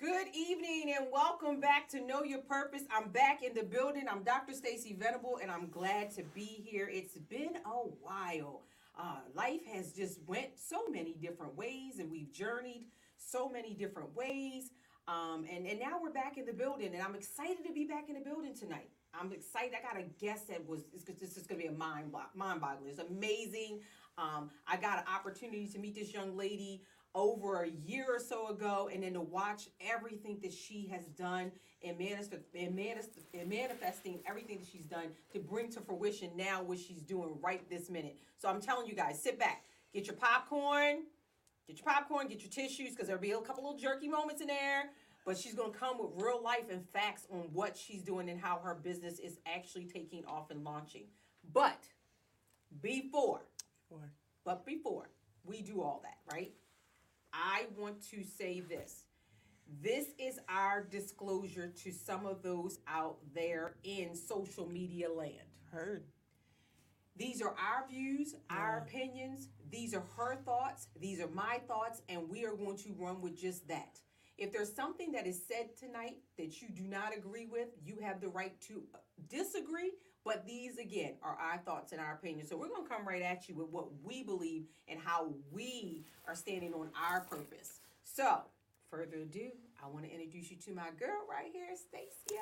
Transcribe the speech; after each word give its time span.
Good 0.00 0.26
evening 0.34 0.92
and 0.98 1.06
welcome 1.12 1.60
back 1.60 1.88
to 1.90 2.04
Know 2.04 2.24
Your 2.24 2.40
Purpose. 2.40 2.82
I'm 2.90 3.10
back 3.10 3.44
in 3.44 3.54
the 3.54 3.62
building. 3.62 4.06
I'm 4.10 4.24
Dr. 4.24 4.52
Stacy 4.52 4.92
Venable 4.92 5.38
and 5.40 5.52
I'm 5.52 5.68
glad 5.68 6.10
to 6.16 6.24
be 6.34 6.64
here. 6.66 6.90
It's 6.92 7.16
been 7.16 7.58
a 7.64 7.78
while. 8.02 8.62
Uh, 8.98 9.18
life 9.36 9.64
has 9.72 9.92
just 9.92 10.18
went 10.26 10.58
so 10.58 10.88
many 10.90 11.14
different 11.14 11.56
ways 11.56 12.00
and 12.00 12.10
we've 12.10 12.32
journeyed 12.32 12.86
so 13.18 13.48
many 13.48 13.72
different 13.72 14.12
ways. 14.16 14.72
Um, 15.06 15.46
and, 15.48 15.64
and 15.64 15.78
now 15.78 16.00
we're 16.02 16.12
back 16.12 16.38
in 16.38 16.44
the 16.44 16.52
building 16.52 16.92
and 16.92 17.00
I'm 17.00 17.14
excited 17.14 17.64
to 17.64 17.72
be 17.72 17.84
back 17.84 18.08
in 18.08 18.16
the 18.16 18.20
building 18.20 18.52
tonight. 18.52 18.90
I'm 19.18 19.32
excited. 19.32 19.74
I 19.78 19.94
got 19.94 20.02
a 20.02 20.06
guest 20.20 20.48
that 20.48 20.66
was, 20.66 20.82
this 20.92 21.36
is 21.36 21.46
going 21.46 21.60
to 21.60 21.68
be 21.68 21.72
a 21.72 21.78
mind, 21.78 22.12
mind 22.34 22.60
boggling. 22.60 22.90
It's 22.90 22.98
amazing. 22.98 23.78
Um, 24.18 24.50
I 24.66 24.76
got 24.76 24.98
an 24.98 25.04
opportunity 25.12 25.68
to 25.68 25.78
meet 25.78 25.94
this 25.94 26.12
young 26.12 26.36
lady 26.36 26.82
over 27.14 27.62
a 27.62 27.68
year 27.68 28.06
or 28.08 28.18
so 28.18 28.48
ago, 28.48 28.90
and 28.92 29.02
then 29.02 29.12
to 29.14 29.20
watch 29.20 29.68
everything 29.80 30.38
that 30.42 30.52
she 30.52 30.88
has 30.92 31.04
done 31.06 31.52
and, 31.82 31.98
manifest, 31.98 32.32
and, 32.54 32.74
manifest, 32.74 33.10
and 33.32 33.48
manifesting 33.48 34.20
everything 34.26 34.58
that 34.58 34.66
she's 34.70 34.86
done 34.86 35.06
to 35.32 35.38
bring 35.38 35.70
to 35.70 35.80
fruition 35.80 36.30
now 36.36 36.62
what 36.62 36.78
she's 36.78 37.02
doing 37.02 37.36
right 37.42 37.68
this 37.70 37.88
minute. 37.88 38.18
So 38.38 38.48
I'm 38.48 38.60
telling 38.60 38.86
you 38.86 38.94
guys, 38.94 39.22
sit 39.22 39.38
back, 39.38 39.64
get 39.92 40.06
your 40.06 40.16
popcorn, 40.16 41.02
get 41.68 41.78
your 41.78 41.84
popcorn, 41.84 42.26
get 42.28 42.40
your 42.40 42.50
tissues, 42.50 42.90
because 42.90 43.06
there'll 43.06 43.22
be 43.22 43.32
a 43.32 43.40
couple 43.40 43.62
little 43.64 43.78
jerky 43.78 44.08
moments 44.08 44.40
in 44.40 44.48
there. 44.48 44.90
But 45.26 45.38
she's 45.38 45.54
going 45.54 45.72
to 45.72 45.78
come 45.78 45.98
with 45.98 46.10
real 46.16 46.42
life 46.42 46.68
and 46.70 46.86
facts 46.92 47.26
on 47.32 47.48
what 47.52 47.76
she's 47.78 48.02
doing 48.02 48.28
and 48.28 48.38
how 48.38 48.60
her 48.62 48.74
business 48.74 49.18
is 49.18 49.38
actually 49.46 49.84
taking 49.86 50.24
off 50.26 50.50
and 50.50 50.62
launching. 50.64 51.04
But 51.52 51.84
before, 52.82 53.42
Before. 53.88 54.10
but 54.44 54.66
before 54.66 55.08
we 55.44 55.62
do 55.62 55.80
all 55.80 56.02
that, 56.02 56.18
right? 56.34 56.52
I 57.34 57.66
want 57.76 58.00
to 58.10 58.22
say 58.22 58.60
this. 58.60 59.04
This 59.82 60.06
is 60.18 60.38
our 60.48 60.84
disclosure 60.84 61.72
to 61.82 61.92
some 61.92 62.26
of 62.26 62.42
those 62.42 62.78
out 62.86 63.16
there 63.34 63.74
in 63.82 64.14
social 64.14 64.68
media 64.68 65.10
land. 65.10 65.48
Heard. 65.72 66.04
These 67.16 67.42
are 67.42 67.50
our 67.50 67.86
views, 67.88 68.34
our 68.50 68.78
opinions. 68.78 69.48
These 69.70 69.94
are 69.94 70.04
her 70.16 70.36
thoughts. 70.44 70.88
These 71.00 71.20
are 71.20 71.28
my 71.28 71.60
thoughts, 71.66 72.02
and 72.08 72.28
we 72.28 72.44
are 72.44 72.54
going 72.54 72.76
to 72.78 72.94
run 72.98 73.20
with 73.20 73.36
just 73.36 73.66
that. 73.68 73.98
If 74.36 74.52
there's 74.52 74.74
something 74.74 75.12
that 75.12 75.26
is 75.26 75.40
said 75.46 75.76
tonight 75.78 76.16
that 76.38 76.60
you 76.60 76.68
do 76.68 76.82
not 76.82 77.16
agree 77.16 77.46
with, 77.46 77.68
you 77.84 77.98
have 78.02 78.20
the 78.20 78.28
right 78.28 78.60
to 78.62 78.82
disagree. 79.28 79.92
But 80.24 80.46
these, 80.46 80.78
again, 80.78 81.14
are 81.22 81.36
our 81.38 81.58
thoughts 81.58 81.92
and 81.92 82.00
our 82.00 82.14
opinions. 82.14 82.48
So 82.48 82.56
we're 82.56 82.68
going 82.68 82.84
to 82.84 82.88
come 82.88 83.06
right 83.06 83.22
at 83.22 83.48
you 83.48 83.56
with 83.56 83.68
what 83.68 83.88
we 84.02 84.22
believe 84.22 84.64
and 84.88 84.98
how 84.98 85.28
we 85.52 86.04
are 86.26 86.34
standing 86.34 86.72
on 86.72 86.88
our 86.98 87.20
purpose. 87.20 87.80
So, 88.04 88.38
further 88.90 89.18
ado, 89.18 89.50
I 89.84 89.88
want 89.88 90.06
to 90.06 90.10
introduce 90.10 90.50
you 90.50 90.56
to 90.64 90.72
my 90.72 90.88
girl 90.98 91.20
right 91.28 91.50
here, 91.52 91.68
Stacia. 91.76 92.40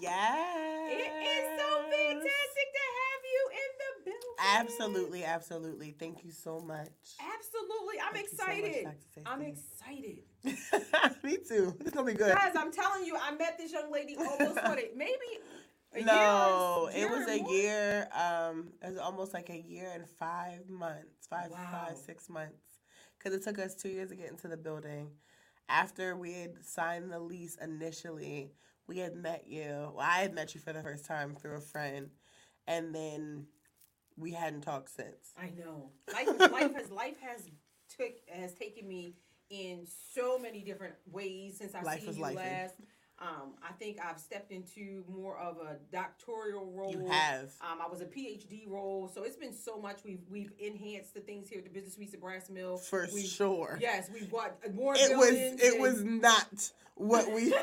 Yes. 0.00 0.92
It 0.92 1.12
is 1.12 1.60
so 1.60 1.82
fantastic 1.90 2.68
to 2.72 2.84
have 2.96 3.22
you 3.32 3.50
in 3.52 3.70
the 3.76 4.10
building. 4.10 4.36
Absolutely, 4.56 5.24
absolutely. 5.24 5.94
Thank 5.98 6.24
you 6.24 6.30
so 6.30 6.58
much. 6.58 6.88
Absolutely. 7.20 8.00
I'm 8.02 8.14
Thank 8.14 8.32
you 8.32 8.38
so 8.38 8.44
excited. 8.46 8.86
I'm 9.26 9.42
excited. 9.42 11.18
Me 11.22 11.36
too. 11.36 11.76
It's 11.80 11.90
gonna 11.90 12.06
be 12.06 12.14
good. 12.14 12.34
Guys, 12.34 12.52
I'm 12.56 12.72
telling 12.72 13.04
you, 13.04 13.14
I 13.20 13.34
met 13.34 13.58
this 13.58 13.72
young 13.72 13.92
lady 13.92 14.16
almost 14.16 14.54
what 14.62 14.78
it 14.78 14.96
maybe 14.96 15.40
no, 15.96 16.88
it 16.94 17.08
was 17.10 17.26
a 17.28 17.42
more. 17.42 17.52
year. 17.52 18.08
Um, 18.12 18.72
it 18.82 18.90
was 18.90 18.98
almost 18.98 19.34
like 19.34 19.50
a 19.50 19.58
year 19.58 19.90
and 19.94 20.08
five 20.08 20.68
months, 20.68 21.26
five, 21.28 21.50
Wow. 21.50 21.86
five, 21.88 21.96
six 21.96 22.28
months, 22.28 22.78
because 23.18 23.34
it 23.36 23.42
took 23.44 23.58
us 23.58 23.74
two 23.74 23.88
years 23.88 24.10
to 24.10 24.16
get 24.16 24.30
into 24.30 24.48
the 24.48 24.56
building. 24.56 25.10
After 25.68 26.16
we 26.16 26.32
had 26.32 26.64
signed 26.64 27.10
the 27.12 27.18
lease 27.20 27.56
initially, 27.62 28.52
we 28.86 28.98
had 28.98 29.14
met 29.14 29.44
you. 29.46 29.92
Well, 29.94 30.00
I 30.00 30.18
had 30.18 30.34
met 30.34 30.54
you 30.54 30.60
for 30.60 30.72
the 30.72 30.82
first 30.82 31.04
time 31.04 31.36
through 31.36 31.56
a 31.56 31.60
friend, 31.60 32.10
and 32.66 32.94
then 32.94 33.46
we 34.16 34.32
hadn't 34.32 34.62
talked 34.62 34.90
since. 34.90 35.32
I 35.40 35.50
know. 35.58 35.90
Life, 36.12 36.28
life 36.52 36.74
has 36.74 36.90
life 36.90 37.16
has 37.20 37.42
took 37.96 38.12
has 38.28 38.52
taken 38.54 38.86
me 38.88 39.14
in 39.48 39.86
so 40.14 40.38
many 40.38 40.62
different 40.62 40.94
ways 41.10 41.58
since 41.58 41.74
I've 41.74 41.84
Life 41.84 42.04
seen 42.04 42.14
you 42.16 42.22
lifing. 42.24 42.34
last. 42.36 42.74
Um, 43.22 43.52
I 43.62 43.72
think 43.72 43.98
I've 44.02 44.18
stepped 44.18 44.50
into 44.50 45.04
more 45.06 45.36
of 45.36 45.58
a 45.58 45.76
doctoral 45.92 46.72
role. 46.74 46.90
You 46.90 47.06
have. 47.06 47.52
Um, 47.60 47.78
I 47.84 47.88
was 47.90 48.00
a 48.00 48.06
PhD 48.06 48.66
role, 48.66 49.08
so 49.14 49.24
it's 49.24 49.36
been 49.36 49.52
so 49.52 49.78
much. 49.78 49.98
We've 50.04 50.22
we've 50.30 50.52
enhanced 50.58 51.12
the 51.12 51.20
things 51.20 51.46
here 51.48 51.58
at 51.58 51.64
the 51.64 51.70
Business 51.70 51.94
Suites 51.96 52.14
at 52.14 52.20
Brass 52.22 52.48
Mill. 52.48 52.78
For 52.78 53.06
We've- 53.12 53.26
sure. 53.26 53.78
Yes, 53.80 54.08
we've 54.12 54.30
bought 54.30 54.52
more 54.74 54.94
It 54.96 55.14
was 55.16 55.30
it 55.32 55.74
and- 55.74 55.82
was 55.82 56.02
not 56.02 56.70
what 56.94 57.30
we 57.32 57.54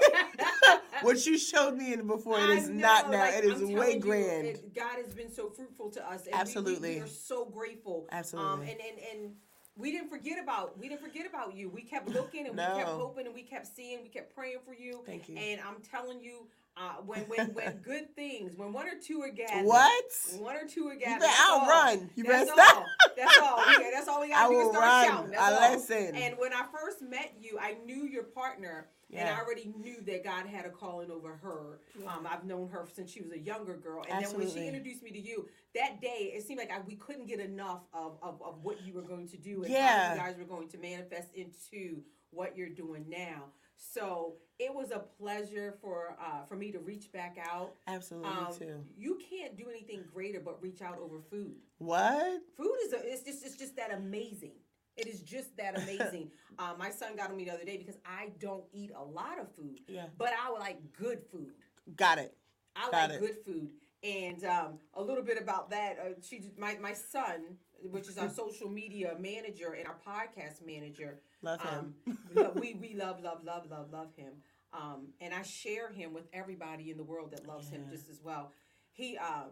what 1.01 1.25
you 1.25 1.38
showed 1.40 1.75
me 1.75 1.94
in 1.94 2.06
before. 2.06 2.39
It 2.39 2.50
is 2.51 2.63
is 2.66 2.69
not 2.69 3.06
know, 3.09 3.18
now. 3.18 3.24
like, 3.24 3.34
it 3.35 3.45
is 3.45 3.62
I'm 3.62 3.68
way 3.69 3.74
telling 3.74 3.94
you, 3.95 4.00
grand. 4.01 4.47
it- 4.47 4.75
God 4.75 4.97
has 5.03 5.13
been 5.16 5.31
so 5.31 5.50
fruitful 5.50 5.89
to 5.91 6.07
us. 6.07 6.22
And 6.22 6.28
we- 6.28 6.31
We, 6.34 6.39
Absolutely. 6.39 7.00
are 7.00 7.07
so 7.07 7.45
grateful. 7.45 8.07
Um, 8.12 8.18
Absolutely. 8.19 8.72
and, 8.72 8.79
and, 8.79 9.00
and 9.24 9.31
we 9.77 9.91
didn't 9.91 10.09
forget 10.09 10.41
about 10.41 10.77
we 10.77 10.89
didn't 10.89 11.01
forget 11.01 11.25
about 11.27 11.55
you. 11.55 11.69
We 11.69 11.81
kept 11.81 12.09
looking 12.09 12.47
and 12.47 12.55
we 12.55 12.63
kept 12.63 12.89
hoping 12.89 13.25
and 13.25 13.35
we 13.35 13.43
kept 13.43 13.67
seeing. 13.67 14.01
We 14.01 14.09
kept 14.09 14.33
praying 14.35 14.59
for 14.65 14.73
you. 14.73 15.03
Thank 15.05 15.29
you. 15.29 15.38
And 15.38 15.61
I'm 15.61 15.81
telling 15.81 16.21
you, 16.21 16.47
uh, 16.79 17.01
when 17.05 17.21
when 17.23 17.47
when 17.53 17.77
good 17.83 18.15
things, 18.15 18.55
when 18.55 18.71
one 18.73 18.88
or 18.88 18.93
two 19.03 19.21
are 19.21 19.29
gathered, 19.31 19.65
What? 19.65 20.03
one 20.39 20.55
or 20.55 20.67
two 20.67 20.88
are 20.88 20.93
You 20.93 20.99
gathered, 20.99 21.21
better 21.21 21.31
that's 21.31 21.49
all. 21.49 21.61
outrun. 21.61 22.09
You 22.15 22.23
better 22.23 22.45
That's 22.45 22.51
stop. 22.69 22.77
all. 22.77 22.85
That's 23.17 23.38
all. 23.39 23.57
We- 23.67 23.91
that's 23.91 24.07
all 24.07 24.21
we 24.21 24.29
gotta 24.29 24.53
do 24.53 24.59
is 24.61 24.67
start 24.69 24.83
run. 24.83 25.05
shouting. 25.07 25.31
That's 25.31 25.41
I 25.43 25.65
all. 25.67 25.71
listen. 25.73 26.15
And 26.15 26.38
when 26.38 26.53
I 26.53 26.63
first 26.71 27.01
met 27.01 27.33
you, 27.39 27.57
I 27.59 27.75
knew 27.85 28.05
your 28.05 28.23
partner, 28.23 28.89
and 29.13 29.27
I 29.27 29.39
already 29.39 29.71
knew 29.77 30.01
that 30.05 30.23
God 30.23 30.45
had 30.45 30.65
a 30.65 30.69
calling 30.69 31.09
over 31.09 31.35
her. 31.35 31.79
Um, 32.07 32.27
I've 32.29 32.43
known 32.43 32.69
her 32.69 32.85
since 32.94 33.11
she 33.11 33.21
was 33.21 33.31
a 33.31 33.39
younger 33.39 33.75
girl, 33.77 34.03
and 34.09 34.23
then 34.23 34.38
when 34.38 34.49
she 34.49 34.67
introduced 34.67 35.01
me 35.01 35.11
to 35.11 35.19
you, 35.19 35.47
that 35.75 35.99
day 36.01 36.31
it 36.35 36.44
seemed 36.45 36.59
like 36.59 36.71
I, 36.71 36.79
we 36.85 36.95
couldn't 36.95 37.25
get 37.27 37.39
enough 37.39 37.81
of, 37.94 38.17
of, 38.21 38.41
of 38.41 38.63
what 38.63 38.85
you 38.85 38.94
were 38.94 39.01
going 39.01 39.27
to 39.29 39.38
do 39.38 39.63
and 39.63 39.73
how 39.73 40.13
you 40.13 40.19
guys 40.19 40.35
were 40.38 40.44
going 40.45 40.67
to 40.69 40.77
manifest 40.77 41.29
into 41.33 42.01
what 42.31 42.55
you're 42.57 42.69
doing 42.69 43.05
now. 43.09 43.45
So 43.77 44.33
it 44.59 44.73
was 44.73 44.91
a 44.91 44.99
pleasure 44.99 45.75
for 45.81 46.17
uh, 46.19 46.43
for 46.45 46.55
me 46.55 46.71
to 46.71 46.79
reach 46.79 47.11
back 47.11 47.38
out. 47.49 47.73
Absolutely 47.88 48.29
Um, 48.29 48.53
too. 48.57 48.83
you 48.97 49.19
can't 49.29 49.55
do 49.55 49.69
anything 49.69 50.03
greater 50.13 50.39
but 50.39 50.61
reach 50.61 50.81
out 50.81 50.97
over 50.99 51.19
food. 51.29 51.55
What? 51.77 52.41
Food 52.55 52.75
is 52.85 52.93
a, 52.93 52.97
it's 53.13 53.23
just 53.23 53.45
it's 53.45 53.55
just 53.55 53.75
that 53.75 53.91
amazing. 53.93 54.53
It 54.95 55.05
is 55.07 55.21
just 55.21 55.55
that 55.57 55.77
amazing. 55.83 56.31
uh, 56.57 56.73
my 56.77 56.89
son 56.89 57.15
got 57.15 57.29
on 57.29 57.38
me 57.38 57.45
the 57.45 57.51
other 57.51 57.65
day 57.65 57.77
because 57.77 57.97
I 58.05 58.29
don't 58.39 58.63
eat 58.73 58.91
a 58.95 59.03
lot 59.03 59.39
of 59.39 59.53
food, 59.55 59.79
Yeah. 59.88 60.07
but 60.17 60.29
I 60.44 60.49
would 60.51 60.59
like 60.59 60.79
good 60.94 61.21
food. 61.31 61.51
Got 61.95 62.17
it. 62.17 62.35
I 62.75 62.89
Got 62.89 63.09
like 63.09 63.11
it. 63.11 63.19
good 63.19 63.38
food, 63.45 63.69
and 64.03 64.44
um, 64.44 64.79
a 64.95 65.01
little 65.01 65.23
bit 65.23 65.39
about 65.41 65.69
that. 65.71 65.97
Uh, 65.99 66.09
she, 66.21 66.51
my 66.57 66.77
my 66.81 66.94
son, 66.94 67.57
which 67.83 68.07
is 68.07 68.17
our 68.17 68.29
social 68.29 68.69
media 68.69 69.15
manager 69.19 69.73
and 69.73 69.88
our 69.88 69.95
podcast 70.07 70.65
manager. 70.65 71.19
Love 71.41 71.59
Um, 71.65 71.95
him. 72.05 72.17
lo- 72.35 72.51
we 72.55 72.73
we 72.75 72.93
love 72.95 73.21
love 73.21 73.43
love 73.43 73.69
love 73.69 73.91
love 73.91 74.13
him, 74.15 74.33
um, 74.73 75.07
and 75.21 75.33
I 75.33 75.41
share 75.43 75.91
him 75.91 76.13
with 76.13 76.27
everybody 76.33 76.91
in 76.91 76.97
the 76.97 77.03
world 77.03 77.31
that 77.31 77.45
loves 77.47 77.69
him 77.69 77.85
just 77.89 78.09
as 78.09 78.21
well. 78.23 78.51
He 78.91 79.17
uh, 79.17 79.45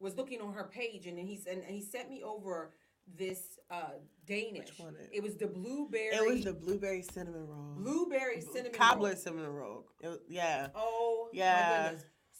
was 0.00 0.16
looking 0.16 0.40
on 0.40 0.52
her 0.54 0.64
page, 0.64 1.06
and 1.06 1.18
he 1.18 1.36
sent 1.36 1.64
and 1.64 1.74
he 1.74 1.82
sent 1.82 2.08
me 2.08 2.22
over 2.22 2.72
this 3.16 3.58
uh, 3.70 3.90
Danish. 4.26 4.70
Which 4.70 4.78
one 4.80 4.96
is- 4.96 5.08
It 5.12 5.22
was 5.22 5.36
the 5.36 5.46
blueberry. 5.46 6.16
It 6.16 6.26
was 6.26 6.44
the 6.44 6.52
blueberry 6.54 7.02
cinnamon 7.02 7.46
roll. 7.46 7.74
blueberry 7.76 8.40
cinnamon 8.40 8.72
cobbler 8.72 9.10
roll. 9.10 9.16
cinnamon 9.18 9.50
roll. 9.52 9.86
Was, 10.02 10.18
yeah. 10.28 10.68
Oh 10.74 11.28
Yeah. 11.32 11.92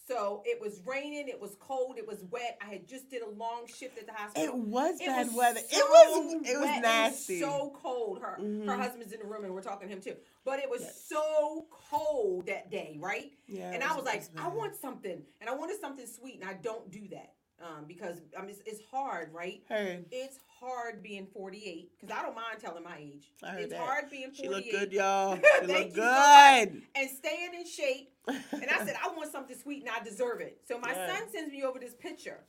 So 0.07 0.43
it 0.45 0.61
was 0.61 0.81
raining, 0.87 1.29
it 1.29 1.41
was 1.41 1.57
cold, 1.59 1.99
it 1.99 2.07
was 2.07 2.23
wet. 2.31 2.59
I 2.65 2.67
had 2.71 2.87
just 2.87 3.11
did 3.11 3.23
a 3.23 3.29
long 3.31 3.67
shift 3.67 3.99
at 3.99 4.07
the 4.07 4.13
hospital. 4.13 4.45
It 4.49 4.55
was 4.55 5.01
It 5.01 5.07
bad 5.07 5.27
was 5.27 5.35
weather. 5.37 5.61
so 5.69 5.77
it 5.77 5.85
was 5.89 6.35
it 6.49 6.57
was 6.59 6.69
wet, 6.69 6.83
nasty. 6.83 7.41
so 7.41 7.73
cold. 7.75 8.21
Her 8.21 8.37
her 8.37 8.39
Mhm. 8.39 8.77
husband's 8.79 9.13
in 9.13 9.19
the 9.21 9.27
room 9.27 9.45
and 9.45 9.53
we're 9.53 9.63
talking 9.63 9.89
to 9.89 9.95
him 9.95 10.01
too. 10.01 10.17
But 10.45 10.61
it 10.61 10.71
was 10.71 10.83
Yes. 10.83 11.05
so 11.09 11.67
cold 11.71 12.47
that 12.47 12.71
day, 12.71 12.97
right? 13.01 13.33
yeah, 13.49 13.73
and 13.73 13.83
it 13.83 13.91
I 13.91 13.97
was 13.97 14.05
like, 14.05 14.23
it 14.23 14.31
I 14.37 14.49
want 14.49 14.77
something, 14.77 15.25
and 15.41 15.51
I 15.51 15.55
wanted 15.55 15.81
something 15.81 16.07
sweet, 16.07 16.41
and 16.41 16.49
I 16.49 16.55
don't 16.55 16.89
do 16.91 17.09
that 17.09 17.35
um, 17.59 17.87
because 17.87 18.21
I 18.37 18.43
mean, 18.43 18.51
it's, 18.51 18.61
it's 18.65 18.81
hard, 18.91 19.33
right? 19.33 19.63
Heard. 19.69 20.07
It's 20.13 20.39
hard 20.61 21.03
being 21.03 21.27
48 21.27 21.91
because 22.01 22.17
I 22.17 22.23
don't 22.23 22.35
mind 22.35 22.59
telling 22.61 22.83
my 22.85 22.97
age. 22.99 23.31
I 23.43 23.49
heard 23.51 23.63
it's 23.63 23.73
that. 23.73 23.81
hard 23.81 24.11
being 24.11 24.31
48 24.33 24.37
She 24.43 24.49
looked 24.49 24.71
good, 24.71 24.93
y'all. 24.93 25.37
She 25.37 25.67
so 25.67 25.89
good. 25.93 26.83
and 26.95 27.11
staying 27.11 27.55
in 27.59 27.67
shape. 27.67 28.11
And 28.27 28.67
I 28.71 28.85
said, 28.85 28.97
I 29.03 29.09
want 29.15 29.31
something 29.31 29.57
sweet 29.57 29.83
and 29.83 29.91
I 29.91 30.03
deserve 30.03 30.41
it. 30.41 30.61
So 30.67 30.79
my 30.79 30.93
Yeah. 30.93 31.07
son 31.19 31.31
sends 31.33 31.53
me 31.53 31.63
over 31.63 31.79
this 31.79 31.95
picture 31.95 32.41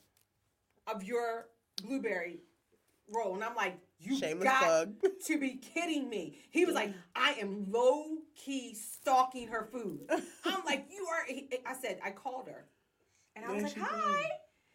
of 0.87 1.03
your 1.03 1.47
blueberry 1.83 2.39
roll. 3.13 3.35
And 3.35 3.43
I'm 3.43 3.55
like, 3.55 3.77
you 3.99 4.17
Shameless 4.17 4.43
got 4.43 4.59
plug. 4.63 4.93
to 5.25 5.39
be 5.39 5.55
kidding 5.55 6.09
me. 6.09 6.37
He 6.51 6.65
was 6.65 6.75
like, 6.75 6.93
I 7.15 7.33
am 7.41 7.65
low 7.71 8.05
key 8.35 8.73
stalking 8.75 9.47
her 9.49 9.67
food. 9.71 10.01
I'm 10.45 10.63
like, 10.65 10.87
you 10.91 11.05
are. 11.07 11.25
I 11.65 11.75
said, 11.79 11.99
I 12.03 12.11
called 12.11 12.47
her. 12.47 12.65
And 13.35 13.45
I 13.45 13.51
was 13.53 13.75
Yeah, 13.75 13.81
like, 13.81 13.89
hi. 13.91 14.23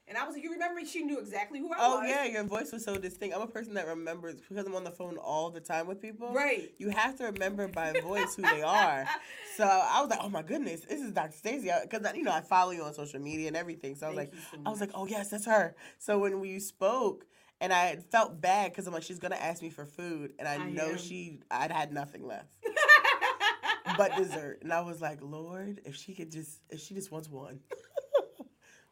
And 0.08 0.18
I 0.18 0.26
was 0.26 0.34
like, 0.34 0.42
you 0.42 0.52
remember? 0.52 0.84
She 0.84 1.02
knew 1.02 1.18
exactly 1.18 1.60
who 1.60 1.72
I 1.72 1.76
Oh 1.78 1.96
was. 1.96 2.04
Oh 2.04 2.08
yeah, 2.08 2.24
your 2.24 2.44
voice 2.44 2.72
was 2.72 2.84
so 2.84 2.96
distinct. 2.96 3.34
I'm 3.36 3.42
a 3.42 3.46
person 3.46 3.74
that 3.74 3.86
remembers 3.86 4.40
because 4.40 4.66
I'm 4.66 4.74
on 4.74 4.84
the 4.84 4.90
phone 4.90 5.16
all 5.16 5.50
the 5.50 5.60
time 5.60 5.86
with 5.86 6.02
people. 6.02 6.32
Right. 6.34 6.72
You 6.78 6.90
have 6.90 7.16
to 7.18 7.24
remember 7.24 7.68
by 7.68 7.92
voice 8.02 8.34
who 8.34 8.42
they 8.42 8.62
are. 8.62 9.06
So 9.54 9.64
I 9.64 10.00
was 10.00 10.08
like, 10.08 10.20
oh 10.22 10.30
my 10.30 10.40
goodness, 10.40 10.80
this 10.88 11.02
is 11.02 11.12
Dr. 11.12 11.36
Stacey. 11.36 11.70
Because 11.82 12.10
you 12.16 12.22
know 12.22 12.32
I 12.32 12.40
follow 12.40 12.70
you 12.70 12.82
on 12.84 12.94
social 12.94 13.20
media 13.20 13.48
and 13.48 13.56
everything. 13.56 13.94
So 13.94 14.06
I 14.06 14.08
was 14.08 14.16
Thank 14.16 14.32
like, 14.32 14.40
so 14.50 14.58
I 14.64 14.70
was 14.70 14.80
like, 14.80 14.90
oh 14.94 15.06
yes, 15.06 15.28
that's 15.28 15.44
her. 15.44 15.76
So 15.98 16.18
when 16.18 16.40
we 16.40 16.58
spoke. 16.58 17.26
And 17.60 17.72
I 17.72 17.96
felt 18.10 18.40
bad 18.40 18.72
because 18.72 18.88
I'm 18.88 18.92
like, 18.92 19.04
she's 19.04 19.20
gonna 19.20 19.36
ask 19.36 19.62
me 19.62 19.70
for 19.70 19.86
food, 19.86 20.32
and 20.40 20.48
I, 20.48 20.54
I 20.54 20.68
know 20.70 20.88
am. 20.88 20.98
she, 20.98 21.38
I'd 21.48 21.70
had 21.70 21.92
nothing 21.92 22.26
left 22.26 22.48
but 23.96 24.16
dessert. 24.16 24.58
And 24.62 24.72
I 24.72 24.80
was 24.80 25.00
like, 25.00 25.18
Lord, 25.22 25.80
if 25.84 25.94
she 25.94 26.12
could 26.12 26.32
just, 26.32 26.58
if 26.70 26.80
she 26.80 26.94
just 26.94 27.12
wants 27.12 27.28
one, 27.28 27.60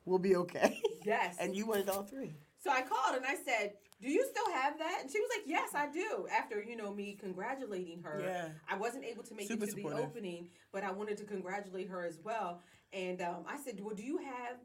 we'll 0.05 0.19
be 0.19 0.37
okay. 0.37 0.81
yes. 1.05 1.37
And 1.41 1.55
you 1.55 1.67
wanted 1.67 1.88
all 1.88 2.02
three. 2.02 2.35
So 2.62 2.70
I 2.70 2.82
called 2.82 3.17
and 3.17 3.25
I 3.25 3.37
said, 3.37 3.73
"Do 4.02 4.11
you 4.11 4.25
still 4.31 4.52
have 4.52 4.79
that?" 4.79 4.99
And 5.02 5.11
she 5.11 5.19
was 5.19 5.31
like, 5.37 5.47
"Yes, 5.47 5.70
I 5.75 5.91
do." 5.91 6.26
After 6.31 6.62
you 6.62 6.76
know 6.76 6.93
me 6.93 7.17
congratulating 7.19 8.02
her, 8.02 8.20
Yeah. 8.23 8.49
I 8.69 8.76
wasn't 8.76 9.05
able 9.05 9.23
to 9.25 9.35
make 9.35 9.49
Super 9.49 9.64
it 9.64 9.69
to 9.69 9.73
supportive. 9.76 9.99
the 9.99 10.05
opening, 10.05 10.49
but 10.73 10.85
I 10.85 10.91
wanted 10.93 11.17
to 11.19 11.25
congratulate 11.25 11.88
her 11.88 12.05
as 12.05 12.19
well. 12.23 12.61
And 12.93 13.23
um, 13.23 13.44
I 13.49 13.56
said, 13.64 13.81
"Well, 13.81 13.94
do 13.94 14.02
you 14.02 14.19
have? 14.19 14.56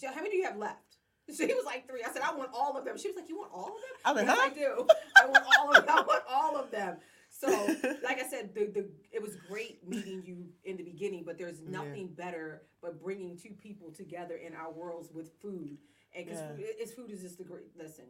She, 0.00 0.06
how 0.06 0.14
many 0.16 0.30
do 0.30 0.36
you 0.36 0.44
have 0.44 0.56
left?" 0.56 0.96
She 1.34 1.46
was 1.46 1.64
like 1.64 1.86
three. 1.88 2.02
I 2.04 2.12
said, 2.12 2.22
"I 2.22 2.34
want 2.34 2.50
all 2.52 2.76
of 2.76 2.84
them." 2.84 2.98
She 2.98 3.08
was 3.08 3.16
like, 3.16 3.28
"You 3.28 3.38
want 3.38 3.52
all 3.52 3.68
of 3.68 3.74
them?" 3.74 3.94
I 4.04 4.12
was 4.12 4.22
like, 4.22 4.26
yes, 4.26 4.36
huh? 4.38 4.50
I 4.50 4.54
do. 4.54 4.86
I 5.22 5.26
want 5.26 5.44
all 5.58 5.68
of 5.70 5.86
them. 5.86 5.96
I 5.96 6.02
want 6.02 6.22
all 6.28 6.56
of 6.58 6.70
them. 6.70 6.96
So, 7.44 7.66
like 8.02 8.20
I 8.20 8.26
said, 8.28 8.54
the, 8.54 8.66
the 8.66 8.86
it 9.12 9.20
was 9.22 9.36
great 9.36 9.86
meeting 9.86 10.22
you 10.24 10.46
in 10.64 10.76
the 10.76 10.82
beginning, 10.82 11.24
but 11.24 11.38
there's 11.38 11.60
Yeah. 11.60 11.70
nothing 11.82 12.08
better 12.08 12.62
but 12.80 13.00
bringing 13.02 13.36
two 13.36 13.52
people 13.52 13.90
together 13.90 14.36
in 14.36 14.54
our 14.54 14.72
worlds 14.72 15.10
with 15.12 15.32
food. 15.40 15.78
And 16.14 16.24
because 16.26 16.40
Yeah. 16.40 16.54
it's 16.58 16.92
food 16.92 17.10
is 17.10 17.20
just 17.22 17.38
the 17.38 17.44
great 17.44 17.76
listen. 17.76 18.06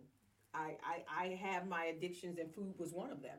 I, 0.52 0.76
I 0.84 1.04
I 1.08 1.26
have 1.34 1.66
my 1.66 1.86
addictions 1.86 2.38
and 2.38 2.52
food 2.54 2.74
was 2.78 2.92
one 2.92 3.10
of 3.10 3.22
them, 3.22 3.38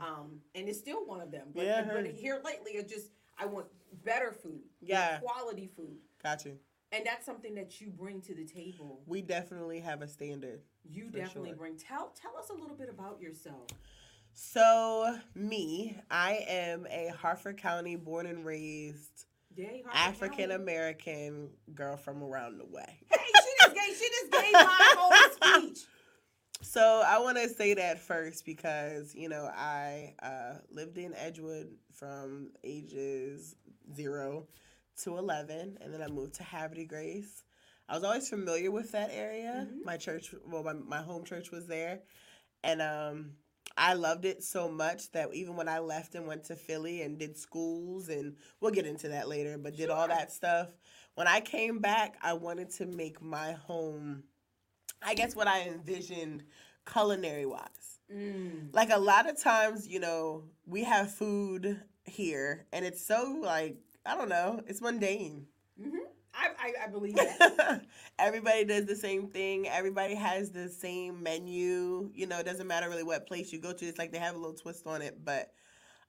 um, 0.00 0.40
and 0.54 0.66
it's 0.68 0.78
still 0.78 1.04
one 1.04 1.20
of 1.20 1.30
them. 1.30 1.48
But, 1.54 1.64
Yeah, 1.66 1.82
but 1.92 2.06
here 2.06 2.40
lately, 2.42 2.78
I 2.78 2.82
just 2.82 3.08
I 3.38 3.44
want 3.46 3.66
better 4.04 4.32
food, 4.32 4.62
Yeah. 4.80 5.18
quality 5.18 5.66
food, 5.66 5.98
Got 6.22 6.46
you. 6.46 6.58
and 6.92 7.04
that's 7.04 7.26
something 7.26 7.54
that 7.56 7.80
you 7.82 7.90
bring 7.90 8.22
to 8.22 8.34
the 8.34 8.46
table. 8.46 9.02
We 9.06 9.20
definitely 9.20 9.80
have 9.80 10.00
a 10.00 10.08
standard. 10.08 10.62
You 10.88 11.10
definitely 11.10 11.50
sure. 11.50 11.58
bring. 11.58 11.76
Tell 11.76 12.12
tell 12.18 12.34
us 12.38 12.48
a 12.48 12.54
little 12.54 12.76
bit 12.76 12.88
about 12.88 13.20
yourself. 13.20 13.66
So, 14.34 15.16
me, 15.34 15.96
I 16.10 16.44
am 16.48 16.86
a 16.90 17.08
Harford 17.16 17.56
County 17.58 17.96
born 17.96 18.26
and 18.26 18.44
raised 18.44 19.26
African 19.92 20.50
American 20.50 21.50
girl 21.74 21.96
from 21.96 22.22
around 22.22 22.58
the 22.58 22.64
way. 22.66 22.98
Hey, 23.10 23.18
she 23.42 23.50
just 23.62 23.74
gave 23.74 23.96
she 23.96 24.08
just 24.10 24.32
gave 24.32 24.52
my 24.52 24.94
whole 24.98 25.62
speech. 25.62 25.78
So 26.62 27.02
I 27.06 27.18
want 27.18 27.36
to 27.38 27.48
say 27.48 27.74
that 27.74 28.00
first 28.00 28.44
because 28.44 29.14
you 29.14 29.28
know 29.28 29.50
I 29.54 30.14
uh, 30.22 30.54
lived 30.70 30.98
in 30.98 31.14
Edgewood 31.14 31.68
from 31.92 32.50
ages 32.64 33.56
zero 33.94 34.48
to 35.02 35.18
eleven, 35.18 35.78
and 35.80 35.92
then 35.94 36.02
I 36.02 36.08
moved 36.08 36.34
to 36.36 36.42
Havre 36.44 36.84
Grace. 36.86 37.44
I 37.88 37.94
was 37.94 38.04
always 38.04 38.28
familiar 38.28 38.70
with 38.70 38.92
that 38.92 39.10
area. 39.12 39.68
Mhm. 39.70 39.84
My 39.84 39.96
church, 39.98 40.34
well, 40.46 40.62
my, 40.64 40.72
my 40.72 41.02
home 41.02 41.24
church 41.24 41.50
was 41.50 41.66
there, 41.66 42.00
and 42.62 42.82
um, 42.82 43.32
I 43.76 43.94
loved 43.94 44.24
it 44.24 44.42
so 44.42 44.68
much 44.68 45.10
that 45.12 45.34
even 45.34 45.56
when 45.56 45.68
I 45.68 45.80
left 45.80 46.14
and 46.14 46.26
went 46.26 46.44
to 46.44 46.56
Philly 46.56 47.02
and 47.02 47.18
did 47.18 47.36
schools, 47.36 48.08
and 48.08 48.36
we'll 48.60 48.70
get 48.70 48.86
into 48.86 49.08
that 49.08 49.28
later, 49.28 49.58
but 49.58 49.76
did 49.76 49.90
all 49.90 50.08
that 50.08 50.32
stuff. 50.32 50.68
When 51.14 51.26
I 51.26 51.40
came 51.40 51.80
back, 51.80 52.16
I 52.22 52.34
wanted 52.34 52.70
to 52.72 52.86
make 52.86 53.20
my 53.20 53.52
home 53.52 54.24
I 55.04 55.14
guess 55.14 55.36
what 55.36 55.46
I 55.46 55.62
envisioned 55.62 56.44
culinary 56.90 57.44
wise. 57.46 57.98
Mm. 58.12 58.72
Like 58.72 58.90
a 58.90 58.98
lot 58.98 59.28
of 59.28 59.40
times, 59.40 59.86
you 59.86 60.00
know, 60.00 60.44
we 60.66 60.84
have 60.84 61.12
food 61.12 61.80
here 62.04 62.66
and 62.72 62.84
it's 62.84 63.04
so 63.06 63.38
like, 63.42 63.76
I 64.06 64.16
don't 64.16 64.28
know, 64.28 64.60
it's 64.66 64.80
mundane. 64.80 65.46
I, 66.36 66.48
I 66.58 66.84
I 66.84 66.88
believe 66.88 67.14
that. 67.16 67.82
Everybody 68.18 68.64
does 68.64 68.86
the 68.86 68.96
same 68.96 69.28
thing. 69.28 69.68
Everybody 69.68 70.14
has 70.14 70.50
the 70.50 70.68
same 70.68 71.22
menu. 71.22 72.10
You 72.14 72.26
know, 72.26 72.38
it 72.38 72.46
doesn't 72.46 72.66
matter 72.66 72.88
really 72.88 73.02
what 73.02 73.26
place 73.26 73.52
you 73.52 73.60
go 73.60 73.72
to. 73.72 73.84
It's 73.86 73.98
like 73.98 74.12
they 74.12 74.18
have 74.18 74.34
a 74.34 74.38
little 74.38 74.54
twist 74.54 74.86
on 74.86 75.02
it. 75.02 75.24
But 75.24 75.52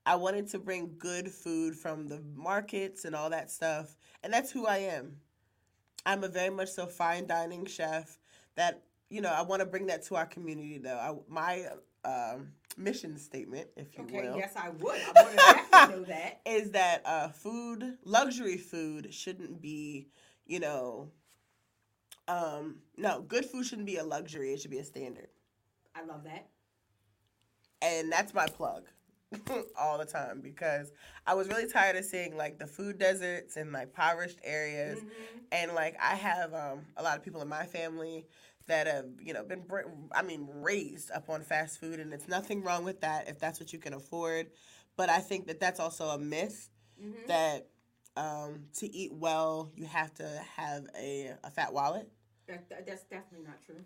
I 0.06 0.16
wanted 0.16 0.48
to 0.50 0.60
bring 0.60 0.96
good 0.98 1.32
food 1.32 1.76
from 1.76 2.08
the 2.08 2.22
markets 2.36 3.06
and 3.06 3.16
all 3.16 3.30
that 3.32 3.50
stuff. 3.52 3.96
And 4.24 4.32
that's 4.32 4.52
who 4.52 4.66
I 4.68 4.78
am. 4.78 5.18
I'm 6.06 6.24
a 6.24 6.28
very 6.28 6.52
much 6.52 6.70
so 6.70 6.86
fine 6.86 7.26
dining 7.26 7.66
chef 7.66 8.18
that, 8.56 8.84
you 9.10 9.22
know, 9.22 9.32
I 9.32 9.42
want 9.42 9.62
to 9.62 9.66
bring 9.66 9.88
that 9.88 10.04
to 10.06 10.16
our 10.16 10.26
community 10.26 10.78
though. 10.78 10.98
I, 10.98 11.16
my 11.28 11.66
um, 12.04 12.50
mission 12.78 13.18
statement, 13.18 13.68
if 13.76 13.96
you 13.98 14.04
Okay, 14.04 14.18
will 14.28 14.38
yes, 14.38 14.54
I 14.56 14.70
would. 14.70 14.96
I 15.16 15.24
want 15.24 15.32
to 15.72 15.98
know 15.98 16.04
that. 16.06 16.42
is 16.46 16.72
that 16.72 17.02
uh, 17.06 17.30
food, 17.30 17.98
luxury 18.04 18.58
food, 18.58 19.14
shouldn't 19.14 19.62
be, 19.62 20.08
you 20.46 20.60
know, 20.60 21.10
um, 22.28 22.78
no, 22.98 23.22
good 23.22 23.46
food 23.46 23.66
shouldn't 23.66 23.86
be 23.88 23.98
a 23.98 24.04
luxury. 24.04 24.54
It 24.54 24.62
should 24.62 24.72
be 24.72 24.80
a 24.80 24.84
standard, 24.84 25.28
I 25.96 26.04
love 26.06 26.24
that. 26.24 26.48
and 27.82 28.12
that's 28.12 28.34
my 28.34 28.48
plug 28.48 28.84
all 29.80 29.98
the 29.98 30.06
time 30.06 30.40
because 30.42 30.92
I 31.28 31.34
was 31.34 31.48
really 31.48 31.68
tired 31.68 31.96
of 31.98 32.06
seeing 32.06 32.38
like 32.38 32.58
the 32.58 32.68
food 32.68 32.98
deserts 32.98 33.58
and 33.58 33.72
like 33.72 33.84
impoverished 33.90 34.40
areas, 34.44 35.00
Mhm. 35.00 35.42
and 35.52 35.74
like 35.74 35.96
I 36.02 36.16
have 36.16 36.54
um, 36.54 36.86
a 36.98 37.04
lot 37.04 37.18
of 37.18 37.24
people 37.24 37.42
in 37.42 37.48
my 37.48 37.66
family 37.66 38.26
that 38.68 38.88
have 38.88 39.06
you 39.20 39.34
know 39.34 39.44
been 39.44 39.64
I 40.12 40.22
mean 40.22 40.48
raised 40.52 41.12
up 41.12 41.30
on 41.30 41.42
fast 41.42 41.80
food, 41.80 42.00
and 42.00 42.14
it's 42.14 42.28
nothing 42.28 42.64
wrong 42.64 42.84
with 42.84 43.02
that 43.02 43.28
if 43.28 43.40
that's 43.40 43.60
what 43.60 43.72
you 43.74 43.80
can 43.80 43.94
afford, 43.94 44.48
but 44.98 45.10
I 45.10 45.20
think 45.20 45.48
that 45.48 45.60
that's 45.60 45.80
also 45.80 46.08
a 46.10 46.18
myth. 46.20 46.70
Mhm. 47.02 47.28
that 47.28 47.68
um, 48.18 48.68
to 48.76 48.90
eat 48.96 49.12
well, 49.14 49.70
you 49.76 49.86
have 49.86 50.14
to 50.14 50.26
have 50.56 50.88
a, 50.98 51.34
a 51.44 51.50
fat 51.52 51.74
wallet. 51.74 52.10
That, 52.48 52.70
that- 52.70 52.86
that's 52.88 53.04
definitely 53.04 53.46
not 53.46 53.62
true. 53.62 53.84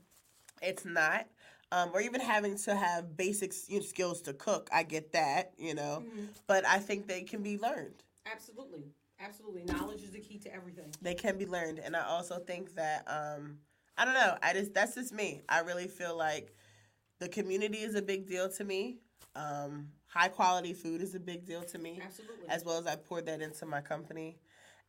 It's 0.61 0.85
not. 0.85 1.25
Um, 1.71 1.89
or 1.93 2.01
even 2.01 2.21
having 2.21 2.55
to 2.57 2.75
have 2.75 3.17
basic 3.17 3.53
you 3.67 3.79
know, 3.79 3.85
skills 3.85 4.21
to 4.23 4.33
cook. 4.33 4.69
I 4.71 4.83
get 4.83 5.13
that, 5.13 5.53
you 5.57 5.73
know. 5.73 6.03
Mhm. 6.05 6.27
But 6.45 6.65
I 6.65 6.77
think 6.77 7.07
they 7.07 7.23
can 7.23 7.41
be 7.41 7.57
learned. 7.57 8.03
Absolutely, 8.27 8.91
absolutely. 9.19 9.63
Knowledge 9.63 10.03
is 10.03 10.11
the 10.11 10.19
key 10.19 10.37
to 10.39 10.53
everything. 10.53 10.93
They 11.01 11.15
can 11.15 11.37
be 11.39 11.47
learned. 11.47 11.79
And 11.79 11.95
I 11.95 12.05
also 12.05 12.37
think 12.39 12.75
that, 12.75 13.03
um, 13.07 13.59
I 13.99 14.05
don't 14.05 14.13
know, 14.13 14.37
I 14.41 14.53
just, 14.53 14.73
that's 14.73 14.95
just 14.95 15.13
me. 15.13 15.41
I 15.49 15.59
really 15.59 15.87
feel 15.89 16.17
like 16.17 16.55
the 17.19 17.27
community 17.27 17.79
is 17.79 17.95
a 17.95 18.01
big 18.01 18.27
deal 18.27 18.49
to 18.53 18.63
me. 18.63 18.99
Um, 19.35 19.89
high 20.07 20.29
quality 20.29 20.71
food 20.73 21.01
is 21.01 21.15
a 21.15 21.19
big 21.19 21.45
deal 21.45 21.63
to 21.63 21.77
me. 21.77 21.99
Absolutely. 22.03 22.47
as 22.47 22.63
well 22.63 22.77
as 22.77 22.87
I 22.87 22.95
poured 22.95 23.25
that 23.25 23.41
into 23.41 23.65
my 23.65 23.81
company, 23.81 24.39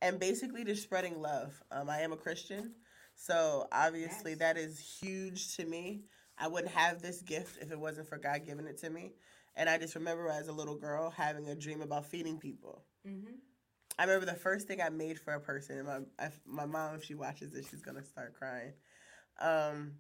and 0.01 0.19
basically 0.21 0.65
just 0.65 0.83
spreading 0.85 1.21
love. 1.21 1.61
Um, 1.73 1.91
I 1.91 2.03
am 2.03 2.13
a 2.13 2.17
Christian, 2.17 2.73
so 3.17 3.67
obviously 3.73 4.31
Yes. 4.31 4.39
that 4.39 4.57
is 4.57 4.79
huge 5.03 5.57
to 5.57 5.67
me. 5.67 6.05
I 6.39 6.47
wouldn't 6.47 6.73
have 6.73 7.03
this 7.03 7.21
gift 7.21 7.59
if 7.61 7.73
it 7.73 7.79
wasn't 7.79 8.09
for 8.09 8.17
God 8.17 8.47
giving 8.47 8.67
it 8.67 8.79
to 8.79 8.91
me. 8.91 9.13
And 9.57 9.69
I 9.69 9.77
just 9.77 9.97
remember 9.97 10.29
as 10.29 10.47
a 10.47 10.53
little 10.53 10.77
girl 10.77 11.11
having 11.11 11.49
a 11.49 11.57
dream 11.57 11.83
about 11.83 12.07
feeding 12.07 12.39
people. 12.39 12.85
hmm 13.05 13.35
I 13.99 14.05
remember 14.05 14.25
the 14.25 14.39
first 14.39 14.67
thing 14.67 14.81
I 14.81 14.89
made 14.89 15.19
for 15.19 15.35
a 15.35 15.41
person. 15.41 15.79
and 15.81 15.87
My 15.87 15.99
I, 16.27 16.31
my 16.47 16.65
mom, 16.65 16.95
if 16.95 17.05
she 17.05 17.15
watches 17.15 17.53
this, 17.53 17.69
she's 17.69 17.83
gonna 17.83 18.05
start 18.05 18.35
crying. 18.39 18.73
Um, 19.41 19.93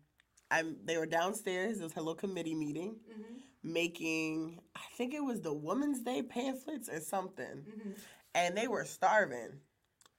I'm. 0.50 0.76
They 0.84 0.96
were 0.96 1.06
downstairs. 1.06 1.80
It 1.80 1.84
was 1.84 1.94
a 1.96 2.00
little 2.00 2.14
committee 2.14 2.54
meeting, 2.54 2.96
hmm 3.06 3.38
making. 3.62 4.60
I 4.76 4.80
think 4.96 5.14
it 5.14 5.24
was 5.24 5.40
the 5.42 5.52
Women's 5.52 6.00
Day 6.02 6.22
pamphlets 6.22 6.88
or 6.88 7.00
something 7.00 7.64
hmm 7.66 7.90
and 8.34 8.56
they 8.56 8.68
were 8.68 8.84
starving. 8.84 9.50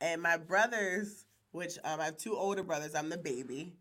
And 0.01 0.21
my 0.21 0.37
brothers, 0.37 1.25
which 1.51 1.77
um, 1.83 1.99
I 1.99 2.05
have 2.05 2.17
two 2.17 2.35
older 2.35 2.63
brothers, 2.63 2.95
I'm 2.95 3.09
the 3.09 3.17
baby. 3.17 3.73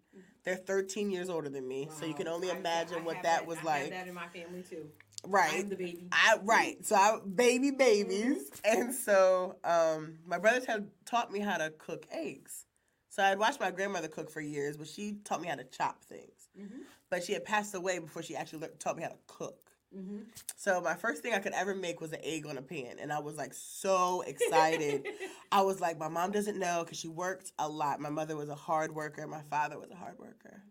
They're 0.45 0.57
13 0.57 1.11
years 1.11 1.29
older 1.29 1.49
than 1.49 1.67
me, 1.69 1.89
so 1.91 2.07
you 2.07 2.15
can 2.15 2.29
only 2.29 2.49
imagine 2.51 2.99
I 2.99 3.03
what 3.03 3.17
have 3.17 3.25
that 3.25 3.47
was 3.47 3.59
I 3.61 3.65
like. 3.65 3.91
That 3.91 4.09
in 4.09 4.15
my 4.15 4.29
family 4.29 4.63
too. 4.63 4.87
right. 5.27 5.63
I'm 5.65 5.69
the 5.69 5.77
baby. 5.77 6.09
I 6.13 6.37
right. 6.43 6.85
So 6.85 6.97
I 6.97 7.19
baby 7.35 7.71
babies, 7.71 8.51
and 8.65 8.95
so 8.95 9.57
um, 9.65 10.19
my 10.27 10.39
brothers 10.39 10.67
have 10.67 10.85
taught 11.05 11.31
me 11.33 11.41
how 11.41 11.59
to 11.59 11.71
cook 11.71 12.07
eggs. 12.11 12.67
So 13.11 13.25
I 13.25 13.29
had 13.29 13.39
watched 13.41 13.61
my 13.61 13.73
grandmother 13.73 14.09
cook 14.09 14.31
for 14.31 14.41
years, 14.41 14.77
but 14.77 14.87
she 14.87 15.17
taught 15.25 15.43
me 15.43 15.49
how 15.49 15.57
to 15.57 15.65
chop 15.65 16.03
things. 16.05 16.49
hmm 16.57 16.83
But 17.11 17.25
she 17.25 17.33
had 17.33 17.45
passed 17.45 17.75
away 17.75 17.99
before 17.99 18.23
she 18.23 18.37
actually 18.37 18.69
taught 18.79 18.97
me 18.97 19.03
how 19.03 19.09
to 19.11 19.19
cook. 19.27 19.59
hmm 19.93 20.21
So 20.57 20.81
my 20.81 20.95
first 20.95 21.21
thing 21.21 21.35
I 21.35 21.41
could 21.41 21.53
ever 21.53 21.75
make 21.75 22.01
was 22.01 22.13
an 22.13 22.21
egg 22.23 22.47
on 22.47 22.57
a 22.57 22.63
pan, 22.63 22.99
and 23.01 23.13
I 23.13 23.19
was 23.19 23.37
like 23.37 23.53
so 23.53 24.23
excited. 24.23 25.09
I 25.53 25.63
was 25.63 25.81
like, 25.81 25.99
my 25.99 26.07
mom 26.09 26.31
doesn't 26.31 26.57
know 26.59 26.85
because 26.85 26.99
she 26.99 27.09
worked 27.09 27.51
a 27.59 27.69
lot. 27.69 27.99
My 28.01 28.11
mother 28.11 28.37
was 28.37 28.49
a 28.49 28.55
hard 28.55 28.95
worker. 28.95 29.27
My 29.27 29.43
father 29.43 29.77
was 29.79 29.91
a 29.91 29.97
hard 29.97 30.19
worker. 30.19 30.63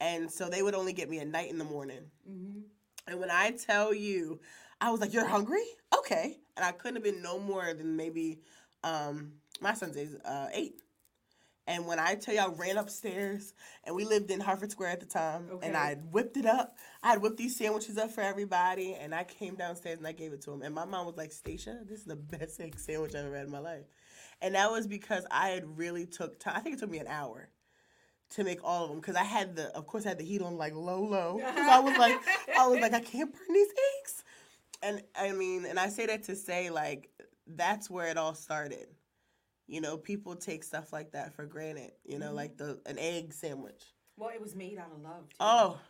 And 0.00 0.28
so 0.30 0.48
they 0.48 0.62
would 0.62 0.74
only 0.74 0.92
get 0.92 1.08
me 1.08 1.20
at 1.20 1.28
night 1.28 1.50
in 1.50 1.58
the 1.58 1.64
morning. 1.64 2.10
hmm 2.26 2.60
And 3.06 3.20
when 3.20 3.30
I 3.30 3.52
tell 3.52 3.94
you, 3.94 4.40
I 4.80 4.90
was 4.90 5.00
like, 5.00 5.12
you're 5.12 5.26
hungry? 5.26 5.62
Okay. 5.96 6.38
And 6.56 6.64
I 6.64 6.72
couldn't 6.72 6.96
have 6.96 7.04
been 7.04 7.22
no 7.22 7.38
more 7.38 7.74
than 7.74 7.96
maybe, 7.96 8.40
um, 8.82 9.34
my 9.60 9.74
son's 9.74 9.96
is 9.96 10.16
uh, 10.24 10.48
eight. 10.52 10.80
And 11.70 11.86
when 11.86 12.00
I 12.00 12.16
tell 12.16 12.34
you 12.34 12.40
I 12.40 12.48
ran 12.48 12.76
upstairs 12.76 13.54
and 13.84 13.94
we 13.94 14.04
lived 14.04 14.32
in 14.32 14.40
Harford 14.40 14.72
Square 14.72 14.90
at 14.90 15.00
the 15.00 15.06
time 15.06 15.48
and 15.62 15.76
I 15.76 15.94
whipped 15.94 16.36
it 16.36 16.44
up. 16.44 16.76
I 17.00 17.10
had 17.10 17.22
whipped 17.22 17.36
these 17.36 17.56
sandwiches 17.56 17.96
up 17.96 18.10
for 18.10 18.22
everybody 18.22 18.94
and 18.94 19.14
I 19.14 19.22
came 19.22 19.54
downstairs 19.54 19.98
and 19.98 20.06
I 20.06 20.10
gave 20.10 20.32
it 20.32 20.42
to 20.42 20.50
him. 20.50 20.62
And 20.62 20.74
my 20.74 20.84
mom 20.84 21.06
was 21.06 21.16
like, 21.16 21.30
Stacia, 21.30 21.78
this 21.88 22.00
is 22.00 22.06
the 22.06 22.16
best 22.16 22.60
egg 22.60 22.76
sandwich 22.76 23.14
I've 23.14 23.24
ever 23.24 23.36
had 23.36 23.46
in 23.46 23.52
my 23.52 23.60
life. 23.60 23.84
And 24.42 24.56
that 24.56 24.72
was 24.72 24.88
because 24.88 25.24
I 25.30 25.50
had 25.50 25.78
really 25.78 26.06
took 26.06 26.40
time. 26.40 26.54
I 26.56 26.60
think 26.60 26.74
it 26.74 26.80
took 26.80 26.90
me 26.90 26.98
an 26.98 27.06
hour 27.06 27.50
to 28.30 28.42
make 28.42 28.64
all 28.64 28.84
of 28.84 28.90
them 28.90 28.98
because 28.98 29.14
I 29.14 29.24
had 29.24 29.54
the, 29.54 29.66
of 29.76 29.86
course, 29.86 30.06
I 30.06 30.08
had 30.08 30.18
the 30.18 30.24
heat 30.24 30.42
on 30.42 30.56
like 30.56 30.74
low, 30.74 31.04
low. 31.04 31.40
I 31.56 31.78
was 31.78 31.96
like, 31.96 32.18
I 32.58 32.66
was 32.66 32.80
like, 32.80 32.94
I 32.94 33.00
can't 33.00 33.32
burn 33.32 33.54
these 33.54 33.72
eggs. 34.00 34.24
And 34.82 35.02
I 35.16 35.30
mean, 35.30 35.66
and 35.66 35.78
I 35.78 35.88
say 35.88 36.06
that 36.06 36.24
to 36.24 36.34
say 36.34 36.70
like 36.70 37.10
that's 37.46 37.88
where 37.88 38.08
it 38.08 38.16
all 38.16 38.34
started. 38.34 38.88
You 39.70 39.80
know, 39.80 39.96
people 39.96 40.34
take 40.34 40.64
stuff 40.64 40.92
like 40.92 41.12
that 41.12 41.32
for 41.32 41.46
granted. 41.46 41.92
You 42.04 42.18
know, 42.18 42.32
Mhm. 42.32 42.34
like 42.34 42.56
the 42.56 42.80
an 42.86 42.98
egg 42.98 43.32
sandwich. 43.32 43.94
Well, 44.16 44.30
it 44.30 44.40
was 44.40 44.56
made 44.56 44.78
out 44.78 44.90
of 44.90 45.00
love 45.00 45.28
too. 45.28 45.36
Oh, 45.38 45.80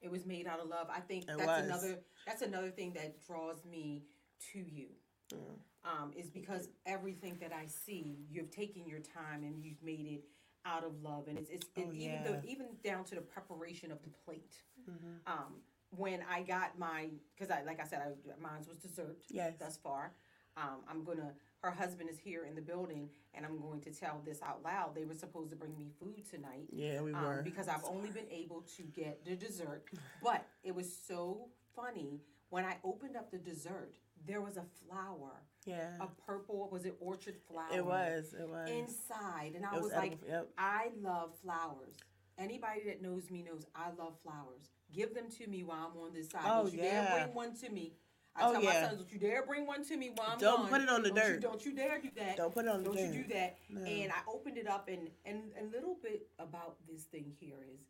It 0.00 0.12
was 0.12 0.24
made 0.24 0.46
out 0.46 0.60
of 0.60 0.68
love. 0.68 0.88
I 0.88 1.00
think 1.00 1.24
It 1.24 1.36
that's 1.36 1.44
was. 1.44 1.64
another 1.64 2.04
that's 2.24 2.42
another 2.42 2.70
thing 2.70 2.92
that 2.92 3.20
draws 3.26 3.64
me 3.64 4.04
to 4.52 4.60
you. 4.60 4.90
Mm. 5.30 5.58
Um, 5.82 6.12
is 6.14 6.30
because 6.30 6.68
everything 6.86 7.36
that 7.40 7.52
I 7.52 7.66
see, 7.66 8.24
you've 8.30 8.50
taken 8.52 8.86
your 8.86 9.00
time 9.00 9.42
and 9.42 9.60
you've 9.60 9.82
made 9.82 10.06
it 10.06 10.24
out 10.64 10.84
of 10.84 11.02
love, 11.02 11.26
and 11.26 11.36
it's, 11.38 11.50
it's 11.50 11.66
it, 11.74 11.86
Oh, 11.88 11.92
even 11.92 12.00
yeah. 12.00 12.22
the, 12.40 12.44
even 12.46 12.76
down 12.84 13.04
to 13.06 13.16
the 13.16 13.20
preparation 13.20 13.90
of 13.90 14.00
the 14.02 14.10
plate. 14.10 14.62
Mhm. 14.88 15.18
Um, 15.26 15.62
when 15.90 16.22
I 16.22 16.42
got 16.44 16.78
my, 16.78 17.10
because 17.34 17.50
I 17.50 17.62
like 17.62 17.80
I 17.80 17.84
said, 17.84 18.00
I, 18.02 18.38
mine 18.40 18.64
was 18.68 18.78
dessert 18.78 19.24
Yes. 19.28 19.56
thus 19.58 19.76
far. 19.76 20.14
Um, 20.56 20.84
I'm 20.88 21.02
gonna. 21.04 21.34
Her 21.62 21.72
husband 21.72 22.08
is 22.08 22.18
here 22.18 22.44
in 22.44 22.54
the 22.54 22.62
building, 22.62 23.08
and 23.34 23.44
I'm 23.44 23.60
going 23.60 23.80
to 23.80 23.90
tell 23.90 24.22
this 24.24 24.40
out 24.42 24.62
loud. 24.62 24.94
They 24.94 25.04
were 25.04 25.14
supposed 25.14 25.50
to 25.50 25.56
bring 25.56 25.76
me 25.76 25.90
food 25.98 26.22
tonight, 26.30 26.68
yeah, 26.70 27.00
we 27.00 27.12
um, 27.12 27.24
were. 27.24 27.42
because 27.42 27.66
I've 27.66 27.84
only 27.84 28.10
been 28.10 28.30
able 28.30 28.62
to 28.76 28.82
get 28.82 29.24
the 29.24 29.34
dessert. 29.34 29.82
But 30.22 30.46
it 30.62 30.74
was 30.74 30.92
so 31.06 31.48
funny 31.74 32.20
when 32.50 32.64
I 32.64 32.76
opened 32.84 33.16
up 33.16 33.30
the 33.30 33.38
dessert. 33.38 33.94
There 34.26 34.40
was 34.40 34.56
a 34.56 34.64
flower, 34.84 35.42
yeah, 35.64 35.90
a 36.00 36.08
purple. 36.26 36.68
Was 36.70 36.84
it 36.84 36.96
orchard 37.00 37.36
flower? 37.48 37.68
it 37.74 37.84
was. 37.84 38.34
It 38.38 38.48
was. 38.48 38.68
inside, 38.68 39.52
and 39.54 39.64
I 39.64 39.76
it 39.76 39.82
was, 39.82 39.92
like, 39.92 40.12
edible, 40.12 40.28
yep. 40.28 40.48
I 40.58 40.88
love 41.00 41.30
flowers. 41.42 41.94
Anybody 42.36 42.82
that 42.86 43.02
knows 43.02 43.30
me 43.30 43.42
knows 43.42 43.64
I 43.74 43.90
love 43.98 44.16
flowers. 44.22 44.70
Give 44.92 45.12
them 45.14 45.26
to 45.38 45.46
me 45.48 45.64
while 45.64 45.92
I'm 45.92 46.00
on 46.00 46.12
this 46.12 46.30
side. 46.30 46.42
Oh, 46.44 46.68
you 46.68 46.78
yeah. 46.80 47.24
bring 47.24 47.34
one 47.34 47.56
to 47.56 47.68
me. 47.68 47.94
I 48.38 48.48
Oh, 48.48 48.52
tell 48.52 48.62
yeah. 48.62 48.68
my 48.68 48.86
sons, 48.88 48.98
don't 48.98 49.12
you 49.12 49.18
dare 49.18 49.44
bring 49.46 49.66
one 49.66 49.84
to 49.84 49.96
me 49.96 50.10
while 50.14 50.28
I'm 50.32 50.38
Don't 50.38 50.60
gone. 50.60 50.68
put 50.68 50.80
it 50.82 50.88
on 50.88 51.02
the 51.02 51.08
Don't 51.10 51.16
you- 51.18 51.22
dirt. 51.34 51.40
don't 51.42 51.64
you 51.66 51.72
dare 51.74 52.00
do 52.00 52.10
that. 52.16 52.36
Don't 52.36 52.54
put 52.54 52.64
it 52.64 52.68
on 52.68 52.82
the 52.84 52.90
dirt. 52.90 52.96
Don't 52.96 53.12
you 53.14 53.22
do 53.24 53.34
that. 53.34 53.58
No. 53.68 53.82
And 53.84 54.12
I 54.12 54.18
opened 54.28 54.58
it 54.58 54.66
up, 54.68 54.88
and, 54.88 55.10
and 55.24 55.52
a 55.60 55.64
little 55.64 55.96
bit 56.02 56.28
about 56.38 56.76
this 56.88 57.02
thing 57.04 57.32
here 57.40 57.64
is 57.72 57.80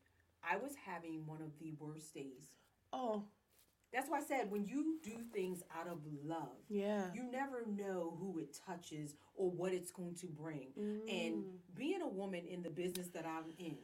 I 0.42 0.56
was 0.56 0.72
having 0.86 1.26
one 1.26 1.42
of 1.42 1.58
the 1.60 1.72
worst 1.78 2.14
days. 2.14 2.52
Oh, 2.92 3.24
That's 3.92 4.10
why 4.10 4.18
I 4.18 4.22
said 4.22 4.50
when 4.50 4.66
you 4.66 4.98
do 5.02 5.22
things 5.32 5.62
out 5.74 5.88
of 5.88 6.00
love, 6.22 6.58
yeah. 6.68 7.10
you 7.14 7.22
never 7.22 7.64
know 7.66 8.16
who 8.20 8.38
it 8.38 8.54
touches 8.66 9.14
or 9.34 9.50
what 9.50 9.72
it's 9.72 9.90
going 9.90 10.14
to 10.16 10.26
bring. 10.26 10.68
And 10.76 11.44
Mm. 11.44 11.58
being 11.74 12.02
a 12.02 12.06
woman 12.08 12.44
in 12.46 12.62
the 12.62 12.68
business 12.68 13.08
that 13.08 13.24
I'm 13.24 13.50
in, 13.58 13.78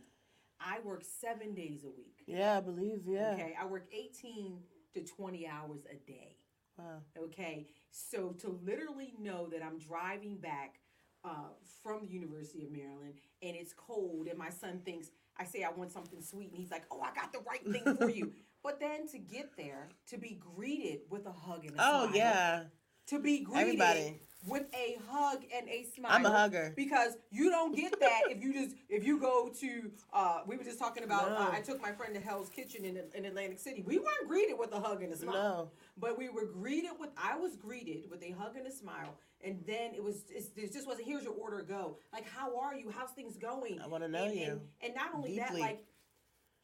I 0.60 0.80
work 0.80 1.04
seven 1.04 1.54
days 1.54 1.84
a 1.84 1.88
week. 1.90 2.22
Yeah, 2.26 2.58
I 2.58 2.60
believe. 2.60 3.06
Yeah. 3.06 3.30
Okay. 3.32 3.54
I 3.58 3.64
work 3.64 3.86
18 3.92 4.62
to 4.92 5.00
20 5.02 5.46
hours 5.48 5.86
a 5.90 5.94
day. 5.96 6.36
Wow. 6.78 7.02
Okay. 7.24 7.66
So 7.90 8.30
to 8.40 8.58
literally 8.64 9.14
know 9.20 9.48
that 9.52 9.62
I'm 9.62 9.78
driving 9.78 10.36
back 10.36 10.80
uh, 11.24 11.50
from 11.82 12.02
the 12.02 12.08
University 12.08 12.64
of 12.64 12.72
Maryland 12.72 13.14
and 13.42 13.56
it's 13.56 13.72
cold 13.72 14.26
and 14.28 14.38
my 14.38 14.50
son 14.50 14.80
thinks, 14.84 15.10
I 15.38 15.44
say 15.44 15.62
I 15.64 15.70
want 15.70 15.92
something 15.92 16.20
sweet 16.20 16.50
and 16.50 16.58
he's 16.58 16.70
like, 16.70 16.84
oh, 16.90 17.00
I 17.00 17.14
got 17.14 17.32
the 17.32 17.40
right 17.46 17.64
thing 17.66 17.96
for 17.96 18.10
you. 18.10 18.32
But 18.64 18.80
then 18.80 19.06
to 19.08 19.18
get 19.18 19.50
there, 19.58 19.90
to 20.08 20.16
be 20.16 20.40
greeted 20.40 21.00
with 21.10 21.26
a 21.26 21.32
hug 21.32 21.66
and 21.66 21.76
a 21.78 21.82
Oh 21.86 22.04
smile. 22.06 22.16
yeah. 22.16 22.62
To 23.08 23.18
be 23.18 23.40
greeted 23.40 23.60
Everybody. 23.60 24.20
With 24.46 24.66
a 24.74 24.98
hug 25.08 25.42
and 25.54 25.68
a 25.68 25.84
smile. 25.94 26.12
I'm 26.12 26.26
a 26.26 26.30
hugger. 26.30 26.72
Because 26.76 27.16
you 27.30 27.50
don't 27.50 27.74
get 27.74 27.98
that 28.00 28.22
if 28.28 28.42
you 28.42 28.52
just 28.52 28.76
if 28.88 29.04
you 29.04 29.18
go 29.18 29.50
to 29.60 29.90
uh 30.12 30.40
we 30.46 30.56
were 30.56 30.64
just 30.64 30.78
talking 30.78 31.04
about 31.04 31.30
No. 31.30 31.36
uh, 31.36 31.50
I 31.52 31.60
took 31.60 31.80
my 31.80 31.92
friend 31.92 32.14
to 32.14 32.20
Hell's 32.20 32.48
Kitchen 32.48 32.84
in, 32.84 33.00
in 33.14 33.24
Atlantic 33.24 33.58
City. 33.58 33.82
We 33.86 33.98
weren't 33.98 34.28
greeted 34.28 34.58
with 34.58 34.72
a 34.72 34.80
hug 34.80 35.02
and 35.02 35.12
a 35.12 35.16
smile. 35.16 35.32
No. 35.34 35.70
But 35.98 36.18
we 36.18 36.28
were 36.28 36.46
greeted 36.46 36.92
with 36.98 37.10
I 37.16 37.36
was 37.36 37.56
greeted 37.56 38.10
with 38.10 38.22
a 38.22 38.30
hug 38.32 38.56
and 38.56 38.66
a 38.66 38.72
smile. 38.72 39.16
And 39.42 39.62
then 39.66 39.94
it 39.94 40.02
was 40.02 40.24
it 40.30 40.72
just 40.72 40.86
wasn't 40.86 41.06
here's 41.06 41.24
your 41.24 41.34
order 41.34 41.62
go. 41.62 41.98
Like 42.12 42.28
how 42.28 42.58
are 42.58 42.74
you? 42.74 42.90
How's 42.90 43.10
things 43.10 43.36
going? 43.36 43.80
I 43.80 43.86
want 43.86 44.02
to 44.04 44.08
know 44.08 44.24
and, 44.24 44.34
you. 44.34 44.44
And, 44.44 44.60
and 44.82 44.94
not 44.94 45.14
only 45.14 45.36
Deeply. 45.36 45.60
that, 45.60 45.68
like 45.68 45.84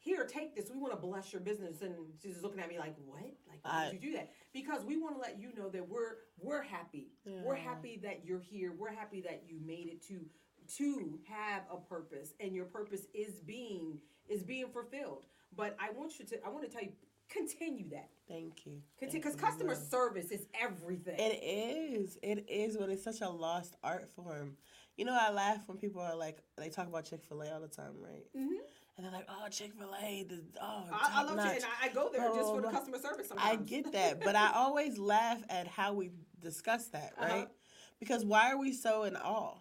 here, 0.01 0.25
take 0.25 0.55
this. 0.55 0.69
We 0.71 0.77
want 0.79 0.93
to 0.93 0.99
bless 0.99 1.31
your 1.31 1.41
business. 1.41 1.81
And 1.81 1.93
she's 2.21 2.41
looking 2.41 2.59
at 2.59 2.67
me 2.67 2.77
like, 2.79 2.95
what? 3.05 3.21
Like, 3.47 3.59
why 3.63 3.71
I- 3.71 3.85
would 3.85 3.93
you 3.93 3.99
do 3.99 4.13
that? 4.17 4.31
Because 4.53 4.83
we 4.83 4.97
want 4.97 5.15
to 5.15 5.21
let 5.21 5.39
you 5.39 5.49
know 5.57 5.69
that 5.69 5.87
we're 5.87 6.15
we're 6.39 6.61
happy. 6.61 7.11
We're 7.25 7.55
happy 7.55 7.99
that 8.03 8.25
you're 8.25 8.39
here. 8.39 8.73
We're 8.77 8.91
happy 8.93 9.21
that 9.21 9.43
you 9.47 9.59
made 9.65 9.87
it 9.87 10.01
to 10.07 10.25
to 10.77 11.19
have 11.27 11.63
a 11.71 11.77
purpose, 11.77 12.33
and 12.39 12.53
your 12.53 12.65
purpose 12.65 13.05
is 13.13 13.39
being 13.41 13.99
is 14.27 14.43
being 14.43 14.67
fulfilled. 14.69 15.25
But 15.55 15.75
I 15.79 15.91
want 15.91 16.17
you 16.19 16.25
to. 16.25 16.45
I 16.45 16.49
want 16.49 16.63
to 16.65 16.69
tell 16.71 16.81
you, 16.83 16.91
continue 17.29 17.89
that. 17.89 18.09
Thank 18.27 18.65
you. 18.65 18.81
Because 18.99 19.13
Thank 19.13 19.25
you, 19.25 19.31
customer 19.33 19.75
service 19.75 20.31
is 20.31 20.47
everything. 20.59 21.15
It 21.19 21.39
is. 21.43 22.17
It 22.23 22.45
is, 22.49 22.77
but 22.77 22.89
it's 22.89 23.03
such 23.03 23.21
a 23.21 23.29
lost 23.29 23.75
art 23.83 24.09
form. 24.15 24.57
You 24.97 25.05
know, 25.05 25.17
I 25.19 25.31
laugh 25.31 25.61
when 25.67 25.77
people 25.77 26.01
are 26.01 26.15
like, 26.15 26.39
they 26.57 26.69
talk 26.69 26.87
about 26.87 27.05
Chick 27.05 27.23
Fil 27.23 27.41
A 27.41 27.53
all 27.53 27.59
the 27.61 27.67
time, 27.67 27.93
right? 27.99 28.25
Mhm. 28.35 28.59
And 28.97 29.05
they're 29.05 29.11
like, 29.13 29.27
"Oh, 29.29 29.47
Chick 29.49 29.73
Fil 29.77 29.93
A, 30.03 30.23
the 30.27 30.43
oh, 30.61 30.83
I, 30.91 31.11
I 31.15 31.23
love 31.23 31.37
notch." 31.37 31.51
it, 31.57 31.63
and 31.63 31.65
I, 31.81 31.85
I 31.85 31.89
go 31.89 32.09
there 32.11 32.27
just 32.35 32.53
for 32.53 32.61
the 32.61 32.67
Oh, 32.67 32.71
customer 32.71 32.99
service. 32.99 33.31
I 33.37 33.55
get 33.55 33.91
that, 33.93 34.23
but 34.23 34.35
I 34.35 34.51
always 34.55 34.97
laugh 34.97 35.41
at 35.49 35.67
how 35.67 35.93
we 35.93 36.11
discuss 36.39 36.87
that, 36.89 37.13
Uh-huh. 37.17 37.25
right? 37.33 37.47
Because 37.99 38.25
why 38.25 38.51
are 38.51 38.57
we 38.57 38.73
so 38.73 39.03
in 39.03 39.15
awe? 39.15 39.55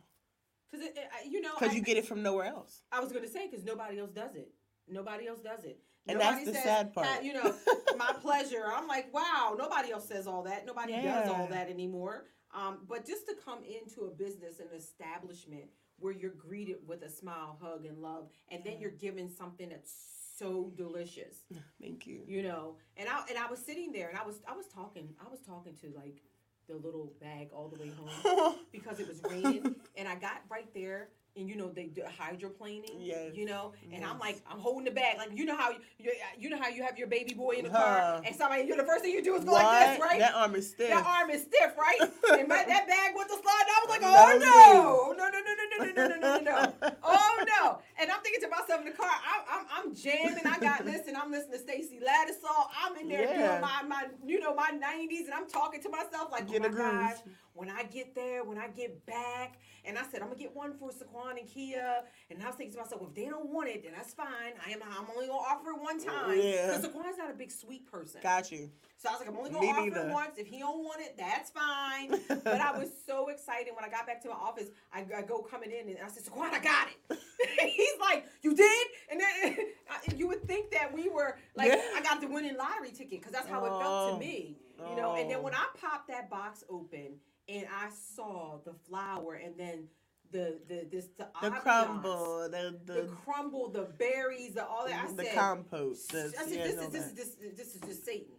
because 0.70 0.86
it, 0.86 0.96
it, 0.96 1.08
I- 1.12 1.28
you 1.28 1.40
know, 1.40 1.50
Because 1.58 1.74
you 1.74 1.82
get 1.82 1.96
it 1.96 2.06
from 2.06 2.22
nowhere 2.22 2.46
else. 2.46 2.82
I 2.92 3.00
was 3.00 3.10
going 3.12 3.24
to 3.24 3.30
say 3.30 3.48
because 3.48 3.64
nobody 3.64 3.98
else 3.98 4.10
does 4.12 4.34
it. 4.36 4.52
Nobody 4.88 5.26
else 5.26 5.40
does 5.40 5.64
it. 5.64 5.80
And 6.06 6.18
nobody 6.18 6.44
that's 6.44 6.56
the 6.58 6.62
sad 6.62 6.92
part. 6.94 7.06
"Uh, 7.06 7.20
you 7.22 7.32
know, 7.34 7.54
my 7.96 8.12
pleasure. 8.20 8.64
I'm 8.66 8.86
like, 8.88 9.12
wow. 9.12 9.54
Nobody 9.58 9.90
else 9.92 10.06
says 10.08 10.26
all 10.26 10.42
that. 10.44 10.66
Nobody 10.66 10.92
does 10.92 11.28
all 11.28 11.46
that 11.48 11.68
anymore. 11.68 12.24
Um, 12.54 12.78
but 12.88 13.06
just 13.06 13.26
to 13.26 13.34
come 13.44 13.60
into 13.64 14.02
a 14.06 14.10
business, 14.10 14.58
an 14.60 14.68
establishment 14.76 15.66
where 16.00 16.12
you're 16.12 16.30
greeted 16.30 16.76
with 16.86 17.02
a 17.02 17.08
smile, 17.10 17.58
hug, 17.62 17.84
and 17.86 17.98
love, 18.02 18.28
and 18.50 18.62
then 18.64 18.80
you're 18.80 18.90
given 18.90 19.28
something 19.30 19.68
that's 19.68 19.92
so 20.38 20.72
delicious, 20.76 21.36
Thank 21.80 22.06
you. 22.06 22.22
you 22.26 22.42
know. 22.42 22.76
And 22.96 23.08
I 23.08 23.22
and 23.28 23.38
I 23.38 23.48
was 23.50 23.58
sitting 23.60 23.92
there, 23.92 24.08
and 24.08 24.18
I 24.18 24.24
was 24.24 24.40
I 24.48 24.56
was 24.56 24.66
talking, 24.66 25.08
I 25.24 25.28
was 25.30 25.40
talking 25.40 25.74
to 25.82 25.92
like 25.96 26.22
the 26.68 26.76
little 26.76 27.12
bag 27.20 27.48
all 27.52 27.68
the 27.68 27.80
way 27.82 27.90
home 27.98 28.54
because 28.72 29.00
it 29.00 29.08
was 29.08 29.20
raining, 29.28 29.74
and 29.96 30.08
I 30.08 30.14
got 30.14 30.42
right 30.50 30.72
there, 30.74 31.08
and 31.40 31.48
you 31.48 31.56
know 31.56 31.68
they 31.68 31.84
do 31.86 32.02
hydroplaning, 32.02 32.96
Yes. 33.00 33.34
you 33.34 33.46
know, 33.46 33.72
and 33.92 34.04
I'm 34.04 34.18
like 34.18 34.40
I'm 34.50 34.58
holding 34.58 34.84
the 34.84 34.90
bag, 34.90 35.16
like 35.18 35.30
you 35.36 35.44
know 35.44 35.56
how 35.56 35.70
you 35.98 36.12
you, 36.38 36.50
know 36.50 36.58
how 36.60 36.68
you 36.68 36.82
have 36.82 36.98
your 36.98 37.08
baby 37.08 37.34
boy 37.34 37.52
in 37.52 37.64
the 37.64 37.70
car, 37.70 38.20
and 38.24 38.36
somebody 38.36 38.64
you 38.64 38.76
the 38.76 38.84
first 38.84 39.02
thing 39.02 39.12
you 39.12 39.22
do 39.22 39.34
is 39.34 39.44
go 39.44 39.52
what? 39.52 39.64
like 39.64 39.98
this, 39.98 40.00
right? 40.00 40.18
That 40.20 40.34
arm 40.34 40.54
is 40.54 40.68
stiff. 40.70 40.90
That 40.90 41.04
arm 41.06 41.30
is 41.30 41.42
stiff, 41.42 41.72
right? 41.76 42.00
and 42.38 42.48
my, 42.48 42.64
that 42.68 42.86
bag 42.86 43.14
went 43.16 43.28
to 43.30 43.36
slide. 43.36 43.66
I 43.66 43.84
was 43.84 43.90
like, 43.90 44.02
oh 44.04 45.14
no, 45.16 45.24
no, 45.24 45.28
no, 45.28 45.40
no, 45.40 45.52
no, 45.54 45.92
no, 45.92 45.92
no, 45.92 46.06
no, 46.06 46.16
no, 46.16 46.38
no, 46.38 46.72
no. 46.80 46.90
Oh 47.02 47.44
no! 47.60 47.78
And 47.98 48.10
I'm 48.10 48.20
thinking 48.20 48.42
to 48.42 48.48
myself 48.48 48.80
in 48.80 48.86
the 48.86 48.92
car, 48.96 49.08
I, 49.10 49.58
I'm, 49.58 49.66
I'm 49.86 49.94
jamming. 49.94 50.46
I 50.46 50.58
got 50.58 50.84
this, 50.84 51.06
and 51.08 51.16
I'm 51.16 51.30
listening 51.30 51.52
to 51.52 51.58
Stacy 51.58 51.98
Lattisaw. 52.00 52.66
I'm 52.84 52.96
in 52.96 53.08
there 53.08 53.22
Yeah. 53.22 53.48
doing 53.48 53.60
my, 53.60 53.82
my, 53.86 54.04
you 54.24 54.38
know, 54.38 54.54
my 54.54 54.70
90s, 54.70 55.24
and 55.24 55.34
I'm 55.34 55.48
talking 55.48 55.82
to 55.82 55.88
myself 55.88 56.30
like, 56.30 56.48
Get 56.48 56.64
oh 56.64 56.68
my 56.68 56.76
gosh, 56.76 57.16
when 57.54 57.70
I 57.70 57.84
get 57.84 58.14
there, 58.14 58.44
when 58.44 58.58
I 58.58 58.68
get 58.68 59.04
back, 59.06 59.58
and 59.84 59.98
I 59.98 60.02
said 60.10 60.20
I'm 60.22 60.28
gonna 60.28 60.38
get 60.38 60.54
one 60.54 60.74
for 60.78 60.90
Saquon 60.90 61.29
and 61.38 61.46
Kia, 61.48 62.02
and 62.30 62.42
I 62.42 62.46
was 62.46 62.56
thinking 62.56 62.74
to 62.76 62.82
myself, 62.82 63.02
if 63.08 63.14
they 63.14 63.26
don't 63.26 63.50
want 63.50 63.68
it, 63.68 63.82
then 63.84 63.92
that's 63.96 64.12
fine. 64.14 64.52
I 64.66 64.70
am, 64.70 64.80
I'm 64.82 65.06
only 65.14 65.26
gonna 65.26 65.38
offer 65.38 65.70
it 65.70 65.80
one 65.82 65.98
time. 66.04 66.38
Yeah. 66.38 66.76
Because 66.76 66.84
Saquon's 66.86 67.18
not 67.18 67.30
a 67.30 67.34
big 67.34 67.50
sweet 67.50 67.90
person. 67.90 68.20
Got 68.22 68.50
you. 68.52 68.70
So 68.98 69.08
I 69.08 69.12
was 69.12 69.20
like, 69.20 69.28
I'm 69.30 69.36
only 69.36 69.50
gonna 69.50 69.66
offer 69.66 69.80
neither. 69.82 70.08
it 70.08 70.12
once. 70.12 70.38
If 70.38 70.46
he 70.46 70.58
don't 70.58 70.84
want 70.84 71.00
it, 71.00 71.16
that's 71.18 71.50
fine. 71.50 72.10
but 72.28 72.60
I 72.60 72.76
was 72.78 72.90
so 73.06 73.28
excited 73.28 73.72
when 73.74 73.84
I 73.84 73.88
got 73.88 74.06
back 74.06 74.20
to 74.22 74.28
my 74.28 74.34
office. 74.34 74.68
I, 74.92 75.06
I 75.16 75.22
go 75.22 75.40
coming 75.42 75.70
in 75.70 75.88
and 75.88 75.98
I 76.04 76.08
said, 76.08 76.22
Saquon, 76.24 76.52
I 76.52 76.60
got 76.60 76.88
it. 77.10 77.18
he's 77.76 78.00
like, 78.00 78.26
You 78.42 78.54
did? 78.54 78.86
And 79.10 79.20
then 79.20 79.56
you 80.18 80.28
would 80.28 80.42
think 80.46 80.70
that 80.72 80.92
we 80.92 81.08
were 81.08 81.36
like, 81.56 81.68
Yeah. 81.68 81.80
I 81.96 82.02
got 82.02 82.20
the 82.20 82.28
winning 82.28 82.56
lottery 82.56 82.90
ticket 82.90 83.20
because 83.20 83.32
that's 83.32 83.48
how 83.48 83.64
it 83.64 83.68
felt 83.70 83.82
Oh. 83.84 84.14
to 84.14 84.18
me. 84.20 84.56
You 84.78 84.96
know. 84.96 85.14
And 85.14 85.30
then 85.30 85.38
Oh. 85.38 85.42
when 85.42 85.54
I 85.54 85.66
popped 85.80 86.08
that 86.08 86.30
box 86.30 86.64
open 86.70 87.16
and 87.48 87.66
I 87.74 87.88
saw 87.90 88.58
the 88.64 88.72
flower 88.88 89.34
and 89.34 89.54
then 89.58 89.88
the 90.32 90.58
the 90.68 90.86
this 90.90 91.06
the, 91.18 91.28
The 91.42 91.50
crumble, 91.50 92.48
the 92.50 92.78
the 92.84 92.92
the, 92.94 93.02
crumble, 93.24 93.68
the 93.70 93.82
berries, 93.98 94.54
the 94.54 94.66
all 94.66 94.86
that. 94.86 95.04
I 95.04 95.06
mm, 95.08 95.16
the 95.16 95.24
said, 95.24 95.34
compote. 95.34 95.96
The, 96.10 96.32
I 96.38 96.44
said, 96.44 96.52
yeah, 96.56 96.64
this 96.66 96.74
is 96.82 96.88
this 96.90 97.04
is 97.06 97.12
this, 97.14 97.56
this 97.56 97.74
is 97.74 97.80
just 97.80 98.04
Satan. 98.04 98.34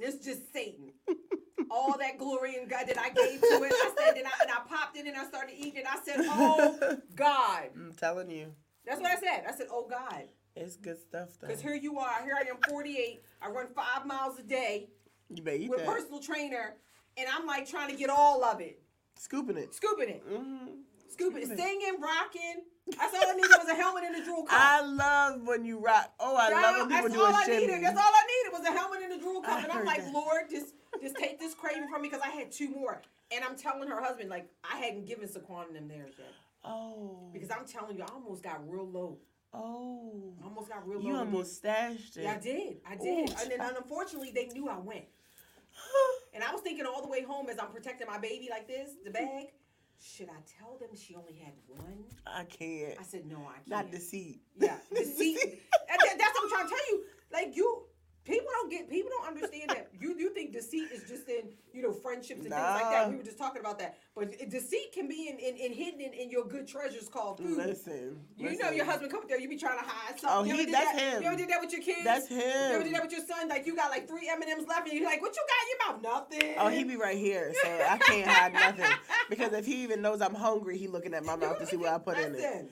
this 0.00 0.14
is 0.16 0.24
just 0.24 0.52
Satan. 0.52 0.92
all 1.70 1.96
that 1.98 2.18
glory 2.18 2.56
and 2.56 2.68
God 2.68 2.86
that 2.88 2.98
I 2.98 3.08
gave 3.10 3.40
to 3.40 3.62
it. 3.62 3.72
I 3.72 3.92
said, 3.98 4.16
and 4.16 4.26
I, 4.26 4.30
and 4.42 4.50
I 4.50 4.60
popped 4.68 4.96
it 4.96 5.06
and 5.06 5.16
I 5.16 5.24
started 5.26 5.54
eating 5.56 5.76
it. 5.76 5.84
I 5.90 5.98
said, 6.04 6.16
oh 6.20 6.98
God. 7.14 7.70
I'm 7.74 7.92
telling 7.96 8.30
you, 8.30 8.52
That's 8.86 9.00
what 9.00 9.10
I 9.10 9.16
said. 9.16 9.44
I 9.48 9.52
said, 9.56 9.66
oh 9.70 9.86
God. 9.88 10.24
it's 10.56 10.76
good 10.76 10.98
stuff 11.00 11.30
though. 11.40 11.46
Because 11.48 11.62
here 11.62 11.74
you 11.74 11.98
are. 11.98 12.22
Here 12.24 12.36
I 12.38 12.48
am, 12.48 12.56
48. 12.68 13.22
I 13.42 13.48
run 13.48 13.66
five 13.74 14.06
miles 14.06 14.38
a 14.38 14.42
day 14.42 14.88
You 15.30 15.42
better 15.42 15.56
eat 15.56 15.70
with 15.70 15.80
that. 15.80 15.88
personal 15.88 16.20
trainer. 16.20 16.74
And 17.16 17.26
I'm 17.32 17.46
like 17.46 17.68
trying 17.68 17.90
to 17.90 17.96
get 17.96 18.10
all 18.10 18.44
of 18.44 18.60
it. 18.60 18.80
Scooping 19.16 19.56
it. 19.56 19.74
Scooping 19.74 20.08
it. 20.08 20.22
hmm 20.28 20.66
Scooping 21.08 21.42
it. 21.42 21.46
Scooping 21.46 21.50
it. 21.52 21.58
Singing, 21.58 22.00
rocking. 22.00 22.62
That's 22.86 23.14
all 23.14 23.30
I 23.30 23.34
needed 23.34 23.50
was 23.58 23.68
a 23.68 23.74
helmet 23.74 24.04
and 24.04 24.16
a 24.16 24.24
drool 24.24 24.42
cup. 24.42 24.58
I 24.60 24.80
love 24.82 25.46
when 25.46 25.64
you 25.64 25.78
rock. 25.78 26.12
Oh, 26.20 26.36
I 26.36 26.50
love 26.50 26.76
when 26.80 26.88
people 26.88 27.02
That's 27.08 27.14
do 27.14 27.20
all 27.20 27.30
a 27.30 27.34
I 27.34 27.44
shimmy. 27.44 27.66
needed. 27.66 27.84
That's 27.84 27.98
all 27.98 28.12
I 28.12 28.26
needed 28.26 28.58
was 28.58 28.68
a 28.68 28.78
helmet 28.78 29.00
and 29.04 29.12
a 29.12 29.18
drool 29.18 29.40
I 29.44 29.48
cup. 29.48 29.62
And 29.64 29.72
I'm 29.72 29.84
like, 29.84 30.04
that. 30.04 30.12
Lord, 30.12 30.50
just 30.50 30.74
just 31.00 31.16
take 31.16 31.38
this 31.38 31.54
craving 31.54 31.88
from 31.88 32.02
me 32.02 32.08
because 32.08 32.22
I 32.24 32.30
had 32.30 32.50
two 32.52 32.68
more. 32.68 33.00
And 33.34 33.44
I'm 33.44 33.56
telling 33.56 33.88
her 33.88 34.02
husband, 34.02 34.28
like, 34.28 34.48
I 34.70 34.76
hadn't 34.76 35.06
given 35.06 35.28
Saquon 35.28 35.72
them 35.72 35.88
theirs 35.88 36.12
yet. 36.18 36.32
Oh. 36.64 37.30
Because 37.32 37.50
I'm 37.50 37.64
telling 37.66 37.96
you, 37.96 38.02
I 38.02 38.12
almost 38.12 38.42
got 38.42 38.60
real 38.68 38.86
low. 38.86 39.18
Oh. 39.52 40.34
I 40.42 40.44
almost 40.44 40.68
got 40.68 40.86
real 40.86 41.00
low. 41.00 41.10
You 41.10 41.16
almost 41.16 41.56
stashed 41.56 42.16
it. 42.16 42.20
it. 42.20 42.24
Yeah, 42.24 42.34
I 42.34 42.38
did. 42.38 42.76
I 42.90 42.96
did. 42.96 43.30
Ooh, 43.30 43.34
and 43.40 43.50
then 43.50 43.60
unfortunately, 43.76 44.32
they 44.34 44.46
knew 44.46 44.68
I 44.68 44.78
went. 44.78 45.04
And 46.34 46.42
I 46.42 46.52
was 46.52 46.60
thinking 46.62 46.84
all 46.84 47.00
the 47.00 47.08
way 47.08 47.22
home 47.22 47.48
as 47.48 47.58
I'm 47.58 47.70
protecting 47.70 48.06
my 48.08 48.18
baby 48.18 48.48
like 48.50 48.66
this, 48.66 48.90
the 49.04 49.10
bag. 49.10 49.46
Should 50.02 50.28
I 50.28 50.40
tell 50.58 50.76
them 50.78 50.90
she 50.96 51.14
only 51.14 51.34
had 51.34 51.54
one? 51.68 52.04
I 52.26 52.44
can't. 52.44 52.94
I 53.00 53.02
said, 53.04 53.24
no, 53.26 53.36
I 53.48 53.54
can't. 53.58 53.68
Not 53.68 53.90
deceit. 53.92 54.40
Yeah, 54.58 54.76
deceit. 54.92 55.38
that- 55.88 55.98
that's 56.18 56.34
what 56.34 56.42
I'm 56.44 56.50
trying 56.50 56.64
to 56.64 56.70
tell 56.70 56.86
you. 56.90 57.04
Like 57.32 57.56
you, 57.56 57.84
people 58.24 58.46
don't 58.52 58.70
get, 58.70 58.88
people 58.88 59.10
don't 59.16 59.28
understand 59.28 59.70
that. 59.70 59.90
You 60.00 60.16
you 60.18 60.30
think 60.34 60.52
deceit 60.52 60.90
is 60.92 61.08
just 61.08 61.28
in 61.28 61.48
you 61.72 61.82
know 61.82 61.92
friendships 61.92 62.40
and 62.40 62.50
things 62.50 62.54
like 62.54 62.90
that. 62.90 63.10
We 63.10 63.16
were 63.16 63.22
just 63.22 63.38
talking 63.38 63.60
about 63.60 63.78
that, 63.78 63.98
but 64.14 64.32
deceit 64.50 64.92
can 64.92 65.08
be 65.08 65.28
in 65.28 65.38
in, 65.38 65.56
in 65.56 65.72
hidden 65.72 66.00
in, 66.00 66.12
in 66.12 66.30
your 66.30 66.44
good 66.44 66.66
treasures 66.66 67.08
called 67.08 67.38
food. 67.38 67.56
Listen. 67.56 68.20
You 68.36 68.58
know 68.58 68.70
your 68.70 68.84
husband 68.84 69.10
come 69.10 69.20
up 69.22 69.28
there, 69.28 69.38
you 69.38 69.48
be 69.48 69.56
trying 69.56 69.78
to 69.78 69.84
hide 69.84 70.18
something. 70.18 70.30
Oh, 70.30 70.44
you 70.44 70.64
he- 70.64 70.72
that's 70.72 70.92
that? 70.92 71.00
him. 71.00 71.22
You 71.22 71.28
ever 71.28 71.36
did 71.36 71.48
that 71.50 71.60
with 71.60 71.72
your 71.72 71.82
kids? 71.82 72.04
That's 72.04 72.28
him. 72.28 72.38
You 72.38 72.74
ever 72.74 72.84
did 72.84 72.94
that 72.94 73.02
with 73.02 73.12
your 73.12 73.24
son? 73.26 73.48
Like 73.48 73.66
you 73.66 73.76
got 73.76 73.90
like 73.90 74.08
three 74.08 74.28
M 74.28 74.40
and 74.42 74.50
M's 74.50 74.66
left, 74.68 74.88
and 74.88 74.98
you're 74.98 75.08
like, 75.08 75.20
"What 75.22 75.34
you 75.36 75.42
got 75.46 75.60
in 75.62 75.68
your 76.02 76.12
mouth? 76.14 76.30
Nothing." 76.32 76.54
Oh, 76.58 76.68
he 76.68 76.84
be 76.84 76.96
right 76.96 77.18
here, 77.18 77.52
so 77.62 77.68
I 77.68 77.98
can't 77.98 78.26
hide 78.28 78.52
nothing. 78.54 78.86
Because 79.30 79.54
if 79.54 79.64
he 79.64 79.82
even 79.82 80.02
knows 80.02 80.20
I'm 80.20 80.34
hungry, 80.34 80.76
he 80.76 80.86
looking 80.86 81.14
at 81.14 81.24
my 81.24 81.34
mouth 81.34 81.58
to 81.58 81.66
see 81.66 81.76
what 81.78 81.88
I 81.94 81.98
put 81.98 82.18
in 82.18 82.34
it. 82.34 82.70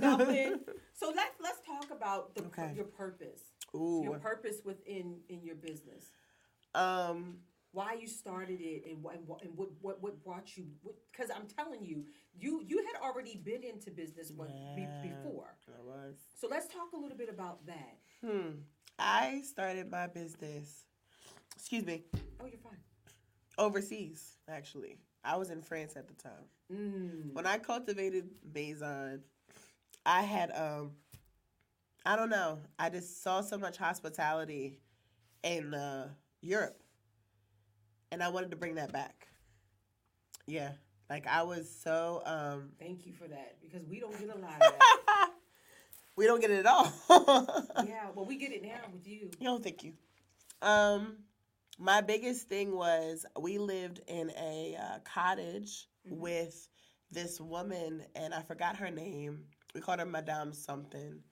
Nothing. 0.00 0.60
So 0.98 1.12
let's 1.14 1.30
let's 1.40 1.60
talk 1.64 1.96
about 1.96 2.34
the 2.34 2.42
Okay. 2.46 2.72
your 2.74 2.84
purpose. 2.84 3.47
Ooh. 3.74 4.02
Your 4.04 4.18
purpose 4.18 4.60
within 4.64 5.20
in 5.28 5.42
your 5.44 5.56
business. 5.56 6.12
Um. 6.74 7.38
why 7.72 7.92
you 8.00 8.06
started 8.08 8.60
it 8.60 8.84
and 8.90 9.02
what 9.02 9.20
and 9.42 9.54
what 9.56 9.68
what, 9.82 10.00
what, 10.02 10.24
brought 10.24 10.56
you 10.56 10.64
because 11.12 11.30
i'm 11.36 11.46
telling 11.46 11.84
you 11.84 12.02
you 12.38 12.62
you 12.66 12.78
had 12.78 13.00
already 13.06 13.36
been 13.36 13.62
into 13.62 13.90
business 13.90 14.32
when, 14.34 14.48
be, 14.74 14.86
before 15.02 15.54
I 15.68 15.82
was. 15.84 16.16
so 16.40 16.48
let's 16.50 16.66
talk 16.66 16.88
a 16.94 16.96
little 16.96 17.16
bit 17.16 17.28
about 17.28 17.64
that 17.66 17.98
Hmm. 18.24 18.50
I 18.98 19.42
started 19.44 19.90
my 19.90 20.06
business. 20.08 20.84
Excuse 21.56 21.84
me. 21.84 22.04
oh 22.40 22.46
you're 22.46 22.58
fine 22.58 22.78
Overseas, 23.58 24.38
actually. 24.48 24.96
I 25.24 25.36
was 25.36 25.50
in 25.50 25.62
France 25.62 25.94
at 25.96 26.06
the 26.08 26.14
time. 26.14 26.46
mm. 26.72 27.32
When 27.34 27.46
I 27.46 27.58
cultivated 27.58 28.30
Maison, 28.54 29.22
I 30.06 30.22
had 30.22 30.50
um 30.56 30.92
I 32.08 32.16
don't 32.16 32.30
know. 32.30 32.58
I 32.78 32.88
just 32.88 33.22
saw 33.22 33.42
so 33.42 33.58
much 33.58 33.76
hospitality 33.76 34.78
in 35.42 35.74
uh, 35.74 36.08
Europe. 36.40 36.80
And 38.10 38.22
I 38.22 38.30
wanted 38.30 38.50
to 38.52 38.56
bring 38.56 38.76
that 38.76 38.90
back. 38.94 39.28
Yeah. 40.46 40.70
Like 41.10 41.26
I 41.26 41.42
was 41.42 41.68
so 41.70 42.22
um 42.24 42.70
thank 42.78 43.06
you 43.06 43.12
for 43.12 43.28
that 43.28 43.56
because 43.60 43.86
we 43.86 44.00
don't 44.00 44.18
get 44.18 44.34
a 44.34 44.38
lot 44.38 44.52
of 44.54 44.58
that 44.60 45.30
we 46.16 46.24
don't 46.26 46.40
get 46.40 46.50
it 46.50 46.60
at 46.60 46.66
all. 46.66 46.90
yeah 47.86 48.06
well 48.14 48.24
we 48.24 48.36
get 48.36 48.52
it 48.52 48.62
now 48.62 48.80
with 48.90 49.06
you 49.06 49.30
No, 49.40 49.58
thank 49.58 49.84
you. 49.84 49.92
Um, 50.62 51.18
my 51.78 52.00
biggest 52.00 52.48
thing 52.48 52.74
was 52.74 53.26
we 53.38 53.58
lived 53.58 54.00
in 54.06 54.30
a 54.30 54.76
uh, 54.80 54.98
cottage 55.00 55.88
Mhm. 56.10 56.16
with 56.18 56.68
this 57.10 57.38
woman, 57.40 58.02
and 58.14 58.32
I 58.32 58.40
forgot 58.42 58.76
her 58.76 58.90
name. 58.90 59.44
We 59.74 59.80
called 59.82 60.00
her 60.00 60.06
Madame 60.06 60.52
something. 60.54 61.22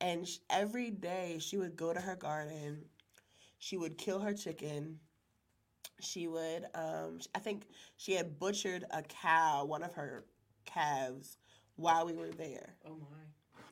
And 0.00 0.26
sh- 0.28 0.38
every 0.50 0.90
day 0.90 1.38
she 1.40 1.56
would 1.56 1.76
go 1.76 1.92
to 1.92 2.00
her 2.00 2.16
garden. 2.16 2.84
She 3.58 3.76
would 3.76 3.96
kill 3.98 4.20
her 4.20 4.34
chicken. 4.34 5.00
She 6.00 6.26
would, 6.28 6.66
um, 6.74 7.20
I 7.34 7.38
think 7.38 7.66
she 7.96 8.12
had 8.12 8.38
butchered 8.38 8.84
a 8.90 9.02
cow, 9.02 9.64
one 9.64 9.82
of 9.82 9.94
her 9.94 10.26
calves, 10.66 11.38
while 11.76 12.04
we 12.06 12.12
were 12.12 12.28
there. 12.30 12.74
oh 12.86 12.98
my 12.98 13.62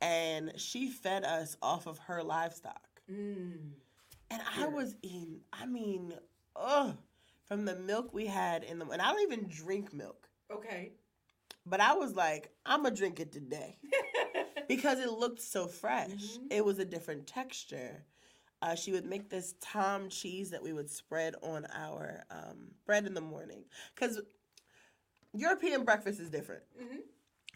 And 0.00 0.52
she 0.56 0.88
fed 0.88 1.24
us 1.24 1.56
off 1.60 1.86
of 1.86 1.98
her 1.98 2.22
livestock. 2.22 3.02
mm. 3.10 3.72
And 4.30 4.42
I 4.58 4.66
was 4.68 4.94
eating, 5.02 5.40
I 5.52 5.66
mean, 5.66 6.14
ugh, 6.56 6.96
from 7.44 7.64
the 7.64 7.76
milk 7.76 8.14
we 8.14 8.26
had 8.26 8.62
in 8.64 8.78
the, 8.78 8.86
and 8.86 9.02
I 9.02 9.12
don't 9.12 9.22
even 9.22 9.48
drink 9.48 9.92
milk, 9.92 10.28
okay 10.50 10.92
but 11.66 11.80
I 11.80 11.92
was 11.94 12.14
like, 12.16 12.50
I'm 12.64 12.82
gonna 12.84 12.94
drink 12.94 13.20
it 13.20 13.32
today 13.32 13.76
because 14.70 15.00
it 15.00 15.10
looked 15.10 15.40
so 15.40 15.66
fresh. 15.66 16.10
Mhm. 16.38 16.46
It 16.52 16.64
was 16.64 16.78
a 16.78 16.84
different 16.84 17.26
texture. 17.26 18.04
Uh, 18.62 18.76
she 18.76 18.92
would 18.92 19.04
make 19.04 19.28
this 19.28 19.54
Tom 19.60 20.08
cheese 20.08 20.50
that 20.50 20.62
we 20.62 20.72
would 20.72 20.88
spread 20.88 21.34
on 21.42 21.66
our 21.72 22.24
um, 22.30 22.70
bread 22.84 23.04
in 23.04 23.14
the 23.14 23.20
morning 23.20 23.64
because 23.94 24.20
European 25.32 25.84
breakfast 25.84 26.20
is 26.20 26.30
different. 26.30 26.62
Mhm. 26.80 27.02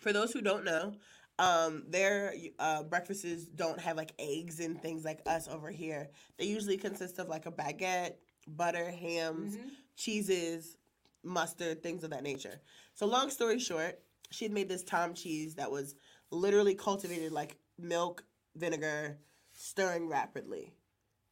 For 0.00 0.12
those 0.12 0.32
who 0.32 0.40
don't 0.40 0.64
know, 0.64 0.94
um, 1.38 1.84
their 1.88 2.34
uh, 2.58 2.82
breakfasts 2.82 3.46
don't 3.46 3.80
have 3.80 3.96
like 3.96 4.12
eggs 4.18 4.58
and 4.60 4.80
things 4.82 5.04
like 5.04 5.20
us 5.26 5.46
over 5.48 5.70
here. 5.70 6.10
They 6.36 6.46
usually 6.46 6.76
consist 6.76 7.18
of 7.18 7.28
like 7.28 7.46
a 7.46 7.52
baguette, 7.52 8.16
butter, 8.46 8.90
hams, 8.90 9.56
Mhm. 9.56 9.70
cheeses, 9.96 10.76
mustard, 11.22 11.82
things 11.82 12.02
of 12.04 12.10
that 12.10 12.22
nature. 12.22 12.60
So, 12.94 13.06
long 13.06 13.30
story 13.30 13.58
short, 13.58 14.02
she 14.30 14.44
had 14.44 14.52
made 14.52 14.68
this 14.68 14.82
Tom 14.82 15.14
cheese 15.14 15.54
that 15.56 15.70
was 15.70 15.94
literally 16.30 16.74
cultivated 16.74 17.32
like 17.32 17.56
milk, 17.78 18.24
vinegar, 18.56 19.18
stirring 19.52 20.08
rapidly, 20.08 20.72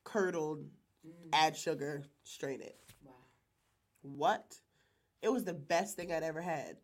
curdled, 0.05 0.64
Mm. 1.07 1.31
add 1.33 1.57
sugar, 1.57 2.05
strain 2.22 2.61
it. 2.61 2.78
wow 3.02 3.12
What? 4.02 4.61
It 5.20 5.31
was 5.33 5.44
the 5.44 5.55
best 5.55 5.96
thing 5.96 6.12
I'd 6.12 6.22
ever 6.22 6.40
had. 6.40 6.76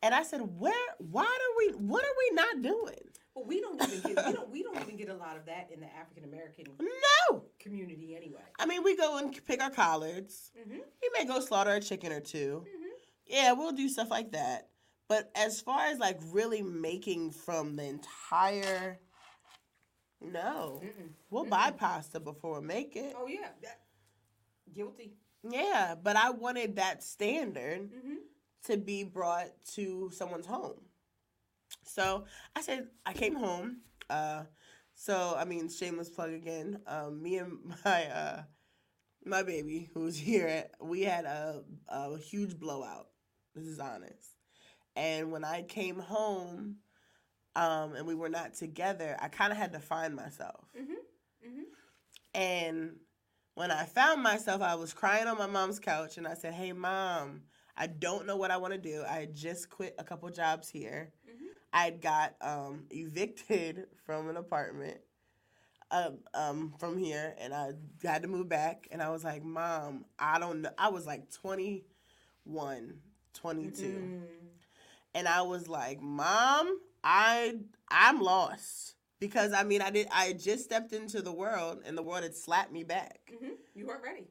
And 0.00 0.14
I 0.14 0.22
said, 0.24 0.40
"Where? 0.58 0.94
Why 0.98 1.22
are 1.24 1.56
we? 1.58 1.72
What 1.74 2.04
are 2.04 2.14
we 2.18 2.30
not 2.34 2.62
doing?" 2.62 3.08
But 3.34 3.46
we 3.46 3.60
don't 3.60 3.80
even 3.82 4.00
get 4.14 4.26
we 4.26 4.32
don't 4.32 4.50
we 4.50 4.62
don't 4.62 4.80
even 4.80 4.96
get 4.96 5.08
a 5.08 5.14
lot 5.14 5.36
of 5.36 5.46
that 5.46 5.70
in 5.72 5.80
the 5.80 5.86
African 5.94 6.24
American 6.24 6.66
No. 7.30 7.44
community 7.60 8.14
anyway. 8.16 8.42
I 8.58 8.66
mean, 8.66 8.82
we 8.84 8.96
go 8.96 9.16
and 9.18 9.44
pick 9.46 9.62
our 9.62 9.70
collards. 9.70 10.50
Mm-hmm. 10.58 10.78
We 11.02 11.10
may 11.16 11.24
go 11.24 11.40
slaughter 11.40 11.70
a 11.74 11.80
chicken 11.80 12.12
or 12.12 12.20
2 12.20 12.64
Mhm. 12.66 12.88
Yeah, 13.26 13.52
we'll 13.52 13.72
do 13.72 13.88
stuff 13.88 14.10
like 14.10 14.32
that. 14.32 14.68
But 15.12 15.30
as 15.34 15.60
far 15.60 15.80
as 15.88 15.98
like 15.98 16.18
really 16.32 16.62
making 16.62 17.32
from 17.32 17.76
the 17.76 17.84
entire, 17.84 18.98
no, 20.20 20.80
Mm-mm. 20.82 21.10
we'll 21.30 21.44
buy 21.44 21.70
pasta 21.70 22.20
before 22.20 22.60
we 22.60 22.66
make 22.66 22.96
it. 22.96 23.14
Oh 23.18 23.26
yeah, 23.26 23.48
that, 23.62 23.80
guilty. 24.74 25.14
Yeah, 25.42 25.96
but 26.02 26.16
I 26.16 26.30
wanted 26.30 26.76
that 26.76 27.02
standard 27.02 27.90
Mm-hmm. 27.92 28.14
to 28.66 28.76
be 28.76 29.04
brought 29.04 29.50
to 29.74 30.10
someone's 30.14 30.46
home. 30.46 30.80
So 31.84 32.24
I 32.56 32.62
said 32.62 32.88
I 33.04 33.12
came 33.12 33.36
home. 33.36 33.78
Uh, 34.08 34.44
so 34.94 35.34
I 35.36 35.44
mean, 35.44 35.68
shameless 35.68 36.10
plug 36.10 36.32
again. 36.32 36.80
Um, 36.86 37.22
me 37.22 37.38
and 37.38 37.58
my 37.84 38.04
uh, 38.06 38.42
my 39.24 39.42
baby 39.42 39.90
who's 39.94 40.16
here, 40.30 40.68
we 40.80 41.02
had 41.02 41.26
a, 41.26 41.64
a 41.88 42.18
huge 42.18 42.58
blowout. 42.58 43.08
This 43.54 43.66
is 43.66 43.80
honest. 43.80 44.31
And 44.96 45.32
when 45.32 45.44
I 45.44 45.62
came 45.62 45.98
home, 45.98 46.76
um, 47.54 47.94
and 47.94 48.06
we 48.06 48.14
were 48.14 48.28
not 48.28 48.54
together, 48.54 49.16
I 49.20 49.28
kind 49.28 49.52
of 49.52 49.58
had 49.58 49.72
to 49.72 49.80
find 49.80 50.14
myself. 50.14 50.64
Mm-hmm. 50.78 50.92
Mm-hmm. 51.48 51.62
And 52.34 52.96
when 53.54 53.70
I 53.70 53.84
found 53.84 54.22
myself, 54.22 54.62
I 54.62 54.74
was 54.74 54.92
crying 54.92 55.26
on 55.26 55.36
my 55.38 55.46
mom's 55.46 55.78
couch 55.78 56.16
and 56.16 56.26
I 56.26 56.34
said, 56.34 56.54
Hey, 56.54 56.72
mom, 56.72 57.42
I 57.76 57.86
don't 57.86 58.26
know 58.26 58.36
what 58.36 58.50
I 58.50 58.56
want 58.56 58.72
to 58.72 58.78
do. 58.78 59.04
I 59.06 59.28
just 59.32 59.68
quit 59.68 59.94
a 59.98 60.04
couple 60.04 60.28
jobs 60.30 60.68
here. 60.68 61.12
Mhm. 61.28 61.48
I 61.72 61.90
got 61.90 62.34
um, 62.40 62.84
evicted 62.90 63.86
from 64.06 64.28
an 64.28 64.36
apartment 64.36 64.98
um, 65.90 66.18
um, 66.32 66.74
from 66.78 66.96
here 66.96 67.34
and 67.38 67.52
I 67.52 67.72
had 68.02 68.22
to 68.22 68.28
move 68.28 68.48
back. 68.48 68.88
And 68.90 69.02
I 69.02 69.10
was 69.10 69.24
like, 69.24 69.44
Mom, 69.44 70.06
I 70.18 70.38
don't 70.38 70.62
know. 70.62 70.70
I 70.78 70.88
was 70.88 71.06
like 71.06 71.30
21, 71.30 72.94
22 73.34 73.82
Mm. 73.82 74.22
And 75.14 75.28
I 75.28 75.42
was 75.42 75.68
like, 75.68 76.00
"Mom, 76.00 76.78
I 77.04 77.54
I'm 77.88 78.20
lost." 78.20 78.94
Because 79.20 79.52
I 79.52 79.62
mean, 79.62 79.80
I 79.82 79.90
did 79.90 80.08
I 80.12 80.26
had 80.26 80.40
just 80.40 80.64
stepped 80.64 80.92
into 80.92 81.22
the 81.22 81.32
world 81.32 81.82
and 81.84 81.96
the 81.96 82.02
world 82.02 82.22
had 82.24 82.34
slapped 82.34 82.72
me 82.72 82.82
back. 82.84 83.20
Mm-hmm. 83.32 83.52
You 83.74 83.86
weren't 83.86 84.02
ready. 84.02 84.26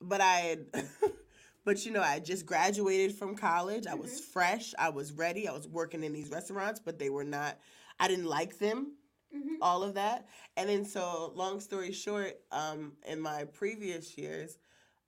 but 0.00 0.20
I 0.20 0.34
had, 0.40 0.66
but 1.64 1.84
you 1.84 1.92
know, 1.92 2.02
I 2.02 2.20
just 2.20 2.46
graduated 2.46 3.16
from 3.16 3.36
college. 3.36 3.86
I 3.86 3.94
was 3.94 4.12
Mhm. 4.20 4.24
fresh. 4.24 4.74
I 4.78 4.90
was 4.90 5.12
ready. 5.12 5.48
I 5.48 5.52
was 5.52 5.66
working 5.66 6.04
in 6.04 6.12
these 6.12 6.30
restaurants, 6.30 6.80
but 6.80 6.98
they 6.98 7.10
were 7.10 7.24
not. 7.24 7.58
I 7.98 8.08
didn't 8.08 8.26
like 8.26 8.58
them. 8.58 8.96
Mhm. 9.34 9.56
All 9.60 9.82
of 9.82 9.94
that, 9.94 10.28
and 10.56 10.68
then 10.68 10.84
so 10.84 11.32
long 11.34 11.58
story 11.58 11.90
short, 11.90 12.40
um, 12.52 12.96
in 13.06 13.20
my 13.20 13.44
previous 13.44 14.16
years, 14.16 14.58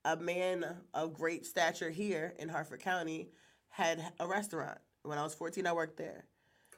a 0.04 0.16
man 0.16 0.64
of 0.94 1.14
great 1.14 1.46
stature 1.46 1.90
here 1.90 2.34
in 2.38 2.48
Harford 2.48 2.80
County 2.80 3.30
had 3.76 4.02
a 4.18 4.26
restaurant. 4.26 4.78
When 5.02 5.18
I 5.18 5.22
was 5.22 5.34
fourteen, 5.34 5.66
I 5.66 5.72
worked 5.72 5.98
there, 5.98 6.24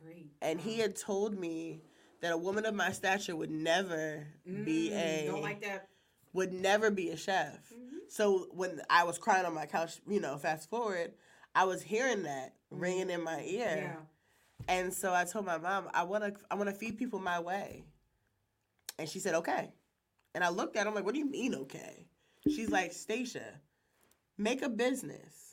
Great. 0.02 0.32
and 0.42 0.61
he 0.61 0.78
had 0.80 0.96
told 0.96 1.38
me 1.38 1.80
that 2.20 2.32
a 2.32 2.37
woman 2.37 2.66
of 2.66 2.74
my 2.74 2.90
stature 2.90 3.37
would 3.37 3.50
never 3.50 4.26
be 4.44 4.90
Mm, 4.92 4.98
a 4.98 5.26
Don't 5.26 5.42
like 5.42 5.61
that. 5.62 5.88
would 6.32 6.52
never 6.52 6.90
be 6.90 7.11
a 7.11 7.16
chef. 7.16 7.70
Mhm. 7.72 8.11
So 8.11 8.48
when 8.50 8.82
I 8.90 9.04
was 9.04 9.16
crying 9.18 9.46
on 9.46 9.54
my 9.54 9.66
couch, 9.66 10.00
you 10.08 10.20
know, 10.20 10.37
fast 10.38 10.68
forward, 10.68 11.14
I 11.54 11.64
was 11.64 11.82
hearing 11.82 12.24
that 12.24 12.54
ringing 12.70 13.11
in 13.11 13.22
my 13.22 13.42
ear. 13.44 13.96
Yeah. 13.96 14.02
And 14.66 14.92
so 14.92 15.14
I 15.14 15.24
told 15.24 15.46
my 15.46 15.58
mom, 15.58 15.88
I 15.94 16.02
want 16.02 16.24
to 16.24 16.40
I 16.50 16.56
want 16.56 16.68
to 16.68 16.74
feed 16.74 16.98
people 16.98 17.20
my 17.20 17.38
way. 17.38 17.84
And 18.98 19.08
she 19.08 19.20
said, 19.20 19.34
"Okay." 19.37 19.72
And 20.34 20.42
I 20.44 20.48
looked 20.48 20.76
at 20.76 20.82
her, 20.82 20.88
I'm 20.88 20.94
like, 20.94 21.04
"What 21.04 21.14
do 21.14 21.20
you 21.20 21.30
mean, 21.30 21.54
okay?" 21.54 22.08
She's 22.48 22.68
like, 22.70 22.92
"Stacia, 22.92 23.61
make 24.37 24.62
a 24.62 24.68
business. 24.68 25.47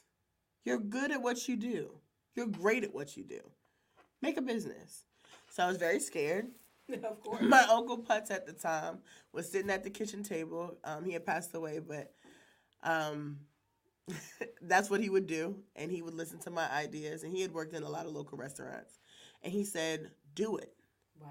You're 0.65 0.80
good 0.80 1.12
at 1.12 1.21
what 1.21 1.47
you 1.47 1.56
do. 1.56 1.91
You're 2.36 2.47
great 2.47 2.84
at 2.84 2.93
what 2.93 3.15
you 3.15 3.23
do. 3.23 3.41
Make 4.21 4.38
a 4.38 4.41
business." 4.41 5.06
So 5.49 5.63
I 5.63 5.67
was 5.67 5.78
very 5.78 5.99
scared. 5.99 6.47
of 7.04 7.21
course. 7.23 7.41
My 7.43 7.63
uncle 7.71 8.04
Putz 8.04 8.32
at 8.32 8.45
the 8.45 8.54
time 8.54 8.99
was 9.32 9.49
sitting 9.49 9.69
at 9.71 9.84
the 9.84 9.89
kitchen 9.89 10.23
table. 10.23 10.78
Um, 10.84 11.06
he 11.06 11.13
had 11.13 11.25
passed 11.25 11.54
away, 11.56 11.80
but 11.80 12.13
um, 12.84 13.39
that's 14.62 14.89
what 14.89 15.01
he 15.01 15.10
would 15.10 15.28
do, 15.28 15.58
and 15.75 15.91
he 15.91 16.01
would 16.01 16.13
listen 16.13 16.39
to 16.39 16.51
my 16.51 16.69
ideas. 16.71 17.23
And 17.23 17.32
he 17.36 17.41
had 17.41 17.54
worked 17.54 17.73
in 17.73 17.84
a 17.84 17.89
lot 17.89 18.06
of 18.06 18.12
local 18.12 18.38
restaurants, 18.38 18.99
and 19.43 19.51
he 19.51 19.63
said, 19.63 20.12
"Do 20.34 20.58
it." 20.58 20.73
wow. 21.21 21.30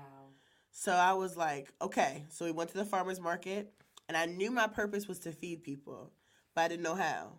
So 0.70 0.92
I 0.92 1.12
was 1.12 1.36
like, 1.36 1.72
"Okay." 1.80 2.24
So 2.30 2.44
we 2.44 2.52
went 2.52 2.70
to 2.70 2.78
the 2.78 2.84
farmers 2.84 3.20
market, 3.20 3.72
and 4.08 4.16
I 4.16 4.26
knew 4.26 4.50
my 4.50 4.66
purpose 4.66 5.06
was 5.08 5.20
to 5.20 5.32
feed 5.32 5.62
people, 5.62 6.12
but 6.54 6.62
I 6.62 6.68
didn't 6.68 6.82
know 6.82 6.94
how. 6.94 7.32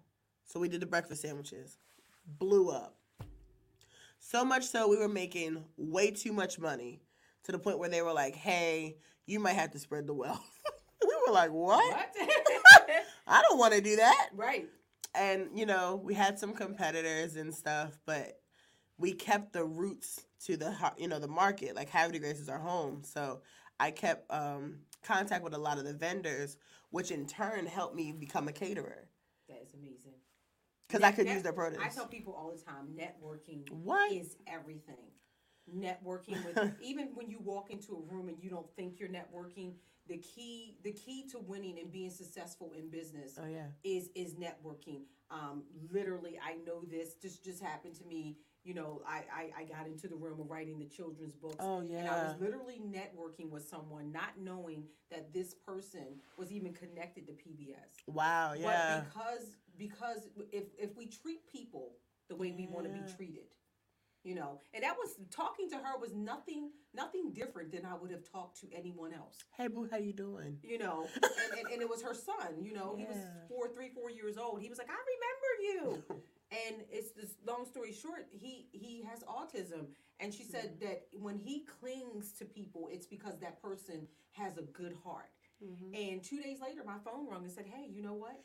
So 0.45 0.59
we 0.59 0.69
did 0.69 0.81
the 0.81 0.85
breakfast 0.85 1.21
sandwiches. 1.21 1.77
Blew 2.25 2.69
up. 2.69 2.95
So 4.19 4.43
much 4.43 4.65
so 4.65 4.87
we 4.87 4.97
were 4.97 5.07
making 5.07 5.63
way 5.77 6.11
too 6.11 6.33
much 6.33 6.57
money 6.59 7.01
to 7.43 7.51
the 7.51 7.59
point 7.59 7.79
where 7.79 7.89
they 7.89 8.01
were 8.01 8.13
like, 8.13 8.35
"Hey, 8.35 8.97
you 9.25 9.39
might 9.39 9.53
have 9.53 9.71
to 9.71 9.79
spread 9.79 10.07
the 10.07 10.13
wealth." 10.13 10.59
we 11.07 11.15
were 11.27 11.33
like, 11.33 11.51
"What? 11.51 11.83
What? 11.85 12.09
I 13.27 13.41
don't 13.41 13.59
want 13.59 13.73
to 13.73 13.81
do 13.81 13.95
that." 13.97 14.29
right. 14.35 14.67
And 15.13 15.49
you 15.57 15.65
know, 15.65 16.01
we 16.03 16.13
had 16.13 16.39
some 16.39 16.53
competitors 16.53 17.35
and 17.35 17.53
stuff, 17.53 17.97
but 18.05 18.39
we 18.97 19.13
kept 19.13 19.53
the 19.53 19.63
roots 19.63 20.25
to 20.45 20.57
the 20.57 20.75
you 20.97 21.07
know 21.07 21.19
the 21.19 21.27
market. 21.27 21.75
Like 21.75 21.89
Havre 21.89 22.19
Grace 22.19 22.39
is 22.39 22.49
our 22.49 22.59
home, 22.59 23.01
so 23.03 23.41
I 23.79 23.91
kept 23.91 24.31
um, 24.31 24.79
contact 25.03 25.43
with 25.43 25.53
a 25.53 25.57
lot 25.57 25.77
of 25.77 25.85
the 25.85 25.93
vendors, 25.93 26.57
which 26.89 27.11
in 27.11 27.25
turn 27.25 27.65
helped 27.65 27.95
me 27.95 28.11
become 28.11 28.47
a 28.47 28.51
caterer 28.51 29.07
That 29.49 29.61
is 29.63 29.73
amazing. 29.73 30.04
Because 30.87 31.03
I 31.03 31.11
could 31.11 31.27
use 31.27 31.43
their 31.43 31.53
produce. 31.53 31.79
I 31.83 31.89
tell 31.89 32.07
people 32.07 32.33
all 32.33 32.51
the 32.51 32.61
time, 32.61 32.89
networking 32.95 33.69
What? 33.71 34.11
is 34.11 34.35
everything. 34.47 35.11
Networking 35.75 36.43
with 36.45 36.73
even 36.81 37.09
when 37.15 37.29
you 37.29 37.39
walk 37.39 37.71
into 37.71 37.93
a 37.93 38.13
room 38.13 38.29
and 38.29 38.37
you 38.39 38.51
don't 38.51 38.69
think 38.75 38.99
you're 38.99 39.09
networking, 39.09 39.73
the 40.07 40.17
key 40.17 40.77
the 40.83 40.91
key 40.91 41.25
to 41.31 41.39
winning 41.39 41.79
and 41.79 41.91
being 41.91 42.11
successful 42.11 42.71
in 42.77 42.89
business 42.89 43.39
oh 43.41 43.47
yeah. 43.47 43.65
is 43.83 44.09
is 44.15 44.35
networking. 44.35 45.01
Um, 45.31 45.63
literally, 45.91 46.39
I 46.43 46.57
know 46.65 46.83
this. 46.87 47.15
Just 47.15 47.43
just 47.43 47.63
happened 47.63 47.95
to 47.95 48.05
me. 48.05 48.37
You 48.63 48.75
know, 48.75 49.01
I, 49.07 49.23
I 49.35 49.61
I 49.61 49.63
got 49.63 49.87
into 49.87 50.07
the 50.07 50.15
realm 50.15 50.39
of 50.39 50.49
writing 50.49 50.77
the 50.77 50.85
children's 50.85 51.35
books. 51.35 51.57
Oh 51.59 51.81
yeah. 51.81 51.97
And 51.97 52.09
I 52.09 52.23
was 52.25 52.35
literally 52.39 52.79
networking 52.85 53.49
with 53.49 53.67
someone, 53.67 54.11
not 54.11 54.37
knowing 54.39 54.83
that 55.09 55.33
this 55.33 55.55
person 55.55 56.19
was 56.37 56.51
even 56.51 56.73
connected 56.73 57.25
to 57.25 57.33
PBS. 57.33 58.03
Wow. 58.07 58.53
Yeah. 58.53 59.01
But 59.01 59.13
because 59.13 59.55
because 59.77 60.27
if 60.51 60.65
if 60.77 60.95
we 60.95 61.07
treat 61.07 61.47
people 61.51 61.93
the 62.29 62.35
way 62.35 62.51
we 62.57 62.67
want 62.67 62.85
to 62.85 62.91
be 62.91 63.03
treated, 63.15 63.45
you 64.23 64.33
know, 64.35 64.59
and 64.73 64.83
that 64.83 64.95
was 64.97 65.11
talking 65.31 65.69
to 65.69 65.75
her 65.77 65.97
was 65.99 66.13
nothing 66.13 66.71
nothing 66.93 67.31
different 67.33 67.71
than 67.71 67.85
I 67.85 67.93
would 67.95 68.11
have 68.11 68.23
talked 68.29 68.59
to 68.61 68.67
anyone 68.73 69.13
else. 69.13 69.37
Hey 69.57 69.67
boo, 69.67 69.87
how 69.91 69.97
you 69.97 70.13
doing? 70.13 70.57
You 70.63 70.79
know, 70.79 71.07
and, 71.23 71.59
and, 71.59 71.73
and 71.73 71.81
it 71.81 71.89
was 71.89 72.01
her 72.01 72.13
son. 72.13 72.61
You 72.63 72.73
know, 72.73 72.95
he 72.97 73.05
was 73.05 73.17
four, 73.47 73.67
three, 73.69 73.89
four 73.89 74.09
years 74.09 74.37
old. 74.37 74.61
He 74.61 74.69
was 74.69 74.77
like, 74.77 74.89
I 74.89 74.99
remember 75.15 75.99
you. 76.09 76.21
and 76.67 76.83
it's 76.91 77.11
this 77.11 77.35
long 77.45 77.65
story 77.65 77.91
short. 77.93 78.27
He 78.31 78.67
he 78.71 79.03
has 79.09 79.23
autism, 79.23 79.87
and 80.19 80.33
she 80.33 80.43
said 80.43 80.79
Mm-hmm. 80.79 80.85
that 80.85 81.03
when 81.19 81.37
he 81.37 81.65
clings 81.79 82.31
to 82.39 82.45
people, 82.45 82.89
it's 82.91 83.05
because 83.05 83.37
that 83.39 83.61
person 83.61 84.07
has 84.31 84.57
a 84.57 84.63
good 84.63 84.95
heart. 85.03 85.29
And 85.93 86.21
two 86.21 86.39
days 86.41 86.59
later, 86.61 86.81
my 86.85 86.97
phone 87.05 87.27
rung 87.29 87.43
and 87.43 87.51
said, 87.51 87.65
"Hey, 87.65 87.87
you 87.89 88.01
know 88.03 88.13
what? 88.13 88.37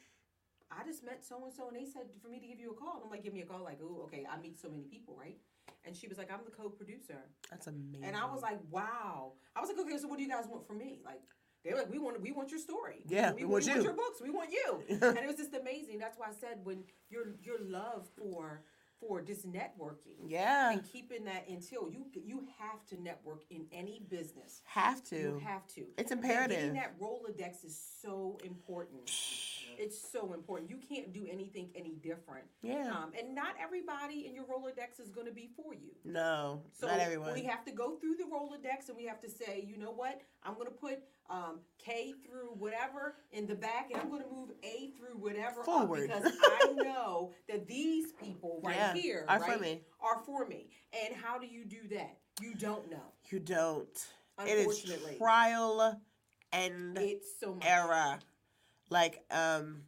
I 0.70 0.84
just 0.84 1.04
met 1.04 1.24
so 1.24 1.44
and 1.44 1.52
so, 1.52 1.68
and 1.68 1.76
they 1.76 1.84
said 1.84 2.06
for 2.22 2.28
me 2.28 2.40
to 2.40 2.46
give 2.46 2.60
you 2.60 2.70
a 2.70 2.74
call." 2.74 2.96
And 2.96 3.04
I'm 3.04 3.10
like, 3.10 3.22
"Give 3.22 3.32
me 3.32 3.42
a 3.42 3.46
call." 3.46 3.62
Like, 3.62 3.78
"Oh, 3.82 4.02
okay. 4.04 4.26
I 4.30 4.40
meet 4.40 4.58
so 4.58 4.68
many 4.68 4.84
people, 4.84 5.16
right?" 5.18 5.38
And 5.84 5.96
she 5.96 6.08
was 6.08 6.18
like, 6.18 6.30
"I'm 6.30 6.44
the 6.44 6.50
co-producer," 6.50 7.18
That's 7.50 7.66
amazing. 7.66 8.04
and 8.04 8.16
I 8.16 8.26
was 8.26 8.42
like, 8.42 8.60
"Wow." 8.70 9.32
I 9.56 9.60
was 9.60 9.68
like, 9.68 9.78
"Okay, 9.78 9.98
so 9.98 10.08
what 10.08 10.18
do 10.18 10.24
you 10.24 10.30
guys 10.30 10.46
want 10.48 10.66
from 10.66 10.78
me?" 10.78 11.00
Like, 11.04 11.22
they're 11.64 11.76
like, 11.76 11.90
"We 11.90 11.98
want, 11.98 12.20
we 12.20 12.32
want 12.32 12.50
your 12.50 12.60
story. 12.60 13.04
Yeah, 13.08 13.32
we, 13.32 13.44
we 13.44 13.50
want 13.52 13.66
you." 13.66 13.82
your 13.82 13.92
books. 13.92 14.20
We 14.22 14.30
want 14.30 14.50
you." 14.50 14.82
and 14.88 15.18
it 15.18 15.26
was 15.26 15.36
just 15.36 15.54
amazing. 15.54 15.98
That's 15.98 16.18
why 16.18 16.26
I 16.28 16.32
said 16.32 16.60
when 16.64 16.84
your 17.10 17.34
your 17.42 17.58
love 17.60 18.08
for 18.16 18.62
for 19.00 19.22
just 19.22 19.50
networking 19.50 20.28
yeah. 20.28 20.72
and 20.72 20.84
keeping 20.84 21.24
that 21.24 21.48
until 21.48 21.90
you 21.90 22.04
you 22.22 22.46
have 22.58 22.84
to 22.86 23.02
network 23.02 23.44
in 23.50 23.64
any 23.72 24.02
business. 24.08 24.60
Have 24.64 25.02
to. 25.04 25.16
You 25.16 25.42
have 25.44 25.66
to. 25.68 25.86
It's 25.96 26.10
And 26.10 26.22
imperative. 26.22 26.58
Getting 26.58 26.74
that 26.74 27.00
Rolodex 27.00 27.64
is 27.64 27.80
so 28.02 28.38
important. 28.44 29.10
It's 29.80 29.98
so 30.12 30.34
important. 30.34 30.68
You 30.68 30.76
can't 30.76 31.12
do 31.12 31.26
anything 31.30 31.70
any 31.74 31.94
different. 32.02 32.44
Yeah. 32.62 32.90
Um, 32.90 33.12
and 33.18 33.34
not 33.34 33.54
everybody 33.62 34.26
in 34.26 34.34
your 34.34 34.44
Rolodex 34.44 35.00
is 35.00 35.08
going 35.10 35.26
to 35.26 35.32
be 35.32 35.48
for 35.56 35.72
you. 35.74 35.92
no, 36.04 36.62
So 36.78 36.86
not 36.86 36.98
everyone. 37.00 37.32
we 37.32 37.44
have 37.44 37.64
to 37.64 37.72
go 37.72 37.96
through 37.96 38.16
the 38.16 38.24
Rolodex 38.24 38.88
and 38.88 38.96
we 38.96 39.06
have 39.06 39.20
to 39.22 39.30
say, 39.30 39.64
you 39.66 39.78
know 39.78 39.90
what? 39.92 40.20
I'm 40.42 40.54
going 40.54 40.66
to 40.66 40.72
put 40.72 40.98
um, 41.30 41.60
K 41.78 42.12
through 42.26 42.50
whatever 42.58 43.14
in 43.32 43.46
the 43.46 43.54
back, 43.54 43.90
and 43.92 44.00
I'm 44.02 44.10
going 44.10 44.22
to 44.22 44.28
move 44.28 44.50
A 44.64 44.90
through 44.98 45.16
whatever 45.18 45.62
Forward. 45.64 46.08
because 46.08 46.32
I 46.42 46.72
know 46.72 47.32
that 47.48 47.66
these 47.66 48.12
people 48.22 48.60
right 48.64 48.76
Yeah, 48.76 48.94
here 48.94 49.24
are 49.28 49.38
right, 49.40 49.52
for 49.54 49.58
me. 49.60 49.80
are 50.00 50.20
for 50.26 50.46
me. 50.46 50.68
And 51.06 51.14
how 51.16 51.38
do 51.38 51.46
you 51.46 51.64
do 51.64 51.88
that? 51.92 52.18
You 52.42 52.54
don't 52.54 52.90
know. 52.90 53.12
You 53.30 53.38
don't. 53.38 53.88
It 54.44 54.48
is 54.48 54.58
Unfortunately, 54.66 55.16
trial 55.18 56.00
and 56.52 56.98
it's 56.98 57.28
so 57.38 57.54
much. 57.54 57.64
error. 57.66 58.18
Like, 58.90 59.24
um, 59.30 59.82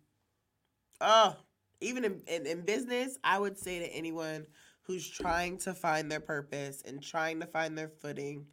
oh, 1.00 1.36
even 1.80 2.04
in, 2.04 2.22
in, 2.26 2.46
in 2.46 2.60
business, 2.62 3.18
I 3.24 3.38
would 3.38 3.58
say 3.58 3.80
to 3.80 3.86
anyone 3.86 4.46
who's 4.82 5.08
trying 5.08 5.58
to 5.58 5.74
find 5.74 6.10
their 6.10 6.20
purpose 6.20 6.82
and 6.86 7.02
trying 7.02 7.40
to 7.40 7.46
find 7.46 7.76
their 7.76 7.88
footing, 7.88 8.46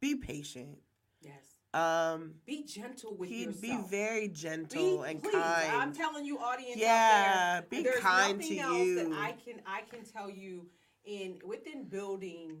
be 0.00 0.16
patient. 0.16 0.78
Yes. 1.20 1.34
Um, 1.74 2.34
Be 2.44 2.64
gentle 2.64 3.16
with 3.16 3.30
be, 3.30 3.36
yourself. 3.36 3.62
be 3.62 3.96
very 3.96 4.28
gentle 4.28 5.02
Be- 5.02 5.08
and 5.08 5.22
please, 5.22 5.34
I'm 5.34 5.94
telling 5.94 6.26
you, 6.26 6.38
audience 6.38 6.76
Yeah, 6.76 7.60
out 7.60 7.70
be 7.70 7.82
there, 7.82 7.92
there's 7.92 8.04
kind 8.04 8.38
nothing 8.38 8.56
to 8.56 8.62
else 8.62 8.78
you. 8.78 8.94
That 8.96 9.18
I 9.18 9.32
can 9.32 9.62
I 9.66 9.80
can 9.90 10.04
tell 10.04 10.28
you 10.28 10.66
in 11.06 11.38
within 11.46 11.84
building 11.88 12.60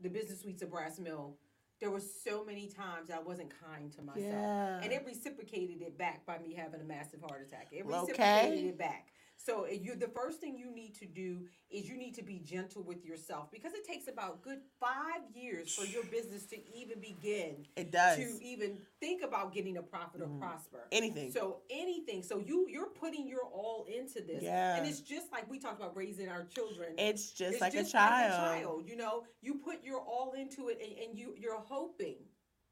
the 0.00 0.08
business 0.08 0.40
suites 0.40 0.62
of 0.62 0.70
Brass 0.70 0.98
Mill, 0.98 1.36
there 1.80 1.90
were 1.90 2.00
so 2.00 2.44
many 2.44 2.66
times 2.66 3.10
I 3.10 3.20
wasn't 3.20 3.52
kind 3.64 3.90
to 3.92 4.02
myself, 4.02 4.26
Yeah. 4.26 4.80
and 4.82 4.92
it 4.92 5.02
reciprocated 5.06 5.80
it 5.80 5.96
back 5.96 6.26
by 6.26 6.38
me 6.38 6.54
having 6.54 6.80
a 6.80 6.84
massive 6.84 7.20
heart 7.22 7.42
attack. 7.46 7.68
It 7.72 7.86
reciprocated 7.86 8.58
okay. 8.58 8.68
it 8.68 8.78
back. 8.78 9.08
So 9.42 9.66
you 9.66 9.96
the 9.96 10.08
first 10.08 10.38
thing 10.40 10.56
you 10.58 10.70
need 10.70 10.94
to 10.96 11.06
do 11.06 11.46
is 11.70 11.88
you 11.88 11.96
need 11.96 12.14
to 12.16 12.22
be 12.22 12.38
gentle 12.40 12.82
with 12.82 13.04
yourself 13.06 13.50
because 13.50 13.72
it 13.72 13.86
takes 13.86 14.06
about 14.06 14.42
good 14.42 14.58
five 14.78 15.22
years 15.34 15.74
for 15.74 15.84
your 15.86 16.04
business 16.04 16.44
to 16.46 16.56
even 16.74 17.00
begin 17.00 17.64
It 17.76 17.90
does. 17.90 18.18
to 18.18 18.38
even 18.44 18.78
think 19.00 19.22
about 19.22 19.54
getting 19.54 19.78
a 19.78 19.82
profit 19.82 20.20
or 20.20 20.26
Mhm. 20.26 20.40
prosper. 20.40 20.86
Anything. 20.92 21.30
So 21.32 21.62
anything. 21.70 22.22
So 22.22 22.38
you 22.38 22.68
you're 22.68 22.90
putting 22.90 23.26
your 23.26 23.44
all 23.46 23.84
into 23.84 24.20
this. 24.20 24.42
Yeah. 24.42 24.76
And 24.76 24.86
it's 24.86 25.00
just 25.00 25.32
like 25.32 25.48
we 25.50 25.58
talked 25.58 25.80
about 25.80 25.96
raising 25.96 26.28
our 26.28 26.44
children. 26.44 26.98
it's 26.98 27.30
just 27.32 27.52
It's 27.54 27.60
like 27.62 27.72
just 27.72 27.88
a 27.90 27.92
child. 27.92 28.30
Like 28.30 28.60
a 28.60 28.62
child. 28.62 28.88
You 28.88 28.96
know, 28.96 29.24
you 29.40 29.54
put 29.54 29.82
your 29.82 30.00
all 30.00 30.32
into 30.32 30.68
it 30.68 30.78
and, 30.82 30.92
and 31.08 31.18
you 31.18 31.34
you're 31.38 31.60
hoping, 31.60 32.18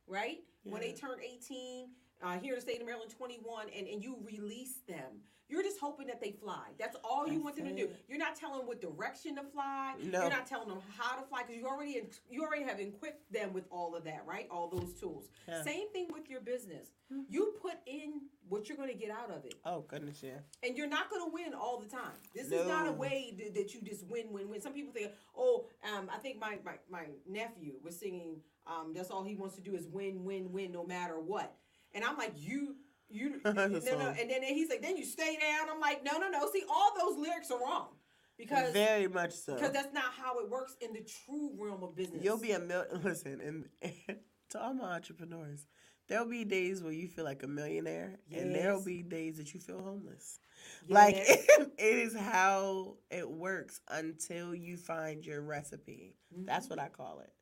right? 0.06 0.44
When 0.64 0.82
they 0.82 0.92
turn 0.92 1.18
18 1.22 1.94
uh, 2.22 2.38
here 2.38 2.54
in 2.54 2.58
the 2.58 2.62
state 2.62 2.80
of 2.80 2.86
Maryland, 2.86 3.10
21, 3.16 3.66
and, 3.76 3.86
and 3.86 4.02
you 4.02 4.16
release 4.24 4.78
them. 4.88 5.22
You're 5.50 5.62
just 5.62 5.78
hoping 5.80 6.06
that 6.08 6.20
they 6.20 6.32
fly. 6.32 6.66
That's 6.78 6.94
all 7.02 7.26
you 7.26 7.32
That's 7.32 7.44
want 7.44 7.56
them 7.56 7.68
to 7.68 7.74
do. 7.74 7.88
You're 8.06 8.18
not 8.18 8.36
telling 8.36 8.58
them 8.58 8.66
what 8.66 8.82
direction 8.82 9.34
to 9.36 9.42
fly. 9.42 9.94
No. 10.04 10.20
You're 10.20 10.30
not 10.30 10.46
telling 10.46 10.68
them 10.68 10.80
how 10.94 11.16
to 11.16 11.26
fly 11.26 11.40
because 11.46 11.56
you 11.56 11.66
already 11.66 12.02
you 12.28 12.42
already 12.44 12.64
have 12.64 12.80
equipped 12.80 13.32
them 13.32 13.54
with 13.54 13.64
all 13.70 13.96
of 13.96 14.04
that, 14.04 14.24
right? 14.26 14.46
All 14.50 14.68
those 14.68 14.92
tools. 15.00 15.30
Yeah. 15.48 15.62
Same 15.62 15.90
thing 15.90 16.08
with 16.12 16.28
your 16.28 16.42
business. 16.42 16.88
Mhm. 17.10 17.22
You 17.30 17.54
put 17.62 17.76
in 17.86 18.20
what 18.50 18.68
you're 18.68 18.76
going 18.76 18.90
to 18.90 18.94
get 18.94 19.10
out 19.10 19.30
of 19.30 19.46
it, 19.46 19.54
Oh 19.64 19.80
goodness, 19.88 20.22
yeah. 20.22 20.38
and 20.62 20.76
you're 20.76 20.86
not 20.86 21.08
going 21.08 21.24
to 21.24 21.30
win 21.32 21.54
all 21.54 21.78
the 21.78 21.88
time. 21.88 22.12
This 22.34 22.50
is 22.50 22.66
not 22.66 22.86
a 22.86 22.92
way 22.92 23.34
that, 23.38 23.54
that 23.54 23.74
you 23.74 23.80
just 23.80 24.06
win, 24.06 24.30
win, 24.32 24.50
win. 24.50 24.60
Some 24.60 24.74
people 24.74 24.92
think, 24.92 25.12
oh, 25.34 25.64
um, 25.82 26.10
I 26.14 26.18
think 26.18 26.38
my, 26.38 26.58
my 26.62 26.74
my 26.90 27.06
nephew 27.26 27.72
was 27.82 27.98
singing. 27.98 28.42
Um, 28.66 28.92
that's 28.94 29.10
all 29.10 29.24
he 29.24 29.34
wants 29.34 29.54
to 29.56 29.62
do 29.62 29.74
is 29.74 29.86
win, 29.86 30.24
win, 30.24 30.52
win, 30.52 30.72
no 30.72 30.84
matter 30.84 31.18
what. 31.18 31.56
And 31.94 32.04
I'm 32.04 32.16
like, 32.16 32.32
you. 32.36 32.76
You 33.10 33.40
no, 33.44 33.52
no, 33.52 34.14
and 34.20 34.28
then 34.30 34.42
he's 34.42 34.68
like, 34.68 34.82
then 34.82 34.98
you 34.98 35.04
stay 35.06 35.38
down. 35.40 35.70
I'm 35.72 35.80
like, 35.80 36.04
no, 36.04 36.18
no, 36.18 36.28
no. 36.28 36.46
See, 36.52 36.62
all 36.70 36.92
those 36.94 37.16
lyrics 37.18 37.50
are 37.50 37.58
wrong 37.58 37.88
because 38.36 38.74
Very 38.74 39.08
much 39.08 39.32
so. 39.32 39.54
because 39.54 39.72
that's 39.72 39.94
not 39.94 40.12
how 40.12 40.38
it 40.40 40.50
works 40.50 40.76
in 40.82 40.92
the 40.92 41.00
true 41.24 41.50
realm 41.56 41.82
of 41.82 41.96
business. 41.96 42.22
You'll 42.22 42.36
be 42.36 42.52
a 42.52 42.58
million. 42.60 43.00
Listen, 43.02 43.40
and 43.40 43.64
to 44.50 44.60
all 44.62 44.74
my 44.74 44.92
entrepreneurs, 44.96 45.66
there'll 46.06 46.28
be 46.28 46.44
days 46.44 46.82
where 46.82 46.92
you 46.92 47.08
feel 47.08 47.24
like 47.24 47.42
a 47.44 47.46
millionaire, 47.48 48.18
and 48.30 48.54
there'll 48.54 48.84
be 48.84 49.02
days 49.02 49.38
that 49.38 49.54
you 49.54 49.60
feel 49.60 49.80
homeless. 49.82 50.38
Yeah. 50.86 50.94
Like 50.94 51.14
it 51.16 51.78
is 51.78 52.14
how 52.14 52.96
it 53.10 53.26
works 53.26 53.80
until 53.88 54.54
you 54.54 54.76
find 54.76 55.24
your 55.24 55.40
recipe. 55.40 56.14
That's 56.44 56.66
Mhm. 56.66 56.70
what 56.70 56.78
I 56.78 56.88
call 56.90 57.20
it. 57.20 57.32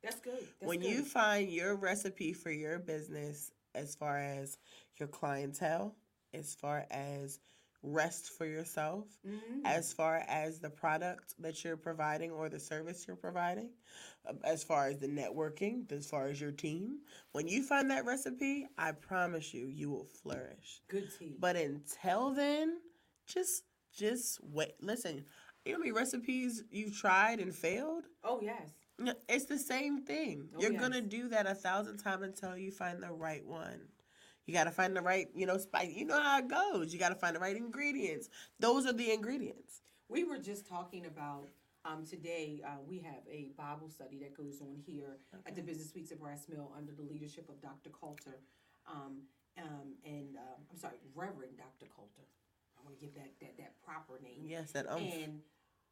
that's 0.00 0.20
good. 0.20 0.38
That's 0.38 0.68
when 0.68 0.78
good. 0.78 0.90
you 0.90 1.02
find 1.04 1.50
your 1.50 1.74
recipe 1.74 2.32
for 2.32 2.52
your 2.52 2.78
business, 2.78 3.50
as 3.78 3.94
far 3.94 4.18
as 4.18 4.58
your 4.98 5.08
clientele, 5.08 5.96
as 6.34 6.54
far 6.54 6.84
as 6.90 7.38
rest 7.82 8.30
for 8.36 8.44
yourself, 8.44 9.06
Mhm. 9.24 9.62
as 9.64 9.92
far 9.92 10.16
as 10.26 10.58
the 10.60 10.68
product 10.70 11.34
that 11.38 11.62
you're 11.62 11.76
providing 11.76 12.32
or 12.32 12.48
the 12.48 12.58
service 12.58 13.06
you're 13.06 13.16
providing, 13.16 13.70
uh, 14.26 14.34
as 14.42 14.64
far 14.64 14.88
as 14.88 14.98
the 14.98 15.06
networking, 15.06 15.90
as 15.92 16.10
far 16.10 16.26
as 16.26 16.40
your 16.40 16.50
team. 16.50 16.98
When 17.32 17.46
you 17.46 17.62
find 17.62 17.88
that 17.92 18.04
recipe, 18.04 18.66
I 18.76 18.90
promise 18.92 19.54
you, 19.54 19.66
you 19.68 19.90
will 19.90 20.04
flourish. 20.06 20.82
good 20.88 21.08
tea. 21.16 21.36
But 21.38 21.56
until 21.56 22.32
then, 22.34 22.80
just 23.26 23.62
just 23.92 24.40
wait. 24.42 24.74
Listen, 24.80 25.24
you 25.64 25.72
know 25.72 25.78
how 25.78 25.80
many 25.80 25.92
recipes 25.92 26.62
you've 26.70 26.96
tried 26.96 27.38
and 27.40 27.54
failed? 27.54 28.04
oh 28.24 28.40
yes. 28.40 28.70
It's 29.28 29.44
the 29.44 29.58
same 29.58 30.02
thing. 30.02 30.48
Oh, 30.56 30.60
You're 30.60 30.72
yes. 30.72 30.80
gonna 30.80 31.00
do 31.00 31.28
that 31.28 31.46
a 31.46 31.54
thousand 31.54 31.98
times 31.98 32.22
until 32.24 32.56
you 32.56 32.70
find 32.70 33.02
the 33.02 33.12
right 33.12 33.44
one. 33.44 33.80
You 34.46 34.54
gotta 34.54 34.70
find 34.70 34.96
the 34.96 35.02
right, 35.02 35.28
you 35.34 35.46
know, 35.46 35.58
spice. 35.58 35.92
You 35.94 36.06
know 36.06 36.20
how 36.20 36.38
it 36.38 36.48
goes. 36.48 36.92
You 36.92 36.98
gotta 36.98 37.14
find 37.14 37.36
the 37.36 37.40
right 37.40 37.56
ingredients. 37.56 38.28
Those 38.58 38.86
are 38.86 38.92
the 38.92 39.12
ingredients. 39.12 39.82
We 40.08 40.24
were 40.24 40.38
just 40.38 40.66
talking 40.66 41.06
about 41.06 41.48
um, 41.84 42.04
today. 42.04 42.62
Uh, 42.66 42.78
we 42.88 42.98
have 43.00 43.22
a 43.30 43.50
Bible 43.56 43.88
study 43.88 44.18
that 44.18 44.36
goes 44.36 44.60
on 44.60 44.80
here 44.86 45.18
at 45.46 45.54
the 45.54 45.62
Business 45.62 45.90
Suites 45.90 46.10
of 46.12 46.20
Brass 46.20 46.46
Mill 46.48 46.72
under 46.76 46.92
the 46.92 47.02
leadership 47.02 47.48
of 47.48 47.60
Dr. 47.60 47.90
Coulter, 47.90 48.40
um, 48.90 49.18
um, 49.58 49.94
and 50.04 50.36
um, 50.36 50.64
I'm 50.70 50.78
sorry, 50.78 50.96
Reverend 51.14 51.56
Dr. 51.56 51.90
Coulter. 51.94 52.26
I 52.78 52.84
want 52.84 52.98
to 52.98 53.04
give 53.04 53.14
that, 53.14 53.30
that 53.40 53.56
that 53.58 53.72
proper 53.84 54.20
name. 54.22 54.46
Yes, 54.46 54.72
that 54.72 54.90
um. 54.90 54.98
And 54.98 55.40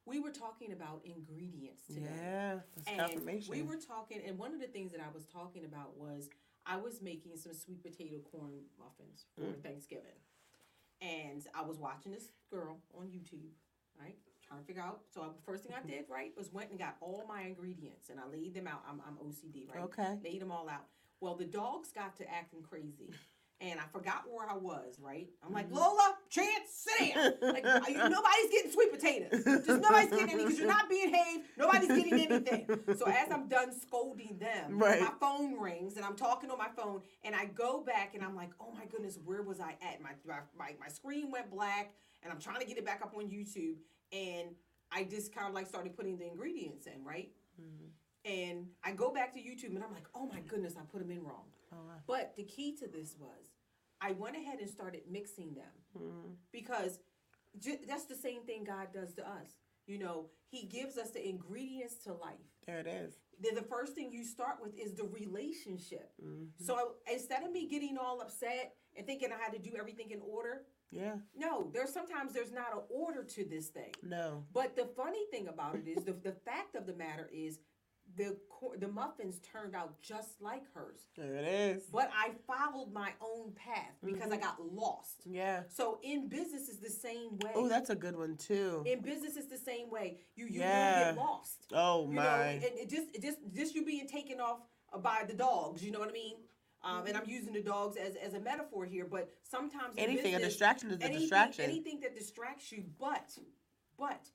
we 0.07 0.21
were 0.21 0.31
talking 0.31 0.73
about 0.73 1.03
ingredients 1.05 1.83
today. 1.87 2.03
Yeah, 2.23 2.55
that's 2.77 2.89
And 2.89 2.99
confirmation. 3.01 3.51
we 3.51 3.63
were 3.63 3.77
talking, 3.77 4.21
and 4.27 4.39
one 4.39 4.55
of 4.55 4.61
the 4.61 4.67
things 4.69 4.93
that 4.93 5.01
I 5.01 5.13
was 5.13 5.25
talking 5.27 5.65
about 5.65 5.97
was 5.99 6.29
I 6.65 6.77
was 6.77 7.03
making 7.03 7.37
some 7.37 7.53
sweet 7.53 7.83
potato 7.83 8.17
corn 8.33 8.53
muffins 8.79 9.27
for 9.35 9.43
Mm. 9.43 9.63
Thanksgiving. 9.63 10.19
And 11.01 11.47
I 11.55 11.63
was 11.63 11.77
watching 11.79 12.13
this 12.13 12.31
girl 12.51 12.79
on 12.99 13.07
YouTube, 13.07 13.51
right? 14.01 14.17
Trying 14.47 14.61
to 14.61 14.67
figure 14.67 14.83
out. 14.83 15.01
So 15.13 15.23
I, 15.23 15.29
first 15.45 15.65
thing 15.65 15.75
I 15.77 15.87
did, 15.87 16.07
right, 16.09 16.33
was 16.37 16.53
went 16.53 16.71
and 16.71 16.79
got 16.79 16.97
all 17.01 17.25
my 17.29 17.43
ingredients 17.43 18.09
and 18.11 18.19
I 18.19 18.27
laid 18.27 18.55
them 18.55 18.67
out. 18.67 18.83
I'm, 18.89 19.01
I'm 19.07 19.17
OCD, 19.17 19.69
right? 19.69 19.85
okay. 19.85 20.19
Laid 20.25 20.41
them 20.41 20.51
all 20.53 20.69
out. 20.69 20.87
Well, 21.21 21.35
the 21.35 21.45
dogs 21.45 21.91
got 21.93 22.17
to 22.19 22.31
acting 22.33 22.63
crazy. 22.63 23.13
And 23.59 23.81
I 23.81 23.85
forgot 23.91 24.25
where 24.31 24.47
I 24.49 24.55
was, 24.55 24.99
right? 25.01 25.31
I'm 25.43 25.51
like, 25.53 25.71
Mhm. 25.71 25.77
Lola, 25.77 26.19
Chance, 26.29 26.69
sit 26.71 27.15
down. 27.15 27.33
Like, 27.41 27.65
you- 27.89 28.09
nobody's 28.11 28.51
getting 28.51 28.71
sweet 28.71 28.91
potatoes. 28.93 29.45
Just 29.45 29.81
nobody's 29.81 30.11
getting 30.11 30.29
any 30.31 30.45
because 30.45 30.59
you're 30.59 30.69
not 30.69 30.91
being 30.91 31.11
behaved. 31.11 31.45
Nobody's 31.57 31.89
getting 31.89 32.13
anything. 32.21 32.67
So 32.99 33.07
as 33.07 33.31
I'm 33.31 33.49
done 33.49 33.73
scolding 33.73 34.37
them, 34.39 34.79
Right. 34.79 35.01
my 35.01 35.13
phone 35.19 35.59
rings 35.59 35.97
and 35.97 36.05
I'm 36.05 36.17
talking 36.17 36.51
on 36.51 36.59
my 36.59 36.69
phone 36.69 37.03
and 37.25 37.35
I 37.35 37.47
go 37.47 37.81
back 37.83 38.15
and 38.15 38.23
I'm 38.23 38.37
like, 38.37 38.51
oh 38.61 38.73
my 38.73 38.85
goodness, 38.85 39.19
where 39.25 39.43
was 39.43 39.59
I 39.59 39.79
at? 39.81 40.03
My 40.03 40.11
my 40.27 40.75
my, 40.79 40.89
screen 40.89 41.31
went 41.31 41.51
black 41.51 41.95
and 42.23 42.31
I'm 42.31 42.39
trying 42.41 42.61
to 42.61 42.67
get 42.67 42.77
it 42.77 42.85
back 42.85 43.01
up 43.01 43.15
on 43.17 43.31
YouTube 43.31 43.77
and 44.13 44.55
I 44.93 45.05
just 45.05 45.35
kind 45.35 45.49
of 45.49 45.55
like 45.55 45.67
started 45.67 45.97
putting 45.97 46.19
the 46.19 46.27
ingredients 46.27 46.87
in, 46.87 47.03
right? 47.03 47.33
Mhm. 47.59 47.91
And 48.27 48.75
I 48.85 48.93
go 48.93 49.11
back 49.13 49.33
to 49.35 49.41
YouTube 49.41 49.75
and 49.77 49.83
I'm 49.83 49.93
like, 49.95 50.09
oh 50.15 50.27
my 50.27 50.41
goodness, 50.41 50.77
I 50.77 50.83
put 50.83 51.01
them 51.01 51.11
in 51.11 51.23
wrong. 51.25 51.51
Wow. 51.77 52.01
But 52.07 52.35
the 52.37 52.45
key 52.45 52.75
to 52.77 52.87
this 52.89 53.17
was 53.19 53.53
I 54.01 54.13
went 54.13 54.37
ahead 54.37 54.61
and 54.61 54.69
started 54.69 55.03
mixing 55.11 55.55
them 55.55 55.73
Mhm. 55.97 56.37
because 56.53 56.99
ju- 57.59 57.79
that's 57.87 58.05
the 58.05 58.15
same 58.15 58.43
thing 58.45 58.65
God 58.65 58.93
does 58.93 59.15
to 59.15 59.27
us. 59.29 59.57
You 59.87 59.99
know, 59.99 60.31
He 60.49 60.67
gives 60.67 60.97
us 60.97 61.11
the 61.11 61.27
ingredients 61.29 61.97
to 62.05 62.13
life. 62.13 62.39
There 62.67 62.79
it 62.79 62.87
is. 62.87 63.19
Then 63.41 63.55
the 63.57 63.63
first 63.63 63.95
thing 63.95 64.13
you 64.13 64.25
start 64.25 64.61
with 64.63 64.75
is 64.77 64.95
the 64.95 65.05
relationship. 65.05 66.13
Mhm. 66.21 66.51
So 66.61 66.97
instead 67.11 67.43
of 67.43 67.51
me 67.53 67.67
getting 67.67 67.99
all 67.99 68.21
upset 68.21 68.77
and 68.95 69.05
thinking 69.07 69.33
I 69.33 69.37
had 69.39 69.53
to 69.53 69.59
do 69.59 69.75
everything 69.77 70.11
in 70.13 70.21
order, 70.23 70.67
Yeah. 70.91 71.19
no, 71.35 71.71
there's 71.73 71.93
sometimes 71.93 72.33
there's 72.33 72.53
not 72.53 72.73
an 72.73 72.85
order 72.89 73.25
to 73.25 73.45
this 73.45 73.71
thing. 73.71 73.93
No. 74.03 74.47
But 74.53 74.77
the 74.77 74.87
funny 74.87 75.27
thing 75.31 75.49
about 75.49 75.75
it 75.77 75.89
is 75.89 76.05
the, 76.05 76.13
the 76.13 76.33
fact 76.33 76.75
of 76.77 76.87
the 76.87 76.95
matter 76.95 77.29
is 77.33 77.61
the 78.17 78.37
the 78.79 78.89
muffins 78.89 79.39
turned 79.41 79.75
out 79.75 80.01
just 80.01 80.41
like 80.41 80.63
hers. 80.75 81.01
There 81.17 81.37
it 81.37 81.47
is. 81.47 81.85
But 81.93 82.11
I 82.17 82.31
followed 82.47 82.93
my 82.93 83.11
own 83.21 83.53
path 83.53 83.95
because 84.05 84.33
I 84.33 84.37
mm-hmm. 84.37 84.45
got 84.45 84.57
lost. 84.73 85.23
Yeah. 85.25 85.63
So 85.69 85.99
in 86.03 86.29
business 86.29 86.69
is 86.69 86.79
the 86.79 86.91
same 86.91 87.39
way. 87.43 87.53
Oh, 87.55 87.69
that's 87.69 87.91
a 87.91 87.95
good 87.95 88.17
one 88.17 88.37
too. 88.37 88.83
in 88.87 89.01
business 89.01 89.37
is 89.37 89.49
the 89.49 89.59
same 89.59 89.91
way. 89.91 90.19
You 90.35 90.47
you 90.47 90.61
Yeah. 90.61 91.05
get 91.05 91.17
lost. 91.17 91.67
Oh 91.73 92.09
You 92.09 92.15
know, 92.15 92.23
my. 92.23 92.45
and 92.45 92.63
it 92.65 92.89
just 92.89 93.15
it 93.15 93.23
just 93.23 93.39
just 93.55 93.75
you 93.75 93.85
being 93.85 94.09
taken 94.09 94.41
off 94.41 94.61
uh, 94.93 94.99
by 94.99 95.25
the 95.27 95.35
dogs. 95.35 95.85
You 95.85 95.93
know 95.93 96.01
what 96.01 96.09
I 96.09 96.13
mean? 96.13 96.37
Um, 96.83 97.07
and 97.07 97.17
I'm 97.17 97.23
mm-hmm. 97.23 97.31
using 97.31 97.53
the 97.53 97.63
dogs 97.63 97.97
as, 97.97 98.15
as 98.17 98.35
a 98.35 98.41
metaphor 98.41 98.85
here, 98.85 99.07
but 99.11 99.31
sometimes 99.43 99.97
in 99.97 100.05
Anything 100.05 100.35
a 100.35 100.39
distraction 100.39 100.91
is 100.91 101.01
a 101.01 101.05
anything, 101.05 101.21
distraction. 101.21 101.65
anything 101.65 102.01
that 102.01 102.15
distracts 102.15 102.71
you, 102.71 102.85
but 102.99 103.37
but 103.99 104.29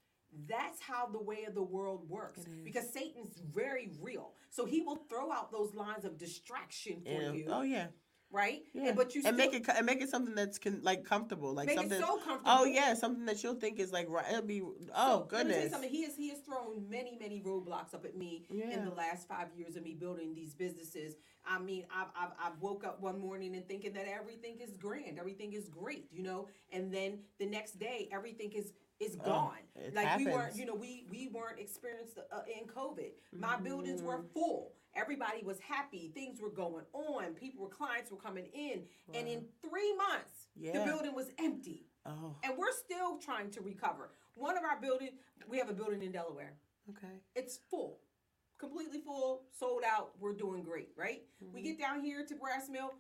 that's 0.47 0.79
how 0.81 1.07
the 1.07 1.21
way 1.21 1.43
of 1.47 1.55
the 1.55 1.61
world 1.63 2.09
works 2.09 2.41
because 2.63 2.91
Satan's 2.91 3.41
very 3.53 3.91
real. 4.01 4.33
So 4.49 4.65
he 4.65 4.81
will 4.81 5.03
throw 5.09 5.31
out 5.31 5.51
those 5.51 5.73
lines 5.73 6.05
of 6.05 6.17
distraction 6.17 7.01
for 7.05 7.09
And- 7.21 7.37
you, 7.37 7.47
oh 7.49 7.61
yeah. 7.61 7.87
right? 8.31 8.61
Yeah. 8.73 8.87
And, 8.89 8.95
but 8.97 9.13
you 9.13 9.21
and 9.25 9.35
still 9.35 9.37
make 9.51 9.53
it 9.53 9.67
and 9.75 9.85
make 9.85 10.01
it 10.01 10.09
something 10.09 10.33
that's 10.35 10.57
like 10.81 11.03
comfortable, 11.03 11.53
like 11.53 11.69
something. 11.69 11.91
it 11.99 11.99
so 12.01 12.05
oh, 12.11 12.17
comfortable. 12.23 12.43
oh 12.45 12.63
yeah, 12.65 12.93
something 12.93 13.25
that 13.25 13.43
you'll 13.43 13.55
think 13.55 13.79
is 13.79 13.91
like 13.91 14.09
right. 14.09 14.25
It'll 14.31 14.41
be. 14.41 14.61
Oh 14.61 15.27
So, 15.29 15.35
Let 15.35 15.47
me 15.47 15.51
tell 15.51 15.51
you 15.51 15.53
goodness. 15.53 15.71
something. 15.71 15.89
He 15.89 16.03
has 16.03 16.15
he 16.15 16.29
has 16.29 16.39
thrown 16.39 16.89
many 16.89 17.17
many 17.19 17.41
roadblocks 17.41 17.93
up 17.93 18.05
at 18.05 18.15
me 18.17 18.45
in 18.49 18.85
the 18.85 18.91
last 18.91 19.27
five 19.27 19.47
years 19.55 19.75
of 19.75 19.83
me 19.83 19.93
building 19.93 20.33
these 20.33 20.53
businesses. 20.53 21.15
I 21.45 21.59
mean, 21.59 21.85
I've, 21.93 22.07
I've 22.15 22.31
I've 22.41 22.61
woke 22.61 22.85
up 22.85 23.01
one 23.01 23.19
morning 23.19 23.55
and 23.55 23.67
thinking 23.67 23.93
that 23.93 24.07
everything 24.07 24.59
is 24.61 24.73
grand, 24.73 25.19
everything 25.19 25.51
is 25.53 25.67
great, 25.67 26.05
you 26.11 26.23
know, 26.23 26.47
and 26.71 26.93
then 26.93 27.19
the 27.39 27.47
next 27.47 27.79
day 27.79 28.07
everything 28.13 28.51
is 28.53 28.71
is 29.01 29.17
Oh, 29.21 29.25
gone. 29.25 29.57
it 29.75 29.93
like 29.93 30.17
we 30.17 30.27
weren't, 30.27 30.55
you 30.55 30.65
know, 30.65 30.75
we 30.75 31.05
we 31.09 31.27
weren't 31.27 31.59
experienced 31.59 32.17
uh, 32.31 32.41
in 32.47 32.67
COVID. 32.67 33.11
My 33.33 33.53
Mm-hmm. 33.55 33.63
buildings 33.63 34.01
were 34.01 34.21
full. 34.33 34.73
Everybody 34.95 35.41
was 35.43 35.59
happy. 35.59 36.11
Things 36.13 36.41
were 36.41 36.49
going 36.49 36.85
on. 36.93 37.33
People 37.33 37.63
were 37.63 37.69
clients 37.69 38.11
were 38.11 38.17
coming 38.17 38.45
in, 38.53 38.83
and 39.13 39.27
in 39.27 39.45
three 39.67 39.95
months, 39.95 40.47
yeah. 40.55 40.73
the 40.77 40.85
building 40.85 41.15
was 41.15 41.27
empty 41.39 41.85
Oh. 42.05 42.35
and 42.43 42.57
we're 42.57 42.73
still 42.73 43.17
trying 43.17 43.51
to 43.51 43.61
recover. 43.61 44.11
One 44.35 44.57
of 44.57 44.63
our 44.63 44.79
building, 44.81 45.09
we 45.47 45.57
have 45.59 45.69
a 45.69 45.73
building 45.73 46.01
in 46.01 46.11
Delaware. 46.11 46.53
Okay. 46.89 47.13
It's 47.35 47.59
full, 47.69 47.99
completely 48.57 48.99
full, 48.99 49.43
sold 49.57 49.83
out. 49.85 50.11
We're 50.19 50.33
doing 50.33 50.63
great, 50.63 50.89
right? 50.97 51.21
Mm-hmm. 51.43 51.53
We 51.53 51.61
get 51.61 51.79
down 51.79 52.01
here 52.03 52.25
to 52.25 52.35
Brass 52.35 52.67
Mill. 52.69 52.91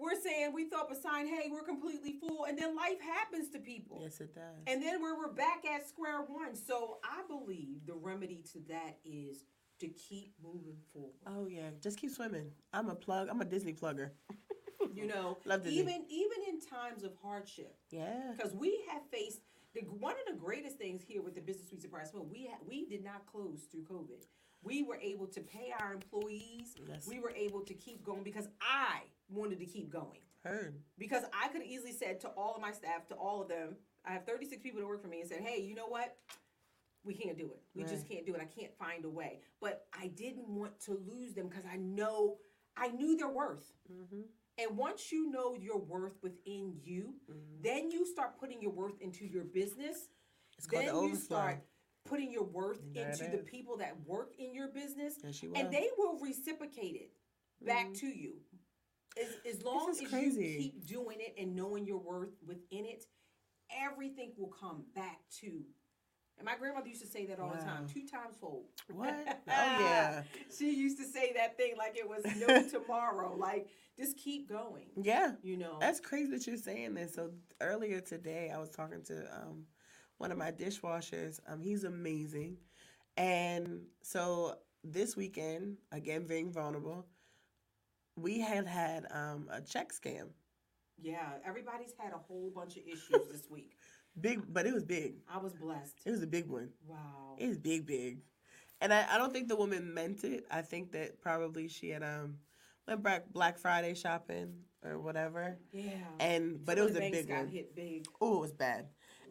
We're 0.00 0.20
saying 0.20 0.52
we 0.54 0.68
throw 0.68 0.80
up 0.80 0.90
a 0.90 0.94
sign, 0.96 1.26
hey, 1.26 1.48
we're 1.50 1.62
completely 1.62 2.14
full, 2.20 2.46
and 2.46 2.58
then 2.58 2.74
life 2.74 3.00
happens 3.00 3.50
to 3.50 3.58
people. 3.58 4.00
Yes, 4.02 4.20
it 4.20 4.34
does. 4.34 4.42
And 4.66 4.82
then 4.82 5.02
we're, 5.02 5.16
we're 5.16 5.32
back 5.32 5.64
at 5.70 5.86
square 5.88 6.22
one. 6.26 6.54
So 6.56 6.98
I 7.04 7.20
believe 7.28 7.86
the 7.86 7.94
remedy 7.94 8.42
to 8.52 8.60
that 8.68 8.98
is 9.04 9.44
to 9.80 9.88
keep 9.88 10.32
moving 10.42 10.76
forward. 10.92 11.12
oh 11.26 11.46
yeah, 11.46 11.70
just 11.82 11.98
keep 11.98 12.10
swimming. 12.10 12.50
I'm 12.72 12.88
a 12.88 12.94
plug. 12.94 13.28
I'm 13.30 13.40
a 13.40 13.44
Disney 13.44 13.72
plugger. 13.74 14.10
You 14.94 15.06
know, 15.06 15.36
Love 15.44 15.62
Disney. 15.62 15.78
even 15.78 16.04
even 16.08 16.38
in 16.48 16.58
times 16.60 17.04
of 17.04 17.12
hardship, 17.22 17.76
Yeah. 17.90 18.32
because 18.34 18.54
we 18.54 18.82
have 18.90 19.02
faced 19.12 19.40
the 19.74 19.82
one 19.82 20.14
of 20.14 20.34
the 20.34 20.40
greatest 20.40 20.78
things 20.78 21.02
here 21.06 21.20
with 21.22 21.34
the 21.34 21.40
business 21.42 21.68
suites 21.68 21.84
of 21.84 21.90
Brass 21.92 22.12
Mill. 22.14 22.24
We 22.24 22.48
ha- 22.50 22.58
we 22.66 22.86
did 22.86 23.04
not 23.04 23.26
close 23.26 23.60
through 23.70 23.82
COVID. 23.84 24.24
we 24.62 24.82
were 24.82 24.96
able 24.96 25.26
to 25.28 25.40
pay 25.42 25.72
our 25.78 25.92
employees. 25.92 26.74
That's 26.88 27.06
We 27.06 27.20
were 27.20 27.30
able 27.30 27.60
to 27.60 27.74
keep 27.74 28.02
going 28.04 28.22
because 28.24 28.48
I 28.60 29.02
wanted 29.30 29.58
to 29.60 29.66
keep 29.66 29.90
going. 29.90 30.20
heard. 30.44 30.80
Because 30.98 31.24
I 31.38 31.48
could 31.48 31.62
easily 31.62 31.92
said 31.92 32.20
to 32.20 32.28
all 32.28 32.54
of 32.54 32.62
my 32.62 32.72
staff, 32.72 33.06
to 33.08 33.14
all 33.14 33.42
of 33.42 33.48
them, 33.48 33.76
I 34.06 34.12
have 34.12 34.24
36 34.24 34.62
people 34.62 34.80
that 34.80 34.86
work 34.86 35.02
for 35.02 35.08
me, 35.08 35.20
and 35.20 35.28
said, 35.28 35.40
hey, 35.40 35.60
you 35.60 35.74
know 35.74 35.86
what? 35.86 36.16
We 37.04 37.14
can't 37.14 37.36
do 37.36 37.44
it. 37.52 37.62
We 37.74 37.84
just 37.84 38.08
can't 38.08 38.26
do 38.26 38.34
it. 38.34 38.40
I 38.40 38.60
can't 38.60 38.72
find 38.78 39.04
a 39.04 39.08
way. 39.08 39.40
But 39.60 39.86
I 39.98 40.08
didn't 40.08 40.48
want 40.48 40.78
to 40.80 40.98
lose 41.06 41.32
them 41.34 41.48
because 41.48 41.64
I 41.70 41.76
know, 41.76 42.38
I 42.76 42.88
knew 42.88 43.16
their 43.16 43.28
worth. 43.28 43.72
Mm-hmm. 43.90 44.22
And 44.58 44.76
once 44.76 45.10
you 45.10 45.30
know 45.30 45.54
your 45.54 45.78
worth 45.78 46.18
within 46.22 46.74
you, 46.82 47.14
then 47.62 47.90
you 47.90 48.04
start 48.04 48.38
putting 48.38 48.60
your 48.60 48.72
worth 48.72 49.00
into 49.00 49.24
your 49.26 49.44
business. 49.44 50.08
It's 50.58 50.66
then 50.66 50.94
the 50.94 51.00
you 51.00 51.16
start 51.16 51.62
putting 52.04 52.30
your 52.32 52.44
worth 52.44 52.82
into 52.94 53.30
the 53.30 53.38
people 53.38 53.76
that 53.78 53.96
work 54.06 54.34
in 54.38 54.54
your 54.54 54.68
business, 54.68 55.14
you 55.42 55.52
and 55.54 55.70
they 55.72 55.88
will 55.96 56.18
reciprocate 56.18 56.96
it 56.96 57.12
back 57.64 57.88
Mhm. 57.88 58.00
to 58.00 58.06
you. 58.06 58.42
As, 59.18 59.54
as 59.56 59.62
long 59.64 59.90
as 59.90 60.00
crazy. 60.08 60.44
you 60.44 60.58
keep 60.58 60.86
doing 60.86 61.18
it 61.20 61.34
and 61.40 61.54
knowing 61.56 61.84
your 61.86 61.98
worth 61.98 62.30
within 62.46 62.84
it, 62.86 63.04
everything 63.76 64.32
will 64.36 64.48
come 64.60 64.84
back 64.94 65.18
to. 65.40 65.62
And 66.38 66.46
my 66.46 66.56
grandmother 66.56 66.88
used 66.88 67.02
to 67.02 67.06
say 67.08 67.26
that 67.26 67.38
all 67.38 67.50
the 67.50 67.58
time, 67.62 67.82
Wow. 67.82 67.88
two 67.92 68.06
times 68.06 68.36
fold. 68.40 68.64
What? 68.90 69.14
Oh 69.26 69.42
yeah. 69.46 70.22
She 70.56 70.72
used 70.74 70.96
to 70.98 71.04
say 71.04 71.32
that 71.36 71.56
thing 71.56 71.74
like 71.76 71.98
it 71.98 72.08
was 72.08 72.24
no 72.38 72.62
tomorrow. 72.68 73.36
Like 73.36 73.68
just 73.98 74.16
keep 74.16 74.48
going. 74.48 74.86
Yeah. 75.02 75.32
You 75.42 75.58
know. 75.58 75.76
That's 75.80 76.00
crazy 76.00 76.30
that 76.30 76.46
you're 76.46 76.56
saying 76.56 76.94
this. 76.94 77.14
So 77.14 77.30
earlier 77.60 78.00
today, 78.00 78.50
I 78.54 78.58
was 78.58 78.70
talking 78.70 79.02
to 79.04 79.18
um, 79.34 79.64
one 80.18 80.32
of 80.32 80.38
my 80.38 80.50
dishwashers. 80.50 81.40
Um, 81.46 81.60
he's 81.60 81.84
amazing, 81.84 82.56
and 83.18 83.82
so 84.02 84.54
this 84.82 85.16
weekend, 85.16 85.76
again, 85.92 86.26
being 86.26 86.50
vulnerable, 86.52 87.06
we 88.16 88.40
had 88.40 88.66
had 88.66 89.06
um, 89.10 89.48
a 89.50 89.60
check 89.60 89.92
scam. 89.92 90.28
yeah. 91.00 91.30
Everybody's 91.46 91.92
had 91.98 92.12
a 92.12 92.18
whole 92.18 92.50
bunch 92.54 92.76
of 92.76 92.82
issues 92.86 93.28
this 93.30 93.46
week. 93.50 93.76
Big, 94.20 94.42
but 94.52 94.66
it 94.66 94.74
was 94.74 94.84
big. 94.84 95.14
I 95.32 95.38
was 95.38 95.54
blessed. 95.54 95.94
It 96.04 96.10
was 96.10 96.22
a 96.22 96.26
big 96.26 96.46
one. 96.48 96.70
Wow. 96.86 97.36
It 97.38 97.46
was 97.48 97.58
big, 97.58 97.86
big, 97.86 98.18
and 98.80 98.92
I, 98.92 99.06
I 99.14 99.18
don't 99.18 99.32
think 99.32 99.48
the 99.48 99.56
woman 99.56 99.94
meant 99.94 100.24
it. 100.24 100.44
I 100.50 100.62
think 100.62 100.92
that 100.92 101.20
probably 101.20 101.68
she 101.68 101.90
had 101.90 102.02
um 102.02 102.38
went 102.88 103.02
back 103.02 103.32
Black 103.32 103.56
Friday 103.58 103.94
shopping 103.94 104.52
or 104.84 104.98
whatever, 104.98 105.58
Yeah. 105.72 105.92
and 106.18 106.64
but 106.64 106.76
it 106.76 106.82
was 106.82 106.96
a 106.96 107.00
big 107.00 107.28
got 107.28 107.38
one. 107.44 107.48
hit 107.48 107.74
big. 107.76 108.06
Oh, 108.20 108.38
it 108.38 108.40
was 108.40 108.52
bad. 108.52 108.88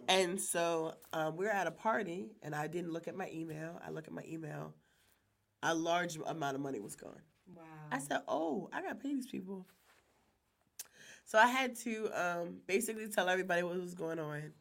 And 0.08 0.40
so 0.42 0.94
um, 1.14 1.36
we 1.36 1.46
were 1.46 1.52
at 1.52 1.68
a 1.68 1.72
party, 1.72 2.32
and 2.42 2.56
I 2.56 2.68
didn't 2.68 2.92
look 2.94 3.08
at 3.08 3.16
my 3.16 3.30
email. 3.32 3.80
I 3.86 3.92
look 3.92 4.08
at 4.08 4.14
my 4.14 4.24
email. 4.28 4.74
A 5.62 5.76
large 5.76 6.18
amount 6.26 6.56
of 6.56 6.62
money 6.62 6.80
was 6.80 6.96
gone. 6.96 7.22
Wow. 7.56 7.64
I 7.92 8.00
said, 8.00 8.22
"Oh, 8.28 8.70
I 8.74 8.82
got 8.82 8.90
to 8.90 8.96
pay 8.96 9.14
these 9.14 9.28
people." 9.28 9.66
So 11.26 11.38
I 11.38 11.48
had 11.48 11.76
to 11.82 12.10
um, 12.14 12.58
basically 12.68 13.08
tell 13.08 13.30
everybody 13.30 13.62
what 13.64 13.80
was 13.80 13.94
going 13.94 14.20
on. 14.20 14.52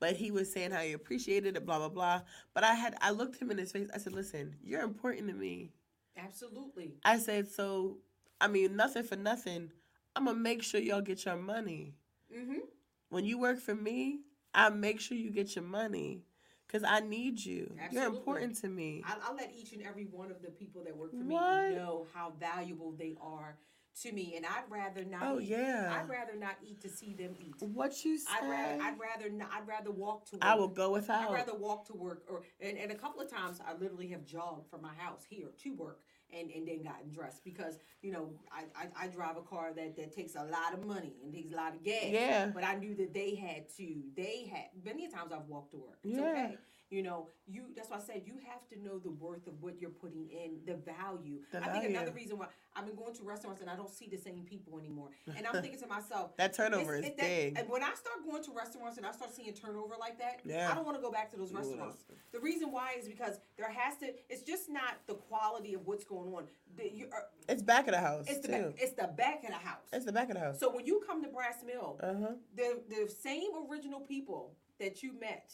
But 0.00 0.16
he 0.16 0.30
was 0.30 0.52
saying 0.52 0.70
how 0.70 0.80
he 0.80 0.92
appreciated 0.92 1.56
it, 1.56 1.66
blah 1.66 1.78
blah 1.78 1.88
blah. 1.88 2.22
But 2.54 2.64
I 2.64 2.74
had 2.74 2.96
I 3.00 3.10
looked 3.10 3.40
him 3.40 3.50
in 3.50 3.58
his 3.58 3.72
face. 3.72 3.88
I 3.94 3.98
said, 3.98 4.12
"Listen, 4.12 4.56
you're 4.62 4.82
important 4.82 5.28
to 5.28 5.34
me." 5.34 5.72
Absolutely. 6.16 6.96
I 7.04 7.18
said, 7.18 7.48
"So, 7.48 7.98
I 8.40 8.48
mean, 8.48 8.76
nothing 8.76 9.02
for 9.04 9.16
nothing. 9.16 9.70
I'm 10.16 10.24
gonna 10.26 10.38
make 10.38 10.62
sure 10.62 10.80
y'all 10.80 11.00
get 11.02 11.24
your 11.24 11.36
money." 11.36 11.94
Mm-hmm. 12.34 12.60
when 13.08 13.24
you 13.24 13.38
work 13.38 13.58
for 13.58 13.74
me, 13.74 14.20
I 14.54 14.68
make 14.70 15.00
sure 15.00 15.16
you 15.16 15.30
get 15.30 15.56
your 15.56 15.64
money 15.64 16.22
because 16.70 16.86
I 16.88 17.00
need 17.00 17.44
you. 17.44 17.74
You're 17.90 18.04
important 18.04 18.56
to 18.58 18.68
me. 18.68 19.02
I'll, 19.06 19.18
I'll 19.28 19.36
let 19.36 19.52
each 19.56 19.72
and 19.72 19.82
every 19.82 20.04
one 20.04 20.30
of 20.30 20.40
the 20.42 20.50
people 20.50 20.82
that 20.84 20.96
work 20.96 21.10
for 21.10 21.16
What? 21.16 21.70
me 21.70 21.76
know 21.76 22.06
how 22.14 22.32
valuable 22.38 22.92
they 22.96 23.16
are 23.20 23.58
to 24.02 24.12
me, 24.12 24.34
and 24.36 24.46
I'd 24.46 24.70
rather 24.70 25.04
not. 25.04 25.22
Oh, 25.24 25.40
eat, 25.40 25.48
yeah. 25.48 25.92
I'd 26.00 26.08
rather 26.08 26.36
not 26.36 26.56
eat 26.62 26.80
to 26.82 26.88
see 26.88 27.12
them 27.12 27.34
eat. 27.40 27.54
what 27.58 28.04
you 28.04 28.18
say? 28.18 28.30
I'd 28.40 28.48
rather. 28.48 28.82
I'd 28.82 28.98
rather 28.98 29.30
not. 29.30 29.50
I'd 29.52 29.66
rather 29.66 29.90
walk 29.90 30.26
to. 30.30 30.36
Work. 30.36 30.44
I 30.44 30.54
will 30.54 30.68
go 30.68 30.92
without. 30.92 31.30
I'd 31.30 31.34
rather 31.34 31.56
walk 31.56 31.86
to 31.88 31.94
work, 31.94 32.22
or 32.30 32.42
and, 32.60 32.78
and 32.78 32.92
a 32.92 32.94
couple 32.94 33.20
of 33.20 33.30
times 33.30 33.60
I 33.66 33.74
literally 33.76 34.08
have 34.08 34.24
jogged 34.24 34.70
from 34.70 34.82
my 34.82 34.94
house 34.96 35.24
here 35.28 35.48
to 35.64 35.74
work. 35.74 36.00
And, 36.38 36.50
and 36.50 36.66
then 36.68 36.82
gotten 36.82 37.10
dressed 37.10 37.42
because 37.44 37.78
you 38.02 38.12
know 38.12 38.30
I, 38.52 38.64
I, 38.80 39.04
I 39.04 39.08
drive 39.08 39.36
a 39.36 39.42
car 39.42 39.72
that, 39.74 39.96
that 39.96 40.14
takes 40.14 40.34
a 40.36 40.44
lot 40.44 40.72
of 40.72 40.84
money 40.86 41.14
and 41.24 41.34
takes 41.34 41.52
a 41.52 41.56
lot 41.56 41.74
of 41.74 41.82
gas. 41.82 42.04
Yeah. 42.08 42.46
But 42.54 42.62
I 42.64 42.76
knew 42.76 42.94
that 42.96 43.12
they 43.12 43.34
had 43.34 43.68
to. 43.78 43.94
They 44.16 44.48
had 44.52 44.66
many 44.84 45.08
times 45.08 45.32
I've 45.32 45.46
walked 45.48 45.72
to 45.72 45.78
work. 45.78 45.98
It's 46.04 46.16
Yeah. 46.16 46.30
okay. 46.30 46.58
You 46.90 47.04
know, 47.04 47.28
you 47.46 47.62
that's 47.76 47.88
why 47.88 47.98
I 47.98 48.00
said 48.00 48.22
you 48.26 48.34
have 48.48 48.66
to 48.70 48.82
know 48.82 48.98
the 48.98 49.10
worth 49.12 49.46
of 49.46 49.54
what 49.62 49.80
you're 49.80 49.90
putting 49.90 50.28
in, 50.28 50.58
the 50.66 50.74
value. 50.74 51.38
The 51.52 51.62
I 51.64 51.68
think 51.68 51.84
another 51.84 52.10
reason 52.10 52.36
why 52.36 52.46
I've 52.74 52.84
been 52.84 52.96
going 52.96 53.14
to 53.14 53.22
restaurants 53.22 53.60
and 53.60 53.70
I 53.70 53.76
don't 53.76 53.88
see 53.90 54.08
the 54.10 54.16
same 54.18 54.42
people 54.44 54.76
anymore. 54.76 55.10
And 55.36 55.46
I'm 55.46 55.62
thinking 55.62 55.78
to 55.80 55.86
myself, 55.86 56.36
that 56.36 56.52
turnover 56.52 56.96
is 56.96 57.02
that- 57.04 57.16
big. 57.16 57.56
And 57.56 57.68
when 57.68 57.84
I 57.84 57.94
start 57.94 58.16
going 58.28 58.42
to 58.42 58.50
restaurants 58.52 58.96
and 58.98 59.06
I 59.06 59.12
start 59.12 59.32
seeing 59.32 59.52
turnover 59.54 59.94
like 60.00 60.18
that, 60.18 60.40
Yeah. 60.44 60.68
I 60.70 60.74
don't 60.74 60.84
want 60.84 60.96
to 60.96 61.02
go 61.02 61.12
back 61.12 61.30
to 61.30 61.36
those 61.36 61.52
restaurants. 61.52 61.98
that's- 62.08 62.20
The 62.32 62.40
reason 62.40 62.72
why 62.72 62.94
is 62.98 63.06
because 63.06 63.38
there 63.56 63.70
has 63.70 63.96
to. 63.98 64.06
It's 64.28 64.42
just 64.42 64.68
not 64.68 64.94
the 65.06 65.14
quality 65.14 65.74
of 65.74 65.86
what's 65.86 66.04
going 66.04 66.34
on. 66.34 66.44
The, 66.76 67.06
are, 67.12 67.24
it's 67.48 67.62
back 67.62 67.86
of 67.86 67.94
the 67.94 68.00
house 68.00 68.26
it's 68.28 68.40
the 68.40 68.48
too. 68.48 68.62
back, 68.64 68.74
it's 68.78 68.94
the 68.94 69.08
back 69.16 69.42
of 69.44 69.50
the 69.50 69.54
house. 69.68 69.86
it's 69.92 70.04
the 70.06 70.12
back 70.12 70.28
of 70.28 70.34
the 70.34 70.40
house. 70.40 70.58
so 70.60 70.74
when 70.74 70.86
you 70.86 71.02
come 71.06 71.22
to 71.22 71.28
Brass 71.28 71.62
Mill, 71.64 71.98
Uh 72.02 72.14
huh. 72.20 72.32
the 72.56 72.82
the 72.88 73.08
same 73.08 73.50
original 73.70 74.00
people 74.00 74.54
that 74.80 75.02
you 75.02 75.12
met 75.20 75.52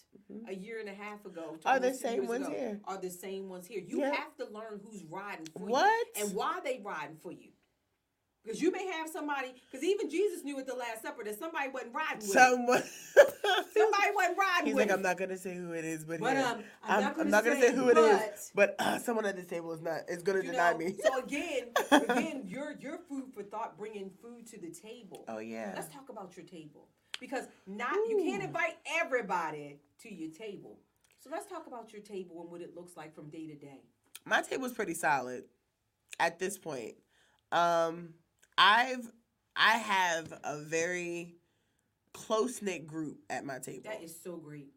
a 0.49 0.55
year 0.55 0.81
and 0.81 0.89
a 0.89 0.95
half 0.95 1.25
ago 1.27 1.57
Mm-hmm. 1.59 1.69
Are 1.69 1.79
the 1.79 1.93
same 1.95 2.27
ones 2.27 2.47
ago, 2.47 2.57
here. 2.57 2.81
Are 2.87 2.99
the 3.01 3.11
same 3.11 3.49
ones 3.49 3.67
here? 3.67 3.83
You 3.87 4.01
Yeah. 4.01 4.15
have 4.15 4.35
to 4.37 4.47
learn 4.47 4.81
who's 4.85 5.03
riding 5.05 5.47
for 5.47 5.61
you 5.67 5.73
What? 5.73 6.07
and 6.19 6.35
why 6.35 6.61
they 6.65 6.81
riding 6.83 7.17
for 7.23 7.33
you. 7.33 7.51
Because 8.43 8.63
you 8.63 8.71
may 8.71 8.87
have 8.87 9.09
somebody. 9.11 9.55
Because 9.71 9.85
even 9.85 10.09
Jesus 10.09 10.45
knew 10.45 10.57
at 10.61 10.67
the 10.69 10.75
Last 10.75 11.03
Supper 11.03 11.25
that 11.25 11.37
somebody 11.37 11.69
wasn't 11.69 11.93
riding 11.95 12.19
with. 12.19 12.29
Someone. 12.31 12.83
Somebody 13.75 14.11
wasn't 14.15 14.39
riding 14.39 14.67
He's 14.67 14.75
with. 14.75 14.87
like, 14.89 14.97
I'm 14.97 15.03
not 15.03 15.17
gonna 15.19 15.37
say 15.37 15.55
who 15.55 15.73
it 15.73 15.85
is, 15.85 16.05
but, 16.05 16.21
But 16.21 16.37
um, 16.37 16.63
I'm, 16.83 17.01
not 17.03 17.17
gonna, 17.17 17.31
gonna 17.31 17.55
say, 17.55 17.61
say 17.69 17.75
who 17.75 17.89
it 17.91 17.99
is, 17.99 18.53
but, 18.55 18.75
uh, 18.79 18.99
someone 18.99 19.27
at 19.27 19.37
this 19.37 19.47
table 19.47 19.73
is 19.73 19.81
not 19.83 20.03
is 20.09 20.23
gonna 20.23 20.43
deny 20.43 20.73
know, 20.73 20.79
me. 20.79 20.97
so 21.03 21.19
again, 21.23 21.69
again, 21.91 22.43
your 22.47 22.75
your 22.81 22.99
food 23.09 23.25
for 23.35 23.43
thought, 23.43 23.77
bringing 23.77 24.11
food 24.23 24.47
to 24.49 24.59
the 24.61 24.71
table. 24.71 25.25
oh 25.29 25.39
yeah. 25.39 25.73
Let's 25.75 25.93
talk 25.93 26.09
about 26.09 26.37
your 26.37 26.47
table 26.47 26.89
because 27.21 27.45
not 27.67 27.95
you 28.09 28.23
can't 28.25 28.43
invite 28.43 28.77
everybody 29.01 29.79
to 30.03 30.13
your 30.13 30.31
table. 30.31 30.79
So 31.19 31.31
let's 31.31 31.47
talk 31.47 31.67
about 31.67 31.93
your 31.93 32.03
table 32.03 32.41
and 32.43 32.51
what 32.51 32.61
it 32.61 32.77
looks 32.77 32.97
like 32.97 33.15
from 33.15 33.29
day 33.31 33.47
to 33.47 33.55
day. 33.55 33.81
my 34.25 34.43
table's 34.43 34.73
pretty 34.73 34.95
solid 34.95 35.45
at 36.21 36.39
this 36.39 36.59
point. 36.59 36.95
Um, 37.53 38.15
I've 38.59 39.11
I 39.57 39.79
have 39.79 40.33
a 40.45 40.59
very 40.59 41.37
close 42.13 42.63
knit 42.63 42.87
group 42.87 43.19
at 43.31 43.45
my 43.45 43.59
table. 43.59 43.83
That 43.85 44.03
is 44.03 44.15
so 44.23 44.37
great. 44.37 44.69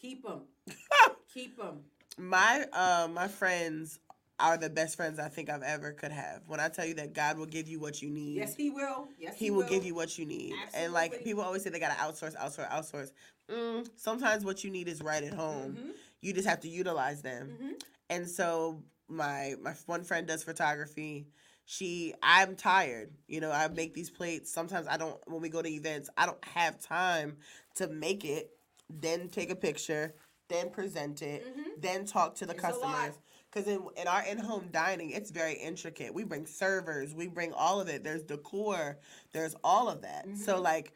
Keep 0.00 0.24
them. 0.24 0.42
Keep 1.34 1.56
them. 1.58 1.80
my 2.16 2.66
uh, 2.72 3.08
my 3.12 3.28
friends 3.28 3.98
are 4.40 4.56
the 4.56 4.70
best 4.70 4.96
friends 4.96 5.18
I 5.18 5.28
think 5.28 5.50
I've 5.50 5.62
ever 5.62 5.92
could 5.92 6.12
have. 6.12 6.42
When 6.46 6.60
I 6.60 6.68
tell 6.68 6.84
you 6.86 6.94
that 6.94 7.12
God 7.12 7.38
will 7.38 7.46
give 7.46 7.68
you 7.68 7.80
what 7.80 8.00
you 8.00 8.08
need. 8.10 8.36
Yes, 8.36 8.54
he 8.54 8.70
will. 8.70 9.08
Yes, 9.18 9.36
he, 9.36 9.46
he 9.46 9.50
will 9.50 9.64
give 9.64 9.84
you 9.84 9.94
what 9.94 10.16
you 10.18 10.26
need. 10.26 10.54
And 10.74 10.92
like 10.92 11.24
people 11.24 11.42
always 11.42 11.62
say 11.62 11.70
they 11.70 11.80
gotta 11.80 11.94
outsource, 11.94 12.36
outsource, 12.36 12.70
outsource. 12.70 13.10
Mm, 13.50 13.88
sometimes 13.96 14.44
what 14.44 14.62
you 14.62 14.70
need 14.70 14.88
is 14.88 15.02
right 15.02 15.22
at 15.24 15.34
home. 15.34 15.78
Mhm. 15.80 15.90
You 16.20 16.32
just 16.32 16.46
have 16.48 16.60
to 16.60 16.68
utilize 16.68 17.22
them. 17.22 17.58
Mhm. 17.60 17.82
And 18.10 18.28
so 18.28 18.82
my 19.08 19.54
my 19.60 19.74
one 19.86 20.04
friend 20.04 20.26
does 20.26 20.44
photography. 20.44 21.26
She 21.64 22.14
I'm 22.22 22.54
tired. 22.56 23.12
You 23.26 23.40
know, 23.40 23.50
I 23.50 23.68
make 23.68 23.94
these 23.94 24.10
plates. 24.10 24.52
Sometimes 24.52 24.86
I 24.86 24.96
don't 24.96 25.18
when 25.28 25.40
we 25.42 25.48
go 25.48 25.62
to 25.62 25.68
events, 25.68 26.08
I 26.16 26.26
don't 26.26 26.44
have 26.44 26.78
time 26.80 27.38
to 27.76 27.88
make 27.88 28.24
it, 28.24 28.50
then 28.88 29.28
take 29.28 29.50
a 29.50 29.56
picture, 29.56 30.14
then 30.48 30.70
present 30.70 31.22
it, 31.22 31.44
Mhm. 31.44 31.80
then 31.80 32.04
talk 32.06 32.36
to 32.36 32.46
the 32.46 32.52
It's 32.52 32.60
customers. 32.62 33.14
Because 33.50 33.66
in, 33.68 33.82
in 33.96 34.06
our 34.06 34.22
in-home 34.24 34.68
dining, 34.72 35.10
it's 35.10 35.30
very 35.30 35.54
intricate. 35.54 36.12
We 36.12 36.24
bring 36.24 36.46
servers, 36.46 37.14
we 37.14 37.28
bring 37.28 37.52
all 37.52 37.80
of 37.80 37.88
it. 37.88 38.04
There's 38.04 38.22
decor, 38.22 38.98
there's 39.32 39.54
all 39.64 39.88
of 39.88 40.02
that. 40.02 40.26
So 40.36 40.58
Mhm. 40.58 40.62
like, 40.62 40.92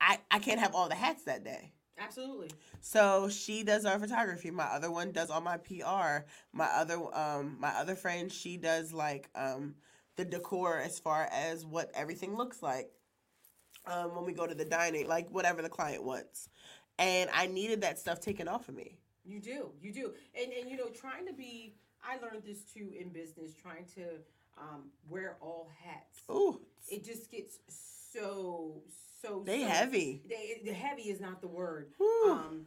I 0.00 0.18
I 0.30 0.38
can't 0.38 0.60
have 0.60 0.74
all 0.74 0.88
the 0.88 0.94
hats 0.94 1.24
that 1.24 1.44
day. 1.44 1.72
Absolutely. 1.98 2.50
So 2.80 3.28
she 3.28 3.62
does 3.62 3.86
our 3.86 3.98
photography. 3.98 4.50
My 4.50 4.64
other 4.66 4.90
one 4.90 5.12
does 5.12 5.30
all 5.30 5.40
my 5.40 5.56
PR. 5.56 6.26
My 6.52 6.66
other 6.66 6.98
um 7.16 7.56
my 7.58 7.70
other 7.70 7.94
friend 7.94 8.30
she 8.30 8.56
does 8.56 8.92
like 8.92 9.28
um 9.34 9.76
the 10.16 10.24
decor 10.24 10.78
as 10.78 10.98
far 10.98 11.28
as 11.32 11.64
what 11.64 11.90
everything 11.94 12.36
looks 12.36 12.62
like. 12.62 12.90
Um 13.86 14.14
when 14.14 14.24
we 14.26 14.32
go 14.32 14.46
to 14.46 14.54
the 14.54 14.64
dining, 14.64 15.08
like 15.08 15.30
whatever 15.30 15.62
the 15.62 15.68
client 15.70 16.04
wants. 16.04 16.48
And 16.98 17.30
I 17.32 17.46
needed 17.46 17.82
that 17.82 17.98
stuff 17.98 18.20
taken 18.20 18.48
off 18.48 18.68
of 18.68 18.74
me. 18.74 18.98
You 19.26 19.40
do, 19.40 19.70
you 19.80 19.92
do, 19.92 20.12
and 20.40 20.52
and 20.52 20.70
you 20.70 20.76
know, 20.76 20.88
trying 20.88 21.26
to 21.26 21.32
be. 21.32 21.74
I 22.02 22.18
learned 22.24 22.44
this 22.44 22.60
too 22.72 22.92
in 22.98 23.08
business. 23.08 23.52
Trying 23.60 23.86
to 23.96 24.02
um, 24.58 24.84
wear 25.08 25.36
all 25.40 25.70
hats. 25.84 26.20
Ooh, 26.30 26.60
It 26.88 27.04
just 27.04 27.30
gets 27.30 27.58
so 27.68 28.82
so. 29.22 29.42
they 29.44 29.62
so, 29.62 29.68
heavy. 29.68 30.22
They, 30.28 30.60
the 30.64 30.72
heavy 30.72 31.02
is 31.04 31.20
not 31.20 31.40
the 31.40 31.48
word. 31.48 31.88
Whew. 31.98 32.30
Um, 32.30 32.66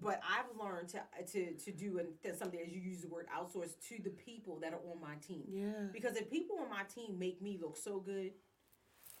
but 0.00 0.20
I've 0.28 0.58
learned 0.60 0.88
to 0.88 1.00
to 1.32 1.52
to 1.52 1.70
do 1.70 1.98
and 1.98 2.08
th- 2.22 2.36
something 2.36 2.58
as 2.60 2.72
you 2.72 2.80
use 2.80 3.00
the 3.02 3.08
word 3.08 3.26
outsource 3.36 3.74
to 3.88 4.02
the 4.02 4.10
people 4.10 4.58
that 4.60 4.72
are 4.72 4.80
on 4.90 5.00
my 5.00 5.14
team. 5.26 5.44
Yeah. 5.48 5.88
Because 5.92 6.16
if 6.16 6.30
people 6.30 6.56
on 6.60 6.68
my 6.70 6.82
team 6.94 7.18
make 7.18 7.40
me 7.40 7.58
look 7.60 7.76
so 7.76 8.00
good, 8.00 8.32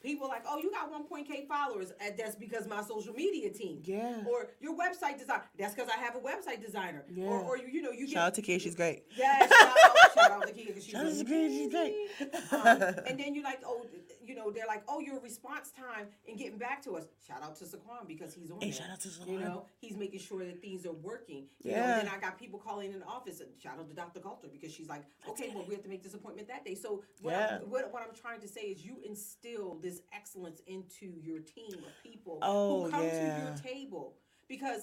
people 0.04 0.28
like, 0.28 0.44
oh, 0.48 0.58
you 0.58 0.70
got 0.70 0.92
1.k 0.92 1.46
followers. 1.48 1.92
And 2.00 2.14
that's 2.16 2.36
because 2.36 2.68
my 2.68 2.82
social 2.82 3.14
media 3.14 3.50
team. 3.50 3.80
Yeah. 3.84 4.22
Or 4.28 4.50
your 4.60 4.76
website 4.76 5.18
design. 5.18 5.40
That's 5.58 5.74
because 5.74 5.90
I 5.90 5.98
have 5.98 6.14
a 6.14 6.20
website 6.20 6.64
designer. 6.64 7.04
Yeah. 7.12 7.24
Or, 7.24 7.40
or 7.40 7.58
you, 7.58 7.68
you 7.68 7.82
know, 7.82 7.90
you 7.90 8.06
Shout 8.06 8.26
out 8.26 8.34
get. 8.34 8.34
to 8.34 8.42
Kay, 8.42 8.58
she's 8.58 8.74
great. 8.74 9.04
Yeah, 9.16 9.38
out, 9.40 9.48
to 9.48 9.48
Kia 9.48 9.66
she's 9.66 9.74
Shout 9.74 9.96
out 9.96 10.03
to 10.46 10.52
Kay, 10.52 10.74
she's 10.80 11.22
great. 11.22 11.26
amazing. 11.72 12.06
um, 12.52 12.82
and 13.06 13.18
then 13.20 13.34
you're 13.34 13.44
like, 13.44 13.60
oh, 13.66 13.86
you 14.24 14.34
know, 14.34 14.50
they're 14.50 14.66
like, 14.66 14.82
oh, 14.88 15.00
your 15.00 15.20
response 15.20 15.70
time 15.70 16.06
and 16.28 16.38
getting 16.38 16.58
back 16.58 16.82
to 16.84 16.96
us. 16.96 17.04
Shout 17.26 17.42
out 17.42 17.56
to 17.56 17.64
Saquon 17.64 18.06
because 18.06 18.32
he's 18.34 18.50
on 18.50 18.60
Hey, 18.60 18.70
there. 18.70 18.78
shout 18.80 18.90
out 18.90 19.00
to 19.00 19.08
You 19.30 19.38
know, 19.38 19.66
he's 19.80 19.96
making 19.96 20.20
sure 20.20 20.44
that 20.44 20.60
things 20.60 20.86
are 20.86 20.92
working. 20.92 21.46
You 21.62 21.72
know, 21.72 21.78
Yeah. 21.78 21.96
then 21.96 22.08
I 22.08 22.18
got 22.18 22.38
people 22.38 22.58
calling 22.58 22.92
in 22.92 23.00
the 23.00 23.06
office. 23.06 23.40
And 23.40 23.50
shout 23.62 23.78
out 23.78 23.88
to 23.88 23.94
Dr. 23.94 24.20
Galter 24.20 24.48
because 24.50 24.72
she's 24.72 24.88
like, 24.88 25.04
okay, 25.28 25.50
well, 25.54 25.64
we 25.68 25.74
have 25.74 25.82
to 25.82 25.88
make 25.90 26.02
this 26.02 26.14
appointment 26.14 26.48
that 26.48 26.64
day. 26.64 26.74
So 26.74 27.02
what, 27.20 27.32
Yeah. 27.32 27.58
I'm, 27.62 27.70
what, 27.70 27.92
what 27.92 28.02
I'm 28.02 28.14
trying 28.14 28.40
to 28.40 28.48
say 28.48 28.62
is 28.62 28.84
you 28.84 28.96
instill 29.04 29.78
this 29.82 30.00
excellence 30.12 30.60
into 30.66 31.12
your 31.22 31.40
team 31.40 31.74
of 31.74 31.92
people 32.02 32.38
Oh, 32.42 32.84
who 32.84 32.90
come 32.90 33.00
to 33.00 33.24
your 33.40 33.54
table 33.62 34.14
because 34.48 34.82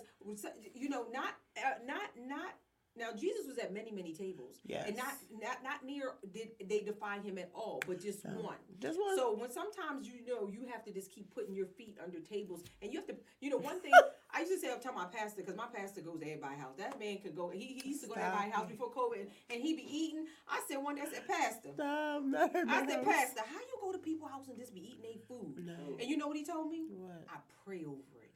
you 0.73 0.89
know 0.89 1.05
not 1.13 1.35
uh, 1.57 1.71
not 1.85 2.09
not 2.27 2.55
now 2.97 3.11
Jesus 3.15 3.47
was 3.47 3.57
at 3.57 3.73
many 3.73 3.91
many 3.91 4.13
tables 4.13 4.55
Yes. 4.65 4.87
and 4.87 4.97
not 4.97 5.13
not 5.41 5.63
not 5.63 5.85
near 5.85 6.13
did 6.33 6.49
they 6.67 6.81
define 6.81 7.21
him 7.23 7.37
at 7.37 7.49
all 7.53 7.81
but 7.87 8.01
just 8.01 8.25
No. 8.25 8.31
one 8.41 8.57
Just 8.79 8.99
one. 8.99 9.15
so 9.17 9.33
when 9.35 9.51
sometimes 9.51 10.07
you 10.07 10.25
know 10.27 10.47
you 10.47 10.65
have 10.71 10.83
to 10.85 10.91
just 10.91 11.11
keep 11.11 11.33
putting 11.33 11.53
your 11.55 11.67
feet 11.67 11.97
under 12.03 12.19
tables, 12.19 12.63
and 12.81 12.91
you 12.91 12.99
have 12.99 13.07
to, 13.07 13.15
you 13.39 13.49
know, 13.49 13.57
one 13.57 13.79
thing 13.83 13.91
I 14.33 14.39
used 14.41 14.51
to 14.53 14.59
say, 14.59 14.71
I'm 14.71 14.79
telling 14.79 14.97
my 14.97 15.05
pastor 15.05 15.41
because 15.41 15.55
my 15.57 15.67
pastor 15.73 16.01
goes 16.01 16.19
to 16.21 16.25
everybody's 16.25 16.59
house. 16.59 16.73
That 16.77 16.97
man 16.99 17.17
could 17.19 17.35
go. 17.35 17.49
He, 17.49 17.79
he 17.83 17.89
used 17.89 18.01
to 18.03 18.07
go 18.07 18.15
to 18.15 18.21
everybody's 18.23 18.53
house 18.53 18.67
before 18.69 18.89
COVID, 18.91 19.19
and, 19.21 19.29
and 19.51 19.61
he 19.61 19.75
be 19.75 19.83
eating. 19.83 20.25
I 20.47 20.61
said 20.67 20.77
one 20.77 20.95
day, 20.95 21.01
I 21.05 21.11
said, 21.11 21.27
Pastor, 21.27 21.69
Stop. 21.73 22.23
Not 22.23 22.55
I 22.55 22.85
said, 22.87 23.03
house. 23.03 23.05
Pastor, 23.05 23.41
how 23.45 23.59
you 23.59 23.75
go 23.81 23.91
to 23.91 23.97
people's 23.97 24.31
house 24.31 24.47
and 24.47 24.57
just 24.57 24.73
be 24.73 24.81
eating 24.81 25.01
their 25.03 25.21
food? 25.27 25.55
No. 25.65 25.97
And 25.99 26.09
you 26.09 26.15
know 26.17 26.27
what 26.27 26.37
he 26.37 26.45
told 26.45 26.71
me? 26.71 26.85
What? 26.89 27.23
I 27.29 27.37
pray 27.65 27.83
over 27.83 28.23
it. 28.23 28.31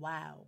Wow. 0.00 0.46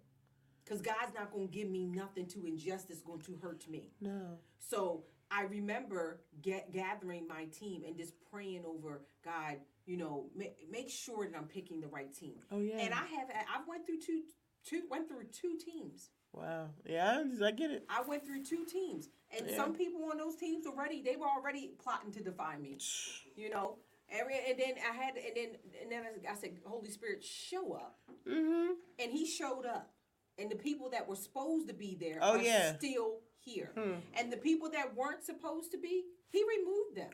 Because 0.67 0.83
God's 0.83 1.14
not 1.14 1.31
going 1.33 1.47
to 1.49 1.55
give 1.55 1.69
me 1.71 1.87
nothing 1.87 2.27
to 2.27 2.41
ingest 2.41 2.89
that's 2.89 3.01
going 3.01 3.21
to 3.23 3.39
hurt 3.41 3.69
me. 3.71 3.93
No. 4.01 4.39
So 4.59 5.05
I 5.31 5.43
remember 5.45 6.23
get, 6.43 6.73
gathering 6.73 7.29
my 7.29 7.45
team 7.47 7.85
and 7.87 7.97
just 7.97 8.14
praying 8.33 8.64
over 8.67 9.03
God. 9.25 9.59
You 9.87 9.97
know, 9.97 10.27
make, 10.35 10.57
make 10.69 10.91
sure 10.91 11.25
that 11.29 11.37
I'm 11.39 11.45
picking 11.47 11.81
the 11.81 11.87
right 11.87 12.12
team. 12.12 12.35
Oh 12.51 12.59
yeah. 12.59 12.79
And 12.81 12.93
I 12.93 13.05
have 13.17 13.29
I 13.31 13.61
went 13.69 13.87
through 13.87 14.01
two 14.05 14.23
two 14.64 14.83
went 14.91 15.07
through 15.09 15.25
two 15.33 15.57
teams. 15.64 16.11
wow. 16.33 16.71
Yeah, 16.85 17.23
I 17.45 17.51
get 17.53 17.71
it. 17.71 17.85
I 17.89 18.03
went 18.03 18.27
through 18.27 18.43
two 18.43 18.64
teams, 18.64 19.09
and 19.31 19.49
Yeah. 19.49 19.55
some 19.57 19.73
people 19.75 20.03
on 20.11 20.19
those 20.19 20.35
teams 20.35 20.67
already 20.67 21.01
they 21.03 21.14
were 21.14 21.29
already 21.29 21.75
plotting 21.79 22.11
to 22.14 22.23
define 22.25 22.61
me. 22.62 22.79
You 23.37 23.51
know, 23.51 23.77
every 24.11 24.35
and 24.49 24.59
then 24.59 24.75
I 24.91 24.95
had 24.97 25.14
and 25.17 25.37
then 25.37 25.49
and 25.83 25.93
then 25.93 26.03
I, 26.27 26.33
I 26.33 26.35
said, 26.35 26.57
Holy 26.64 26.91
Spirit, 26.91 27.23
show 27.23 27.75
up, 27.75 27.99
Mm-hmm. 28.27 28.73
and 28.99 29.12
He 29.12 29.25
showed 29.27 29.67
up, 29.67 29.93
and 30.39 30.51
the 30.51 30.57
people 30.57 30.91
that 30.91 31.07
were 31.09 31.16
supposed 31.16 31.68
to 31.68 31.74
be 31.74 31.97
there 31.99 32.18
Oh, 32.22 32.32
are 32.39 32.43
yeah. 32.43 32.76
still 32.76 33.20
here, 33.39 33.70
Hmm. 33.76 33.95
and 34.14 34.32
the 34.32 34.37
people 34.37 34.70
that 34.70 34.95
weren't 34.95 35.22
supposed 35.24 35.70
to 35.72 35.78
be, 35.78 36.05
He 36.28 36.43
removed 36.59 36.97
them. 36.97 37.12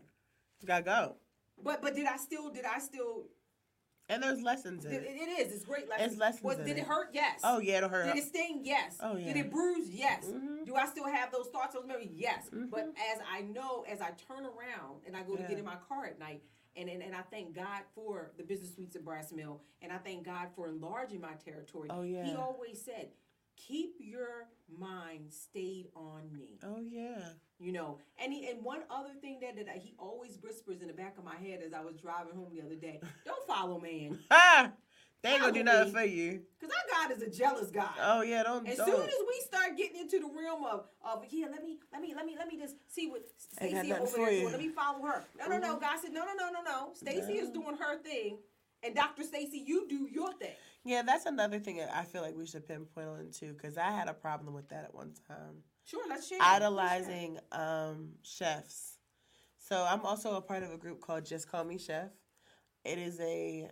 Gotta 0.65 0.83
go. 0.85 1.17
But 1.63 1.83
but 1.83 1.95
did 1.95 2.07
I 2.07 2.17
still 2.17 2.51
did 2.51 2.65
I 2.65 2.79
still 2.79 3.29
And 4.09 4.23
there's 4.23 4.41
lessons 4.41 4.85
in 4.85 4.93
it, 4.93 5.03
it. 5.05 5.17
it 5.17 5.29
is 5.47 5.53
it's 5.55 5.65
great 5.65 5.89
lessons. 5.89 6.13
It's 6.13 6.21
lessons 6.21 6.43
Was, 6.43 6.57
did 6.57 6.69
it 6.71 6.79
it. 6.79 6.85
hurt? 6.85 7.11
Yes. 7.13 7.41
Oh 7.45 7.59
yeah, 7.61 7.77
it'll 7.79 7.91
hurt. 7.91 8.07
Did 8.07 8.17
it 8.17 8.25
sting? 8.25 8.63
Yes. 8.65 8.97
Oh, 9.01 9.17
yeah. 9.17 9.27
Did 9.33 9.37
it 9.47 9.51
bruise? 9.51 9.91
Yes. 9.91 10.25
Mhm. 10.27 10.65
Do 10.65 10.75
I 10.75 10.87
still 10.87 11.07
have 11.07 11.31
those 11.31 11.49
thoughts, 11.49 11.75
those 11.75 11.85
memories? 11.87 12.11
Yes. 12.15 12.49
Mhm. 12.51 12.71
But 12.71 12.89
as 13.13 13.21
I 13.31 13.43
know, 13.43 13.83
as 13.87 14.01
I 14.01 14.11
turn 14.13 14.45
around 14.47 15.03
and 15.07 15.15
I 15.17 15.23
go 15.23 15.37
to 15.37 15.43
get 15.43 15.59
in 15.59 15.65
my 15.65 15.77
car 15.89 16.07
at 16.07 16.19
night, 16.19 16.43
and, 16.77 16.89
and, 16.89 17.03
and 17.03 17.15
I 17.15 17.23
thank 17.31 17.55
God 17.55 17.83
for 17.95 18.33
the 18.37 18.43
business 18.43 18.75
suites 18.75 18.97
at 18.97 19.05
Brass 19.05 19.33
Mill, 19.33 19.61
and 19.81 19.93
I 19.93 19.99
thank 19.99 20.25
God 20.25 20.49
for 20.55 20.69
enlarging 20.69 21.21
my 21.21 21.35
territory. 21.45 21.89
Oh, 21.91 22.03
yeah. 22.03 22.25
He 22.25 22.35
always 22.35 22.83
said, 22.83 23.09
keep 23.57 23.97
your 23.99 24.49
mind 24.79 25.31
stayed 25.31 25.89
on 25.95 26.33
me. 26.33 26.59
Oh 26.63 26.81
yeah. 26.81 27.21
You 27.59 27.73
know, 27.73 27.99
and 28.23 28.33
he, 28.33 28.49
and 28.49 28.65
one 28.65 28.81
other 28.91 29.13
thing 29.21 29.39
that, 29.41 29.55
that 29.67 29.77
he 29.77 29.95
always 29.99 30.39
whispers 30.43 30.81
in 30.81 30.89
the 30.89 30.95
back 30.95 31.17
of 31.19 31.25
my 31.25 31.37
head 31.37 31.61
as 31.65 31.73
I 31.73 31.81
was 31.81 31.97
driving 31.97 32.35
home 32.35 32.49
the 32.53 32.63
other 32.65 32.75
day, 32.75 33.01
don't 33.25 33.47
follow 33.47 33.79
man, 33.79 34.19
Ah, 34.31 34.73
they 35.23 35.31
ain't 35.31 35.41
gonna 35.41 35.53
do 35.53 35.63
Probably. 35.65 35.79
nothing 35.81 35.93
for 35.95 36.05
you. 36.05 36.41
because 36.59 36.75
our 36.75 37.07
God 37.09 37.17
is 37.17 37.23
a 37.23 37.31
jealous 37.31 37.71
God. 37.71 37.91
Oh 38.01 38.23
yeah, 38.23 38.43
don't 38.43 38.67
As 38.67 38.77
don't. 38.77 38.87
soon 38.89 39.03
as 39.03 39.15
we 39.29 39.41
start 39.47 39.77
getting 39.77 40.01
into 40.01 40.19
the 40.19 40.27
realm 40.27 40.65
of, 40.65 40.87
of 41.05 41.25
yeah, 41.31 41.47
let 41.51 41.63
me 41.65 41.79
let 41.93 42.03
me 42.03 42.13
let 42.15 42.27
me 42.27 42.35
let 42.37 42.49
me 42.49 42.59
just 42.59 42.77
see 42.89 43.07
what 43.09 43.23
Ain't 43.61 43.71
Stacy 43.73 43.93
over 43.93 44.07
for 44.07 44.17
there 44.19 44.31
doing. 44.31 44.51
Let 44.53 44.61
me 44.61 44.69
follow 44.71 45.03
her. 45.07 45.25
No, 45.39 45.47
no, 45.47 45.59
no. 45.59 45.77
Mhm. 45.77 45.81
God 45.81 45.99
said, 46.03 46.13
no, 46.13 46.25
no, 46.25 46.35
no, 46.35 46.51
no, 46.51 46.63
no. 46.63 46.91
Stacy 46.95 47.35
is 47.35 47.51
doing 47.51 47.77
her 47.77 47.99
thing, 47.99 48.39
and 48.83 48.95
Dr. 48.95 49.23
Stacy, 49.23 49.63
you 49.65 49.87
do 49.89 50.09
your 50.13 50.33
thing. 50.35 50.55
yeah, 50.85 51.03
that's 51.03 51.27
another 51.27 51.61
thing 51.61 51.77
that 51.77 51.95
I 51.95 52.03
feel 52.05 52.23
like 52.23 52.37
we 52.37 52.47
should 52.47 52.67
pinpoint 52.67 53.09
on 53.09 53.31
too, 53.33 53.53
because 53.53 53.79
I 53.79 53.91
had 53.91 54.09
a 54.09 54.15
problem 54.15 54.55
with 54.55 54.69
that 54.71 54.85
at 54.85 54.95
one 54.95 55.13
time. 55.29 55.63
Sure. 55.85 56.03
Let's 56.09 56.29
share. 56.29 56.39
idolizing 56.41 57.39
um, 57.53 58.11
chefs. 58.23 58.99
So 59.59 59.85
I'm 59.89 60.01
also 60.05 60.35
a 60.37 60.41
part 60.41 60.63
of 60.65 60.73
a 60.73 60.77
group 60.77 61.01
called 61.01 61.25
Just 61.25 61.49
Call 61.51 61.65
Me 61.65 61.79
Chef. 61.79 62.11
It 62.85 62.99
is 62.99 63.21
a 63.21 63.69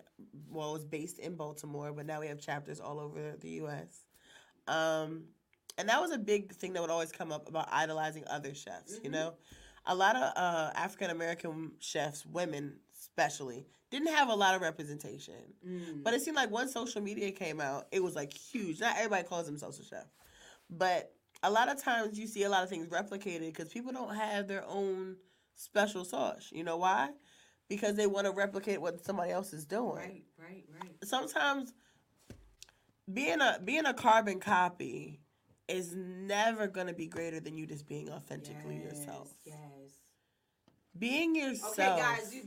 well, 0.48 0.76
it's 0.76 0.84
based 0.84 1.18
in 1.18 1.34
Baltimore, 1.36 1.92
but 1.92 2.06
now 2.06 2.20
we 2.20 2.28
have 2.28 2.38
chapters 2.40 2.80
all 2.80 3.00
over 3.00 3.34
the 3.40 3.50
U.S. 3.62 4.04
Um, 4.68 5.24
and 5.78 5.88
that 5.88 6.00
was 6.00 6.12
a 6.12 6.18
big 6.18 6.52
thing 6.52 6.72
that 6.74 6.80
would 6.80 6.90
always 6.90 7.10
come 7.10 7.32
up 7.32 7.48
about 7.48 7.68
idolizing 7.72 8.24
other 8.28 8.54
chefs. 8.54 9.00
You 9.02 9.10
Mhm. 9.10 9.12
know, 9.12 9.34
a 9.86 9.94
lot 9.94 10.14
of 10.14 10.22
uh, 10.36 10.72
African 10.74 11.10
American 11.10 11.72
chefs, 11.80 12.24
women 12.24 12.78
especially, 12.98 13.66
didn't 13.90 14.08
have 14.14 14.28
a 14.28 14.34
lot 14.34 14.54
of 14.54 14.60
representation. 14.62 15.54
Mm. 15.66 16.04
But 16.04 16.14
it 16.14 16.22
seemed 16.22 16.36
like 16.36 16.50
once 16.50 16.72
social 16.72 17.00
media 17.00 17.32
came 17.32 17.60
out, 17.60 17.88
it 17.90 18.02
was 18.02 18.14
like 18.14 18.32
huge. 18.32 18.80
Not 18.80 18.96
everybody 18.96 19.26
calls 19.26 19.46
themselves 19.46 19.80
a 19.80 19.84
chef, 19.84 20.06
but 20.68 21.12
a 21.42 21.50
lot 21.50 21.68
of 21.68 21.82
times 21.82 22.18
you 22.18 22.26
see 22.26 22.44
a 22.44 22.48
lot 22.48 22.62
of 22.62 22.68
things 22.68 22.86
replicated 22.88 23.46
because 23.46 23.70
people 23.70 23.92
don't 23.92 24.14
have 24.14 24.46
their 24.46 24.64
own 24.66 25.16
special 25.56 26.04
sauce. 26.04 26.50
You 26.52 26.62
know 26.62 26.76
why? 26.76 27.10
Because 27.70 27.94
they 27.94 28.06
want 28.06 28.26
to 28.26 28.32
replicate 28.32 28.82
what 28.82 29.02
somebody 29.02 29.30
else 29.30 29.54
is 29.54 29.64
doing. 29.64 29.96
right, 29.96 30.24
right, 30.38 30.64
right. 30.78 30.92
Sometimes 31.02 31.72
being 33.12 33.40
a 33.40 33.58
being 33.64 33.86
a 33.86 33.94
carbon 33.94 34.40
copy 34.40 35.20
is 35.68 35.94
never 35.96 36.66
gonna 36.66 36.92
be 36.92 37.06
greater 37.06 37.40
than 37.40 37.56
you 37.56 37.66
just 37.66 37.86
being 37.86 38.10
authentically 38.10 38.76
yourself. 38.76 39.32
Yes. 39.46 39.56
Being 40.98 41.34
yourself. 41.34 41.78
Okay, 41.78 41.86
guys, 41.86 42.34
you, 42.34 42.42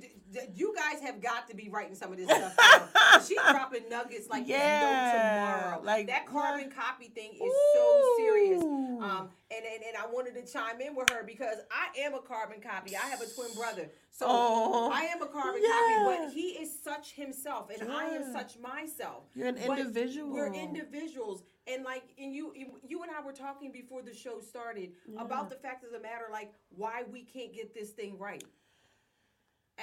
you 0.55 0.73
guys 0.75 1.01
have 1.01 1.21
got 1.21 1.47
to 1.49 1.55
be 1.55 1.69
writing 1.69 1.95
some 1.95 2.11
of 2.11 2.17
this 2.17 2.27
stuff 2.27 2.55
down. 2.55 3.21
She's 3.27 3.39
dropping 3.49 3.89
nuggets 3.89 4.29
like 4.29 4.47
Yeah, 4.47 4.81
no 4.81 5.61
tomorrow. 5.69 5.83
like, 5.83 6.07
that 6.07 6.25
carbon 6.25 6.65
what? 6.67 6.75
copy 6.75 7.07
thing 7.09 7.31
is 7.33 7.53
so 7.75 8.13
serious. 8.17 8.63
Um, 8.63 9.29
and, 9.51 9.65
and 9.65 9.83
and 9.83 9.97
I 9.97 10.07
wanted 10.11 10.33
to 10.35 10.51
chime 10.51 10.81
in 10.81 10.95
with 10.95 11.09
her 11.11 11.23
because 11.23 11.57
I 11.71 11.99
am 12.01 12.13
a 12.15 12.21
carbon 12.21 12.59
copy. 12.61 12.95
I 12.95 13.01
have 13.09 13.21
a 13.21 13.27
twin 13.27 13.53
brother, 13.55 13.89
so 14.09 14.25
Oh, 14.27 14.89
I 14.91 15.01
am 15.03 15.21
a 15.21 15.27
carbon 15.27 15.61
yeah. 15.63 15.69
copy. 16.05 16.23
But 16.25 16.33
he 16.33 16.41
is 16.61 16.71
such 16.83 17.13
himself, 17.13 17.69
and 17.69 17.91
I 17.91 18.05
am 18.05 18.31
such 18.33 18.57
myself. 18.59 19.23
You're 19.35 19.47
an 19.47 19.57
But 19.67 19.77
individual. 19.79 20.33
We're 20.33 20.53
individuals, 20.53 21.43
and 21.67 21.83
like, 21.83 22.03
and 22.17 22.33
you, 22.33 22.51
you, 22.55 22.67
you 22.87 23.03
and 23.03 23.11
I 23.11 23.23
were 23.23 23.31
talking 23.33 23.71
before 23.71 24.01
the 24.01 24.13
show 24.13 24.39
started 24.39 24.91
about 25.17 25.49
the 25.49 25.55
fact 25.55 25.83
of 25.83 25.91
the 25.91 25.99
matter, 25.99 26.25
like 26.31 26.51
why 26.75 27.03
we 27.11 27.23
can't 27.23 27.53
get 27.53 27.73
this 27.75 27.91
thing 27.91 28.17
right. 28.17 28.43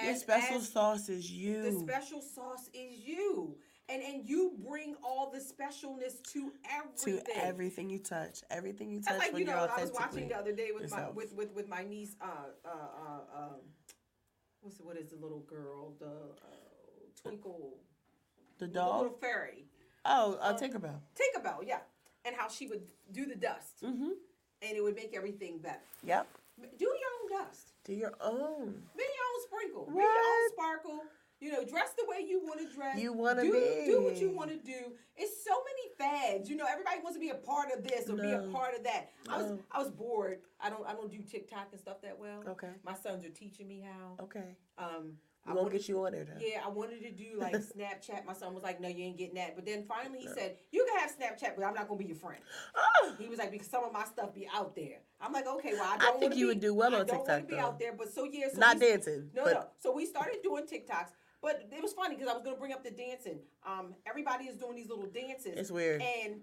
Your 0.03 0.13
As- 0.13 0.21
special 0.21 0.57
as 0.57 0.69
sauce 0.69 1.09
is 1.09 1.31
you. 1.31 1.63
the 1.63 1.73
special 1.81 2.21
sauce 2.23 2.69
is 2.73 2.99
you, 3.07 3.57
and 3.89 4.03
and 4.03 4.29
you 4.29 4.53
bring 4.67 4.95
all 5.03 5.31
the 5.31 5.39
specialness 5.41 6.23
to 6.33 6.53
everything. 6.71 7.25
to 7.25 7.37
everything. 7.45 7.91
you 7.91 7.99
touch, 7.99 8.43
everything 8.51 8.91
you 8.93 9.01
That's 9.01 9.19
touch 9.19 9.33
like 9.33 9.39
you 9.41 9.47
know, 9.47 9.69
I 9.77 9.81
was 9.83 9.91
watching 9.93 10.29
the 10.29 10.37
other 10.37 10.53
day 10.53 10.71
with 10.73 10.91
my 10.93 11.11
with, 11.11 11.33
with 11.35 11.53
with 11.55 11.69
my 11.69 11.83
niece. 11.85 12.15
Uh, 12.21 12.27
uh, 12.65 12.69
uh, 12.69 13.39
um, 13.39 13.55
what's 14.61 14.77
the, 14.79 14.85
what 14.85 14.97
is 14.97 15.09
the 15.09 15.17
little 15.17 15.41
girl? 15.41 15.95
The 15.99 16.07
uh, 16.07 16.51
Twinkle, 17.21 17.79
The 18.59 18.67
the 18.67 18.73
dog. 18.73 19.03
little 19.03 19.19
fairy, 19.19 19.67
Oh, 20.05 20.35
uh, 20.41 20.45
uh, 20.45 20.57
Tinkerbell. 20.59 21.01
Tinkerbell, 21.17 21.67
yeah, 21.67 21.81
and 22.25 22.35
how 22.37 22.49
she 22.49 22.69
would 22.69 22.83
do 23.13 23.27
the 23.27 23.35
dust, 23.35 23.83
Mm-hmm. 23.85 24.11
and 24.63 24.77
it 24.77 24.83
would 24.83 24.95
make 24.95 25.15
everything 25.17 25.59
better. 25.59 25.83
Yep. 26.05 26.29
Do 26.79 26.85
your 26.85 26.95
own 27.41 27.45
dust. 27.45 27.70
Do 27.85 27.95
your 27.95 28.15
own. 28.21 28.83
Be 28.97 29.05
your 29.05 29.27
own 29.31 29.41
sprinkle. 29.47 29.87
Be 29.87 29.99
your 29.99 30.09
own 30.09 30.51
sparkle. 30.53 31.01
You 31.41 31.53
know, 31.53 31.65
dress 31.65 31.95
the 31.97 32.05
way 32.07 32.23
you 32.29 32.39
want 32.45 32.61
to 32.61 32.75
dress. 32.75 32.99
You 32.99 33.15
wanna 33.15 33.43
do, 33.43 33.83
do 33.87 34.03
what 34.03 34.19
you 34.19 34.31
want 34.31 34.51
to 34.51 34.59
do. 34.59 34.93
It's 35.17 35.43
so 35.43 35.55
many 35.65 35.89
fads. 35.97 36.51
You 36.51 36.57
know, 36.57 36.67
everybody 36.71 36.99
wants 37.03 37.17
to 37.17 37.21
be 37.21 37.31
a 37.31 37.35
part 37.35 37.69
of 37.75 37.83
this 37.83 38.11
or 38.11 38.17
be 38.17 38.31
a 38.31 38.43
part 38.53 38.75
of 38.75 38.85
that. 38.85 39.09
I 39.27 39.39
was 39.39 39.59
I 39.73 39.79
was 39.79 39.91
bored. 39.91 40.41
I 40.61 40.69
don't 40.69 40.87
I 40.87 40.93
don't 40.93 41.11
do 41.11 41.23
TikTok 41.23 41.69
and 41.73 41.81
stuff 41.81 42.03
that 42.03 42.19
well. 42.19 42.45
Okay. 42.47 42.69
My 42.85 42.95
sons 42.95 43.25
are 43.25 43.31
teaching 43.31 43.67
me 43.67 43.81
how. 43.81 44.23
Okay. 44.25 44.55
Um, 44.77 45.15
I 45.47 45.51
won't 45.53 45.65
wanted- 45.65 45.79
get 45.79 45.89
you 45.89 46.05
on 46.05 46.13
there 46.13 46.25
though. 46.25 46.39
Yeah, 46.47 46.61
I 46.65 46.69
wanted 46.69 47.01
to 47.03 47.11
do 47.11 47.37
like 47.39 47.55
Snapchat. 47.77 48.25
My 48.27 48.35
son 48.35 48.55
was 48.55 48.63
like, 48.63 48.81
"No, 48.81 48.89
you 48.89 49.05
ain't 49.05 49.17
getting 49.17 49.35
that." 49.37 49.57
But 49.57 49.65
then 49.67 49.85
finally 49.85 50.19
he 50.21 50.29
said, 50.29 50.57
"You 50.71 50.87
can 50.89 50.99
have 51.01 51.11
Snapchat, 51.17 51.57
but 51.57 51.65
I'm 51.65 51.75
not 51.75 51.89
gonna 51.89 51.99
be 51.99 52.05
your 52.05 52.17
friend." 52.17 52.41
Ah, 52.77 53.15
He 53.19 53.29
was 53.29 53.39
like, 53.39 53.51
"Because 53.51 53.67
some 53.69 53.83
of 53.85 53.93
my 53.93 54.05
stuff 54.05 54.35
be 54.35 54.47
out 54.53 54.75
there." 54.77 54.99
I'm 55.21 55.33
like, 55.33 55.47
"Okay, 55.47 55.73
well, 55.73 55.83
I 55.85 55.95
I 55.95 55.99
don't 55.99 56.21
think 56.21 56.35
you 56.37 56.47
be- 56.47 56.49
would 56.55 56.61
do 56.61 56.75
well 56.75 56.95
I 56.95 57.01
on 57.01 57.07
don't 57.07 57.27
wanna 57.27 57.43
be 57.43 57.57
out 57.57 57.79
there, 57.79 57.93
but 57.95 58.13
so 58.13 58.25
yeah, 58.25 58.49
so 58.53 58.59
Not 58.59 58.79
we- 58.79 58.87
dancing. 58.87 59.31
No, 59.35 59.45
but 59.45 59.53
no. 59.55 59.67
So 59.79 59.93
we 59.93 60.05
started 60.07 60.43
doing 60.43 60.65
TikToks, 60.67 61.11
but 61.41 61.67
it 61.73 61.83
was 61.83 61.95
funny 61.95 62.17
because 62.17 62.31
I 62.31 62.35
was 62.35 62.43
gonna 62.43 62.57
bring 62.59 62.73
up 62.73 62.85
the 62.85 62.91
dancing. 62.91 63.41
Um, 63.67 63.95
everybody 64.07 64.45
is 64.45 64.57
doing 64.57 64.77
these 64.77 64.89
little 64.89 65.07
dances, 65.07 65.55
it's 65.57 65.71
weird. 65.71 66.03
and 66.03 66.43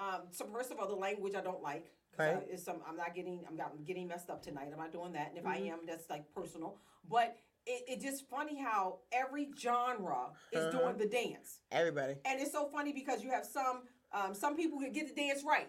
um, 0.00 0.22
so 0.30 0.46
first 0.46 0.70
of 0.72 0.78
all, 0.80 0.88
the 0.88 0.94
language 0.96 1.34
I 1.34 1.42
don't 1.42 1.62
like. 1.62 1.92
Right. 2.18 2.42
I, 2.52 2.56
some 2.56 2.82
I'm 2.86 2.96
not 2.96 3.14
getting, 3.14 3.40
I'm, 3.48 3.56
got, 3.56 3.72
I'm 3.76 3.84
getting 3.84 4.06
messed 4.08 4.28
up 4.30 4.42
tonight. 4.42 4.68
I'm 4.72 4.78
not 4.78 4.92
doing 4.92 5.12
that. 5.12 5.28
And 5.30 5.38
if 5.38 5.46
I 5.46 5.60
Mhm. 5.60 5.70
am, 5.72 5.78
that's 5.86 6.10
like 6.10 6.30
personal. 6.34 6.76
But 7.08 7.38
it, 7.66 7.84
it 7.88 8.00
just 8.00 8.28
funny 8.28 8.58
how 8.60 8.98
every 9.12 9.50
genre 9.58 10.30
is 10.52 10.64
Uh-huh. 10.66 10.70
doing 10.78 10.96
the 10.98 11.06
dance, 11.06 11.60
Everybody. 11.70 12.14
and 12.24 12.40
it's 12.40 12.52
so 12.52 12.68
funny 12.72 12.92
because 12.92 13.22
you 13.22 13.30
have 13.30 13.44
some, 13.44 13.82
um, 14.12 14.34
some 14.34 14.56
people 14.56 14.78
who 14.78 14.90
get 14.90 15.08
the 15.08 15.14
dance 15.14 15.42
right. 15.46 15.68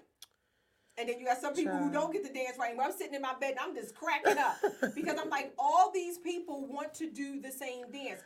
And 0.96 1.10
then 1.10 1.20
you 1.20 1.26
got 1.26 1.40
some 1.42 1.56
people 1.56 1.76
who 1.76 1.92
don't 1.92 2.14
get 2.14 2.22
the 2.24 2.30
dance 2.32 2.56
right. 2.60 2.72
And 2.72 2.80
I'm 2.80 2.92
sitting 2.92 3.16
in 3.16 3.22
my 3.24 3.34
bed 3.40 3.52
and 3.52 3.60
I'm 3.60 3.74
just 3.74 3.96
cracking 3.96 4.38
up 4.38 4.58
because 4.96 5.18
I'm 5.20 5.30
like, 5.30 5.52
all 5.58 5.90
these 5.92 6.20
people 6.20 6.68
want 6.68 6.94
to 6.96 7.10
do 7.10 7.42
the 7.42 7.52
same 7.52 7.92
dance. 7.92 8.22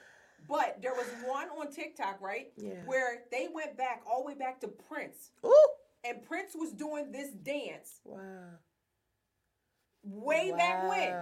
But 0.49 0.81
there 0.81 0.93
was 0.93 1.07
one 1.25 1.47
on 1.49 1.71
TikTok, 1.71 2.19
right? 2.19 2.51
Yeah. 2.57 2.73
Where 2.85 3.19
they 3.31 3.47
went 3.53 3.77
back 3.77 4.01
all 4.05 4.21
the 4.21 4.27
way 4.27 4.33
back 4.35 4.59
to 4.61 4.67
Prince. 4.67 5.31
Ooh. 5.45 5.67
And 6.03 6.21
Prince 6.23 6.55
was 6.55 6.73
doing 6.73 7.09
this 7.13 7.29
dance 7.31 8.01
Wow. 8.03 8.19
way 10.03 10.51
back 10.57 10.87
when. 10.89 11.13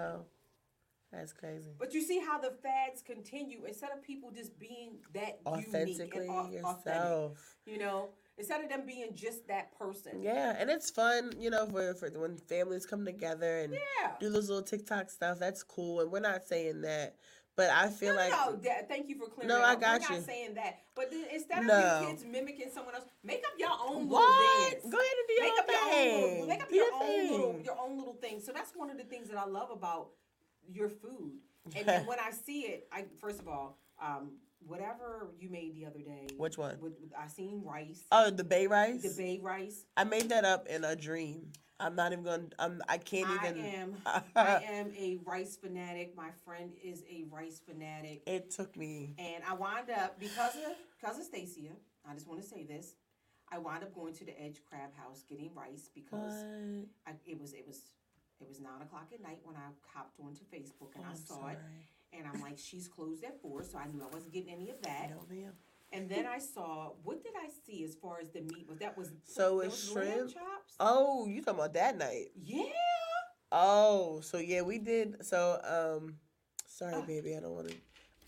That's 1.15 1.33
crazy. 1.33 1.71
But 1.79 1.93
you 1.93 2.01
see 2.01 2.19
how 2.19 2.37
the 2.39 2.51
fads 2.61 3.01
continue 3.01 3.63
instead 3.65 3.91
of 3.91 4.03
people 4.03 4.31
just 4.31 4.57
being 4.59 4.97
that 5.13 5.39
unique 5.45 5.67
and 6.13 6.29
au- 6.29 6.33
authentic. 6.33 6.53
yourself. 6.53 7.55
You 7.65 7.77
know, 7.77 8.09
instead 8.37 8.61
of 8.63 8.69
them 8.69 8.85
being 8.85 9.15
just 9.15 9.47
that 9.47 9.77
person. 9.77 10.21
Yeah, 10.21 10.55
and 10.59 10.69
it's 10.69 10.89
fun, 10.89 11.31
you 11.39 11.49
know, 11.49 11.65
for 11.67 11.93
for 11.95 12.09
when 12.19 12.37
families 12.37 12.85
come 12.85 13.05
together 13.05 13.59
and 13.59 13.73
Yeah. 13.73 14.11
do 14.19 14.29
those 14.29 14.49
little 14.49 14.63
TikTok 14.63 15.09
stuff. 15.09 15.39
That's 15.39 15.63
cool, 15.63 16.01
and 16.01 16.11
we're 16.11 16.19
not 16.19 16.43
saying 16.43 16.81
that, 16.81 17.15
but 17.55 17.69
I 17.69 17.89
feel 17.89 18.13
no, 18.13 18.19
like 18.19 18.31
no, 18.31 18.71
thank 18.89 19.07
you 19.07 19.15
for 19.17 19.27
clearing 19.27 19.47
No, 19.47 19.61
I 19.61 19.75
got 19.75 20.01
We're 20.01 20.07
you. 20.09 20.15
not 20.17 20.25
saying 20.25 20.53
that. 20.55 20.79
But 20.95 21.11
instead 21.33 21.59
of 21.59 21.65
No. 21.65 21.79
your 22.01 22.09
kids 22.09 22.25
mimicking 22.25 22.69
someone 22.73 22.93
else, 22.95 23.05
make 23.23 23.43
up 23.45 23.53
your 23.57 23.69
own 23.71 24.09
what? 24.09 24.21
little 24.21 24.69
dance. 24.71 24.83
Go 24.93 24.97
ahead 24.99 25.17
and 25.17 25.27
do 25.27 25.33
your 25.33 25.43
make 25.43 25.53
own 25.53 25.59
up 25.59 25.69
your 25.69 25.81
own 25.81 26.21
little, 26.21 26.29
thing. 26.39 26.47
make 26.49 26.61
up 26.63 26.69
Do 26.69 26.75
your, 26.75 26.85
your 26.85 26.93
own 27.03 27.31
little 27.31 27.61
your 27.61 27.79
own 27.79 27.97
little 27.97 28.13
thing. 28.15 28.41
So 28.41 28.51
that's 28.51 28.71
one 28.75 28.89
of 28.89 28.97
the 28.97 29.05
things 29.05 29.29
that 29.29 29.37
I 29.37 29.45
love 29.45 29.71
about 29.71 30.09
your 30.71 30.89
food. 30.89 31.33
And 31.75 31.85
then 31.85 32.05
when 32.07 32.19
I 32.19 32.31
see 32.31 32.61
it, 32.61 32.87
I 32.91 33.05
first 33.19 33.39
of 33.39 33.47
all, 33.47 33.77
um, 34.01 34.31
whatever 34.65 35.29
you 35.39 35.49
made 35.49 35.75
the 35.75 35.85
other 35.85 35.99
day. 35.99 36.27
Which 36.37 36.57
one? 36.57 36.77
With, 36.79 36.93
with, 37.01 37.11
I 37.17 37.27
seen 37.27 37.61
rice, 37.63 38.03
Oh, 38.11 38.29
the 38.29 38.43
bay 38.43 38.67
rice. 38.67 39.01
the 39.01 39.13
bay 39.21 39.39
rice. 39.41 39.85
I 39.97 40.03
made 40.03 40.29
that 40.29 40.45
up 40.45 40.67
in 40.67 40.83
a 40.83 40.95
dream. 40.95 41.51
I'm 41.79 41.95
not 41.95 42.13
even 42.13 42.23
going. 42.23 42.53
I'm. 42.57 42.81
I 42.87 42.97
can't 42.97 43.29
even. 43.29 43.65
I 44.05 44.15
am 44.15 44.23
I 44.35 44.63
am 44.63 44.93
a 44.97 45.19
rice 45.25 45.57
fanatic. 45.57 46.15
My 46.15 46.29
friend 46.45 46.71
is 46.81 47.03
a 47.09 47.25
rice 47.29 47.59
fanatic. 47.67 48.23
It 48.25 48.49
took 48.49 48.77
me. 48.77 49.13
And 49.17 49.43
I 49.43 49.53
wind 49.55 49.89
up 49.89 50.17
because 50.19 50.55
of 50.55 50.71
because 50.97 51.19
of 51.19 51.25
Stacia. 51.25 51.71
I 52.09 52.13
just 52.13 52.27
want 52.27 52.41
to 52.41 52.47
say 52.47 52.63
this. 52.63 52.95
I 53.51 53.57
wind 53.57 53.83
up 53.83 53.93
going 53.93 54.13
to 54.15 54.25
the 54.25 54.41
Edge 54.41 54.61
Crab 54.67 54.95
House 54.95 55.23
getting 55.27 55.53
rice 55.53 55.89
because 55.93 56.45
I, 57.05 57.11
it 57.25 57.39
was 57.39 57.53
it 57.53 57.65
was 57.67 57.81
it 58.41 58.47
was 58.47 58.59
nine 58.59 58.81
o'clock 58.81 59.07
at 59.13 59.21
night 59.21 59.39
when 59.43 59.55
I 59.55 59.69
hopped 59.93 60.19
onto 60.19 60.41
Facebook 60.45 60.95
and 60.95 61.03
Oh, 61.05 61.07
I 61.07 61.11
I'm 61.11 61.15
saw 61.17 61.39
sorry. 61.41 61.53
it 61.53 62.17
and 62.17 62.27
I'm 62.27 62.41
like 62.41 62.57
she's 62.57 62.87
closed 62.87 63.23
at 63.23 63.41
four 63.41 63.63
so 63.63 63.77
I 63.77 63.87
knew 63.87 64.01
I 64.01 64.13
wasn't 64.13 64.33
getting 64.33 64.51
any 64.53 64.69
of 64.69 64.81
that. 64.81 65.09
No, 65.09 65.25
ma'am. 65.35 65.53
And 65.93 66.09
then 66.09 66.25
I 66.25 66.39
saw 66.39 66.91
what 67.03 67.23
did 67.23 67.33
I 67.37 67.47
see 67.65 67.83
as 67.83 67.95
far 67.95 68.19
as 68.21 68.29
the 68.29 68.41
meat 68.41 68.65
was 68.67 68.79
that 68.79 68.97
was 68.97 69.11
So 69.25 69.59
it's 69.61 69.93
was 69.93 70.03
shrimp? 70.05 70.33
chops. 70.33 70.75
Oh, 70.79 71.25
you 71.27 71.41
talking 71.41 71.59
about 71.59 71.73
that 71.75 71.97
night? 71.97 72.27
Yeah. 72.35 72.63
Oh, 73.51 74.19
so 74.21 74.37
yeah, 74.39 74.61
we 74.61 74.79
did. 74.79 75.23
So, 75.25 75.59
um, 75.63 76.15
sorry, 76.67 76.95
Ah. 76.97 77.01
baby, 77.05 77.37
I 77.37 77.39
don't 77.39 77.53
want 77.53 77.69
to. 77.69 77.75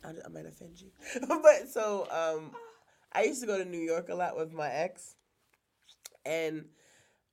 I, 0.06 0.10
I 0.26 0.30
might 0.30 0.46
offend 0.46 0.80
you, 0.80 0.92
but 1.28 1.68
so 1.70 2.08
um, 2.12 2.52
I 3.12 3.24
used 3.24 3.42
to 3.42 3.48
go 3.48 3.58
to 3.58 3.66
New 3.66 3.80
York 3.80 4.10
a 4.10 4.16
lot 4.16 4.38
with 4.38 4.54
my 4.54 4.70
ex, 4.72 5.16
and 6.26 6.66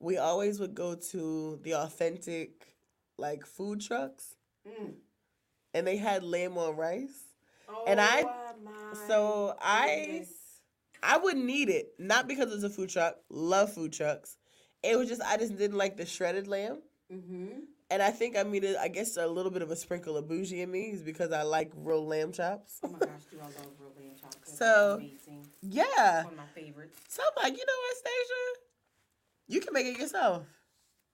we 0.01 0.17
always 0.17 0.59
would 0.61 0.75
go 0.75 0.95
to 0.95 1.61
the 1.63 1.75
authentic, 1.75 2.64
like 3.19 3.47
food 3.47 3.81
trucks, 3.81 4.37
Mm. 4.67 4.95
and 5.75 5.87
they 5.87 5.97
had 5.97 6.23
lamb 6.25 6.57
on 6.59 6.77
rice. 6.77 7.25
Oh, 7.69 7.85
And 7.87 8.01
I- 8.01 8.23
my 8.63 8.95
so 9.09 9.57
I- 9.61 10.05
goodness. 10.07 10.31
I 11.03 11.19
wouldn't 11.19 11.49
eat 11.51 11.69
it, 11.69 11.95
not 11.99 12.27
because 12.29 12.53
it's 12.53 12.63
a 12.65 12.71
food 12.71 12.89
truck. 12.89 13.17
Love 13.29 13.73
food 13.73 13.93
trucks. 13.93 14.39
It 14.83 14.97
was 14.97 15.09
just 15.09 15.21
I 15.23 15.37
just 15.37 15.57
didn't 15.57 15.77
like 15.77 15.97
the 15.97 16.07
shredded 16.07 16.47
lamb. 16.49 16.83
Mm-hmm. 17.13 17.61
And 17.91 18.03
I 18.03 18.11
think 18.11 18.37
I 18.37 18.43
mean 18.43 18.65
I 18.81 18.89
guess 18.89 19.17
a 19.19 19.27
little 19.27 19.51
bit 19.51 19.61
of 19.63 19.71
a 19.71 19.77
sprinkle 19.77 20.17
of 20.17 20.27
bougie 20.29 20.63
in 20.63 20.71
me 20.71 20.91
is 20.93 21.03
because 21.03 21.31
I 21.33 21.43
like 21.43 21.73
real 21.77 22.07
lamb 22.07 22.33
chops. 22.33 22.81
Oh 22.83 22.89
my 22.89 22.99
gosh, 22.99 23.25
do 23.31 23.39
I 23.39 23.45
love 23.45 23.55
real 23.79 23.93
lamb 23.99 24.17
chops? 24.21 24.37
That's 24.37 24.59
So- 24.59 24.95
amazing. 24.97 25.47
Yeah. 25.61 26.25
One 26.25 26.33
of 26.33 26.39
my 26.39 26.47
favorites. 26.55 26.99
So 27.09 27.23
I'm 27.23 27.43
like, 27.45 27.53
you 27.59 27.65
know 27.67 27.81
what, 27.83 27.97
Stacia, 27.99 28.61
You 29.47 29.61
can 29.61 29.73
make 29.75 29.87
it 29.87 29.99
yourself. 29.99 30.47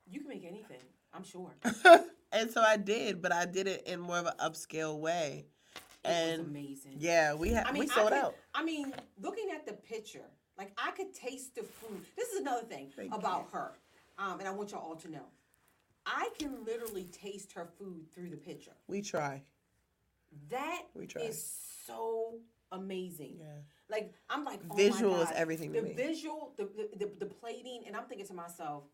You 0.06 0.20
can 0.20 0.28
make 0.28 0.44
anything, 0.44 0.78
I'm 1.12 1.24
sure. 1.24 1.50
and 2.32 2.50
so 2.50 2.62
I 2.62 2.76
did, 2.76 3.20
but 3.22 3.32
I 3.32 3.44
did 3.46 3.66
it 3.66 3.82
in 3.86 4.00
more 4.00 4.18
of 4.18 4.26
an 4.26 4.32
upscale 4.38 4.98
way. 4.98 5.46
It 6.04 6.08
was 6.08 6.16
And 6.16 6.40
amazing. 6.46 6.96
yeah, 6.98 7.34
we 7.34 7.50
had 7.50 7.66
I 7.66 7.72
mean, 7.72 7.80
we 7.80 7.86
sold 7.88 8.08
could- 8.10 8.18
out. 8.18 8.34
I 8.54 8.62
mean, 8.64 8.94
looking 9.20 9.50
at 9.54 9.66
the 9.66 9.72
picture, 9.74 10.24
like 10.56 10.72
I 10.78 10.90
could 10.92 11.12
taste 11.14 11.54
the 11.54 11.62
food. 11.62 12.04
This 12.16 12.28
is 12.30 12.40
another 12.40 12.62
thing 12.66 12.90
Thank 12.96 13.14
about 13.14 13.48
her, 13.52 13.72
um, 14.18 14.38
and 14.40 14.48
I 14.48 14.52
want 14.52 14.70
y'all 14.70 14.80
all 14.80 14.96
to 14.96 15.10
know. 15.10 15.24
I 16.06 16.30
can 16.38 16.64
literally 16.64 17.04
taste 17.04 17.52
her 17.52 17.68
food 17.78 18.06
through 18.14 18.30
the 18.30 18.36
picture. 18.36 18.72
We 18.88 19.02
try. 19.02 19.42
That 20.50 20.82
We 20.94 21.06
try. 21.06 21.22
is 21.22 21.44
so 21.86 22.36
amazing. 22.72 23.36
Yeah. 23.40 23.46
Like 23.90 24.14
I'm 24.30 24.44
like 24.44 24.60
oh 24.70 24.74
Visual 24.76 25.20
is 25.20 25.28
everything 25.34 25.72
The 25.72 25.80
to 25.80 25.86
me. 25.88 25.92
visual, 25.94 26.52
the, 26.56 26.64
the 26.64 27.04
the 27.04 27.10
the 27.20 27.26
plating, 27.26 27.82
and 27.86 27.96
I'm 27.96 28.04
thinking 28.04 28.26
to 28.28 28.34
myself, 28.34 28.84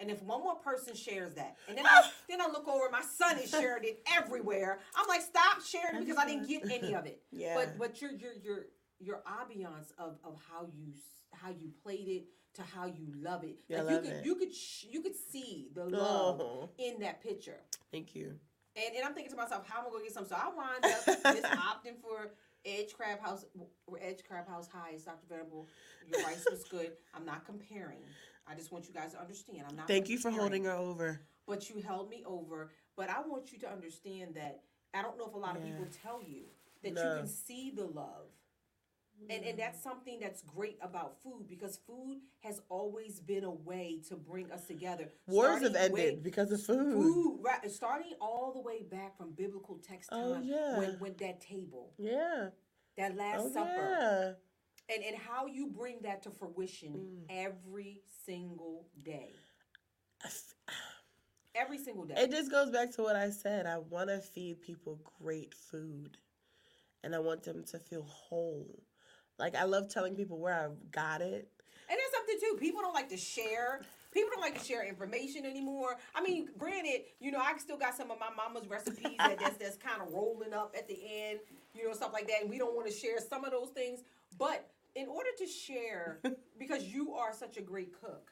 and 0.00 0.10
if 0.10 0.22
one 0.22 0.40
more 0.42 0.56
person 0.56 0.94
shares 0.94 1.34
that, 1.34 1.56
and 1.68 1.76
then 1.78 1.86
I 1.86 2.02
then 2.28 2.40
I 2.40 2.46
look 2.46 2.66
over, 2.68 2.90
my 2.90 3.02
son 3.02 3.38
is 3.38 3.50
sharing 3.50 3.84
it 3.84 4.02
everywhere. 4.16 4.80
I'm 4.96 5.06
like, 5.08 5.22
stop 5.22 5.62
sharing 5.64 6.00
because 6.04 6.16
I 6.18 6.26
didn't 6.26 6.48
get 6.48 6.62
any 6.70 6.94
of 6.94 7.06
it. 7.06 7.22
Yeah. 7.30 7.54
But 7.54 7.78
but 7.78 8.00
your 8.02 8.12
your 8.12 8.32
your 8.42 8.66
your 9.00 9.22
ambiance 9.26 9.92
of 9.98 10.18
of 10.24 10.36
how 10.50 10.66
you 10.74 10.92
how 11.32 11.50
you 11.50 11.70
played 11.82 12.08
it 12.08 12.24
to 12.54 12.62
how 12.62 12.86
you 12.86 13.08
love 13.20 13.42
it. 13.44 13.56
Yeah, 13.68 13.78
I 13.78 13.82
like 13.82 13.90
you 13.90 13.96
love 13.96 14.04
could 14.04 14.12
it. 14.12 14.24
you 14.24 14.34
could 14.36 14.54
sh- 14.54 14.86
you 14.90 15.00
could 15.02 15.16
see 15.16 15.68
the 15.74 15.84
love 15.84 16.40
Oh, 16.40 16.70
in 16.78 17.00
that 17.00 17.20
picture. 17.22 17.60
thank 17.90 18.14
you. 18.14 18.34
And, 18.76 18.96
and 18.96 19.04
I'm 19.04 19.14
thinking 19.14 19.30
to 19.30 19.36
myself, 19.36 19.68
how 19.68 19.80
am 19.80 19.86
I 19.86 19.90
gonna 19.90 20.04
get 20.04 20.12
some? 20.12 20.26
So 20.26 20.36
I 20.36 20.48
wind 20.48 20.84
up 20.84 21.04
just 21.34 21.42
opting 21.52 22.00
for 22.00 22.32
Edge 22.64 22.92
Crab 22.92 23.20
House, 23.20 23.44
Edge 24.00 24.20
Crab 24.26 24.48
House 24.48 24.68
High. 24.68 24.96
Dr. 25.04 25.26
Venable, 25.28 25.68
your 26.08 26.22
rice 26.22 26.44
was 26.50 26.64
good. 26.64 26.92
I'm 27.14 27.24
not 27.24 27.44
comparing. 27.46 27.98
I 28.46 28.54
just 28.54 28.72
want 28.72 28.86
you 28.86 28.94
guys 28.94 29.12
to 29.12 29.20
understand. 29.20 29.64
I'm 29.68 29.76
not. 29.76 29.88
Thank 29.88 30.08
you 30.08 30.18
for 30.18 30.30
holding 30.30 30.64
her 30.64 30.72
over. 30.72 31.20
But 31.46 31.70
you 31.70 31.80
held 31.80 32.10
me 32.10 32.22
over. 32.26 32.70
But 32.96 33.10
I 33.10 33.20
want 33.26 33.52
you 33.52 33.58
to 33.60 33.70
understand 33.70 34.34
that 34.34 34.60
I 34.92 35.02
don't 35.02 35.18
know 35.18 35.26
if 35.26 35.34
a 35.34 35.38
lot 35.38 35.56
of 35.56 35.64
people 35.64 35.86
tell 36.02 36.22
you 36.22 36.44
that 36.82 36.94
No. 36.94 37.02
you 37.02 37.18
can 37.20 37.28
see 37.28 37.70
the 37.74 37.84
love. 37.86 38.28
And, 39.30 39.44
and 39.44 39.58
that's 39.58 39.80
something 39.82 40.18
that's 40.20 40.42
great 40.42 40.76
about 40.82 41.22
food 41.22 41.46
because 41.48 41.78
food 41.86 42.18
has 42.40 42.60
always 42.68 43.20
been 43.20 43.44
a 43.44 43.50
way 43.50 44.00
to 44.08 44.16
bring 44.16 44.50
us 44.50 44.66
together. 44.66 45.08
Wars 45.28 45.62
have 45.62 45.76
ended 45.76 45.92
way- 45.92 46.18
because 46.20 46.50
of 46.50 46.60
food. 46.62 46.92
food 46.92 47.38
right 47.40 47.70
starting 47.70 48.12
all 48.20 48.52
the 48.52 48.60
way 48.60 48.82
back 48.82 49.16
from 49.16 49.30
biblical 49.30 49.78
text 49.78 50.10
oh, 50.12 50.34
time 50.34 50.42
Oh, 50.42 50.44
yeah. 50.44 50.78
when 50.78 50.90
when 50.98 51.14
that 51.20 51.40
table 51.40 51.92
Yeah. 51.96 52.48
that 52.96 53.16
last 53.16 53.40
Oh 53.44 53.50
supper 53.52 53.70
yeah. 53.76 54.32
And 54.92 55.02
and 55.04 55.16
how 55.16 55.46
you 55.46 55.68
bring 55.68 56.00
that 56.02 56.22
to 56.22 56.30
fruition 56.30 56.92
Mm. 56.92 57.24
every 57.30 58.02
single 58.26 58.86
day 59.02 59.30
every 61.54 61.78
single 61.78 62.04
day 62.04 62.14
It 62.16 62.30
just 62.30 62.50
goes 62.50 62.70
back 62.70 62.92
to 62.96 63.02
what 63.02 63.16
I 63.16 63.30
said. 63.30 63.66
I 63.66 63.78
want 63.78 64.08
to 64.08 64.18
feed 64.18 64.60
people 64.62 64.98
great 65.20 65.54
food, 65.54 66.16
and 67.02 67.14
I 67.14 67.18
want 67.18 67.42
them 67.42 67.64
to 67.70 67.78
feel 67.78 68.02
whole. 68.02 68.82
Like 69.38 69.54
I 69.54 69.64
love 69.64 69.88
telling 69.88 70.14
people 70.16 70.38
where 70.38 70.54
I 70.54 70.68
got 70.90 71.20
it. 71.20 71.48
and 71.88 71.98
there's 71.98 72.12
something 72.14 72.38
too 72.40 72.56
people 72.58 72.80
don't 72.80 72.94
like 72.94 73.08
to 73.10 73.16
share 73.16 73.82
People 74.14 74.30
don't 74.32 74.42
like 74.42 74.56
to 74.56 74.64
share 74.64 74.86
information 74.86 75.44
anymore. 75.44 75.96
I 76.14 76.22
mean, 76.22 76.48
granted, 76.56 77.00
you 77.18 77.32
know, 77.32 77.40
I 77.40 77.52
still 77.58 77.76
got 77.76 77.96
some 77.96 78.12
of 78.12 78.18
my 78.20 78.28
mama's 78.36 78.68
recipes 78.68 79.16
that 79.18 79.40
that's, 79.40 79.56
that's 79.60 79.76
kind 79.76 80.00
of 80.00 80.12
rolling 80.14 80.54
up 80.54 80.72
at 80.78 80.86
the 80.86 80.96
end, 81.04 81.40
you 81.74 81.84
know, 81.84 81.92
stuff 81.94 82.12
like 82.12 82.28
that. 82.28 82.42
And 82.42 82.48
we 82.48 82.56
don't 82.56 82.76
want 82.76 82.86
to 82.86 82.92
share 82.94 83.18
some 83.18 83.44
of 83.44 83.50
those 83.50 83.70
things. 83.70 84.04
But 84.38 84.70
in 84.94 85.08
order 85.08 85.30
to 85.38 85.46
share, 85.46 86.20
because 86.58 86.84
you 86.84 87.14
are 87.14 87.32
such 87.32 87.56
a 87.56 87.62
great 87.62 87.92
cook, 88.00 88.30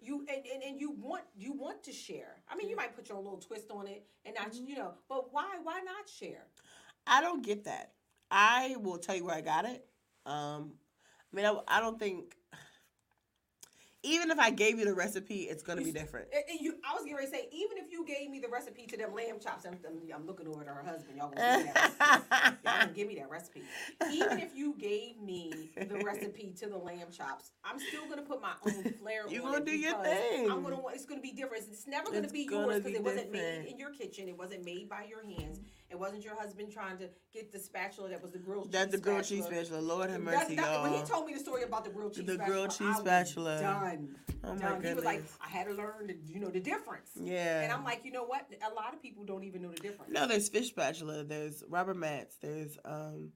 you 0.00 0.26
and, 0.28 0.44
and, 0.52 0.62
and 0.62 0.80
you 0.80 0.92
want 0.92 1.24
you 1.36 1.52
want 1.52 1.82
to 1.84 1.92
share. 1.92 2.42
I 2.48 2.56
mean, 2.56 2.68
you 2.68 2.76
might 2.76 2.94
put 2.94 3.08
your 3.08 3.18
own 3.18 3.24
little 3.24 3.38
twist 3.38 3.70
on 3.70 3.86
it 3.86 4.06
and 4.24 4.34
not, 4.34 4.54
you 4.54 4.76
know, 4.76 4.92
but 5.08 5.32
why 5.32 5.56
why 5.62 5.80
not 5.84 6.08
share? 6.08 6.46
I 7.06 7.20
don't 7.20 7.44
get 7.44 7.64
that. 7.64 7.92
I 8.30 8.76
will 8.80 8.98
tell 8.98 9.14
you 9.14 9.24
where 9.24 9.34
I 9.34 9.40
got 9.40 9.64
it. 9.64 9.86
Um, 10.26 10.72
I 11.32 11.36
mean, 11.36 11.46
I, 11.46 11.54
I 11.68 11.80
don't 11.80 11.98
think. 11.98 12.36
Even 14.04 14.30
if 14.30 14.38
I 14.38 14.50
gave 14.50 14.78
you 14.78 14.84
the 14.84 14.94
recipe, 14.94 15.42
it's 15.42 15.62
gonna 15.62 15.80
You 15.80 15.86
be 15.92 15.98
different. 15.98 16.28
And- 16.32 16.60
you, 16.60 16.74
I 16.88 16.94
was 16.94 17.02
getting 17.04 17.16
ready 17.16 17.26
to 17.28 17.32
say, 17.32 17.48
even 17.50 17.78
if 17.78 17.90
you 17.90 18.04
gave 18.06 18.30
me 18.30 18.38
the 18.38 18.48
recipe 18.48 18.86
to 18.86 18.96
them 18.96 19.14
lamb 19.14 19.38
chops, 19.40 19.64
I'm, 19.66 19.78
I'm, 20.14 20.26
looking 20.26 20.46
over 20.46 20.60
at 20.60 20.66
her 20.68 20.82
husband. 20.84 21.16
Y'all 21.16 21.30
gonna 21.30 21.42
give 21.42 21.66
me 21.66 21.72
that 21.72 21.98
recipe. 21.98 22.58
Y'all 22.64 22.78
gonna 22.80 22.92
give 22.94 23.08
me 23.08 23.14
that 23.16 23.30
recipe. 23.30 23.62
Even 24.12 24.38
if 24.40 24.54
you 24.54 24.74
gave 24.78 25.18
me 25.20 25.70
the 25.76 25.98
recipe 26.04 26.52
to 26.58 26.66
the 26.68 26.76
lamb 26.76 27.08
chops, 27.10 27.50
I'm 27.64 27.78
still 27.80 28.06
gonna 28.08 28.22
put 28.22 28.40
my 28.42 28.52
own 28.66 28.92
flair 29.00 29.26
You 29.28 29.42
on 29.44 29.52
gonna 29.52 29.64
do 29.64 29.76
your 29.76 30.02
thing. 30.04 30.50
I'm 30.50 30.62
gonna. 30.62 30.78
want- 30.78 30.94
It's 30.96 31.06
gonna 31.06 31.20
be 31.22 31.32
different. 31.32 31.64
It's 31.70 31.86
never 31.86 32.06
gonna 32.06 32.18
It's 32.20 32.32
be 32.32 32.46
gonna 32.46 32.66
yours 32.66 32.76
because 32.76 32.92
be 32.92 32.96
it 32.98 33.02
wasn't 33.02 33.32
made 33.32 33.66
in 33.70 33.78
your 33.78 33.90
kitchen. 33.90 34.28
It 34.28 34.36
wasn't 34.38 34.64
made 34.64 34.88
by 34.88 35.04
your 35.08 35.24
hands. 35.24 35.60
It 35.94 36.00
wasn't 36.00 36.24
your 36.24 36.34
husband 36.34 36.72
trying 36.72 36.98
to 36.98 37.08
get 37.32 37.52
the 37.52 37.58
spatula 37.60 38.08
that 38.08 38.20
was 38.20 38.32
the 38.32 38.38
grilled 38.38 38.72
That's 38.72 38.86
cheese 38.86 38.92
the 38.92 38.98
grilled 38.98 39.24
cheese 39.24 39.44
spatula. 39.44 39.64
spatula. 39.66 39.80
Lord 39.94 40.10
have 40.10 40.20
mercy, 40.20 40.56
that- 40.56 40.64
y'all. 40.72 40.82
When 40.82 40.92
he 40.92 41.02
told 41.02 41.26
me 41.26 41.34
the 41.34 41.38
story 41.38 41.62
about 41.62 41.84
the 41.84 41.90
grilled 41.90 42.14
cheese 42.14 42.26
The 42.26 42.34
spatula, 42.34 42.50
grilled 42.50 42.70
cheese 42.76 42.96
spatula. 42.96 43.60
done. 43.60 44.16
oh 44.42 44.54
my 44.54 44.58
done. 44.60 44.72
goodness. 44.80 44.88
He 44.88 44.94
was 44.96 45.04
like, 45.04 45.24
I 45.40 45.48
had 45.48 45.66
to 45.68 45.72
learn, 45.74 46.08
the, 46.08 46.16
you 46.26 46.40
know, 46.40 46.50
the 46.50 46.58
difference. 46.58 47.10
yeah. 47.14 47.60
And 47.62 47.72
I'm 47.72 47.84
like, 47.84 48.04
you 48.04 48.10
know 48.10 48.24
what? 48.24 48.44
A 48.68 48.74
lot 48.74 48.92
of 48.92 49.00
people 49.00 49.24
don't 49.24 49.44
even 49.44 49.62
know 49.62 49.70
the 49.70 49.76
difference. 49.80 50.10
No, 50.12 50.26
there's 50.26 50.48
fish 50.48 50.68
spatula. 50.70 51.22
There's 51.22 51.62
rubber 51.68 51.94
mats. 51.94 52.38
There's 52.42 52.76
um, 52.84 53.30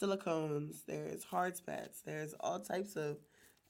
silicones. 0.00 0.84
There's 0.86 1.24
hard 1.24 1.56
spats. 1.56 2.00
There's 2.04 2.34
all 2.40 2.60
types 2.60 2.96
of. 2.96 3.18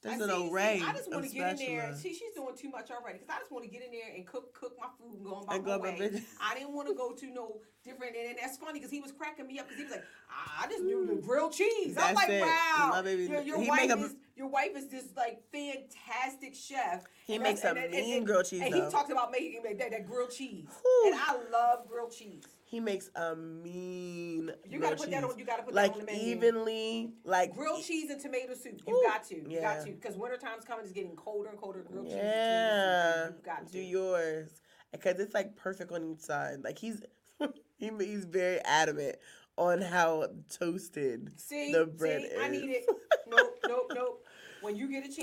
There's 0.01 0.21
I 0.21 0.23
an 0.23 0.29
see- 0.29 0.35
see, 0.37 0.49
array 0.53 0.81
I 0.85 0.93
just 0.93 1.11
want 1.11 1.25
to 1.25 1.29
get 1.33 1.59
in 1.59 1.75
there. 1.75 1.93
See, 1.95 2.13
she's 2.13 2.31
doing 2.33 2.55
too 2.55 2.69
much 2.69 2.89
already. 2.89 3.19
Because 3.19 3.35
I 3.35 3.39
just 3.39 3.51
want 3.51 3.65
to 3.65 3.69
get 3.69 3.83
in 3.83 3.91
there 3.91 4.15
and 4.15 4.25
cook 4.25 4.53
cook 4.53 4.77
my 4.79 4.87
food 4.97 5.17
and 5.17 5.25
go 5.25 5.33
on 5.35 5.45
my 5.45 5.55
And 5.55 5.65
go 5.65 5.77
way. 5.79 6.23
I 6.41 6.53
didn't 6.55 6.73
want 6.73 6.87
to 6.87 6.93
go 6.95 7.11
to 7.11 7.27
no 7.33 7.59
different. 7.83 8.15
And, 8.15 8.29
and 8.29 8.37
that's 8.41 8.57
funny 8.57 8.79
because 8.79 8.91
he 8.91 9.01
was 9.01 9.11
cracking 9.11 9.45
me 9.47 9.59
up 9.59 9.65
because 9.67 9.77
he 9.77 9.83
was 9.83 9.91
like, 9.93 10.05
I 10.29 10.65
I 10.65 10.67
just 10.69 10.83
knew 10.83 11.05
the 11.05 11.13
mm. 11.13 11.21
grilled 11.21 11.51
cheese. 11.51 11.97
I'm 11.99 12.15
like, 12.15 12.29
it. 12.29 12.41
wow. 12.41 12.89
My 12.91 13.01
baby- 13.01 13.23
your 13.25 13.41
your 13.41 13.61
he 13.61 13.67
wife 13.67 13.89
a- 13.91 13.97
is 14.05 14.15
your 14.37 14.47
wife 14.47 14.71
is 14.77 14.87
this 14.87 15.05
like 15.17 15.41
fantastic 15.51 16.55
chef. 16.55 17.03
He 17.25 17.35
And 17.35 17.43
makes 17.43 17.61
that's- 17.61 17.81
a 17.83 17.85
and- 17.85 17.93
and- 17.93 18.05
mean 18.05 18.17
and- 18.19 18.25
grilled 18.25 18.45
cheese, 18.45 18.61
And 18.63 18.73
though. 18.73 18.85
he 18.85 18.91
talked 18.91 19.11
about 19.11 19.31
making 19.31 19.63
that, 19.63 19.77
that, 19.79 19.91
that 19.91 20.07
grilled 20.07 20.31
cheese. 20.31 20.67
Whew. 20.81 21.03
And 21.11 21.15
I 21.19 21.35
love 21.51 21.87
grilled 21.89 22.11
cheese. 22.13 22.45
He 22.69 22.79
makes 22.79 23.09
a 23.15 23.35
mean. 23.35 24.51
You 24.69 24.79
gotta 24.79 24.95
put 24.95 25.09
that 25.09 25.23
cheese. 25.23 25.31
on. 25.31 25.39
You 25.39 25.45
gotta 25.45 25.63
put 25.63 25.73
like 25.73 25.93
that 25.93 25.99
on 26.01 26.05
the 26.05 26.11
menu. 26.11 26.35
Like, 26.35 26.43
evenly, 26.45 27.13
like 27.23 27.55
Grilled 27.55 27.83
cheese 27.83 28.11
and 28.11 28.21
tomato 28.21 28.53
soup. 28.53 28.79
You 28.87 28.95
Ooh, 28.95 29.03
got 29.03 29.23
to. 29.29 29.35
You 29.37 29.45
yeah. 29.49 29.61
got 29.77 29.85
to. 29.87 29.91
Because 29.91 30.15
wintertime's 30.15 30.65
coming. 30.65 30.83
It's 30.85 30.93
getting 30.93 31.15
colder 31.15 31.49
and 31.49 31.57
colder. 31.57 31.81
Grilled 31.81 32.05
cheese 32.07 32.17
Yeah, 32.17 32.23
and 32.23 33.23
tomato 33.23 33.27
soup. 33.27 33.37
You 33.39 33.45
got 33.51 33.65
to. 33.67 33.73
do 33.73 33.79
yours 33.79 34.61
because 34.91 35.19
it's 35.19 35.33
like 35.33 35.55
perfect 35.55 35.91
on 35.91 36.03
each 36.03 36.19
side. 36.19 36.57
Like 36.63 36.77
he's 36.77 37.01
he, 37.79 37.89
he's 37.99 38.25
very 38.25 38.59
adamant 38.59 39.15
on 39.57 39.81
how 39.81 40.27
toasted 40.51 41.31
See, 41.37 41.71
the 41.73 41.87
bread 41.87 42.21
see, 42.21 42.37
I 42.39 42.45
is. 42.49 42.51
need 42.61 42.69
it. 42.69 42.85
Nope, 43.27 43.59
nope, 43.67 43.91
nope. 43.93 44.25
When 44.61 44.75
you 44.75 44.89
get 44.89 45.03
a 45.05 45.07
chance, 45.07 45.19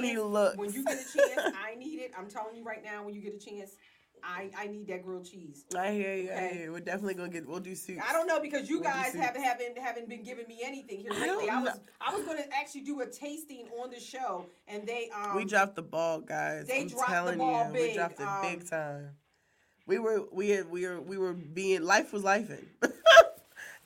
when 0.57 0.72
you 0.72 0.84
get 0.84 0.94
a 0.94 1.18
chance, 1.18 1.57
I 1.61 1.74
need 1.74 1.99
it. 1.99 2.12
I'm 2.16 2.28
telling 2.28 2.55
you 2.55 2.62
right 2.62 2.84
now, 2.84 3.05
when 3.05 3.14
you 3.16 3.20
get 3.20 3.34
a 3.34 3.38
chance, 3.38 3.72
I 4.23 4.51
I 4.57 4.67
need 4.67 4.87
that 4.89 5.03
grilled 5.05 5.29
cheese. 5.31 5.64
I 5.77 5.93
hear 5.93 6.14
you. 6.14 6.31
I 6.33 6.49
hear 6.49 6.62
you. 6.64 6.73
We're 6.73 6.81
definitely 6.81 7.14
gonna 7.14 7.29
get. 7.29 7.47
We'll 7.47 7.61
do 7.61 7.75
soups. 7.75 8.03
I 8.09 8.12
don't 8.12 8.27
know 8.27 8.41
because 8.41 8.69
you 8.69 8.81
We'll 8.81 8.91
guys 8.91 9.14
haven't 9.14 9.43
haven't 9.43 9.79
haven't 9.79 10.09
been 10.09 10.23
giving 10.23 10.47
me 10.49 10.61
anything 10.64 11.01
here 11.01 11.12
I 11.12 11.21
lately. 11.21 11.47
don't 11.47 11.51
I 11.51 11.62
was. 11.62 11.81
I 12.01 12.14
was 12.14 12.25
going 12.25 12.39
to 12.39 12.55
actually 12.57 12.83
do 12.83 13.01
a 13.01 13.07
tasting 13.07 13.69
on 13.81 13.91
the 13.91 14.01
show, 14.01 14.47
and 14.69 14.87
they 14.87 15.11
um 15.11 15.37
we 15.37 15.45
dropped 15.45 15.77
the 15.77 15.83
ball, 15.83 16.21
guys. 16.21 16.67
they 16.67 16.83
I'm 16.83 16.89
dropped 16.89 17.09
the 17.09 17.12
telling 17.14 17.39
ball 17.39 17.67
you, 17.67 17.73
big, 17.73 17.89
we 17.91 17.95
dropped 17.95 18.21
it 18.21 18.27
um, 18.27 18.43
big 18.43 18.69
time. 18.69 19.11
We 19.87 19.99
were 19.99 20.25
we 20.33 20.51
had 20.51 20.69
we 20.71 20.87
were 20.87 21.01
we 21.01 21.17
were 21.19 21.33
being 21.33 21.83
life 21.85 22.12
was 22.12 22.23
lifing. 22.23 22.64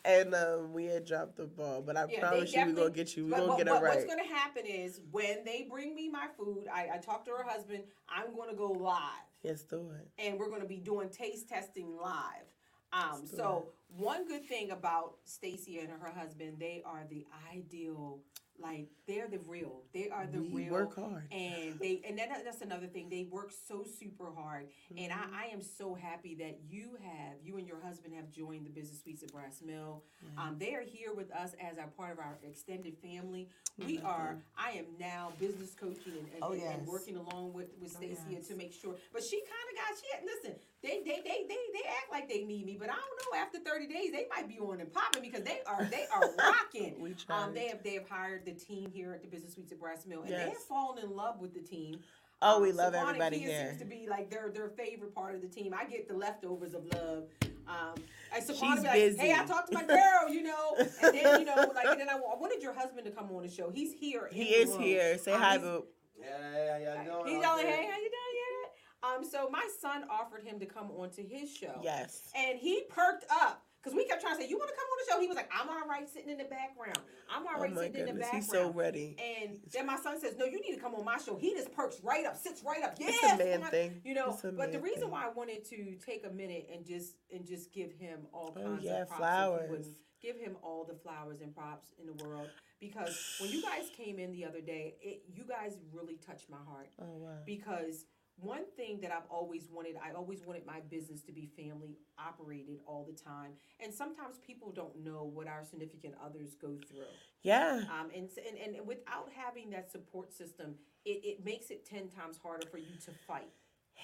And 0.05 0.35
um, 0.35 0.73
we 0.73 0.87
had 0.87 1.05
dropped 1.05 1.37
the 1.37 1.45
ball, 1.47 1.83
but 1.83 1.97
I 1.97 2.07
Yeah, 2.09 2.21
promise 2.21 2.55
you, 2.55 2.65
we're 2.67 2.73
gonna 2.73 2.91
get 2.91 3.17
you. 3.17 3.27
We're 3.27 3.37
gonna 3.37 3.57
get 3.59 3.67
it 3.67 3.71
but 3.71 3.83
right. 3.83 3.97
what's 3.97 4.07
going 4.07 4.27
to 4.27 4.35
happen 4.35 4.65
is 4.65 5.01
when 5.11 5.45
they 5.45 5.67
bring 5.71 5.95
me 5.95 6.09
my 6.09 6.27
food, 6.39 6.65
I, 6.73 6.89
I 6.95 6.99
talk 6.99 7.25
to 7.27 7.33
her 7.33 7.45
husband. 7.45 7.85
I'm 8.09 8.35
going 8.35 8.49
to 8.49 8.57
go 8.57 8.71
live. 8.71 9.01
Yes, 9.43 9.63
do 9.63 9.91
it. 9.99 10.09
and 10.19 10.39
we're 10.39 10.49
going 10.49 10.63
to 10.63 10.67
be 10.69 10.77
doing 10.79 11.09
taste 11.11 11.49
testing 11.49 11.97
live. 11.97 12.45
Um, 12.93 13.25
so 13.25 13.69
one 13.97 14.27
good 14.27 14.45
thing 14.47 14.71
about 14.71 15.17
Stacy 15.25 15.79
and 15.79 15.89
her 15.91 16.11
husband, 16.11 16.57
they 16.59 16.83
are 16.85 17.05
the 17.09 17.25
ideal. 17.55 18.19
Like 18.63 18.89
they're 19.07 19.29
the 19.29 19.39
real. 19.49 19.83
They 19.95 20.09
are 20.11 20.27
the 20.27 20.41
we 20.43 20.65
real. 20.65 20.73
work 20.73 20.95
hard. 20.97 21.25
And 21.33 21.79
they 21.81 22.01
and 22.07 22.19
that, 22.19 22.43
that's 22.45 22.61
another 22.61 22.87
thing. 22.87 23.09
They 23.09 23.27
work 23.31 23.51
so 23.69 23.85
super 23.99 24.31
hard, 24.37 24.69
and 24.97 25.11
Mm-hmm. 25.11 25.35
I, 25.35 25.45
I 25.45 25.47
am 25.53 25.63
so 25.63 25.95
happy 25.95 26.35
that 26.37 26.59
you 26.69 26.91
have 27.03 27.35
you 27.43 27.57
and 27.59 27.67
your 27.67 27.81
husband 27.81 28.15
have 28.15 28.31
joined 28.31 28.67
the 28.67 28.71
Business 28.71 29.01
Suites 29.03 29.23
at 29.23 29.33
Brass 29.33 29.63
Mill. 29.65 30.03
Um, 30.37 30.57
they 30.59 30.75
are 30.75 30.83
here 30.83 31.13
with 31.15 31.31
us 31.33 31.55
as 31.61 31.79
our 31.79 31.87
part 31.89 32.13
of 32.13 32.19
our 32.19 32.39
extended 32.43 32.97
family. 32.99 33.49
We 33.79 33.97
love 33.99 34.07
are. 34.07 34.37
I 34.59 34.73
am 34.73 34.85
now 34.99 35.33
business 35.41 35.75
coaching 35.75 36.13
and, 36.19 36.27
and, 36.35 36.43
Oh, 36.43 36.53
and- 36.53 36.63
and 36.63 36.87
working 36.87 37.17
along 37.17 37.53
with 37.55 37.69
with 37.81 37.93
Oh, 37.97 37.99
Stacy 38.01 38.21
yes. 38.31 38.49
to 38.49 38.55
make 38.57 38.73
sure. 38.73 38.95
But 39.13 39.23
she 39.25 39.41
kind 39.41 39.67
of 39.71 39.77
got 39.77 39.99
she. 39.99 40.27
Listen, 40.27 40.59
they 40.83 41.01
they 41.05 41.21
they 41.25 41.47
they 41.49 41.61
they 41.73 41.89
act 41.89 42.11
like 42.13 42.29
they 42.29 42.45
need 42.45 42.67
me, 42.67 42.77
but 42.79 42.91
I 42.91 42.95
don't 42.95 43.33
know. 43.33 43.39
After 43.41 43.59
thirty 43.59 43.87
days, 43.87 44.13
they 44.13 44.27
might 44.35 44.49
be 44.49 44.59
on 44.59 44.81
and 44.81 44.93
popping 44.93 45.23
because 45.23 45.43
they 45.45 45.61
are 45.67 45.85
they 45.85 46.05
are 46.15 46.31
rocking. 46.39 47.15
Um, 47.31 47.55
they 47.55 47.69
have 47.69 47.83
they 47.83 47.95
have 47.95 48.09
hired 48.09 48.45
the 48.53 48.61
team 48.61 48.91
here 48.93 49.13
at 49.13 49.23
the 49.23 49.29
Business 49.29 49.55
Suites 49.55 49.73
at 49.73 49.81
Brass 49.81 50.07
Mill, 50.07 50.23
and 50.23 50.31
they 50.33 50.39
have 50.39 50.57
fallen 50.57 51.03
in 51.05 51.15
love 51.15 51.41
with 51.41 51.55
the 51.55 51.61
team. 51.61 52.01
oh, 52.43 52.57
Um, 52.57 52.63
we 52.63 52.73
love 52.73 52.93
Saquon 52.93 52.99
and 53.01 53.09
everybody 53.09 53.39
Kia 53.39 53.49
here. 53.49 53.67
Seems 53.71 53.81
to 53.81 53.87
be 53.87 54.07
like 54.09 54.31
their 54.31 54.51
their 54.51 54.69
favorite 54.71 55.15
part 55.15 55.35
of 55.35 55.43
the 55.43 55.49
team. 55.49 55.75
I 55.75 55.85
get 55.85 56.09
the 56.09 56.15
leftovers 56.15 56.75
of 56.75 56.85
love. 56.95 57.25
Um, 57.69 57.95
I 58.35 58.41
Saquon 58.41 58.59
She's 58.75 58.81
be 58.81 58.87
like, 58.87 58.93
busy. 58.95 59.19
"Hey, 59.19 59.33
I 59.33 59.45
talked 59.45 59.69
to 59.71 59.75
my 59.75 59.85
girl, 60.01 60.29
you 60.29 60.43
know," 60.43 60.75
and 60.79 61.15
then 61.15 61.41
you 61.41 61.47
know, 61.47 61.71
like, 61.75 61.87
and 61.87 62.01
then 62.01 62.09
I, 62.09 62.15
I 62.15 62.37
wanted 62.39 62.63
your 62.63 62.73
husband 62.73 63.05
to 63.07 63.13
come 63.13 63.31
on 63.31 63.43
the 63.43 63.51
show. 63.51 63.71
He's 63.71 63.93
here. 63.93 64.29
He 64.33 64.45
is 64.47 64.71
room. 64.71 64.83
here. 64.83 65.19
Say 65.19 65.33
Um, 65.33 65.41
hi, 65.41 65.51
he's- 65.53 65.63
boo. 65.63 65.85
Yeah, 66.19 66.27
yeah, 66.55 66.79
yeah. 66.79 67.05
How? 67.05 67.25
He's 67.25 67.37
out 67.37 67.43
yelling, 67.43 67.67
"Hey, 67.67 67.89
how 67.91 67.97
you 67.99 68.11
doing?" 68.11 68.37
Yeah. 68.41 69.17
Um, 69.17 69.25
so 69.25 69.49
my 69.51 69.67
son 69.81 70.05
offered 70.11 70.43
him 70.45 70.59
to 70.61 70.67
come 70.67 70.91
onto 70.91 71.27
his 71.27 71.51
show. 71.55 71.81
Yes. 71.83 72.29
And 72.37 72.59
he 72.59 72.83
perked 72.91 73.25
up 73.31 73.65
because 73.83 73.97
we 73.97 74.05
kept 74.05 74.21
trying 74.21 74.37
to 74.37 74.43
say, 74.43 74.49
"You 74.49 74.59
want 74.59 74.71
to 74.71 74.77
come 74.77 74.85
on 74.85 74.99
the 75.05 75.13
show?" 75.13 75.21
He 75.21 75.27
was 75.27 75.37
like, 75.37 75.51
"I'm 75.53 75.69
all 75.69 75.89
right 75.89 76.09
sitting 76.09 76.29
in 76.31 76.39
the 76.39 76.45
background. 76.45 76.99
I'm 77.31 77.47
all 77.47 77.55
Oh 77.57 77.61
right 77.63 77.75
my 77.75 77.83
sitting 77.87 78.09
in 78.09 78.15
the 78.15 78.21
background." 78.21 78.45
he's 78.45 78.51
so 78.51 78.71
ready. 78.71 79.17
And 79.19 79.59
then 79.73 79.87
my 79.87 79.97
son 79.97 80.21
says, 80.21 80.37
"No, 80.37 80.45
you 80.45 80.61
need 80.61 80.75
to 80.75 80.81
come 80.81 80.95
on 80.95 81.05
my 81.05 81.19
show." 81.19 81.37
He 81.37 81.53
just 81.55 81.73
perks 81.73 82.01
right 82.03 82.27
up, 82.27 82.37
sits 82.37 82.63
right 82.63 82.83
up. 82.83 82.93
It's 83.01 83.23
Yes, 83.23 83.41
a 83.41 83.45
man 83.45 83.63
thing. 83.71 84.01
You 84.05 84.15
know, 84.15 84.31
It's 84.33 84.43
but 84.43 84.73
the 84.73 84.81
reason 84.81 85.03
thing. 85.03 85.11
why 85.11 85.25
I 85.27 85.31
wanted 85.31 85.65
to 85.67 85.97
take 86.05 86.27
a 86.27 86.31
minute 86.31 86.69
and 86.73 86.85
just 86.85 87.17
and 87.33 87.47
just 87.47 87.73
give 87.73 87.93
him 87.93 88.27
all 88.33 88.55
Oh, 88.57 88.63
kinds 88.63 88.85
yeah, 88.85 89.03
of 89.03 89.09
props, 89.09 89.19
flowers. 89.21 89.87
give 90.21 90.37
him 90.37 90.57
all 90.63 90.85
the 90.85 90.95
flowers 90.95 91.41
and 91.41 91.55
props 91.55 91.93
in 91.99 92.07
the 92.07 92.25
world 92.25 92.49
because 92.79 93.19
when 93.41 93.51
you 93.51 93.63
guys 93.63 93.89
came 93.97 94.19
in 94.19 94.33
the 94.33 94.45
other 94.45 94.61
day, 94.61 94.97
it, 95.01 95.23
you 95.33 95.45
guys 95.45 95.79
really 95.93 96.17
touched 96.17 96.51
my 96.51 96.59
heart 96.69 96.91
Oh 97.01 97.17
wow. 97.17 97.39
because 97.47 98.05
one 98.43 98.65
thing 98.77 99.01
that 99.01 99.13
I've 99.13 99.29
always 99.31 99.69
wanted, 99.71 99.97
I 100.03 100.13
always 100.13 100.43
wanted 100.47 100.67
my 100.67 100.81
business 100.91 101.23
to 101.23 101.33
be 101.33 101.49
family 101.57 101.97
operated 102.19 102.79
all 102.87 103.07
the 103.09 103.17
time. 103.17 103.53
And 103.81 103.93
sometimes 103.93 104.39
people 104.47 104.73
don't 104.73 105.05
know 105.05 105.31
what 105.33 105.47
our 105.47 105.65
significant 105.65 106.15
others 106.25 106.55
go 106.61 106.77
through. 106.89 107.05
Yeah. 107.43 107.83
Um, 107.91 108.11
and, 108.15 108.29
and, 108.47 108.77
and 108.77 108.87
without 108.87 109.29
having 109.35 109.71
that 109.71 109.91
support 109.91 110.33
system, 110.33 110.75
it, 111.05 111.21
it 111.25 111.45
makes 111.45 111.71
it 111.71 111.89
10 111.89 112.09
times 112.09 112.39
harder 112.43 112.67
for 112.67 112.79
you 112.79 112.97
to 113.05 113.11
fight. 113.27 113.51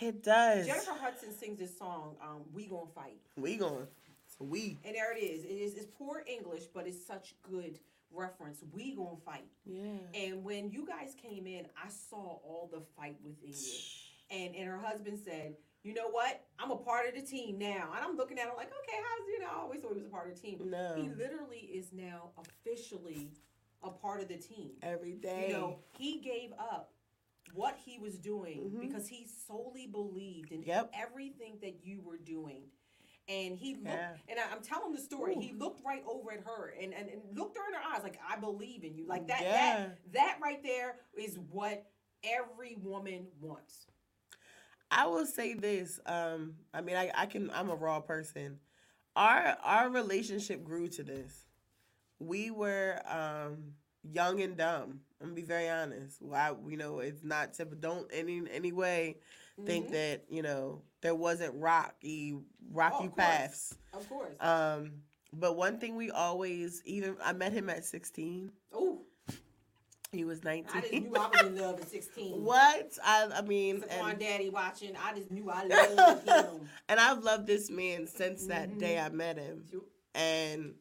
It 0.01 0.23
does. 0.23 0.67
Jennifer 0.67 0.93
Hudson 1.01 1.33
sings 1.33 1.59
this 1.59 1.77
song, 1.79 2.17
um, 2.23 2.43
We 2.53 2.67
Gonna 2.67 2.87
Fight. 2.95 3.19
We. 3.37 3.59
So 3.59 4.45
we. 4.45 4.79
And 4.85 4.95
there 4.95 5.17
it 5.17 5.21
is. 5.21 5.45
It 5.45 5.49
is 5.49 5.75
it's 5.75 5.87
poor 5.97 6.23
English, 6.27 6.65
but 6.75 6.87
it's 6.87 7.05
such 7.07 7.35
good 7.43 7.79
reference. 8.13 8.63
We 8.73 8.95
Gonna 8.95 9.17
Fight. 9.25 9.47
Yeah. 9.65 9.83
And 10.15 10.45
when 10.45 10.71
you 10.71 10.87
guys 10.87 11.15
came 11.21 11.47
in, 11.47 11.67
I 11.83 11.89
saw 11.89 12.17
all 12.17 12.69
the 12.71 12.83
fight 12.97 13.17
within 13.25 13.51
you. 13.51 13.79
And 14.31 14.55
and 14.57 14.67
her 14.67 14.79
husband 14.79 15.19
said, 15.25 15.57
"You 15.83 15.95
know 15.95 16.09
what? 16.11 16.45
I'm 16.59 16.71
a 16.71 16.77
part 16.77 17.09
of 17.09 17.15
the 17.15 17.23
team 17.23 17.59
now." 17.59 17.93
And 17.95 18.05
I'm 18.05 18.17
looking 18.17 18.39
at 18.39 18.47
him 18.49 18.55
like, 18.57 18.69
"Okay, 18.83 18.97
how's 18.99 19.29
you 19.29 19.41
know?" 19.41 19.49
I 19.53 19.61
always 19.61 19.81
thought 19.81 19.93
he 19.93 19.99
was 19.99 20.07
a 20.07 20.11
part 20.11 20.29
of 20.31 20.35
the 20.35 20.41
team. 20.41 20.71
No. 20.71 20.95
He 20.97 21.09
literally 21.11 21.59
is 21.73 21.93
now 21.93 22.31
officially 22.39 23.31
a 23.83 23.91
part 23.91 24.21
of 24.21 24.29
the 24.29 24.37
team. 24.37 24.73
Every 24.83 25.13
day. 25.13 25.47
You 25.49 25.53
know, 25.55 25.79
he 25.99 26.19
gave 26.19 26.53
up 26.59 26.93
what 27.55 27.77
he 27.85 27.99
was 27.99 28.19
doing 28.19 28.71
Mhm. 28.71 28.81
because 28.81 29.07
he 29.07 29.25
solely 29.27 29.87
believed 29.87 30.51
in 30.51 30.63
Yep. 30.65 30.91
everything 30.93 31.59
that 31.61 31.85
you 31.85 32.01
were 32.01 32.19
doing. 32.19 32.71
And 33.29 33.57
he 33.57 33.75
looked, 33.75 33.87
Yeah. 33.87 34.17
and 34.29 34.39
I, 34.41 34.51
I'm 34.53 34.63
telling 34.63 34.93
the 34.93 35.01
story. 35.01 35.37
Ooh. 35.37 35.41
He 35.41 35.53
looked 35.53 35.85
right 35.85 36.03
over 36.07 36.33
at 36.33 36.41
her 36.41 36.69
and, 36.81 36.93
and, 36.95 37.09
and 37.09 37.37
looked 37.39 37.57
her 37.57 37.67
in 37.69 37.75
her 37.75 37.81
eyes 37.83 38.03
like, 38.03 38.19
"I 38.29 38.37
believe 38.37 38.83
in 38.85 38.97
you." 38.97 39.07
Like 39.07 39.27
that. 39.29 39.41
Yeah. 39.43 39.77
That 39.87 40.13
that 40.13 40.39
right 40.43 40.63
there 40.63 40.99
is 41.17 41.39
what 41.39 41.87
every 42.25 42.75
woman 42.77 43.29
wants. 43.41 43.87
I 44.91 45.07
will 45.07 45.27
say 45.27 45.55
this. 45.55 45.99
Um, 46.07 46.55
I 46.73 46.81
mean, 46.81 46.97
I, 46.97 47.11
I 47.15 47.27
can. 47.27 47.51
I'm 47.51 47.71
a 47.71 47.75
raw 47.75 48.01
person. 48.01 48.59
Our 49.17 49.57
our 49.65 49.89
relationship 49.91 50.63
grew 50.65 50.89
to 50.89 51.03
this. 51.03 51.45
We 52.19 52.51
were 52.51 53.01
um, 53.09 53.73
young 54.03 54.41
and 54.43 54.57
dumb. 54.57 55.01
I'm 55.21 55.29
gonna 55.29 55.35
be 55.35 55.43
very 55.43 55.69
honest. 55.69 56.21
Why 56.23 56.53
you 56.69 56.77
know 56.77 57.01
it's 57.01 57.25
not 57.25 57.55
typical. 57.55 57.79
Don't 57.81 58.09
any 58.13 58.43
any 58.53 58.73
way 58.73 59.17
think 59.65 59.89
Mhm. 59.89 59.93
that 59.93 60.25
you 60.29 60.43
know 60.43 60.83
there 61.01 61.15
wasn't 61.15 61.55
rocky 61.57 62.37
rocky 62.71 62.95
Oh, 63.01 63.05
of 63.07 63.11
course. 63.15 63.17
paths. 63.17 63.75
Of 63.93 64.09
course. 64.09 64.35
Um, 64.41 65.03
But 65.33 65.57
one 65.57 65.79
thing 65.79 65.97
we 65.97 66.11
always, 66.11 66.81
even 66.87 67.17
I 67.23 67.33
met 67.33 67.53
him 67.53 67.69
at 67.69 67.85
16. 67.85 68.53
Oh, 68.73 69.01
He 70.17 70.25
was 70.25 70.41
I 70.47 70.63
just 70.63 70.93
19. 70.93 71.03
knew 71.03 71.15
I 71.15 71.29
was 71.29 71.41
in 71.43 71.57
love 71.57 71.81
at 71.81 71.89
16. 71.91 72.33
what? 72.43 72.99
I, 73.05 73.29
I 73.35 73.43
mean, 73.43 73.83
Saquon 73.83 74.11
and, 74.13 74.19
Daddy 74.19 74.49
watching, 74.49 74.93
I 74.97 75.15
just 75.15 75.31
knew 75.31 75.51
I 75.51 75.65
loved 75.67 76.27
him. 76.27 76.69
and 76.89 76.99
I've 76.99 77.23
loved 77.23 77.47
this 77.47 77.71
man 77.71 78.07
since 78.07 78.47
that 78.47 78.71
Mhm. 78.71 78.79
day 78.79 78.99
I 78.99 79.11
met 79.11 79.37
him. 79.37 79.65
And, 80.15 80.75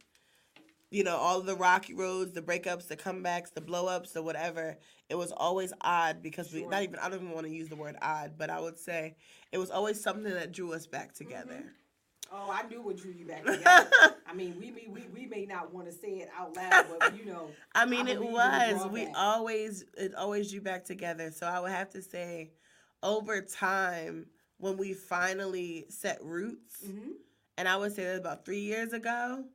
you 0.89 1.03
know, 1.03 1.17
all 1.17 1.41
the 1.41 1.55
rocky 1.55 1.93
roads, 1.93 2.31
the 2.31 2.41
breakups, 2.41 2.87
the 2.87 2.95
comebacks, 2.95 3.53
the 3.53 3.59
blowups, 3.59 4.13
the 4.13 4.23
whatever, 4.23 4.77
it 5.09 5.15
was 5.15 5.33
always 5.33 5.73
odd 5.81 6.21
because 6.21 6.53
we, 6.53 6.65
not 6.65 6.83
even, 6.83 6.95
I 6.99 7.09
don't 7.09 7.21
even 7.21 7.31
want 7.33 7.45
to 7.47 7.53
use 7.53 7.67
the 7.67 7.75
word 7.75 7.97
odd, 8.01 8.37
but 8.37 8.49
I 8.49 8.61
would 8.61 8.77
say 8.79 9.17
it 9.51 9.57
was 9.57 9.69
always 9.69 10.01
something 10.01 10.31
that 10.33 10.53
drew 10.53 10.71
us 10.73 10.87
back 10.87 11.13
together. 11.13 11.63
Oh, 12.31 12.51
I 12.51 12.67
knew 12.67 12.81
what 12.81 12.97
drew 12.97 13.11
you 13.11 13.25
back 13.25 13.45
together. 13.45 13.87
I 14.27 14.33
mean, 14.33 14.55
we 14.59 14.71
may, 14.71 14.87
we, 14.89 15.07
we 15.13 15.25
may 15.25 15.45
not 15.45 15.73
want 15.73 15.87
to 15.87 15.93
say 15.93 16.19
it 16.19 16.29
out 16.37 16.55
loud, 16.55 16.85
but 16.99 17.15
you 17.17 17.25
know. 17.25 17.49
I 17.73 17.85
mean, 17.85 18.07
I 18.07 18.11
it 18.11 18.21
was. 18.21 18.87
We 18.91 19.05
back. 19.05 19.13
always, 19.15 19.85
it 19.97 20.15
always 20.15 20.51
drew 20.51 20.61
back 20.61 20.85
together. 20.85 21.31
So 21.31 21.45
I 21.47 21.59
would 21.59 21.71
have 21.71 21.89
to 21.91 22.01
say, 22.01 22.51
over 23.03 23.41
time, 23.41 24.27
when 24.57 24.77
we 24.77 24.93
finally 24.93 25.85
set 25.89 26.23
roots, 26.23 26.83
hmm 26.85 27.11
and 27.57 27.69
I 27.69 27.77
would 27.77 27.95
say 27.95 28.03
that 28.03 28.17
about 28.17 28.43
three 28.43 28.59
years 28.59 28.91
ago, 28.91 29.45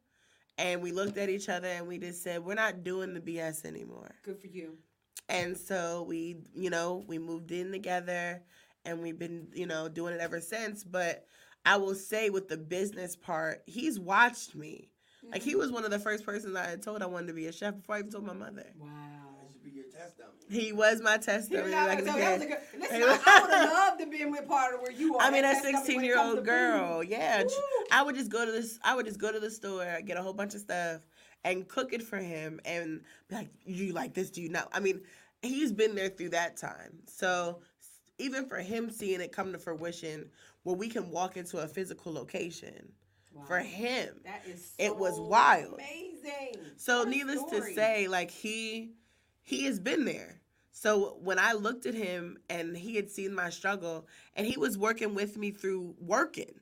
and 0.59 0.83
we 0.83 0.93
looked 0.93 1.17
at 1.19 1.29
each 1.29 1.49
other 1.49 1.69
and 1.69 1.87
we 1.87 1.99
just 1.99 2.23
said, 2.23 2.45
we're 2.45 2.55
not 2.55 2.85
doing 2.85 3.15
the 3.15 3.21
BS 3.21 3.65
anymore. 3.65 4.11
Good 4.23 4.39
for 4.41 4.47
you. 4.47 4.79
And 5.29 5.57
so 5.57 6.05
we, 6.09 6.37
you 6.55 6.71
know, 6.71 7.05
we 7.07 7.19
moved 7.19 7.51
in 7.53 7.71
together 7.73 8.43
and 8.85 9.01
we've 9.03 9.19
been, 9.19 9.49
you 9.55 9.67
know, 9.67 9.89
doing 9.89 10.15
it 10.15 10.21
ever 10.21 10.41
since. 10.41 10.85
But 10.85 11.27
I 11.65 11.77
will 11.77 11.95
say 11.95 12.31
with 12.31 12.49
the 12.49 12.57
business 12.57 13.17
part, 13.17 13.63
he's 13.67 13.99
watched 14.01 14.55
me. 14.55 14.89
Like 15.31 15.43
he 15.43 15.55
Mhm. 15.55 15.59
was 15.59 15.71
one 15.73 15.85
of 15.85 15.91
the 15.91 15.99
first 15.99 16.25
persons 16.25 16.57
I 16.57 16.67
had 16.67 16.83
told 16.83 17.03
I 17.03 17.07
wanted 17.07 17.27
to 17.29 17.33
be 17.35 17.47
a 17.47 17.53
chef 17.53 17.77
before 17.77 17.97
I 17.97 17.99
even 17.99 18.11
told 18.11 18.25
my 18.25 18.33
mother. 18.33 18.67
Wow. 18.79 18.89
That 19.43 19.53
should 19.53 19.63
be 19.63 19.83
test 19.93 20.17
dummy. 20.17 20.31
He 20.49 20.73
was 20.73 21.03
my 21.03 21.19
test 21.19 21.51
dummy 21.51 21.65
we 21.65 21.75
are. 21.75 21.87
back 21.87 21.99
in 22.01 22.07
So 22.07 22.13
the 22.15 22.19
that 22.19 22.33
was 22.39 22.43
a 22.43 22.47
good. 22.47 22.59
Listen, 22.81 23.03
I, 23.03 23.07
I 23.27 23.41
would 23.43 23.51
have 23.53 23.71
loved 23.73 24.01
to 24.01 24.07
be 24.07 24.25
with 24.25 24.49
part 24.49 24.75
of 24.75 24.81
where 24.81 24.91
you 24.93 25.17
are. 25.17 25.23
I 25.23 25.31
mean, 25.31 25.41
a 25.41 25.49
That's 25.49 25.59
something 25.63 25.75
when 25.75 25.83
it 25.83 25.87
16 25.87 26.05
year 26.05 26.15
comes 26.15 26.37
old 26.37 26.45
girl. 26.47 27.01
food. 27.01 27.09
Yeah. 27.11 27.43
tr- 27.43 27.49
Woo. 27.49 27.85
I 27.93 28.03
would 28.03 28.15
just 28.17 28.31
go 28.31 28.47
to 28.47 28.51
this. 28.51 28.79
I 28.83 28.95
would 28.97 29.05
just 29.07 29.19
go 29.21 29.31
to 29.31 29.39
the 29.39 29.51
store, 29.51 30.01
get 30.05 30.17
a 30.17 30.23
whole 30.23 30.33
bunch 30.33 30.55
of 30.55 30.61
stuff, 30.63 31.03
and 31.45 31.69
cook 31.69 31.93
it 31.93 32.03
for 32.03 32.17
him, 32.17 32.59
and 32.65 33.03
be 33.29 33.35
like, 33.35 33.49
"You 33.67 33.93
like 33.93 34.15
this? 34.15 34.31
Do 34.31 34.41
you 34.41 34.49
not?" 34.49 34.69
I 34.73 34.81
mean, 34.81 35.03
he's 35.43 35.71
been 35.73 35.95
there 35.95 36.09
through 36.09 36.31
that 36.31 36.57
time. 36.57 37.03
So 37.07 37.61
even 38.19 38.47
for 38.49 38.59
him 38.59 38.91
seeing 38.91 39.21
it 39.21 39.33
come 39.33 39.53
to 39.53 39.59
fruition, 39.59 40.31
where 40.63 40.77
we 40.77 40.89
can 40.89 41.11
walk 41.11 41.37
into 41.37 41.59
a 41.59 41.67
physical 41.69 42.13
location 42.13 42.93
Wow. 43.33 43.45
for 43.47 43.59
him. 43.61 44.21
That 44.25 44.45
is 44.47 44.75
It 44.79 44.97
was 44.97 45.19
wild. 45.21 45.75
Amazing. 45.75 46.57
So 46.77 47.01
What 47.01 47.09
needless 47.09 47.43
to 47.51 47.63
say, 47.75 48.09
like 48.09 48.31
he 48.31 48.95
he 49.43 49.65
has 49.65 49.79
been 49.81 50.05
there. 50.05 50.41
So 50.73 51.19
when 51.23 51.39
I 51.39 51.53
looked 51.53 51.87
at 51.87 51.95
him 51.95 52.39
and 52.49 52.77
he 52.77 52.97
had 52.97 53.11
seen 53.11 53.35
my 53.35 53.51
struggle 53.51 54.07
and 54.35 54.47
he 54.47 54.57
was 54.59 54.77
working 54.79 55.15
with 55.15 55.37
me 55.37 55.51
through 55.51 55.95
working. 55.99 56.61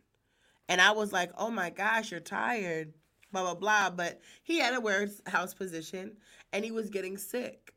And 0.69 0.81
I 0.83 0.91
was 0.93 1.13
like, 1.13 1.31
"Oh 1.39 1.51
my 1.51 1.71
gosh, 1.71 2.11
you're 2.11 2.21
tired." 2.21 2.93
blah 3.31 3.43
blah 3.43 3.55
blah, 3.55 3.91
but 3.91 4.21
he 4.43 4.59
had 4.59 4.73
a 4.73 4.81
warehouse 4.81 5.53
position 5.53 6.17
and 6.55 6.65
he 6.65 6.71
was 6.71 6.89
getting 6.89 7.19
sick. 7.19 7.75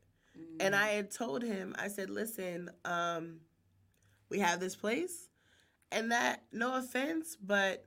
And 0.60 0.74
Mm. 0.74 0.78
I 0.78 0.88
had 0.88 1.10
told 1.10 1.42
him, 1.42 1.74
I 1.78 1.88
said, 1.88 2.08
"Listen, 2.08 2.70
um 2.86 3.40
we 4.30 4.38
have 4.38 4.60
this 4.60 4.74
place 4.74 5.28
and 5.92 6.10
that 6.12 6.42
no 6.52 6.76
offense, 6.76 7.36
but 7.36 7.84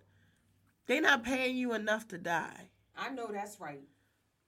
they're 0.87 1.01
not 1.01 1.23
paying 1.23 1.57
you 1.57 1.73
enough 1.73 2.07
to 2.09 2.17
die." 2.17 2.69
I 2.97 3.09
know 3.09 3.27
that's 3.31 3.59
right. 3.59 3.83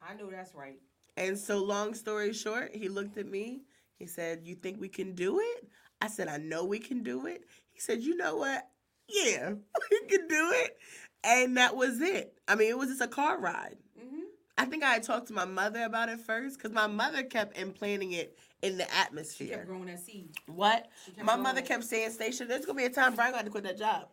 I 0.01 0.13
know 0.15 0.29
that's 0.29 0.53
right. 0.55 0.79
And 1.17 1.37
so, 1.37 1.63
long 1.63 1.93
story 1.93 2.33
short, 2.33 2.75
he 2.75 2.89
looked 2.89 3.17
at 3.17 3.27
me. 3.27 3.63
He 3.97 4.05
said, 4.05 4.41
You 4.43 4.55
think 4.55 4.79
we 4.79 4.89
can 4.89 5.13
do 5.15 5.39
it? 5.39 5.67
I 6.01 6.07
said, 6.07 6.27
I 6.27 6.37
know 6.37 6.63
we 6.65 6.79
can 6.79 7.03
do 7.03 7.25
it. 7.25 7.43
He 7.71 7.79
said, 7.79 8.01
You 8.03 8.15
know 8.15 8.37
what? 8.37 8.67
Yeah, 9.09 9.53
we 9.91 9.99
can 10.07 10.27
do 10.27 10.51
it. 10.53 10.77
And 11.23 11.57
that 11.57 11.75
was 11.75 12.01
it. 12.01 12.37
I 12.47 12.55
mean, 12.55 12.69
it 12.69 12.77
was 12.77 12.89
just 12.89 13.01
a 13.01 13.07
car 13.07 13.39
ride. 13.39 13.77
hmm 13.99 14.21
I 14.59 14.65
think 14.65 14.83
I 14.83 14.93
had 14.93 15.03
talked 15.03 15.27
to 15.27 15.33
my 15.33 15.45
mother 15.45 15.83
about 15.83 16.09
it 16.09 16.19
first 16.19 16.57
because 16.57 16.71
my 16.71 16.87
mother 16.87 17.23
kept 17.23 17.57
implanting 17.57 18.13
it 18.13 18.37
in 18.61 18.77
the 18.77 18.83
She 18.83 18.89
kept 18.89 18.99
atmosphere. 19.07 19.63
growing 19.65 19.85
that 19.85 19.99
seed. 19.99 20.35
What? 20.47 20.87
My 21.23 21.35
mother 21.35 21.61
kept 21.61 21.83
saying, 21.83 22.11
Stacia, 22.11 22.45
there's 22.45 22.65
going 22.65 22.77
to 22.77 22.81
be 22.83 22.85
a 22.85 22.89
time 22.93 23.15
Brian 23.15 23.31
going 23.33 23.45
to 23.45 23.51
quit 23.51 23.63
that 23.63 23.77
job. 23.77 24.07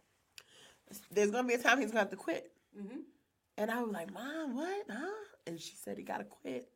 There's 1.10 1.30
going 1.30 1.44
to 1.44 1.48
be 1.48 1.54
a 1.54 1.58
time 1.62 1.78
he's 1.80 1.86
going 1.90 1.96
to 1.96 1.98
have 2.00 2.10
to 2.10 2.16
quit. 2.16 2.52
hmm 2.76 3.00
And 3.56 3.70
I 3.70 3.82
was 3.82 3.92
like, 3.92 4.12
Mom, 4.12 4.54
what? 4.54 4.84
Huh? 4.90 5.06
And 5.46 5.60
she 5.60 5.74
said 5.76 5.98
he 5.98 6.04
gotta 6.04 6.24
quit. 6.24 6.68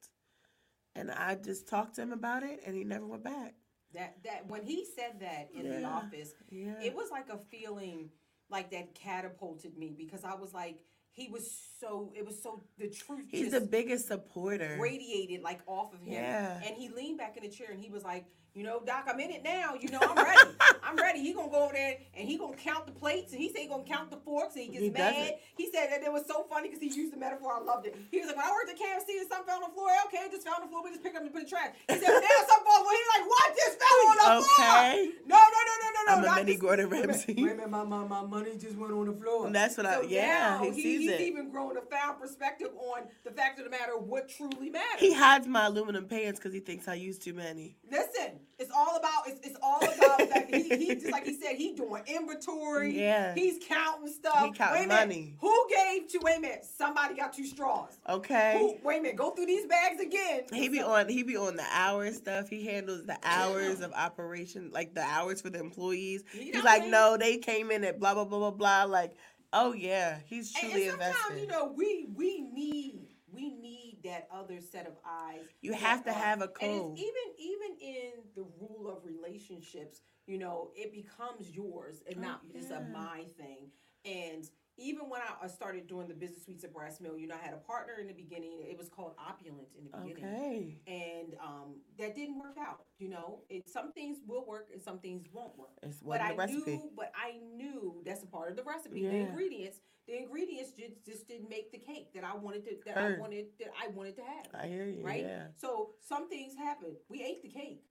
And 0.94 1.10
I 1.10 1.36
just 1.36 1.68
talked 1.68 1.94
to 1.96 2.02
him 2.02 2.12
about 2.12 2.42
it 2.42 2.60
and 2.66 2.74
he 2.76 2.84
never 2.84 3.06
went 3.06 3.24
back. 3.24 3.54
That 3.94 4.22
that 4.24 4.46
when 4.46 4.62
he 4.62 4.84
said 4.84 5.20
that 5.20 5.48
in 5.54 5.68
the 5.70 5.84
office, 5.84 6.34
Yeah. 6.50 6.74
it 6.82 6.94
was 6.94 7.10
like 7.10 7.30
a 7.30 7.38
feeling 7.50 8.10
like 8.50 8.70
that 8.72 8.94
catapulted 8.94 9.78
me 9.78 9.94
because 9.96 10.24
I 10.24 10.34
was 10.34 10.52
like, 10.52 10.80
he 11.18 11.28
was 11.28 11.50
so 11.80 12.12
it 12.16 12.24
was 12.24 12.40
so 12.42 12.62
the 12.78 12.88
truth 12.88 13.26
He's 13.30 13.50
just 13.50 13.52
the 13.52 13.66
biggest 13.66 14.06
supporter. 14.08 14.76
radiated 14.80 15.42
like 15.42 15.60
off 15.66 15.92
of 15.94 16.00
him. 16.00 16.12
Yeah. 16.12 16.60
And 16.64 16.76
he 16.76 16.88
leaned 16.88 17.18
back 17.18 17.36
in 17.36 17.42
the 17.42 17.48
chair 17.50 17.68
and 17.70 17.80
he 17.80 17.90
was 17.90 18.04
like, 18.04 18.24
you 18.58 18.64
know, 18.64 18.82
Doc, 18.84 19.06
I'm 19.06 19.20
in 19.20 19.30
it 19.30 19.44
now. 19.44 19.74
You 19.78 19.88
know, 19.88 20.00
I'm 20.02 20.16
ready. 20.18 20.50
I'm 20.82 20.96
ready. 20.96 21.20
He 21.22 21.32
gonna 21.32 21.48
go 21.48 21.62
over 21.70 21.74
there 21.74 21.94
and 22.18 22.26
he 22.28 22.36
gonna 22.36 22.56
count 22.56 22.86
the 22.86 22.92
plates 22.92 23.30
and 23.32 23.40
he 23.40 23.48
said 23.52 23.60
he 23.62 23.68
gonna 23.68 23.84
count 23.84 24.10
the 24.10 24.16
forks 24.16 24.56
and 24.56 24.64
he 24.64 24.70
gets 24.72 24.82
He 24.82 24.90
mad. 24.90 25.34
He 25.56 25.70
said 25.70 25.86
that 25.94 26.02
it 26.02 26.12
was 26.12 26.24
so 26.26 26.44
funny 26.50 26.66
because 26.68 26.82
he 26.82 26.90
used 26.90 27.12
the 27.12 27.16
metaphor. 27.18 27.54
I 27.54 27.62
loved 27.62 27.86
it. 27.86 27.94
He 28.10 28.18
was 28.18 28.26
like, 28.26 28.36
when 28.36 28.46
I 28.46 28.50
worked 28.50 28.70
at 28.70 28.76
KFC 28.76 29.20
and 29.22 29.28
something 29.30 29.46
fell 29.46 29.62
on 29.62 29.70
the 29.70 29.74
floor, 29.74 29.90
okay, 30.06 30.26
just 30.32 30.42
fell 30.42 30.54
on 30.58 30.62
the 30.62 30.68
floor. 30.68 30.82
We 30.82 30.90
just 30.90 31.04
pick 31.04 31.14
up 31.14 31.22
and 31.22 31.30
put 31.30 31.42
it 31.42 31.46
in 31.46 31.50
the 31.50 31.50
trash. 31.54 31.70
He 31.86 31.94
said, 32.02 32.10
now 32.10 32.38
something 32.50 32.66
falls 32.66 32.82
on 32.82 32.82
the 32.82 32.90
floor. 32.90 32.98
He's 32.98 33.12
like, 33.14 33.26
what 33.30 33.48
just 33.54 33.76
fell 33.78 33.98
on 34.02 34.16
the 34.18 34.26
floor? 34.42 34.58
Okay. 34.58 35.10
No, 35.30 35.38
no, 35.38 35.60
no, 35.62 35.74
no, 35.78 35.88
no, 35.94 36.00
no. 36.02 36.28
I'm 36.28 36.38
a 36.42 36.44
mini 36.44 36.56
Gordon 36.58 36.90
Wait 36.90 36.98
a 36.98 37.06
minute, 37.06 37.14
Ramsay. 37.14 37.34
Wait 37.38 37.52
a 37.52 37.54
minute, 37.62 37.70
my, 37.70 37.84
my, 37.86 38.02
my 38.02 38.22
money 38.26 38.58
just 38.58 38.74
went 38.74 38.90
on 38.92 39.06
the 39.06 39.14
floor. 39.14 39.46
And 39.46 39.54
that's 39.54 39.76
what 39.76 39.86
I- 39.86 40.02
yeah, 40.02 40.58
now 40.58 40.64
he 40.64 40.72
sees 40.74 41.00
he's 41.06 41.10
it. 41.14 41.20
even 41.20 41.50
grown 41.50 41.76
a 41.76 41.82
found 41.82 42.18
perspective 42.18 42.74
on 42.74 43.06
the 43.22 43.30
fact 43.30 43.58
of 43.62 43.64
the 43.66 43.70
matter 43.70 43.94
what 43.96 44.28
truly 44.28 44.70
matters. 44.70 44.98
He 44.98 45.14
hides 45.14 45.46
my 45.46 45.66
aluminum 45.66 46.06
pans 46.10 46.38
because 46.38 46.52
he 46.52 46.60
thinks 46.60 46.88
I 46.88 46.94
use 46.94 47.18
too 47.18 47.34
many. 47.34 47.76
Listen, 47.90 48.40
it's 48.58 48.70
all 48.74 48.96
about 48.96 49.22
it's, 49.26 49.46
it's 49.46 49.56
all 49.62 49.78
about 49.78 50.18
that 50.18 50.46
he, 50.52 50.68
he 50.68 50.94
just 50.94 51.12
like 51.12 51.24
he 51.24 51.34
said 51.34 51.56
he 51.56 51.74
doing 51.74 52.02
inventory. 52.06 52.98
Yeah. 52.98 53.34
He's 53.34 53.58
counting 53.66 54.08
stuff. 54.08 54.46
He 54.46 54.52
counting 54.52 54.80
wait 54.80 54.84
a 54.84 54.88
minute, 54.88 55.00
money. 55.08 55.36
Who 55.40 55.68
gave 55.68 56.08
two? 56.08 56.18
Wait 56.22 56.38
a 56.38 56.40
minute. 56.40 56.66
Somebody 56.76 57.14
got 57.14 57.32
two 57.32 57.46
straws. 57.46 57.98
Okay. 58.08 58.56
Who, 58.58 58.86
wait 58.86 58.98
a 58.98 59.02
minute. 59.02 59.16
Go 59.16 59.30
through 59.30 59.46
these 59.46 59.66
bags 59.66 60.00
again. 60.00 60.42
He 60.52 60.68
be 60.68 60.80
on 60.80 61.08
he 61.08 61.22
be 61.22 61.36
on 61.36 61.56
the 61.56 61.66
hours 61.72 62.16
stuff. 62.16 62.48
He 62.48 62.64
handles 62.66 63.06
the 63.06 63.18
hours 63.22 63.80
of 63.80 63.92
operation, 63.92 64.70
like 64.72 64.94
the 64.94 65.02
hours 65.02 65.40
for 65.40 65.50
the 65.50 65.60
employees. 65.60 66.24
You 66.34 66.52
He's 66.52 66.64
like, 66.64 66.86
no, 66.86 67.16
they 67.16 67.36
came 67.36 67.70
in 67.70 67.84
at 67.84 68.00
blah 68.00 68.14
blah 68.14 68.24
blah 68.24 68.38
blah 68.38 68.50
blah. 68.50 68.84
Like, 68.84 69.16
oh 69.52 69.72
yeah, 69.72 70.18
he's 70.26 70.52
And, 70.60 70.72
truly 70.72 70.88
and 70.88 71.00
sometimes 71.00 71.16
invested. 71.30 71.40
you 71.42 71.46
know 71.46 71.72
we 71.76 72.08
we 72.14 72.40
need 72.40 72.98
we 73.32 73.50
need 73.50 73.77
that 74.04 74.28
other 74.32 74.60
set 74.60 74.86
of 74.86 74.94
eyes. 75.06 75.40
You 75.60 75.72
have 75.72 76.04
to 76.04 76.10
are- 76.10 76.14
have 76.14 76.40
a 76.40 76.44
and 76.44 76.52
code. 76.54 76.98
even 76.98 77.26
even 77.38 77.76
in 77.80 78.12
the 78.34 78.44
rule 78.60 78.88
of 78.90 79.04
relationships, 79.04 80.00
you 80.26 80.38
know, 80.38 80.70
it 80.74 80.92
becomes 80.92 81.50
yours 81.50 82.02
and 82.08 82.16
oh, 82.18 82.22
not 82.22 82.40
Oh, 82.44 82.52
just 82.52 82.70
a 82.70 82.80
my 82.80 83.24
thing. 83.36 83.70
And 84.04 84.48
even 84.78 85.08
when 85.10 85.20
I 85.42 85.46
started 85.48 85.86
doing 85.88 86.06
the 86.08 86.14
business 86.14 86.44
suites 86.44 86.64
at 86.64 86.72
Brass 86.72 87.00
Mill, 87.00 87.18
you 87.18 87.26
know, 87.26 87.34
I 87.34 87.44
had 87.44 87.52
a 87.52 87.58
partner 87.58 87.94
in 88.00 88.06
the 88.06 88.12
beginning. 88.14 88.60
It 88.62 88.78
was 88.78 88.88
called 88.88 89.12
Opulent 89.18 89.66
in 89.76 89.84
the 89.84 89.90
beginning 89.98 90.24
Okay. 90.24 90.80
and 90.86 91.34
um, 91.44 91.80
that 91.98 92.14
didn't 92.14 92.38
work 92.38 92.56
out. 92.58 92.84
You 92.98 93.08
know, 93.10 93.40
it 93.50 93.68
some 93.68 93.92
things 93.92 94.18
will 94.26 94.46
work 94.46 94.68
and 94.72 94.80
some 94.82 94.98
things 95.00 95.26
won't 95.32 95.58
work. 95.58 95.70
It's 95.82 95.98
But 95.98 96.20
I 96.20 96.34
recipe. 96.34 96.60
knew, 96.76 96.90
but 96.96 97.12
I 97.14 97.38
knew 97.56 98.02
that's 98.06 98.22
a 98.22 98.26
part 98.26 98.50
of 98.50 98.56
the 98.56 98.62
recipe. 98.62 99.02
The 99.02 99.14
ingredients, 99.16 99.78
the 100.06 100.16
ingredients 100.18 100.72
just, 100.78 101.04
just 101.04 101.28
didn't 101.28 101.50
make 101.50 101.72
the 101.72 101.78
cake 101.78 102.12
that 102.14 102.24
I 102.24 102.36
wanted 102.36 102.64
to 102.66 102.76
that. 102.86 102.96
I 102.96 103.18
wanted 103.18 103.46
that 103.58 103.68
I 103.82 103.88
wanted 103.88 104.16
to 104.16 104.22
have. 104.22 104.46
I 104.62 104.66
hear 104.68 104.86
you. 104.86 105.04
right? 105.04 105.24
Yeah. 105.24 105.46
So 105.56 105.90
some 106.08 106.28
things 106.28 106.54
happened. 106.56 106.94
We 107.08 107.22
ate 107.22 107.42
the 107.42 107.48
cake. 107.50 107.82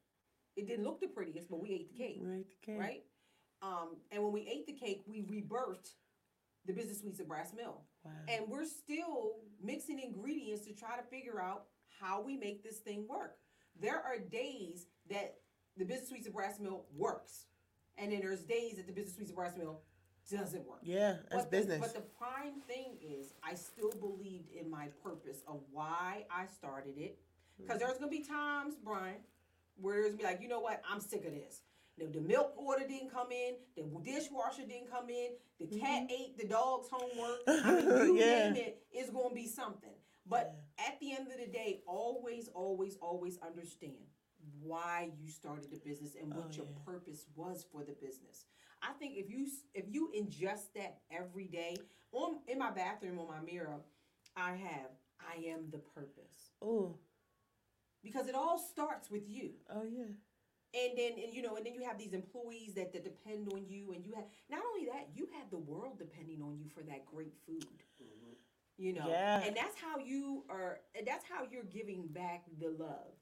It 0.55 0.67
didn't 0.67 0.85
look 0.85 0.99
the 1.01 1.07
prettiest, 1.07 1.49
but 1.49 1.61
we 1.61 1.69
ate 1.71 1.91
the 1.91 1.97
cake, 1.97 2.19
Right. 2.21 2.45
the 2.49 2.65
cake. 2.65 2.79
right? 2.79 3.03
Um, 3.61 3.97
and 4.11 4.23
when 4.23 4.31
we 4.33 4.47
ate 4.47 4.65
the 4.67 4.73
cake, 4.73 5.03
we 5.07 5.21
rebirthed 5.21 5.91
the 6.67 6.73
business 6.73 6.99
suites 6.99 7.19
of 7.19 7.27
Brass 7.27 7.53
Mill. 7.55 7.81
Wow. 8.03 8.11
And 8.27 8.45
we're 8.47 8.65
still 8.65 9.37
mixing 9.63 9.99
ingredients 9.99 10.65
to 10.65 10.73
try 10.73 10.97
to 10.97 11.03
figure 11.03 11.41
out 11.41 11.63
how 11.99 12.21
we 12.21 12.35
make 12.35 12.63
this 12.63 12.77
thing 12.77 13.07
work. 13.07 13.37
There 13.81 13.95
are 13.95 14.17
days 14.19 14.85
that 15.09 15.35
the 15.77 15.85
business 15.85 16.09
suites 16.09 16.27
of 16.27 16.33
Brass 16.33 16.59
Mill 16.59 16.85
works, 16.95 17.45
and 17.97 18.11
then 18.11 18.19
there's 18.19 18.41
days 18.41 18.75
that 18.75 18.85
the 18.85 18.93
business 18.93 19.15
suites 19.15 19.29
of 19.31 19.35
Brass 19.35 19.55
Mill 19.57 19.79
doesn't 20.29 20.67
work. 20.67 20.79
yeah, 20.83 21.17
that's 21.29 21.43
but 21.43 21.51
the- 21.51 21.57
business. 21.57 21.79
but 21.79 21.93
the 21.93 22.01
prime 22.01 22.59
thing 22.67 22.97
is, 23.01 23.33
I 23.41 23.55
still 23.55 23.91
believed 23.91 24.51
in 24.51 24.69
my 24.69 24.89
purpose 25.01 25.41
of 25.47 25.61
why 25.71 26.25
I 26.29 26.47
started 26.47 26.97
it. 26.97 27.17
Because 27.57 27.79
hmm. 27.79 27.87
there's 27.87 27.97
gonna 27.97 28.11
be 28.11 28.23
times, 28.23 28.75
Brian, 28.83 29.21
where 29.79 30.01
there's 30.01 30.15
gonna 30.15 30.17
be 30.17 30.23
like, 30.25 30.41
you 30.41 30.49
know 30.49 30.59
what, 30.59 30.81
I'm 30.89 30.99
sick 30.99 31.25
of 31.25 31.31
this. 31.31 31.61
The, 31.97 32.05
the 32.05 32.21
milk 32.21 32.53
order 32.57 32.85
didn't 32.87 33.11
come 33.11 33.31
in. 33.31 33.55
The 33.75 33.83
dishwasher 34.03 34.63
didn't 34.67 34.91
come 34.91 35.09
in. 35.09 35.31
The 35.59 35.79
cat 35.79 36.03
ate 36.11 36.37
the 36.37 36.47
dog's 36.47 36.87
homework. 36.91 37.39
I 37.47 37.71
mean, 37.75 37.85
you 37.85 37.93
Mm-hmm. 37.93 38.17
Yeah. 38.17 38.25
name 38.53 38.55
it, 38.55 38.83
it's 38.91 39.09
going 39.09 39.29
to 39.29 39.35
be 39.35 39.47
something. 39.47 39.89
But 40.29 40.55
at 40.77 40.99
the 40.99 41.13
end 41.13 41.27
of 41.31 41.39
the 41.39 41.51
day, 41.51 41.81
always, 41.87 42.49
always, 42.53 42.97
always 43.01 43.39
understand 43.45 43.95
why 44.61 45.09
you 45.19 45.29
started 45.29 45.71
the 45.71 45.77
business 45.77 46.15
and 46.21 46.33
what 46.33 46.47
Oh, 46.51 46.55
your 46.55 46.65
yeah. 46.65 46.79
purpose 46.85 47.25
was 47.35 47.65
for 47.71 47.83
the 47.83 47.93
business. 47.93 48.45
I 48.83 48.91
think 48.93 49.15
if 49.17 49.29
you 49.29 49.47
if 49.73 49.85
you 49.89 50.11
ingest 50.15 50.73
that 50.75 50.99
every 51.11 51.45
day 51.47 51.77
on 52.11 52.39
in 52.47 52.59
my 52.59 52.69
bathroom 52.71 53.17
on 53.19 53.27
my 53.27 53.39
mirror, 53.39 53.79
I 54.35 54.51
have 54.51 54.91
I 55.19 55.37
am 55.47 55.69
the 55.71 55.79
purpose 55.79 56.51
Oh, 56.61 56.95
because 58.03 58.27
it 58.27 58.35
all 58.35 58.59
starts 58.59 59.09
with 59.09 59.27
you. 59.27 59.51
oh 59.73 59.83
yeah. 59.83 60.05
And 60.73 60.97
then 60.97 61.13
and 61.23 61.33
you 61.33 61.41
know 61.41 61.55
and 61.55 61.65
then 61.65 61.73
you 61.73 61.83
have 61.83 61.97
these 61.97 62.13
employees 62.13 62.73
that, 62.75 62.91
that 62.93 63.03
depend 63.03 63.47
on 63.53 63.65
you 63.67 63.93
and 63.93 64.05
you 64.05 64.13
have 64.13 64.25
not 64.49 64.61
only 64.73 64.85
that 64.87 65.09
you 65.15 65.27
have 65.39 65.49
the 65.49 65.57
world 65.57 65.97
depending 65.97 66.41
on 66.41 66.57
you 66.57 66.65
for 66.75 66.81
that 66.83 67.05
great 67.05 67.33
food. 67.45 67.63
Mm-hmm. 68.01 68.33
You 68.77 68.93
know, 68.93 69.07
Yeah. 69.07 69.41
and 69.43 69.55
that's 69.55 69.75
how 69.79 69.97
you 69.97 70.43
are. 70.49 70.79
And 70.95 71.07
that's 71.07 71.25
how 71.27 71.47
you're 71.49 71.63
giving 71.63 72.07
back 72.07 72.43
the 72.59 72.69
love. 72.77 73.13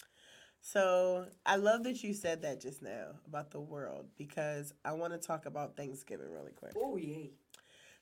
So 0.59 1.27
I 1.45 1.57
love 1.57 1.83
that 1.83 2.03
you 2.03 2.13
said 2.13 2.41
that 2.41 2.59
just 2.59 2.81
now 2.81 3.11
about 3.27 3.51
the 3.51 3.59
world 3.61 4.07
because 4.17 4.73
I 4.83 4.93
want 4.93 5.13
to 5.13 5.19
talk 5.19 5.45
about 5.45 5.77
Thanksgiving 5.77 6.31
really 6.31 6.53
quick. 6.53 6.73
Oh 6.75 6.97
yeah. 6.97 7.27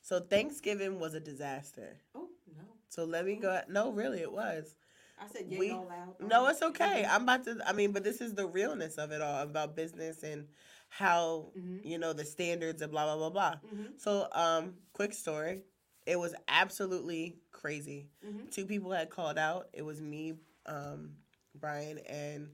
So 0.01 0.19
Thanksgiving 0.19 0.99
was 0.99 1.13
a 1.13 1.19
disaster. 1.19 1.97
Oh 2.15 2.29
no. 2.55 2.63
So 2.89 3.03
let 3.03 3.25
me 3.25 3.35
go. 3.35 3.59
No, 3.67 3.91
really, 3.91 4.21
it 4.21 4.31
was. 4.31 4.75
I 5.20 5.28
said 5.28 5.45
yeah 5.47 5.59
We- 5.59 5.72
loud. 5.72 6.16
No, 6.20 6.47
it's 6.47 6.61
okay. 6.72 7.05
I'm 7.09 7.24
about 7.24 7.43
to. 7.45 7.57
I 7.66 7.74
mean, 7.74 7.91
but 7.91 8.03
this 8.03 8.22
is 8.22 8.34
the 8.36 8.47
realness 8.47 8.95
of 8.95 9.11
it 9.11 9.22
all 9.22 9.41
about 9.43 9.76
business 9.76 10.24
and 10.24 10.47
how 10.89 11.51
Mhm. 11.57 11.86
you 11.86 11.97
know 11.97 12.14
the 12.14 12.26
standards 12.26 12.82
and 12.82 12.91
blah 12.91 13.05
blah 13.05 13.18
blah 13.18 13.30
blah. 13.30 13.70
Mhm. 13.74 13.99
So, 13.99 14.28
um, 14.32 14.76
quick 14.93 15.14
story. 15.14 15.64
It 16.05 16.18
was 16.20 16.36
absolutely 16.47 17.38
crazy. 17.51 18.09
Mhm. 18.26 18.51
Two 18.51 18.66
people 18.66 18.91
had 18.91 19.09
called 19.09 19.38
out. 19.38 19.70
It 19.74 19.84
was 19.84 20.01
me, 20.01 20.34
um, 20.66 21.16
Brian, 21.55 21.99
and 21.99 22.49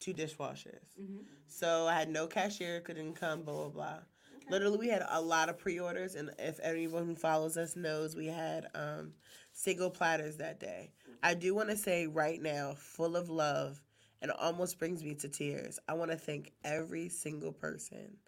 two 0.00 0.14
dishwashers. 0.14 0.86
Mhm. 1.00 1.24
So 1.46 1.86
I 1.86 1.94
had 1.94 2.08
no 2.08 2.26
cashier, 2.26 2.80
couldn't 2.80 3.14
come, 3.14 3.42
blah 3.42 3.54
blah 3.54 3.68
blah. 3.68 4.00
Okay. 4.36 4.46
Literally, 4.50 4.78
we 4.78 4.88
had 4.88 5.04
a 5.08 5.20
lot 5.20 5.48
of 5.48 5.58
pre-orders, 5.58 6.14
and 6.16 6.34
if 6.38 6.58
anyone 6.60 7.06
who 7.06 7.14
follows 7.14 7.56
us 7.56 7.76
knows, 7.76 8.14
we 8.16 8.26
had 8.26 8.68
um, 8.74 9.14
single 9.52 9.90
platters 9.90 10.36
that 10.38 10.58
day. 10.58 10.92
I 11.24 11.34
do 11.34 11.54
want 11.54 11.70
to 11.70 11.76
say 11.78 12.06
right 12.06 12.40
now, 12.40 12.74
full 12.76 13.16
of 13.16 13.30
love, 13.30 13.82
and 14.22 14.30
almost 14.32 14.78
brings 14.78 15.02
me 15.04 15.14
to 15.16 15.28
tears. 15.28 15.80
I 15.88 15.94
want 15.94 16.12
to 16.12 16.18
thank 16.18 16.52
every 16.64 17.08
single 17.08 17.52
person 17.52 18.18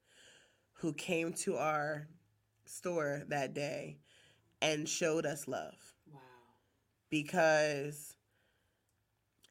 who 0.75 0.95
came 0.95 1.33
to 1.35 1.57
our 1.57 2.09
store 2.67 3.23
that 3.29 3.55
day 3.55 3.99
and 4.63 4.89
showed 4.89 5.27
us 5.27 5.49
love 5.49 5.77
Wow. 6.13 6.21
because 7.11 8.17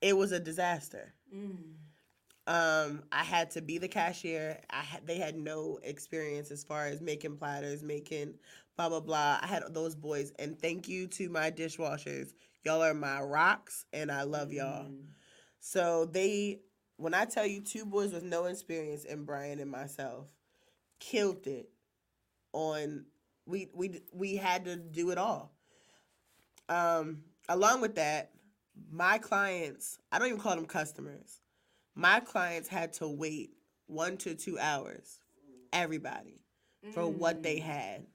it 0.01 0.17
was 0.17 0.31
a 0.31 0.39
disaster. 0.39 1.13
Mm. 1.33 1.75
Um, 2.47 3.03
I 3.11 3.23
had 3.23 3.51
to 3.51 3.61
be 3.61 3.77
the 3.79 3.87
cashier. 3.87 4.59
I 4.69 4.81
had 4.81 5.07
they 5.07 5.17
had 5.17 5.35
no 5.35 5.79
experience 5.83 6.51
as 6.51 6.63
far 6.63 6.87
as 6.87 7.01
making 7.01 7.37
platters, 7.37 7.83
making 7.83 8.35
blah 8.77 8.89
blah 8.89 9.01
blah. 9.01 9.39
I 9.41 9.47
had 9.47 9.63
those 9.71 9.95
boys, 9.95 10.31
and 10.39 10.59
thank 10.59 10.87
you 10.87 11.07
to 11.07 11.29
my 11.29 11.51
dishwashers. 11.51 12.33
Y'all 12.65 12.81
are 12.81 12.95
my 12.95 13.21
rocks, 13.21 13.85
and 13.93 14.11
I 14.11 14.23
love 14.23 14.51
y'all. 14.51 14.89
Mm. 14.89 15.03
So 15.59 16.05
they, 16.05 16.61
when 16.97 17.13
I 17.13 17.25
tell 17.25 17.45
you, 17.45 17.61
two 17.61 17.85
boys 17.85 18.11
with 18.11 18.23
no 18.23 18.45
experience, 18.45 19.05
and 19.05 19.25
Brian 19.25 19.59
and 19.59 19.69
myself, 19.69 20.25
killed 20.99 21.45
it. 21.45 21.69
On 22.53 23.05
we 23.45 23.69
we 23.75 24.01
we 24.13 24.35
had 24.37 24.65
to 24.65 24.77
do 24.77 25.11
it 25.11 25.17
all. 25.17 25.51
Um, 26.69 27.23
along 27.49 27.81
with 27.81 27.95
that, 27.95 28.31
my 28.89 29.19
clients, 29.19 29.99
I 30.11 30.17
don't 30.17 30.29
even 30.29 30.39
call 30.39 30.55
them 30.55 30.65
customers. 30.65 31.41
My 31.93 32.19
clients 32.19 32.67
had 32.67 32.93
to 32.93 33.07
wait 33.07 33.51
one 33.87 34.17
to 34.17 34.33
two 34.33 34.57
hours, 34.57 35.19
everybody, 35.71 36.41
for 36.93 37.07
what 37.07 37.43
they 37.43 37.59
had. 37.59 38.07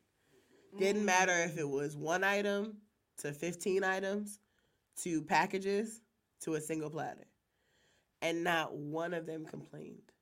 Didn't 0.78 1.04
matter 1.04 1.32
if 1.32 1.58
it 1.58 1.68
was 1.68 1.96
one 1.96 2.24
item 2.24 2.78
to 3.20 3.32
15 3.32 3.84
items 3.84 4.38
to 5.02 5.22
packages 5.22 6.00
to 6.40 6.54
a 6.54 6.60
single 6.60 6.90
platter. 6.90 7.26
And 8.22 8.44
not 8.44 8.74
one 8.74 9.14
of 9.14 9.26
them 9.26 9.46
complained. 9.46 10.12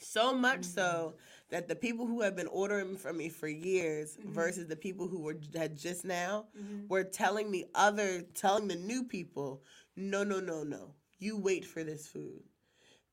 So 0.00 0.34
much 0.34 0.64
so 0.64 1.14
that 1.50 1.66
the 1.66 1.74
people 1.74 2.06
who 2.06 2.20
have 2.20 2.36
been 2.36 2.46
ordering 2.46 2.96
from 2.96 3.16
me 3.16 3.28
for 3.28 3.48
years 3.48 4.16
versus 4.24 4.68
the 4.68 4.76
people 4.76 5.08
who 5.08 5.20
were 5.20 5.36
had 5.54 5.76
just 5.76 6.04
now 6.04 6.46
Mhm. 6.56 6.88
were 6.88 7.04
telling 7.04 7.50
me 7.50 7.64
other 7.74 8.22
telling 8.22 8.68
the 8.68 8.76
new 8.76 9.04
people, 9.04 9.64
no, 9.96 10.22
no, 10.22 10.38
no, 10.40 10.62
no. 10.62 10.94
You 11.18 11.36
wait 11.36 11.64
for 11.64 11.82
this 11.82 12.06
food. 12.06 12.44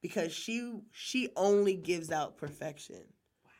Because 0.01 0.31
she 0.31 0.79
she 0.91 1.31
only 1.35 1.75
gives 1.75 2.11
out 2.11 2.37
perfection. 2.37 3.11
Wow. 3.43 3.51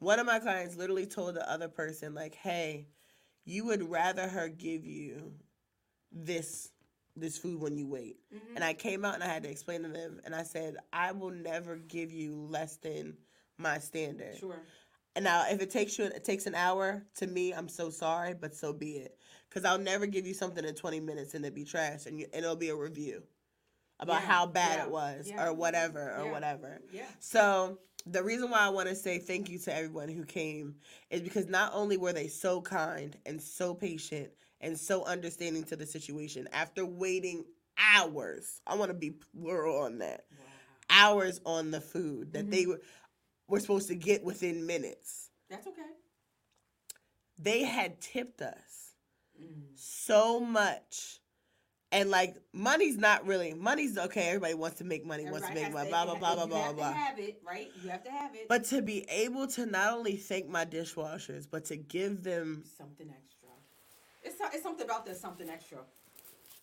One 0.00 0.18
of 0.18 0.26
my 0.26 0.38
clients 0.40 0.76
literally 0.76 1.06
told 1.06 1.36
the 1.36 1.50
other 1.50 1.68
person, 1.68 2.12
like, 2.14 2.34
hey, 2.34 2.88
you 3.44 3.64
would 3.66 3.88
rather 3.90 4.28
her 4.28 4.48
give 4.48 4.84
you 4.86 5.34
this 6.10 6.70
this 7.14 7.36
food 7.36 7.60
when 7.60 7.76
you 7.76 7.86
wait. 7.86 8.16
Mhm. 8.32 8.54
And 8.54 8.64
I 8.64 8.72
came 8.72 9.04
out 9.04 9.14
and 9.14 9.22
I 9.22 9.26
had 9.28 9.42
to 9.42 9.50
explain 9.50 9.82
to 9.82 9.88
them 9.90 10.20
and 10.24 10.34
I 10.34 10.44
said, 10.44 10.76
I 10.94 11.12
will 11.12 11.30
never 11.30 11.76
give 11.76 12.10
you 12.10 12.34
less 12.48 12.76
than 12.76 13.18
my 13.58 13.78
standard. 13.78 14.38
Sure. 14.38 14.58
And 15.14 15.24
now, 15.24 15.44
if 15.50 15.60
it 15.60 15.68
takes 15.70 15.98
you, 15.98 16.06
it 16.06 16.24
takes 16.24 16.46
an 16.46 16.54
hour. 16.54 17.04
To 17.16 17.26
me, 17.26 17.52
I'm 17.52 17.68
so 17.68 17.90
sorry, 17.90 18.32
but 18.32 18.54
so 18.56 18.72
be 18.72 18.92
it. 18.96 19.18
Because 19.48 19.66
I'll 19.66 19.76
never 19.78 20.06
give 20.06 20.26
you 20.26 20.32
something 20.32 20.64
in 20.64 20.74
20 20.74 21.00
minutes 21.00 21.34
and 21.34 21.44
it 21.44 21.54
be 21.54 21.64
trash, 21.66 22.06
and, 22.06 22.18
you, 22.18 22.26
and 22.32 22.42
it'll 22.44 22.56
be 22.56 22.70
a 22.70 22.74
review 22.76 23.22
about 24.00 24.22
Yeah, 24.22 24.28
how 24.28 24.46
bad 24.46 24.78
yeah, 24.78 24.84
it 24.84 24.90
was, 24.90 25.28
yeah. 25.28 25.44
or 25.44 25.52
whatever, 25.52 26.14
or 26.16 26.30
whatever. 26.32 26.80
Yeah. 26.90 27.04
So 27.20 27.78
the 28.06 28.22
reason 28.22 28.50
why 28.50 28.60
I 28.60 28.68
want 28.70 28.88
to 28.88 28.94
say 28.94 29.18
thank 29.18 29.48
you 29.48 29.58
to 29.60 29.74
everyone 29.74 30.08
who 30.08 30.24
came 30.24 30.76
is 31.10 31.20
because 31.20 31.46
not 31.48 31.72
only 31.74 31.96
were 31.96 32.12
they 32.12 32.28
so 32.28 32.60
kind 32.60 33.16
and 33.26 33.40
so 33.40 33.74
patient 33.74 34.30
and 34.60 34.78
so 34.78 35.04
understanding 35.04 35.64
to 35.64 35.76
the 35.76 35.86
situation 35.86 36.48
after 36.52 36.84
waiting 36.86 37.44
hours. 37.78 38.60
I 38.66 38.76
want 38.76 38.90
to 38.90 38.94
be 38.96 39.10
plural 39.10 39.82
on 39.82 39.98
that. 39.98 40.24
Wow. 40.38 40.44
Hours 40.90 41.40
on 41.46 41.70
the 41.70 41.80
food 41.80 42.32
that 42.34 42.42
Mm-hmm. 42.42 42.50
they 42.50 42.66
were 42.66 42.80
were 43.48 43.60
supposed 43.60 43.88
to 43.88 43.94
get 43.94 44.22
within 44.24 44.66
minutes. 44.66 45.30
That's 45.50 45.66
okay. 45.66 45.82
They 47.38 47.62
had 47.64 48.00
tipped 48.00 48.40
us 48.42 48.94
Mm. 49.42 49.70
so 49.74 50.38
much. 50.40 51.21
And 51.92 52.10
like 52.10 52.36
money's 52.54 52.96
not 52.96 53.26
really 53.26 53.52
money's 53.54 53.98
okay. 53.98 54.28
Everybody 54.28 54.54
wants 54.54 54.78
to 54.78 54.84
make 54.84 55.04
money, 55.04 55.24
wants 55.30 55.46
to 55.46 55.54
make 55.54 55.72
money, 55.72 55.90
has 55.90 56.04
blah 56.04 56.14
to- 56.14 56.18
blah 56.18 56.34
blah 56.34 56.34
blah 56.34 56.42
you 56.44 56.48
blah 56.48 56.62
have 56.66 56.76
blah. 56.76 56.88
to 56.88 56.94
have 56.94 57.18
it, 57.18 57.42
right? 57.46 57.70
You 57.84 57.90
have 57.90 58.02
to 58.04 58.10
have 58.10 58.34
it. 58.34 58.48
But 58.48 58.64
to 58.66 58.80
be 58.82 59.04
able 59.10 59.46
to 59.48 59.66
not 59.66 59.92
only 59.92 60.16
thank 60.16 60.48
my 60.48 60.64
dishwashers, 60.64 61.46
but 61.50 61.66
to 61.66 61.76
give 61.76 62.22
them 62.24 62.64
something 62.78 63.08
extra. 63.08 63.48
It's 64.22 64.36
it's 64.54 64.62
something 64.62 64.86
about 64.86 65.04
that 65.06 65.16
something 65.18 65.48
extra. 65.50 65.78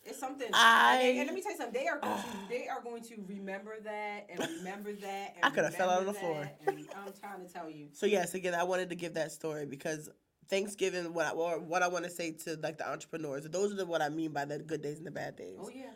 It's 0.04 0.18
something. 0.20 0.48
I- 0.54 1.00
and, 1.04 1.18
and 1.20 1.28
let 1.28 1.36
me 1.36 1.42
tell 1.42 1.52
you 1.52 1.58
something. 1.58 1.80
They 1.80 1.88
are 1.88 2.00
going 2.00 2.18
to 2.18 2.24
they 2.50 2.68
are 2.68 2.82
going 2.82 3.04
to 3.04 3.16
remember 3.28 3.76
that 3.84 4.28
and 4.32 4.40
remember 4.58 4.94
that. 4.94 5.36
And 5.36 5.44
I 5.46 5.50
coulda 5.52 5.70
fell 5.70 5.90
out 5.92 6.00
on 6.00 6.06
the 6.08 6.14
floor. 6.14 6.50
And 6.66 6.88
I'm 6.96 7.14
trying 7.22 7.46
to 7.46 7.54
tell 7.54 7.70
you. 7.70 7.90
So 7.94 8.08
yes, 8.08 8.34
again, 8.34 8.56
I 8.56 8.64
wanted 8.64 8.90
to 8.90 8.96
give 8.96 9.14
that 9.14 9.32
story 9.32 9.66
because 9.68 10.10
Thanksgiving, 10.50 11.14
what 11.14 11.26
I, 11.28 11.32
or 11.32 11.60
what 11.60 11.84
I 11.84 11.88
want 11.88 12.06
to 12.06 12.10
say 12.12 12.32
to 12.32 12.58
like 12.62 12.78
the 12.78 12.90
entrepreneurs, 12.90 13.46
those 13.50 13.72
are 13.74 13.76
the, 13.76 13.86
what 13.86 14.02
I 14.02 14.10
mean 14.10 14.32
by 14.32 14.46
the 14.46 14.60
good 14.60 14.82
days 14.82 14.98
and 14.98 15.06
the 15.08 15.12
bad 15.12 15.36
days. 15.36 15.58
Oh 15.62 15.70
yeah. 15.74 15.92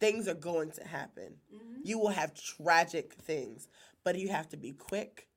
Things 0.00 0.28
are 0.28 0.34
going 0.34 0.70
to 0.72 0.84
happen. 0.86 1.36
Mhm. 1.52 1.80
You 1.84 1.98
will 1.98 2.08
have 2.10 2.34
tragic 2.34 3.14
things, 3.14 3.68
but 4.04 4.18
you 4.18 4.28
have 4.28 4.48
to 4.50 4.56
be 4.56 4.72
quick 4.72 5.28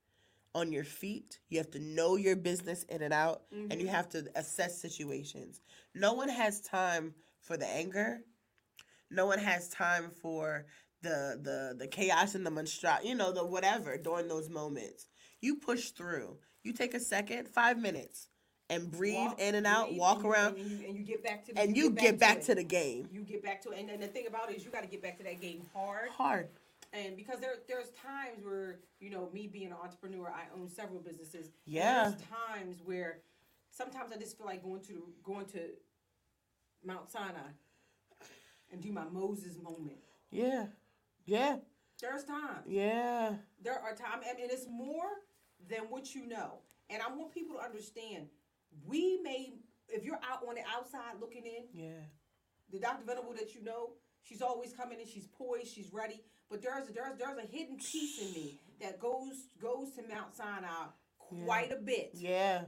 on 0.53 0.71
your 0.71 0.83
feet. 0.83 1.39
You 1.49 1.57
have 1.57 1.71
to 1.71 1.79
know 1.79 2.15
your 2.15 2.35
business 2.35 2.83
in 2.83 3.01
and 3.01 3.13
out, 3.13 3.43
and 3.51 3.73
you 3.81 3.87
Mhm. 3.87 3.91
have 3.91 4.09
to 4.09 4.27
assess 4.35 4.79
situations. 4.79 5.61
No 5.93 6.13
one 6.13 6.29
has 6.29 6.61
time 6.61 7.13
for 7.41 7.57
the 7.57 7.67
anger. 7.67 8.23
No 9.09 9.25
one 9.27 9.39
has 9.39 9.69
time 9.69 10.09
for 10.11 10.65
the 11.01 11.39
the 11.41 11.75
the 11.77 11.87
chaos 11.87 12.33
and 12.35 12.45
the 12.45 12.49
monstro, 12.49 13.03
you 13.03 13.13
know, 13.15 13.31
the 13.31 13.45
whatever 13.45 13.97
during 13.97 14.27
those 14.27 14.49
moments. 14.49 15.07
You 15.41 15.57
push 15.57 15.91
through. 15.91 16.39
You 16.63 16.73
take 16.73 16.95
a 16.95 16.99
second, 16.99 17.47
five 17.47 17.77
minutes, 17.77 18.29
and 18.70 18.91
breathe 18.91 19.16
Walk, 19.16 19.39
in 19.39 19.55
and 19.55 19.68
out, 19.68 19.88
breathe, 19.89 19.99
walk 19.99 20.16
and 20.18 20.26
you- 20.26 20.32
around, 20.32 20.57
and 20.57 20.72
you, 20.72 20.88
and 20.88 20.97
you 20.97 21.03
get 21.03 21.24
back 21.24 21.45
to 21.45 21.57
and 21.59 21.78
you 21.78 21.91
get 21.91 22.20
back 22.20 22.38
it. 22.38 22.43
to 22.43 22.55
the 22.55 22.63
game. 22.63 23.07
You 23.11 23.22
get 23.22 23.43
back 23.43 23.61
to 23.63 23.72
it, 23.72 23.80
and 23.80 23.89
then 23.89 23.99
the 23.99 24.07
thing 24.07 24.28
about 24.28 24.49
it 24.49 24.57
is 24.57 24.66
you 24.66 24.72
got 24.72 24.82
to 24.84 24.89
get 24.89 25.01
back 25.01 25.18
to 25.18 25.24
that 25.24 25.39
game 25.41 25.61
hard. 25.74 26.09
Hard. 26.09 26.49
And 26.93 27.16
because 27.18 27.39
there 27.39 27.55
there's 27.68 27.89
times 27.91 28.43
where 28.43 28.80
you 28.99 29.09
know 29.09 29.30
me 29.34 29.47
being 29.47 29.68
an 29.68 29.78
entrepreneur, 29.82 30.30
I 30.30 30.45
own 30.59 30.70
several 30.70 30.99
businesses. 30.99 31.51
Yeah. 31.66 32.09
there's 32.09 32.22
times 32.24 32.78
where 32.86 33.20
sometimes 33.70 34.11
I 34.11 34.18
just 34.18 34.38
feel 34.38 34.47
like 34.47 34.63
going 34.63 34.82
to 34.82 35.03
going 35.24 35.45
to 35.47 35.59
Mount 36.84 37.11
Sinai 37.11 37.39
and 38.72 38.82
do 38.82 38.91
my 38.91 39.03
Moses 39.05 39.57
moment. 39.61 39.97
Yeah. 40.32 40.68
Yeah. 41.26 41.57
There's 42.01 42.24
times. 42.24 42.66
Yeah. 42.68 43.34
There 43.63 43.80
are 43.80 43.95
times, 43.95 44.26
I 44.30 44.36
mean, 44.36 44.47
it's 44.51 44.68
more 44.70 45.09
than 45.70 45.82
what 45.89 46.13
you 46.13 46.28
know. 46.28 46.59
And 46.89 47.01
I 47.01 47.07
want 47.13 47.34
people 47.34 47.55
to 47.55 47.61
understand. 47.63 48.28
We 48.86 49.19
may, 49.23 49.53
if 49.89 50.03
you're 50.03 50.19
out 50.30 50.47
on 50.47 50.55
the 50.55 50.61
outside 50.76 51.19
looking 51.19 51.43
in, 51.45 51.63
Yeah. 51.73 52.01
the 52.71 52.80
Dr. 52.80 53.05
Venable 53.05 53.34
that 53.34 53.53
you 53.55 53.63
know, 53.63 53.93
she's 54.23 54.41
always 54.41 54.73
coming 54.73 54.99
in, 54.99 55.05
she's 55.07 55.28
poised, 55.28 55.67
she's 55.73 55.91
ready. 55.93 56.23
But 56.49 56.61
there's 56.61 56.88
there's 56.89 57.17
there's 57.17 57.38
a 57.38 57.47
hidden 57.47 57.78
piece 57.78 58.19
in 58.21 58.34
me 58.34 58.59
that 58.82 58.99
goes 58.99 59.47
goes 59.61 59.91
to 59.95 60.03
Mount 60.07 60.36
Sinai 60.36 60.88
quite 61.17 61.71
a 61.71 61.78
bit. 61.78 62.11
Yeah. 62.13 62.65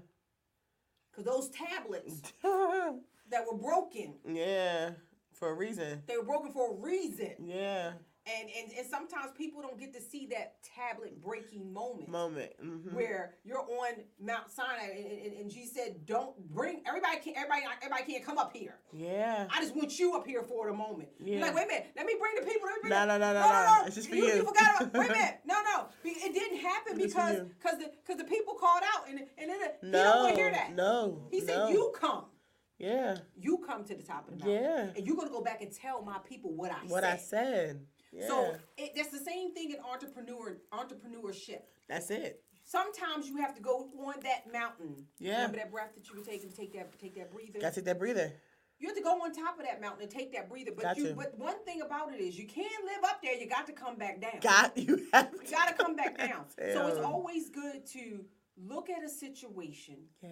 Cause 1.15 1.25
those 1.25 1.49
tablets 1.49 2.21
that 2.43 3.43
were 3.51 3.57
broken, 3.57 4.15
yeah. 4.27 4.91
For 5.33 5.49
a 5.49 5.53
reason. 5.53 6.01
they 6.07 6.17
were 6.17 6.23
broken 6.23 6.51
for 6.51 6.71
a 6.73 6.75
reason. 6.75 7.33
Yeah. 7.45 7.93
And 8.27 8.49
and, 8.61 8.71
and 8.77 8.85
sometimes 8.87 9.31
people 9.37 9.61
don't 9.61 9.79
get 9.79 9.93
to 9.93 10.01
see 10.01 10.25
that 10.27 10.55
tablet 10.75 11.21
breaking 11.23 11.71
moment. 11.71 12.09
Moment. 12.09 12.51
hmm 12.59 12.93
Where 12.95 13.35
you're 13.45 13.59
on 13.61 14.03
Mount 14.19 14.51
Sinai 14.51 14.89
and, 14.97 15.21
and, 15.25 15.33
and 15.41 15.51
she 15.51 15.65
said, 15.65 16.05
"Don't 16.05 16.37
bring 16.53 16.81
everybody. 16.85 17.17
Can't 17.23 17.37
everybody? 17.37 17.61
Everybody 17.81 18.11
can't 18.11 18.25
come 18.25 18.37
up 18.37 18.53
here. 18.55 18.75
Yeah. 18.91 19.47
I 19.53 19.61
just 19.61 19.75
want 19.75 19.97
you 19.97 20.15
up 20.15 20.27
here 20.27 20.43
for 20.43 20.67
the 20.67 20.73
moment." 20.75 21.09
You're 21.19 21.39
Yeah. 21.39 21.45
like, 21.45 21.55
"Wait 21.55 21.63
a 21.65 21.67
minute. 21.67 21.87
Let 21.95 22.05
me 22.05 22.15
bring 22.19 22.35
the 22.35 22.41
people. 22.51 22.67
Let 22.67 22.75
me 22.75 22.81
bring 22.81 22.89
No, 22.91 22.99
the- 23.01 23.05
no, 23.05 23.17
no, 23.17 23.33
no, 23.33 23.39
no, 23.41 23.51
no. 23.51 23.79
no. 23.81 23.85
It's 23.85 23.95
just 23.95 24.09
for 24.09 24.15
you. 24.15 24.25
you. 24.25 24.33
You 24.35 24.45
forgot. 24.45 24.81
About, 24.81 24.93
wait 24.99 25.09
a 25.09 25.13
minute. 25.13 25.33
No, 25.45 25.55
no. 25.63 25.85
It 26.03 26.33
didn't 26.33 26.57
happen 26.59 26.99
It's 26.99 27.13
because 27.13 27.39
because 27.47 27.79
the 27.79 27.91
because 28.05 28.17
the 28.17 28.25
people 28.25 28.55
called 28.55 28.83
out 28.93 29.07
and 29.09 29.19
and 29.37 29.49
then 29.49 29.59
he 29.81 29.87
No. 29.87 30.03
don't 30.03 30.23
want 30.23 30.35
to 30.35 30.41
hear 30.41 30.51
that. 30.51 30.73
No. 30.75 31.27
He 31.31 31.39
said, 31.39 31.55
no. 31.55 31.69
"You 31.69 31.93
come. 31.97 32.25
Yeah. 32.79 33.17
You 33.39 33.57
come 33.65 33.83
to 33.85 33.95
the 33.95 34.03
top 34.03 34.27
of 34.27 34.37
the 34.37 34.45
mountain, 34.45 34.63
Yeah. 34.63 34.89
and 34.95 35.07
you're 35.07 35.15
gonna 35.15 35.31
go 35.31 35.41
back 35.41 35.61
and 35.61 35.71
tell 35.71 36.01
my 36.03 36.19
people 36.29 36.53
what 36.53 36.71
I 36.71 36.81
said. 36.81 36.89
What 36.91 37.03
said." 37.03 37.13
I 37.13 37.17
said. 37.17 37.85
Yeah. 38.17 38.27
So 38.27 38.55
it, 38.77 38.91
that's 38.95 39.09
the 39.09 39.19
same 39.19 39.53
thing 39.53 39.71
in 39.71 39.77
entrepreneur 39.89 40.57
entrepreneurship. 40.73 41.61
That's 41.87 42.09
it. 42.09 42.41
Sometimes 42.63 43.27
you 43.27 43.37
have 43.37 43.55
to 43.55 43.61
go 43.61 43.87
on 44.05 44.15
that 44.23 44.51
mountain. 44.51 45.05
Yeah. 45.19 45.35
Remember 45.35 45.57
that 45.57 45.71
breath 45.71 45.91
that 45.95 46.09
you 46.09 46.19
were 46.19 46.25
taking? 46.25 46.51
Take 46.51 46.73
that, 46.73 46.99
take 46.99 47.15
that 47.15 47.31
breather. 47.31 47.59
Gotta 47.59 47.75
take 47.75 47.85
that 47.85 47.99
breather. 47.99 48.33
You 48.79 48.87
have 48.89 48.97
to 48.97 49.03
go 49.03 49.21
on 49.23 49.33
top 49.33 49.57
of 49.57 49.65
that 49.65 49.81
mountain 49.81 50.03
and 50.03 50.11
take 50.11 50.33
that 50.33 50.49
breather. 50.49 50.71
But 50.75 50.83
Got 50.83 50.97
you, 50.97 51.07
to. 51.07 51.13
but 51.13 51.37
one 51.39 51.63
thing 51.65 51.81
about 51.81 52.13
it 52.13 52.19
is 52.19 52.37
you 52.37 52.45
can't 52.45 52.83
live 52.85 53.03
up 53.09 53.21
there. 53.23 53.33
You 53.35 53.47
got 53.47 53.65
to 53.67 53.73
come 53.73 53.95
back 53.95 54.21
down. 54.21 54.39
Got 54.41 54.77
you 54.77 55.07
have 55.13 55.29
you 55.33 55.49
got 55.49 55.69
to 55.69 55.73
come 55.73 55.95
back 55.95 56.17
down. 56.27 56.45
so 56.73 56.87
it's 56.87 56.99
always 56.99 57.49
good 57.49 57.85
to 57.93 58.25
look 58.57 58.89
at 58.89 59.03
a 59.03 59.09
situation. 59.09 59.97
Yeah. 60.21 60.29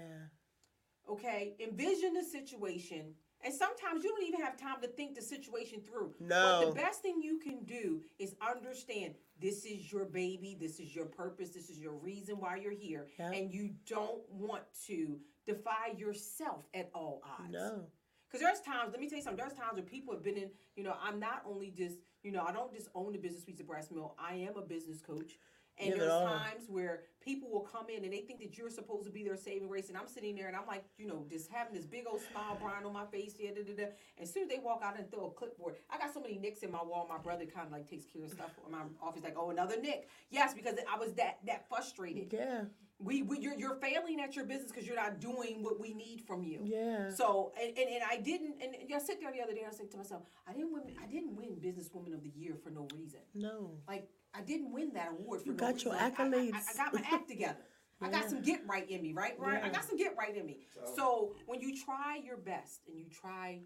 Okay, 1.09 1.53
envision 1.59 2.13
the 2.13 2.23
situation. 2.23 3.13
And 3.45 3.53
sometimes 3.53 4.03
you 4.03 4.09
don't 4.09 4.23
even 4.23 4.41
have 4.41 4.57
time 4.57 4.81
to 4.81 4.87
think 4.87 5.13
the 5.13 5.21
situation 5.21 5.79
through. 5.79 6.15
But 6.19 6.27
No. 6.27 6.69
the 6.69 6.75
best 6.75 7.03
thing 7.03 7.21
you 7.21 7.37
can 7.37 7.63
do 7.63 8.01
is 8.17 8.35
understand 8.41 9.13
this 9.39 9.65
is 9.65 9.91
your 9.91 10.05
baby, 10.05 10.57
this 10.59 10.79
is 10.79 10.95
your 10.95 11.05
purpose, 11.05 11.51
this 11.51 11.69
is 11.69 11.77
your 11.79 11.93
reason 11.93 12.39
why 12.39 12.55
you're 12.55 12.71
here. 12.71 13.07
Yeah. 13.19 13.29
And 13.31 13.53
you 13.53 13.75
don't 13.85 14.27
want 14.31 14.63
to 14.87 15.21
defy 15.45 15.93
yourself 15.95 16.65
at 16.73 16.89
all 16.95 17.21
odds. 17.23 17.51
No. 17.51 17.85
Because 18.27 18.41
there's 18.41 18.61
times, 18.61 18.91
let 18.91 18.99
me 18.99 19.07
tell 19.07 19.19
you 19.19 19.23
something, 19.23 19.45
there's 19.45 19.57
times 19.57 19.75
where 19.75 19.83
people 19.83 20.11
have 20.15 20.23
been 20.23 20.37
in, 20.37 20.49
you 20.75 20.83
know, 20.83 20.95
I'm 20.99 21.19
not 21.19 21.43
only 21.45 21.69
just, 21.69 21.97
you 22.23 22.31
know, 22.31 22.43
I 22.43 22.51
don't 22.51 22.73
just 22.73 22.89
own 22.95 23.11
the 23.13 23.19
business 23.19 23.43
suites 23.43 23.61
of 23.61 23.67
Brass 23.67 23.91
Mill, 23.91 24.15
I 24.17 24.33
am 24.37 24.57
a 24.57 24.61
business 24.63 25.01
coach. 25.01 25.37
And 25.77 25.89
Yeah, 25.89 25.95
there's 25.97 26.11
times 26.11 26.65
where 26.69 27.01
people 27.19 27.49
will 27.51 27.61
come 27.61 27.89
in 27.89 28.03
and 28.03 28.13
they 28.13 28.21
think 28.21 28.39
that 28.39 28.57
you're 28.57 28.69
supposed 28.69 29.05
to 29.05 29.11
be 29.11 29.23
their 29.23 29.35
saving 29.35 29.67
grace. 29.67 29.89
And 29.89 29.97
I'm 29.97 30.07
sitting 30.07 30.35
there 30.35 30.47
and 30.47 30.55
I'm 30.55 30.67
like, 30.67 30.85
you 30.97 31.07
know, 31.07 31.25
just 31.29 31.51
having 31.51 31.73
this 31.73 31.85
big 31.85 32.05
old 32.09 32.21
smile, 32.31 32.57
Brian, 32.61 32.85
on 32.85 32.93
my 32.93 33.05
face. 33.05 33.35
Yeah, 33.39 33.49
da, 33.51 33.63
da, 33.63 33.73
da. 33.75 33.83
And 33.83 34.21
as 34.21 34.31
soon 34.31 34.43
as 34.43 34.49
they 34.49 34.59
walk 34.59 34.81
out 34.83 34.97
and 34.97 35.09
throw 35.11 35.25
a 35.25 35.31
clipboard, 35.31 35.75
I 35.89 35.97
got 35.97 36.13
so 36.13 36.21
many 36.21 36.37
nicks 36.37 36.59
in 36.59 36.71
my 36.71 36.83
wall. 36.83 37.07
My 37.09 37.17
brother 37.17 37.45
kind 37.45 37.65
of 37.67 37.73
like 37.73 37.89
takes 37.89 38.05
care 38.05 38.23
of 38.23 38.31
stuff 38.31 38.51
in 38.65 38.71
my 38.71 38.83
office, 39.01 39.23
like, 39.23 39.35
oh, 39.37 39.49
another 39.49 39.79
nick. 39.81 40.07
Yes, 40.29 40.53
because 40.53 40.75
I 40.91 40.97
was 40.97 41.13
that 41.13 41.39
that 41.45 41.67
frustrated. 41.67 42.31
Yeah. 42.31 42.65
We, 42.97 43.23
we 43.23 43.39
you're, 43.39 43.55
you're 43.55 43.75
failing 43.75 44.21
at 44.21 44.37
your 44.37 44.45
business 44.45 44.71
because 44.71 44.87
you're 44.87 44.95
not 44.95 45.19
doing 45.19 45.61
what 45.61 45.81
we 45.81 45.93
need 45.93 46.21
from 46.25 46.43
you. 46.43 46.61
Yeah. 46.63 47.09
So 47.13 47.51
and, 47.61 47.77
and, 47.77 47.89
and 47.89 48.03
I 48.09 48.15
didn't 48.15 48.55
and, 48.63 48.73
and 48.73 48.93
I 48.93 48.99
sit 48.99 49.19
there 49.19 49.33
the 49.33 49.41
other 49.41 49.51
day 49.51 49.63
and 49.63 49.67
I 49.67 49.75
said 49.75 49.91
to 49.91 49.97
myself, 49.97 50.21
I 50.47 50.53
didn't 50.53 50.71
win 50.71 50.83
I 51.03 51.05
didn't 51.05 51.35
win 51.35 51.57
businesswoman 51.61 52.13
of 52.13 52.23
the 52.23 52.31
year 52.33 52.55
for 52.63 52.69
no 52.69 52.87
reason. 52.95 53.19
No. 53.33 53.71
Like 53.85 54.07
I 54.37 54.41
didn't 54.41 54.71
win 54.73 54.91
that 54.93 55.09
award 55.11 55.41
for 55.41 55.47
You 55.47 55.51
no 55.53 55.57
got 55.57 55.73
reason. 55.75 55.91
your 55.91 55.99
Like, 55.99 56.19
I- 56.19 56.23
I- 56.23 56.27
accolades. 56.27 56.53
I, 56.53 56.59
I 56.71 56.73
got 56.77 56.93
my 56.93 57.01
act 57.11 57.29
together. 57.35 57.57
I 58.01 58.09
got 58.09 58.29
some 58.29 58.41
get 58.41 58.61
right 58.67 58.89
in 58.89 59.01
me, 59.01 59.13
right, 59.13 59.37
Brian? 59.39 59.63
I 59.63 59.69
got 59.69 59.85
some 59.85 59.97
get 59.97 60.15
right 60.17 60.35
in 60.35 60.45
me. 60.45 60.59
So- 60.73 60.93
So 60.95 61.35
when 61.45 61.61
you 61.61 61.75
try 61.81 62.17
your 62.23 62.37
best 62.37 62.81
and 62.87 62.97
you 62.99 63.05
try 63.09 63.61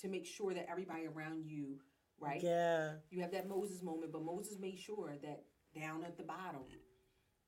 to 0.00 0.08
make 0.08 0.26
sure 0.26 0.52
that 0.54 0.66
everybody 0.70 1.06
around 1.06 1.46
you, 1.46 1.78
right, 2.18 2.42
Yeah. 2.42 2.94
you 3.10 3.22
have 3.22 3.32
that 3.32 3.48
Moses 3.48 3.82
moment, 3.82 4.12
but 4.12 4.22
Moses 4.22 4.58
made 4.58 4.78
sure 4.78 5.16
that 5.22 5.44
down 5.74 6.04
at 6.04 6.18
the 6.18 6.22
bottom, 6.24 6.62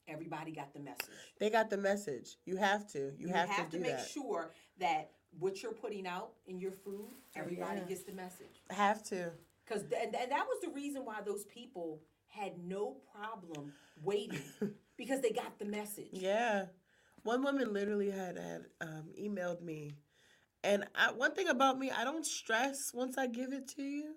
everybody 0.08 0.52
got 0.52 0.72
the 0.72 0.80
message. 0.80 1.06
They 1.38 1.50
got 1.50 1.68
the 1.68 1.76
message. 1.76 2.36
You 2.46 2.56
have 2.56 2.90
to. 2.92 3.12
You, 3.18 3.28
have, 3.28 3.54
to 3.70 3.76
do 3.76 3.82
make 3.82 3.96
that. 3.98 4.08
sure 4.08 4.52
that 4.78 5.10
what 5.38 5.62
you're 5.62 5.72
putting 5.72 6.06
out 6.06 6.32
in 6.46 6.58
your 6.58 6.72
food, 6.72 7.10
everybody 7.34 7.80
yeah. 7.80 7.86
gets 7.86 8.04
the 8.04 8.12
message. 8.12 8.62
have 8.70 9.02
to. 9.04 9.32
Because 9.66 9.82
and, 9.82 10.14
and 10.14 10.30
that 10.30 10.46
was 10.46 10.60
the 10.62 10.70
reason 10.70 11.04
why 11.04 11.20
those 11.24 11.44
people 11.46 12.00
had 12.34 12.58
no 12.58 12.96
problem 13.14 13.72
waiting 14.02 14.42
because 14.96 15.20
they 15.20 15.30
got 15.30 15.58
the 15.58 15.64
message. 15.64 16.08
Yeah. 16.12 16.66
One 17.22 17.42
woman 17.42 17.72
literally 17.72 18.10
had 18.10 18.36
had 18.36 18.66
um, 18.80 19.04
emailed 19.18 19.62
me, 19.62 19.94
and 20.62 20.84
I, 20.94 21.12
one 21.12 21.34
thing 21.34 21.48
about 21.48 21.78
me, 21.78 21.90
I 21.90 22.04
don't 22.04 22.26
stress 22.26 22.92
once 22.92 23.16
I 23.18 23.26
give 23.26 23.52
it 23.52 23.68
to 23.76 23.82
you. 23.82 24.14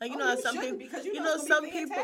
Like 0.00 0.12
you 0.12 0.16
Oh, 0.16 0.20
know, 0.20 0.32
you 0.32 0.42
some 0.42 0.58
people, 0.58 0.78
because 0.78 1.04
you, 1.04 1.12
you 1.14 1.20
know, 1.20 1.36
know, 1.36 1.44
some 1.44 1.64
people. 1.68 1.96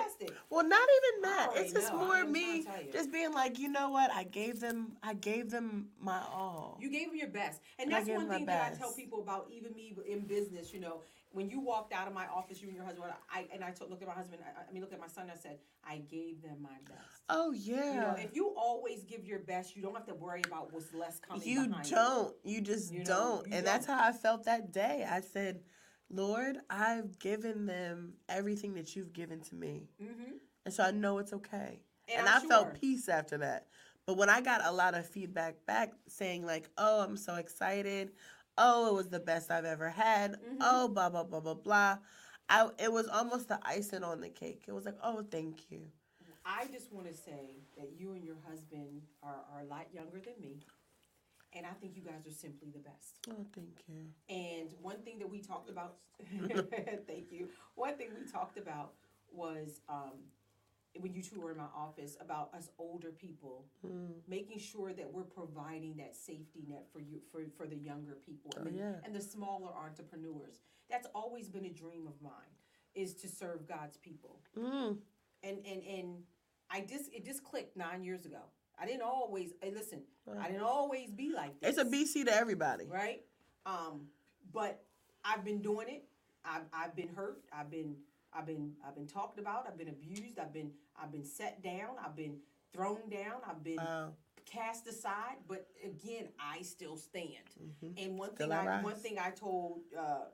Well, 0.50 0.68
not 0.68 0.86
even 0.98 1.22
that. 1.22 1.48
It's 1.56 1.72
just 1.72 1.92
know. 1.92 2.04
More 2.04 2.24
me 2.26 2.62
to 2.62 2.66
tell 2.68 2.82
you. 2.82 2.92
just 2.92 3.10
being 3.10 3.32
like, 3.32 3.58
you 3.58 3.68
know 3.68 3.88
what? 3.88 4.10
I 4.12 4.24
gave 4.24 4.60
them, 4.60 4.98
I 5.02 5.14
gave 5.14 5.50
them 5.50 5.88
my 5.98 6.20
all. 6.20 6.78
You 6.80 6.90
gave 6.90 7.08
them 7.08 7.16
your 7.16 7.28
best, 7.28 7.60
and 7.78 7.92
I 7.94 7.98
that's 7.98 8.10
one 8.10 8.28
thing 8.28 8.46
that 8.46 8.72
I 8.74 8.76
tell 8.76 8.92
people 8.92 9.22
about 9.22 9.48
even 9.50 9.72
me 9.74 9.96
in 10.06 10.20
business. 10.26 10.74
You 10.74 10.80
know, 10.80 11.00
when 11.36 11.50
you 11.50 11.60
walked 11.60 11.92
out 11.92 12.08
of 12.08 12.14
my 12.14 12.26
office, 12.28 12.62
you 12.62 12.68
and 12.68 12.74
your 12.76 12.86
husband, 12.86 13.12
I 13.30 13.46
and 13.52 13.62
I 13.62 13.70
told, 13.70 13.90
looked 13.90 14.00
at 14.02 14.08
my 14.08 14.14
husband. 14.14 14.40
I, 14.42 14.62
I 14.68 14.72
mean, 14.72 14.80
looked 14.80 14.94
at 14.94 15.00
my 15.00 15.06
son. 15.06 15.30
I 15.30 15.36
said, 15.36 15.58
I 15.84 15.98
gave 15.98 16.40
them 16.40 16.56
my 16.62 16.78
best. 16.88 17.22
oh 17.28 17.52
yeah. 17.52 17.92
You 17.92 18.00
know, 18.00 18.16
if 18.18 18.34
you 18.34 18.54
always 18.56 19.04
give 19.04 19.26
your 19.26 19.40
best, 19.40 19.76
you 19.76 19.82
don't 19.82 19.94
have 19.94 20.06
to 20.06 20.14
worry 20.14 20.42
about 20.46 20.72
what's 20.72 20.94
less 20.94 21.20
coming. 21.20 21.46
You 21.46 21.68
don't. 21.90 22.34
You 22.42 22.62
just 22.62 22.90
You 22.90 23.00
know, 23.00 23.04
don't. 23.04 23.46
you 23.48 23.52
and 23.54 23.66
that's 23.66 23.86
don't. 23.86 23.98
how 23.98 24.08
I 24.08 24.12
felt 24.12 24.44
that 24.46 24.72
day. 24.72 25.06
I 25.08 25.20
said, 25.20 25.60
Lord, 26.08 26.56
I've 26.70 27.18
given 27.18 27.66
them 27.66 28.14
everything 28.30 28.72
that 28.74 28.96
you've 28.96 29.12
given 29.12 29.40
to 29.42 29.54
me. 29.54 29.90
Mm-hmm. 30.02 30.32
And 30.64 30.72
so 30.74 30.84
I 30.84 30.90
know 30.90 31.18
it's 31.18 31.34
okay. 31.34 31.80
And 32.08 32.20
And, 32.20 32.28
I 32.28 32.40
sure. 32.40 32.48
felt 32.48 32.80
peace 32.80 33.08
after 33.10 33.36
that. 33.38 33.66
But 34.06 34.16
when 34.16 34.30
I 34.30 34.40
got 34.40 34.64
a 34.64 34.70
lot 34.70 34.94
of 34.94 35.04
feedback 35.06 35.66
back 35.66 35.92
saying, 36.06 36.46
like, 36.46 36.70
oh, 36.78 37.00
I'm 37.02 37.16
so 37.16 37.34
excited. 37.34 38.12
Oh, 38.58 38.88
it 38.88 38.94
was 38.94 39.08
the 39.08 39.20
best 39.20 39.50
I've 39.50 39.64
ever 39.64 39.90
had. 39.90 40.32
Mhm. 40.32 40.56
Oh, 40.60 40.88
blah, 40.88 41.08
blah, 41.10 41.24
blah, 41.24 41.40
blah, 41.40 41.54
blah. 41.54 41.98
I, 42.48 42.70
it 42.78 42.92
was 42.92 43.08
almost 43.08 43.48
the 43.48 43.58
icing 43.62 44.04
on 44.04 44.20
the 44.20 44.28
cake. 44.28 44.64
It 44.68 44.72
was 44.72 44.84
like, 44.84 44.98
oh, 45.02 45.22
thank 45.30 45.70
you. 45.70 45.90
I 46.44 46.66
just 46.72 46.92
want 46.92 47.08
to 47.08 47.14
say 47.14 47.64
that 47.76 47.90
you 47.98 48.12
and 48.12 48.24
your 48.24 48.36
husband 48.48 49.02
are, 49.22 49.44
are 49.52 49.60
a 49.60 49.64
lot 49.64 49.86
younger 49.92 50.20
than 50.20 50.34
me. 50.40 50.60
And 51.54 51.66
I 51.66 51.70
think 51.80 51.96
you 51.96 52.02
guys 52.02 52.26
are 52.26 52.32
simply 52.34 52.68
the 52.70 52.80
best. 52.80 53.18
Oh, 53.30 53.46
thank 53.54 53.82
you. 53.88 54.06
And 54.28 54.70
one 54.82 54.98
thing 55.04 55.18
that 55.20 55.30
we 55.30 55.40
talked 55.40 55.70
about, 55.70 55.96
thank 57.06 57.32
you. 57.32 57.48
One 57.74 57.96
thing 57.96 58.08
we 58.18 58.30
talked 58.30 58.58
about 58.58 58.92
was 59.32 59.80
um, 59.88 60.18
when 61.00 61.12
you 61.14 61.22
two 61.22 61.40
were 61.40 61.50
in 61.52 61.56
my 61.58 61.68
office 61.76 62.16
about 62.20 62.52
us 62.54 62.68
older 62.78 63.10
people 63.10 63.66
Mm. 63.84 64.14
making 64.28 64.58
sure 64.58 64.92
that 64.92 65.12
we're 65.12 65.22
providing 65.24 65.96
that 65.96 66.14
safety 66.16 66.64
net 66.68 66.86
for 66.92 67.00
you 67.00 67.20
for, 67.30 67.42
for 67.56 67.66
the 67.66 67.76
younger 67.76 68.14
people 68.26 68.50
Oh, 68.56 68.60
and, 68.62 68.74
the, 68.74 68.78
yeah. 68.78 68.92
and 69.04 69.14
the 69.14 69.20
smaller 69.20 69.70
entrepreneurs. 69.74 70.60
That's 70.90 71.06
always 71.14 71.48
been 71.48 71.64
a 71.66 71.70
dream 71.70 72.06
of 72.06 72.20
mine 72.22 72.54
is 72.94 73.14
to 73.14 73.28
serve 73.28 73.66
God's 73.68 73.96
people. 73.96 74.40
Mm. 74.56 74.98
And 75.42 75.58
and 75.66 75.82
and 75.84 76.22
I 76.70 76.80
just 76.80 77.12
it 77.12 77.24
just 77.24 77.44
clicked 77.44 77.76
nine 77.76 78.02
years 78.02 78.24
ago. 78.24 78.40
I 78.78 78.86
didn't 78.86 79.02
always 79.02 79.52
hey, 79.62 79.70
listen. 79.72 80.02
I 80.40 80.48
didn't 80.48 80.62
always 80.62 81.10
be 81.12 81.30
like 81.32 81.60
this. 81.60 81.76
It's 81.76 81.78
a 81.78 81.84
BC 81.84 82.24
to 82.26 82.34
everybody. 82.34 82.86
right? 82.86 83.22
Um, 83.64 84.08
but 84.52 84.82
I've 85.24 85.44
been 85.44 85.60
doing 85.60 85.88
it. 85.88 86.04
I've 86.44 86.62
I've 86.72 86.94
been 86.96 87.08
hurt. 87.08 87.42
I've 87.52 87.70
been 87.70 87.96
I've 88.32 88.46
been 88.46 88.72
I've 88.86 88.94
been 88.94 89.06
talked 89.06 89.38
about. 89.38 89.66
I've 89.68 89.78
been 89.78 89.88
abused. 89.88 90.38
I've 90.38 90.52
been 90.52 90.70
I've 91.00 91.12
been 91.12 91.24
set 91.24 91.62
down. 91.62 91.96
I've 92.04 92.16
been 92.16 92.38
thrown 92.72 93.08
down. 93.08 93.40
I've 93.46 93.62
been 93.62 93.76
Wow. 93.76 94.12
cast 94.44 94.86
aside. 94.86 95.36
But 95.48 95.68
again, 95.84 96.28
I 96.38 96.62
still 96.62 96.96
stand. 96.96 97.50
Mhm. 97.60 97.94
And 98.04 98.18
one 98.18 98.34
Still 98.34 98.48
thing 98.48 98.56
I 98.68 98.82
one 98.82 98.96
thing 98.96 99.18
I 99.18 99.30
told 99.30 99.82
uh, 99.96 100.26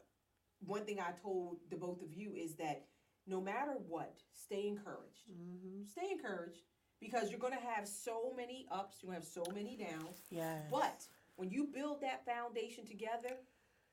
one 0.67 0.85
thing 0.85 1.01
I 1.01 1.13
told 1.13 1.59
the 1.71 1.77
both 1.77 2.03
of 2.03 2.13
you 2.13 2.35
is 2.35 2.55
that 2.57 2.87
no 3.27 3.41
matter 3.41 3.73
what, 3.89 4.23
stay 4.33 4.67
encouraged. 4.67 5.29
Mhm. 5.31 5.87
Stay 5.89 6.11
encouraged 6.11 6.63
because 7.01 7.31
you're 7.31 7.41
gonna 7.41 7.57
have 7.61 7.87
so 7.89 8.33
many 8.35 8.67
ups. 8.71 9.03
You're 9.03 9.09
gonna 9.09 9.21
have 9.21 9.29
so 9.29 9.45
many 9.53 9.77
downs. 9.77 10.23
Yes. 10.31 10.69
But 10.71 11.07
when 11.37 11.51
you 11.51 11.67
build 11.67 12.01
that 12.03 12.25
foundation 12.25 12.85
together, 12.87 13.39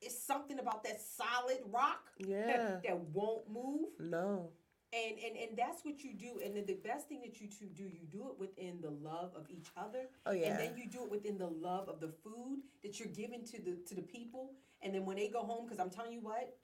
it's 0.00 0.18
something 0.18 0.58
about 0.58 0.82
that 0.84 1.00
solid 1.00 1.60
rock 1.66 2.12
Yeah. 2.18 2.80
that 2.84 2.98
won't 3.12 3.48
move. 3.48 3.98
No. 4.00 4.52
And, 4.92 5.18
and 5.24 5.36
and 5.36 5.56
that's 5.56 5.84
what 5.84 6.02
you 6.02 6.14
do. 6.14 6.40
And 6.44 6.56
the, 6.56 6.62
the 6.62 6.78
best 6.82 7.08
thing 7.08 7.20
that 7.22 7.40
you 7.40 7.46
two 7.46 7.66
do, 7.66 7.84
you 7.84 8.06
do 8.10 8.28
it 8.28 8.38
within 8.40 8.80
the 8.80 8.90
love 8.90 9.30
of 9.36 9.46
each 9.48 9.68
other. 9.76 10.08
Oh, 10.26 10.32
yeah. 10.32 10.48
And 10.48 10.58
then 10.58 10.76
you 10.76 10.90
do 10.90 11.04
it 11.04 11.10
within 11.10 11.38
the 11.38 11.46
love 11.46 11.88
of 11.88 12.00
the 12.00 12.12
food 12.24 12.62
that 12.82 12.98
you're 12.98 13.08
giving 13.08 13.44
to 13.44 13.62
the 13.62 13.78
to 13.86 13.94
the 13.94 14.02
people. 14.02 14.50
And 14.82 14.92
then 14.92 15.06
when 15.06 15.16
they 15.16 15.28
go 15.28 15.42
home, 15.42 15.64
because 15.64 15.78
I'm 15.78 15.90
telling 15.90 16.12
you 16.12 16.20
what, 16.20 16.56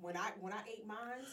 when 0.00 0.16
I 0.16 0.30
when 0.40 0.52
I 0.52 0.62
ate 0.70 0.86
mine, 0.86 1.26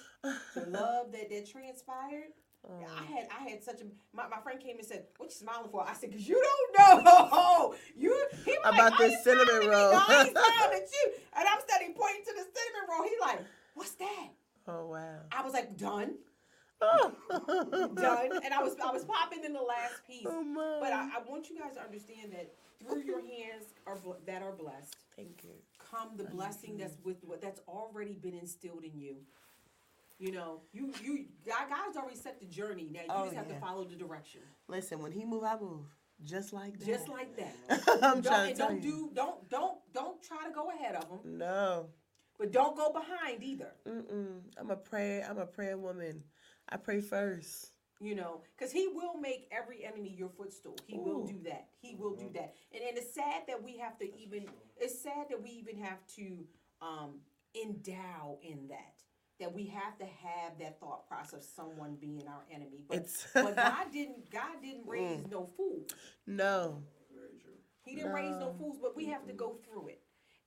the 0.56 0.66
love 0.70 1.12
that 1.12 1.30
that 1.30 1.50
transpired. 1.50 2.34
Oh. 2.68 2.74
I 2.84 3.04
had 3.06 3.28
I 3.30 3.50
had 3.50 3.64
such 3.64 3.82
a 3.82 3.86
my, 4.12 4.28
my 4.28 4.40
friend 4.42 4.60
came 4.60 4.78
and 4.78 4.86
said, 4.86 5.06
"What 5.18 5.28
you 5.28 5.36
smiling 5.36 5.70
for?" 5.70 5.88
I 5.88 5.94
said, 5.94 6.12
"Cause 6.12 6.28
you 6.28 6.44
don't 6.44 7.06
know 7.06 7.76
you 7.96 8.26
he 8.44 8.56
About 8.56 8.92
like, 8.92 9.00
"Why 9.00 9.16
cinnamon 9.24 9.48
smiling 9.48 9.56
at 9.56 9.62
me?" 9.62 9.68
roll. 9.68 9.92
No, 9.92 10.00
I 10.08 10.72
at 10.74 10.90
you. 10.92 11.14
And 11.38 11.48
I'm 11.48 11.60
standing 11.66 11.94
pointing 11.94 12.24
to 12.26 12.34
the 12.34 12.44
cinnamon 12.44 12.90
roll. 12.90 13.04
He 13.04 13.16
like, 13.22 13.40
"What's 13.76 13.92
that?" 13.92 14.30
Oh 14.68 14.88
wow. 14.88 15.20
I 15.32 15.42
was 15.42 15.54
like, 15.54 15.78
"Done, 15.78 16.16
done." 17.96 18.30
And 18.44 18.54
I 18.54 18.62
was 18.64 18.76
I 18.84 18.92
was 18.92 19.06
popping 19.06 19.44
in 19.44 19.54
the 19.54 19.62
last 19.62 20.06
piece. 20.08 20.26
Oh. 20.28 20.78
But 20.82 20.94
I, 20.94 21.10
I 21.18 21.22
want 21.30 21.50
you 21.50 21.60
guys 21.60 21.76
to 21.76 21.82
understand 21.82 22.32
that 22.34 22.54
through 22.82 23.04
your 23.04 23.20
hands 23.22 23.66
are 23.86 23.98
bl- 23.98 24.14
that 24.26 24.42
are 24.42 24.54
blessed 24.54 24.96
Thank 25.16 25.44
you. 25.44 25.50
come 25.92 26.12
the 26.16 26.24
blessing 26.24 26.78
that's 26.78 26.96
with 27.04 27.18
what 27.24 27.42
that's 27.42 27.60
already 27.68 28.14
been 28.14 28.34
instilled 28.36 28.84
in 28.84 28.98
you. 29.00 29.18
You 30.18 30.32
know, 30.34 30.62
you 30.74 30.94
you 31.04 31.26
God, 31.48 31.70
God's 31.70 31.98
already 31.98 32.16
set 32.18 32.40
the 32.40 32.46
journey. 32.46 32.90
Now 32.92 33.00
you 33.02 33.06
Oh, 33.10 33.24
just 33.26 33.36
have 33.38 33.48
yeah. 33.48 33.56
to 33.56 33.60
follow 33.60 33.86
the 33.86 33.96
direction, 33.96 34.42
Listen, 34.68 35.00
when 35.02 35.12
he 35.12 35.24
move, 35.26 35.44
I 35.44 35.58
move. 35.60 35.86
Just 36.26 36.52
like 36.52 36.78
that. 36.80 36.86
just 36.86 37.08
like 37.08 37.38
that. 37.38 37.56
I'm 38.04 38.20
don't, 38.22 38.24
trying 38.26 38.52
to 38.52 38.58
tell 38.58 38.68
don't 38.70 38.84
you. 38.84 38.92
do 38.92 39.10
don't 39.14 39.50
don't 39.50 39.78
don't 39.94 40.22
try 40.22 40.44
to 40.46 40.52
go 40.54 40.70
ahead 40.70 40.96
of 40.96 41.08
them, 41.10 41.38
No. 41.38 41.88
but 42.38 42.52
don't 42.52 42.76
go 42.76 42.92
behind 42.92 43.42
either. 43.42 43.72
Mm-mm. 43.88 44.42
I'm 44.58 44.70
a 44.70 44.76
pray. 44.76 45.22
I'm 45.24 45.38
a 45.38 45.46
prayer 45.46 45.78
woman. 45.78 46.24
I 46.72 46.78
pray 46.78 47.02
first. 47.02 47.72
You 48.02 48.16
know, 48.16 48.42
because 48.58 48.72
He 48.72 48.88
will 48.88 49.18
make 49.20 49.50
every 49.52 49.84
enemy 49.84 50.16
your 50.18 50.30
footstool. 50.30 50.78
He 50.88 50.98
will 50.98 51.26
do 51.26 51.38
that. 51.44 51.68
He 51.82 51.96
will 51.96 52.16
do 52.16 52.30
that. 52.34 52.54
And 52.74 52.82
and 52.88 52.98
it's 52.98 53.14
sad 53.14 53.44
that 53.48 53.62
we 53.62 53.78
have 53.78 53.98
to 54.00 54.06
even. 54.18 54.46
It's 54.78 55.02
sad 55.04 55.26
that 55.30 55.42
we 55.42 55.50
even 55.50 55.78
have 55.84 56.00
to 56.16 56.46
um, 56.82 57.16
endow 57.62 58.38
in 58.42 58.68
that. 58.70 58.94
That 59.42 59.54
we 59.54 59.66
have 59.68 59.98
to 60.00 60.06
have 60.06 60.58
that 60.60 60.80
thought 60.80 61.08
process 61.10 61.34
of 61.34 61.44
someone 61.44 61.96
being 62.00 62.24
our 62.28 62.44
enemy. 62.54 62.84
But 62.88 62.98
It's 63.00 63.28
but 63.34 63.56
God 63.58 63.88
didn't. 63.92 64.30
God 64.32 64.62
didn't 64.62 64.88
raise 64.88 65.28
no 65.30 65.46
fools. 65.58 65.90
no. 66.26 66.84
He 67.84 67.96
didn't 67.96 68.14
raise 68.14 68.36
no 68.38 68.52
No. 68.52 68.56
fools. 68.58 68.78
But 68.82 68.96
we 68.96 69.06
have 69.08 69.26
to 69.28 69.34
go 69.34 69.58
through 69.66 69.88
it. 69.90 70.02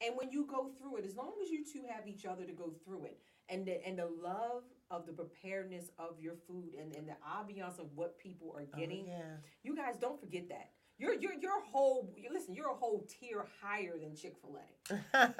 And 0.05 0.17
when 0.17 0.31
you 0.31 0.47
go 0.47 0.71
through 0.79 0.97
it, 0.99 1.05
as 1.05 1.17
long 1.17 1.33
as 1.43 1.51
you 1.51 1.65
two 1.65 1.83
have 1.91 2.07
each 2.07 2.25
other 2.25 2.45
to 2.45 2.53
go 2.53 2.73
through 2.85 3.05
it, 3.07 3.19
and 3.49 3.67
the 3.67 3.87
and 3.87 3.99
the 3.99 4.07
love 4.07 4.63
of 4.93 5.07
the 5.07 5.13
preparedness 5.13 5.91
of 5.99 6.21
your 6.21 6.35
food 6.47 6.75
and, 6.81 6.95
and 6.95 7.09
the 7.09 7.17
ambiance 7.29 7.81
of 7.81 7.87
what 7.97 8.19
people 8.19 8.55
are 8.57 8.67
Oh, 8.75 8.79
getting, 8.79 9.07
yeah. 9.09 9.39
you 9.65 9.75
guys 9.75 9.97
don't 10.01 10.21
forget 10.21 10.49
that. 10.51 10.71
You're 10.99 11.15
you're 11.15 11.35
you're 11.41 11.59
a 11.59 11.71
whole. 11.73 12.13
You 12.17 12.29
listen. 12.33 12.55
You're 12.55 12.71
a 12.71 12.75
whole 12.75 13.05
tier 13.09 13.45
higher 13.61 13.99
than 14.01 14.15
Chick 14.15 14.37
Fil 14.41 14.59
A. 14.59 15.35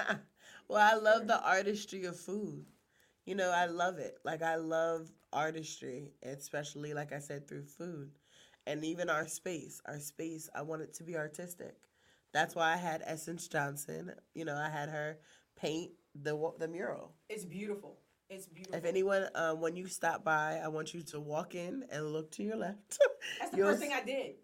well, 0.69 0.81
I 0.81 0.97
love 0.99 1.29
the 1.29 1.41
artistry 1.41 2.05
of 2.07 2.19
food. 2.19 2.65
You 3.27 3.35
know, 3.37 3.51
I 3.51 3.67
love 3.67 3.99
it. 3.99 4.19
Like 4.25 4.43
I 4.43 4.57
love 4.57 5.13
artistry, 5.33 6.11
especially 6.23 6.95
like 6.95 7.13
I 7.13 7.19
said 7.21 7.47
through 7.47 7.67
food. 7.67 8.11
And 8.67 8.85
even 8.85 9.11
our 9.11 9.29
space, 9.29 9.81
our 9.87 9.99
space, 10.01 10.49
I 10.55 10.63
want 10.63 10.83
it 10.83 10.95
to 10.95 11.05
be 11.05 11.17
artistic. 11.17 11.77
That's 12.33 12.55
why 12.55 12.73
I 12.73 12.77
had 12.77 13.03
Essence 13.05 13.47
Johnson, 13.49 14.13
you 14.35 14.45
know, 14.45 14.57
I 14.57 14.71
had 14.71 14.89
her 14.89 15.19
paint 15.57 15.93
the 16.15 16.37
the 16.59 16.69
mural. 16.69 17.13
It's 17.29 17.45
beautiful. 17.45 17.99
It's 18.33 18.47
beautiful. 18.47 18.79
If 18.79 18.85
anyone 18.85 19.29
um, 19.35 19.61
when 19.61 19.77
you 19.77 19.87
stop 19.87 20.25
by, 20.25 20.61
I 20.65 20.69
want 20.69 20.95
you 20.95 21.03
to 21.03 21.21
walk 21.21 21.55
in 21.55 21.85
and 21.91 22.13
look 22.13 22.31
to 22.33 22.43
your 22.43 22.57
left. 22.57 22.99
That's 23.41 23.51
the 23.53 23.57
you'll 23.59 23.69
first 23.69 23.81
thing 23.81 23.93
I 23.93 24.03
did. 24.05 24.35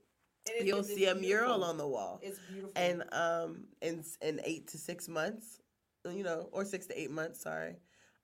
It- 0.47 0.67
You'll 0.67 0.79
it's- 0.81 0.95
see 0.95 1.05
a 1.05 1.13
it's 1.13 1.21
mural 1.21 1.63
on 1.65 1.77
the 1.77 1.87
wall. 1.87 2.21
It's 2.23 2.39
beautiful. 2.51 2.73
and 2.77 3.05
um 3.13 3.65
in 3.83 4.03
in 4.23 4.41
eight 4.45 4.69
to 4.69 4.79
six 4.79 5.07
months 5.09 5.61
you 6.11 6.23
know 6.23 6.49
or 6.53 6.65
six 6.65 6.87
to 6.87 6.99
eight 6.99 7.11
months 7.11 7.43
sorry 7.43 7.77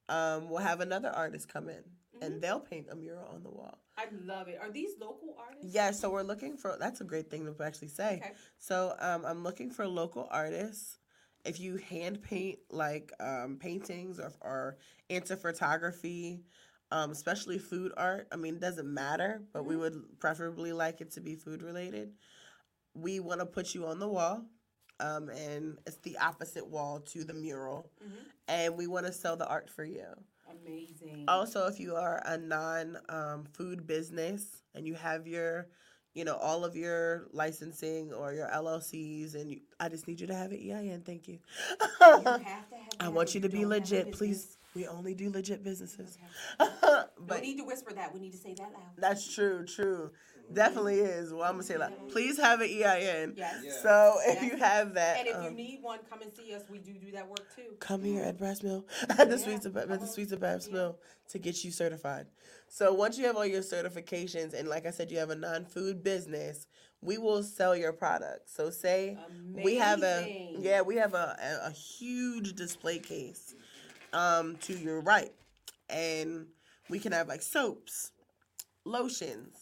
um 0.08 0.48
we'll 0.48 0.60
have 0.62 0.80
another 0.80 1.10
artist 1.10 1.48
come 1.52 1.68
in 1.68 1.82
Mm-hmm. 2.14 2.24
and 2.26 2.40
they'll 2.40 2.60
paint 2.60 2.86
a 2.92 2.94
mural 2.94 3.26
on 3.34 3.42
the 3.42 3.50
wall 3.50 3.76
I 3.98 4.04
love 4.24 4.46
it. 4.46 4.58
Are 4.62 4.70
these 4.70 4.90
local 5.00 5.34
artists? 5.36 5.74
yeah 5.74 5.90
so 5.90 6.08
we're 6.10 6.22
looking 6.22 6.56
for 6.56 6.76
that's 6.78 7.00
a 7.00 7.04
great 7.04 7.28
thing 7.28 7.44
to 7.44 7.64
actually 7.64 7.88
say 7.88 8.20
Okay. 8.22 8.32
so 8.56 8.94
um 9.00 9.24
i'm 9.26 9.42
looking 9.42 9.68
for 9.68 9.84
local 9.86 10.28
artists 10.30 10.98
if 11.44 11.60
you 11.60 11.76
hand 11.76 12.22
paint 12.22 12.58
like 12.70 13.12
um 13.20 13.58
paintings 13.60 14.18
or, 14.20 14.32
or 14.40 14.76
into 15.08 15.36
photography 15.36 16.42
um, 16.90 17.10
especially 17.10 17.58
food 17.58 17.92
art. 17.96 18.28
I 18.30 18.36
mean, 18.36 18.54
it 18.56 18.60
doesn't 18.60 18.86
matter, 18.92 19.42
but 19.52 19.64
we 19.64 19.74
would 19.76 20.04
preferably 20.20 20.72
like 20.72 21.00
it 21.00 21.10
to 21.12 21.20
be 21.20 21.34
food 21.34 21.60
related. 21.62 22.12
We 22.94 23.18
want 23.18 23.40
to 23.40 23.46
put 23.46 23.74
you 23.74 23.86
on 23.86 23.98
the 23.98 24.06
wall, 24.06 24.44
um, 25.00 25.28
and 25.30 25.78
it's 25.86 25.96
the 25.98 26.18
opposite 26.18 26.66
wall 26.66 27.00
to 27.00 27.24
the 27.24 27.34
mural, 27.34 27.90
Mhm. 28.00 28.26
and 28.46 28.76
we 28.76 28.86
want 28.86 29.06
to 29.06 29.12
sell 29.12 29.36
the 29.36 29.46
art 29.48 29.68
for 29.68 29.84
you. 29.84 30.06
Amazing. 30.48 31.24
Also, 31.26 31.66
if 31.66 31.80
you 31.80 31.96
are 31.96 32.22
a 32.26 32.38
non 32.38 32.98
um, 33.08 33.44
food 33.44 33.86
business 33.86 34.62
and 34.74 34.86
you 34.86 34.94
have 34.94 35.26
your, 35.26 35.68
you 36.14 36.24
know, 36.24 36.36
all 36.36 36.64
of 36.64 36.76
your 36.76 37.26
licensing 37.32 38.12
or 38.12 38.32
your 38.32 38.48
LLCs, 38.48 39.34
and 39.34 39.50
you, 39.50 39.60
I 39.80 39.88
just 39.88 40.06
need 40.06 40.20
you 40.20 40.28
to 40.28 40.34
have 40.34 40.52
an 40.52 40.58
EIN. 40.58 41.02
Thank 41.04 41.26
you. 41.28 41.38
you 41.70 41.78
have 42.00 42.24
to 42.24 42.30
have. 42.30 42.64
I 43.00 43.04
that 43.04 43.12
want 43.12 43.34
you 43.34 43.40
to 43.40 43.48
be 43.48 43.62
don't 43.62 43.70
have 43.72 43.80
a 43.80 43.80
legit, 43.80 44.04
business. 44.12 44.18
please. 44.18 44.58
We 44.74 44.88
only 44.88 45.14
do 45.14 45.30
legit 45.30 45.62
businesses. 45.62 46.18
Okay. 46.60 47.02
But 47.26 47.42
need 47.42 47.58
to 47.58 47.64
whisper 47.64 47.92
that. 47.94 48.12
We 48.12 48.20
need 48.20 48.32
to 48.32 48.38
say 48.38 48.54
that 48.54 48.72
loud. 48.72 48.82
that's 48.98 49.32
true, 49.32 49.64
true. 49.64 50.10
Definitely 50.52 51.00
is. 51.00 51.32
Well, 51.32 51.42
I'm 51.42 51.52
gonna 51.52 51.62
say 51.62 51.76
that. 51.76 52.08
Please 52.10 52.38
have 52.38 52.60
an 52.60 52.68
EIN. 52.68 53.34
Yes. 53.36 53.62
Yeah. 53.64 53.72
So 53.82 54.18
if 54.26 54.42
Yes. 54.42 54.52
you 54.52 54.58
have 54.58 54.94
that, 54.94 55.18
And 55.18 55.28
if 55.28 55.34
you 55.42 55.48
um, 55.48 55.56
need 55.56 55.82
one, 55.82 56.00
come 56.08 56.22
and 56.22 56.32
see 56.32 56.54
us. 56.54 56.62
We 56.68 56.78
do 56.78 56.92
do 56.94 57.10
that 57.12 57.26
work 57.28 57.54
too. 57.56 57.74
come 57.80 58.02
here 58.04 58.22
at 58.22 58.38
Brass 58.38 58.62
Mill, 58.62 58.86
at 59.08 59.30
the 59.30 59.36
Yeah, 59.38 59.44
Suites 59.44 59.66
of 59.66 59.76
at 59.76 59.88
the 59.88 59.94
on. 59.96 60.06
Suites 60.06 60.32
of 60.32 60.40
Brass 60.40 60.66
Yeah. 60.68 60.74
Mill 60.74 60.98
to 61.30 61.38
get 61.38 61.64
you 61.64 61.70
certified. 61.70 62.26
So 62.68 62.92
once 62.92 63.16
you 63.18 63.24
have 63.26 63.36
all 63.36 63.46
your 63.46 63.62
certifications, 63.62 64.52
and 64.52 64.68
like 64.68 64.86
I 64.86 64.90
said, 64.90 65.10
you 65.10 65.18
have 65.18 65.30
a 65.30 65.34
non-food 65.34 66.02
business, 66.04 66.66
we 67.00 67.18
will 67.18 67.42
sell 67.42 67.74
your 67.74 67.92
product. 67.92 68.50
So 68.50 68.70
say 68.70 69.16
we 69.52 69.76
have 69.76 70.02
a 70.02 70.54
yeah, 70.58 70.82
we 70.82 70.96
have 70.96 71.14
a, 71.14 71.36
a, 71.64 71.68
a 71.68 71.70
huge 71.70 72.54
display 72.54 72.98
case 72.98 73.54
um 74.12 74.56
to 74.58 74.74
your 74.76 75.00
right, 75.00 75.32
and 75.88 76.46
we 76.90 76.98
can 76.98 77.12
have 77.12 77.28
like 77.28 77.42
soaps, 77.42 78.12
lotions. 78.84 79.56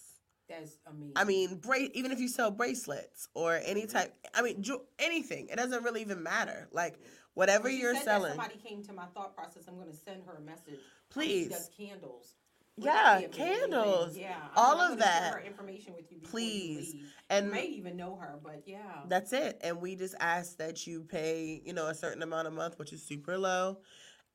That's 0.58 0.78
amazing. 0.86 1.12
I 1.16 1.24
mean, 1.24 1.56
bra- 1.56 1.88
even 1.94 2.12
if 2.12 2.20
you 2.20 2.28
sell 2.28 2.50
bracelets 2.50 3.28
or 3.34 3.60
any 3.64 3.82
mm-hmm. 3.82 3.96
type, 3.96 4.14
I 4.34 4.42
mean, 4.42 4.62
ju- 4.62 4.82
anything. 4.98 5.48
It 5.48 5.56
doesn't 5.56 5.82
really 5.82 6.00
even 6.02 6.22
matter. 6.22 6.68
Like 6.72 6.98
whatever 7.34 7.64
When 7.64 7.78
you're 7.78 7.94
selling. 7.96 8.32
somebody 8.32 8.58
came 8.58 8.82
to 8.84 8.92
my 8.92 9.06
thought 9.14 9.34
process. 9.34 9.64
I'm 9.68 9.76
going 9.76 9.90
to 9.90 9.96
send 9.96 10.22
her 10.26 10.34
a 10.34 10.40
message. 10.40 10.80
Please. 11.10 11.44
She 11.44 11.48
does 11.48 11.70
candles. 11.76 12.34
Would 12.76 12.86
Yeah, 12.86 12.92
that 12.92 13.18
be 13.32 13.42
amazing? 13.42 13.60
candles. 13.60 14.16
Yeah, 14.16 14.36
All 14.56 14.80
of 14.80 14.98
that. 14.98 15.44
Information 15.46 15.94
with 15.94 16.10
you. 16.10 16.20
Please. 16.20 16.94
You. 16.94 17.04
And 17.28 17.46
you 17.46 17.52
may 17.52 17.66
even 17.66 17.96
know 17.96 18.16
her, 18.16 18.38
but 18.42 18.62
yeah. 18.66 18.78
that's 19.08 19.32
it. 19.32 19.58
And 19.62 19.80
we 19.80 19.94
just 19.94 20.14
ask 20.20 20.56
that 20.56 20.86
you 20.86 21.02
pay, 21.02 21.60
you 21.64 21.74
know, 21.74 21.88
a 21.88 21.94
certain 21.94 22.22
amount 22.22 22.48
a 22.48 22.50
month, 22.50 22.78
which 22.78 22.92
is 22.92 23.02
super 23.02 23.36
low, 23.36 23.78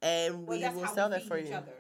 and 0.04 0.46
well, 0.46 0.60
we 0.60 0.70
will 0.70 0.88
sell 0.88 1.10
we 1.10 1.16
that 1.16 1.24
for 1.24 1.38
each 1.40 1.50
you. 1.50 1.56
Other. 1.56 1.72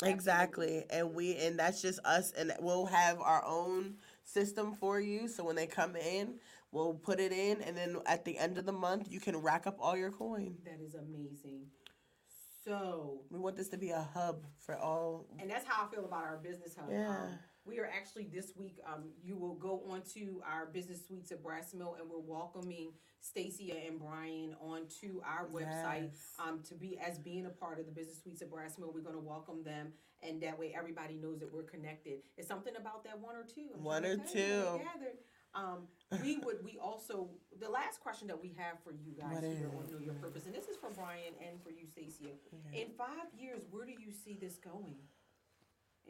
That's 0.00 0.02
how 0.02 0.06
we 0.08 0.14
Exactly. 0.14 0.66
feed 0.66 0.72
each 0.72 0.76
other 0.76 0.82
in 0.82 0.88
growth. 0.88 0.92
Absolutely. 0.92 0.98
And 0.98 1.14
we 1.14 1.36
and 1.46 1.58
that's 1.58 1.82
just 1.82 2.00
us 2.04 2.32
and 2.32 2.52
we'll 2.60 2.86
have 2.86 3.20
our 3.20 3.44
own 3.44 3.94
system 4.24 4.74
for 4.74 5.00
you. 5.00 5.28
So 5.28 5.44
when 5.44 5.56
they 5.56 5.66
come 5.66 5.96
in, 5.96 6.34
we'll 6.72 6.94
put 6.94 7.20
it 7.20 7.32
in 7.32 7.60
and 7.62 7.76
then 7.76 7.96
at 8.06 8.24
the 8.24 8.38
end 8.38 8.58
of 8.58 8.66
the 8.66 8.72
month 8.72 9.08
you 9.10 9.20
can 9.20 9.36
rack 9.36 9.66
up 9.66 9.76
all 9.80 9.96
your 9.96 10.10
coin. 10.12 10.56
That 10.64 10.80
is 10.80 10.94
amazing. 10.94 11.66
So, 12.64 13.22
We 13.30 13.38
want 13.38 13.56
this 13.56 13.68
to 13.70 13.78
be 13.78 13.90
a 13.90 14.06
hub 14.14 14.44
for 14.58 14.76
all 14.76 15.26
and 15.38 15.50
that's 15.50 15.64
how 15.66 15.86
I 15.86 15.94
feel 15.94 16.04
about 16.04 16.24
our 16.24 16.38
business 16.42 16.74
hub. 16.78 16.90
Yeah. 16.92 17.08
Um, 17.08 17.38
we 17.66 17.78
are 17.78 17.86
actually 17.94 18.28
this 18.32 18.52
week. 18.56 18.78
Um, 18.86 19.04
you 19.22 19.36
will 19.36 19.54
go 19.54 19.82
onto 19.90 20.40
our 20.50 20.66
business 20.66 21.06
suites 21.06 21.30
at 21.32 21.42
Brass 21.42 21.74
Mill, 21.74 21.96
and 22.00 22.08
we're 22.10 22.18
welcoming 22.18 22.92
Stacia 23.20 23.74
and 23.86 23.98
Brian 23.98 24.54
onto 24.60 25.20
our 25.24 25.46
website. 25.48 26.10
Yes. 26.12 26.34
Um, 26.38 26.60
to 26.68 26.74
be 26.74 26.98
as 26.98 27.18
being 27.18 27.46
a 27.46 27.50
part 27.50 27.78
of 27.78 27.86
the 27.86 27.92
business 27.92 28.22
suites 28.22 28.40
at 28.42 28.50
Brass 28.50 28.78
Mill, 28.78 28.90
we're 28.94 29.02
going 29.02 29.14
to 29.14 29.20
welcome 29.20 29.62
them, 29.62 29.88
and 30.22 30.40
that 30.42 30.58
way 30.58 30.74
everybody 30.76 31.16
knows 31.16 31.38
that 31.40 31.52
we're 31.52 31.62
connected. 31.62 32.20
It's 32.38 32.48
something 32.48 32.74
about 32.76 33.04
that 33.04 33.18
one 33.18 33.36
or 33.36 33.44
two. 33.44 33.66
I'm 33.74 33.84
One 33.84 34.02
trying 34.02 34.20
or 34.20 34.24
tell 34.24 34.34
you, 34.36 34.42
we're 34.64 34.78
two. 34.78 34.84
gathered. 34.84 35.18
Um, 35.52 35.78
we 36.22 36.38
would. 36.38 36.64
We 36.64 36.78
also 36.80 37.28
the 37.60 37.68
last 37.68 38.00
question 38.00 38.28
that 38.28 38.40
we 38.40 38.54
have 38.56 38.78
for 38.84 38.92
you 38.92 39.12
guys 39.18 39.34
What 39.34 39.42
here 39.42 39.52
is 39.52 39.64
on? 39.64 39.92
Know 39.92 39.98
Your 39.98 40.14
Purpose, 40.14 40.46
and 40.46 40.54
this 40.54 40.68
is 40.68 40.76
for 40.76 40.90
Brian 40.90 41.34
and 41.46 41.60
for 41.62 41.70
you, 41.70 41.86
Stacia. 41.90 42.30
In 42.72 42.88
five 42.96 43.28
years, 43.36 43.62
where 43.70 43.84
do 43.84 43.90
you 43.92 44.12
see 44.12 44.38
this 44.40 44.56
going? 44.56 44.94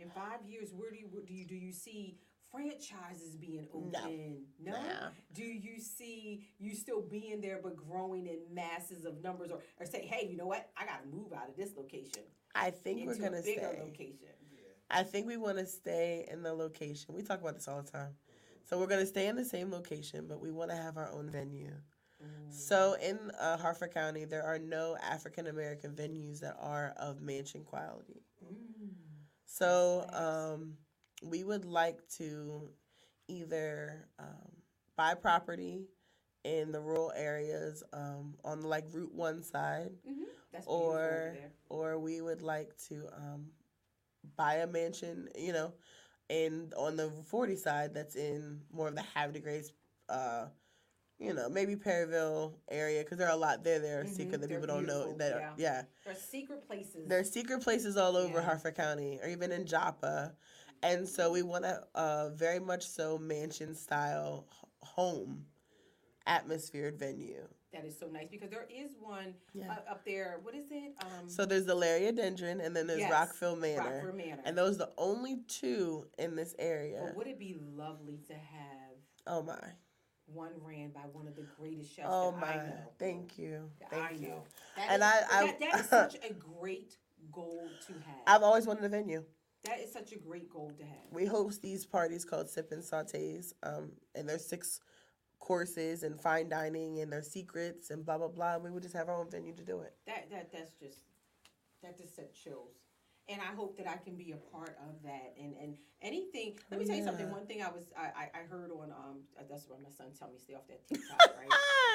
In 0.00 0.10
five 0.10 0.40
years, 0.48 0.72
where 0.72 0.90
do 0.90 0.96
you 0.96 1.08
do 1.26 1.34
you 1.34 1.44
do 1.46 1.54
you 1.54 1.72
see 1.72 2.18
franchises 2.50 3.36
being 3.36 3.68
No. 3.72 3.98
open? 3.98 4.46
No. 4.58 4.72
Nah. 4.72 5.08
Do 5.32 5.44
you 5.44 5.78
see 5.78 6.46
you 6.58 6.74
still 6.74 7.02
being 7.02 7.40
there 7.40 7.60
but 7.62 7.76
growing 7.76 8.26
in 8.26 8.38
masses 8.52 9.04
of 9.04 9.22
numbers, 9.22 9.50
or 9.50 9.60
or 9.78 9.86
say, 9.86 10.06
hey, 10.06 10.28
you 10.28 10.36
know 10.36 10.46
what? 10.46 10.70
I 10.76 10.86
got 10.86 11.02
to 11.02 11.08
move 11.08 11.32
out 11.32 11.48
of 11.48 11.56
this 11.56 11.76
location 11.76 12.22
I 12.54 12.70
think 12.70 13.06
we're 13.06 13.14
gonna 13.14 13.38
a 13.38 13.42
bigger 13.42 13.68
stay. 13.72 13.80
location. 13.80 14.28
I 14.90 15.02
think 15.04 15.26
we 15.26 15.36
want 15.36 15.58
to 15.58 15.66
stay 15.66 16.26
in 16.30 16.42
the 16.42 16.52
location. 16.52 17.14
We 17.14 17.22
talk 17.22 17.40
about 17.40 17.54
this 17.54 17.68
all 17.68 17.82
the 17.82 17.90
time. 17.90 18.14
So 18.64 18.78
we're 18.78 18.86
gonna 18.86 19.06
stay 19.06 19.26
in 19.28 19.36
the 19.36 19.44
same 19.44 19.70
location, 19.70 20.26
but 20.28 20.40
we 20.40 20.50
want 20.50 20.70
to 20.70 20.76
have 20.76 20.96
our 20.96 21.10
own 21.12 21.30
venue. 21.30 21.72
Mm. 22.22 22.52
So 22.52 22.96
in 23.02 23.18
uh, 23.38 23.56
Harford 23.56 23.92
County, 23.94 24.24
there 24.24 24.42
are 24.42 24.58
no 24.58 24.96
African 25.02 25.46
American 25.46 25.92
venues 25.92 26.40
that 26.40 26.56
are 26.60 26.94
of 26.96 27.20
mansion 27.20 27.64
quality. 27.64 28.22
Mm. 28.44 28.69
So 29.52 30.06
um, 30.12 30.74
we 31.22 31.42
would 31.44 31.64
like 31.64 31.98
to 32.18 32.70
either 33.28 34.06
um, 34.18 34.52
buy 34.96 35.14
property 35.14 35.86
in 36.44 36.72
the 36.72 36.80
rural 36.80 37.12
areas 37.16 37.82
um, 37.92 38.34
on 38.44 38.62
like 38.62 38.84
Route 38.92 39.14
One 39.14 39.42
side, 39.42 39.92
Mhm. 40.08 40.24
That's 40.52 40.66
beautiful 40.66 40.86
over 40.88 40.98
or 40.98 41.32
there. 41.34 41.52
or 41.68 41.98
we 41.98 42.20
would 42.20 42.42
like 42.42 42.76
to 42.88 43.08
um, 43.16 43.46
buy 44.36 44.54
a 44.56 44.66
mansion, 44.66 45.28
you 45.36 45.52
know, 45.52 45.74
in 46.28 46.72
on 46.76 46.96
the 46.96 47.10
forty 47.26 47.56
side 47.56 47.94
that's 47.94 48.16
in 48.16 48.60
more 48.72 48.88
of 48.88 48.94
the 48.94 49.04
Havre 49.14 49.40
Grace, 49.40 49.72
uh, 50.08 50.46
you 51.20 51.34
know, 51.34 51.48
maybe 51.48 51.76
Perryville 51.76 52.54
area 52.70 53.02
because 53.02 53.18
there 53.18 53.28
are 53.28 53.34
a 53.34 53.36
lot 53.36 53.62
there. 53.62 53.78
There 53.78 54.00
are 54.00 54.04
Mhm, 54.04 54.08
secret 54.16 54.40
that 54.40 54.48
they're 54.48 54.58
people 54.60 54.74
don't 54.74 54.86
know 54.86 55.14
that. 55.18 55.32
Are, 55.34 55.38
yeah. 55.40 55.52
yeah, 55.58 55.82
There's 56.04 56.20
secret 56.22 56.66
places. 56.66 57.06
there's 57.06 57.30
secret 57.30 57.62
places 57.62 57.96
all 57.96 58.16
over 58.16 58.38
Yeah. 58.38 58.44
Harford 58.44 58.74
County 58.74 59.20
or 59.22 59.28
even 59.28 59.52
in 59.52 59.66
Joppa, 59.66 60.34
and 60.82 61.06
so 61.06 61.30
we 61.30 61.42
want 61.42 61.66
a 61.66 61.86
uh, 61.94 62.30
very 62.30 62.58
much 62.58 62.86
so 62.88 63.18
mansion 63.18 63.74
style 63.74 64.46
home 64.80 65.46
atmosphered 66.26 66.98
venue. 66.98 67.46
that 67.72 67.84
is 67.84 67.96
so 67.96 68.08
nice 68.08 68.28
because 68.28 68.50
there 68.50 68.66
is 68.68 68.96
one 68.98 69.32
Yeah. 69.54 69.70
uh, 69.70 69.90
up 69.92 70.04
there. 70.04 70.40
What 70.42 70.54
is 70.56 70.72
it? 70.72 70.92
Um, 71.04 71.28
So 71.28 71.44
there's 71.46 71.66
the 71.66 71.76
Liriodendron 71.76 72.64
and 72.64 72.74
then 72.74 72.86
there's 72.88 73.00
Yes, 73.00 73.10
Rockville 73.12 73.54
Manor. 73.56 74.02
Rockfield 74.10 74.16
Manor. 74.16 74.42
And 74.44 74.58
those 74.58 74.74
are 74.74 74.86
the 74.86 74.92
only 74.98 75.42
two 75.46 76.08
in 76.18 76.34
this 76.34 76.54
area. 76.58 77.00
But 77.04 77.14
would 77.14 77.26
it 77.28 77.38
be 77.38 77.54
lovely 77.60 78.18
to 78.26 78.34
have 78.34 78.96
Oh 79.26 79.42
my. 79.42 79.74
One 80.32 80.50
ran 80.62 80.90
by 80.90 81.00
one 81.12 81.26
of 81.26 81.36
the 81.36 81.44
greatest 81.58 81.94
chefs 81.94 82.08
Oh 82.10 82.30
that 82.32 82.40
my. 82.40 82.52
I 82.52 82.56
know? 82.56 82.72
Thank 82.98 83.38
you. 83.38 83.70
Thank 83.90 84.02
I 84.04 84.10
you. 84.12 84.28
know. 84.28 84.42
That 84.76 84.86
And 84.90 85.02
is- 85.02 85.08
I- 85.08 85.24
I- 85.40 85.46
that, 85.46 85.60
that 85.60 85.80
is 85.80 85.86
such 85.88 86.16
a 86.28 86.32
great 86.32 86.96
goal 87.32 87.68
to 87.86 87.92
have. 87.92 88.22
I've 88.26 88.42
always 88.42 88.66
wanted 88.66 88.84
a 88.84 88.88
venue. 88.88 89.24
that 89.64 89.78
is 89.80 89.92
such 89.92 90.12
a 90.12 90.18
great 90.18 90.50
goal 90.50 90.72
to 90.78 90.84
have. 90.84 91.12
We 91.12 91.26
host 91.26 91.62
these 91.62 91.84
parties 91.86 92.24
called 92.24 92.48
Sip 92.48 92.72
and 92.72 92.82
Sautés. 92.82 93.52
Um, 93.62 93.92
and 94.14 94.28
there's 94.28 94.44
six 94.46 94.80
courses 95.38 96.02
and 96.02 96.20
fine 96.20 96.48
dining 96.48 97.00
and 97.00 97.10
there's 97.12 97.30
secrets 97.30 97.90
and 97.90 98.04
blah 98.04 98.18
blah 98.18 98.28
blah. 98.28 98.54
And 98.54 98.64
we 98.64 98.70
would 98.70 98.82
just 98.82 98.94
have 98.94 99.08
our 99.08 99.18
own 99.20 99.30
venue 99.30 99.54
to 99.54 99.64
do 99.64 99.80
it. 99.80 99.94
That 100.06 100.30
that 100.30 100.52
that's 100.52 100.74
just 100.74 100.98
that 101.82 101.96
just 101.98 102.14
set 102.16 102.34
chills. 102.34 102.74
And 103.30 103.40
I 103.40 103.54
hope 103.54 103.76
that 103.78 103.88
I 103.88 103.96
can 103.96 104.16
be 104.16 104.32
a 104.32 104.56
part 104.56 104.76
of 104.88 105.02
that. 105.04 105.34
And 105.40 105.54
and 105.62 105.76
anything. 106.02 106.54
Let 106.70 106.80
me 106.80 106.86
tell 106.86 106.96
you 106.96 107.04
something. 107.04 107.30
One 107.30 107.46
thing 107.46 107.62
I 107.62 107.68
was 107.68 107.84
I 107.96 108.28
I, 108.34 108.42
heard 108.50 108.70
on 108.72 108.90
um 108.90 109.18
that's 109.48 109.68
why 109.68 109.76
my 109.82 109.90
son 109.90 110.08
tell 110.18 110.28
me 110.28 110.38
stay 110.38 110.54
off 110.54 110.66
that 110.68 110.86
TikTok 110.88 111.18
right. 111.38 111.48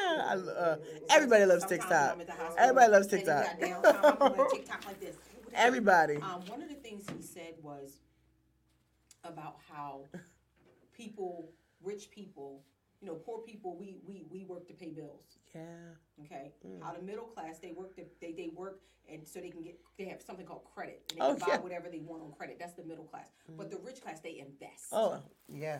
I, 0.07 0.35
uh, 0.35 0.77
everybody 1.09 1.45
loves 1.45 1.63
Sometimes 1.63 1.81
TikTok. 1.81 2.13
I'm 2.13 2.21
at 2.21 2.27
the 2.27 2.33
hospital, 2.33 2.57
Everybody 2.59 2.91
loves 2.91 3.13
and 3.13 3.21
you 3.21 3.25
got 3.25 3.59
TikTok. 3.59 4.49
TikTok 4.51 4.85
like 4.85 4.99
this. 4.99 5.15
Everybody. 5.53 6.15
Um, 6.17 6.41
one 6.47 6.61
of 6.61 6.69
the 6.69 6.75
things 6.75 7.05
he 7.15 7.21
said 7.21 7.53
was 7.61 7.99
about 9.23 9.57
how 9.69 10.01
people, 10.93 11.49
rich 11.81 12.11
people, 12.11 12.61
you 13.05 13.11
know, 13.11 13.17
poor 13.17 13.39
people, 13.39 13.77
we 13.77 13.97
we 14.07 14.25
we 14.31 14.43
work 14.45 14.67
to 14.67 14.73
pay 14.73 14.89
bills. 14.89 15.37
Yeah. 15.53 15.61
Okay, 16.23 16.53
Mm. 16.65 16.81
how 16.81 16.93
the 16.93 17.01
middle 17.03 17.25
class 17.25 17.59
they 17.59 17.71
work 17.71 17.95
to, 17.97 18.03
they 18.19 18.31
they 18.31 18.49
work 18.55 18.79
and 19.07 19.27
so 19.27 19.39
they 19.39 19.49
can 19.49 19.61
get 19.61 19.79
they 19.99 20.05
have 20.05 20.21
something 20.23 20.45
called 20.45 20.63
credit 20.73 21.03
and 21.11 21.19
they 21.19 21.23
Oh, 21.23 21.35
can 21.35 21.39
buy 21.39 21.45
yeah. 21.53 21.59
whatever 21.59 21.87
they 21.89 21.99
want 21.99 22.23
on 22.23 22.31
credit. 22.31 22.57
That's 22.59 22.73
the 22.73 22.83
middle 22.83 23.05
class. 23.05 23.27
But 23.55 23.69
the 23.69 23.77
rich 23.77 24.01
class 24.01 24.21
they 24.21 24.39
invest. 24.39 24.87
Oh 24.91 25.21
yeah. 25.47 25.79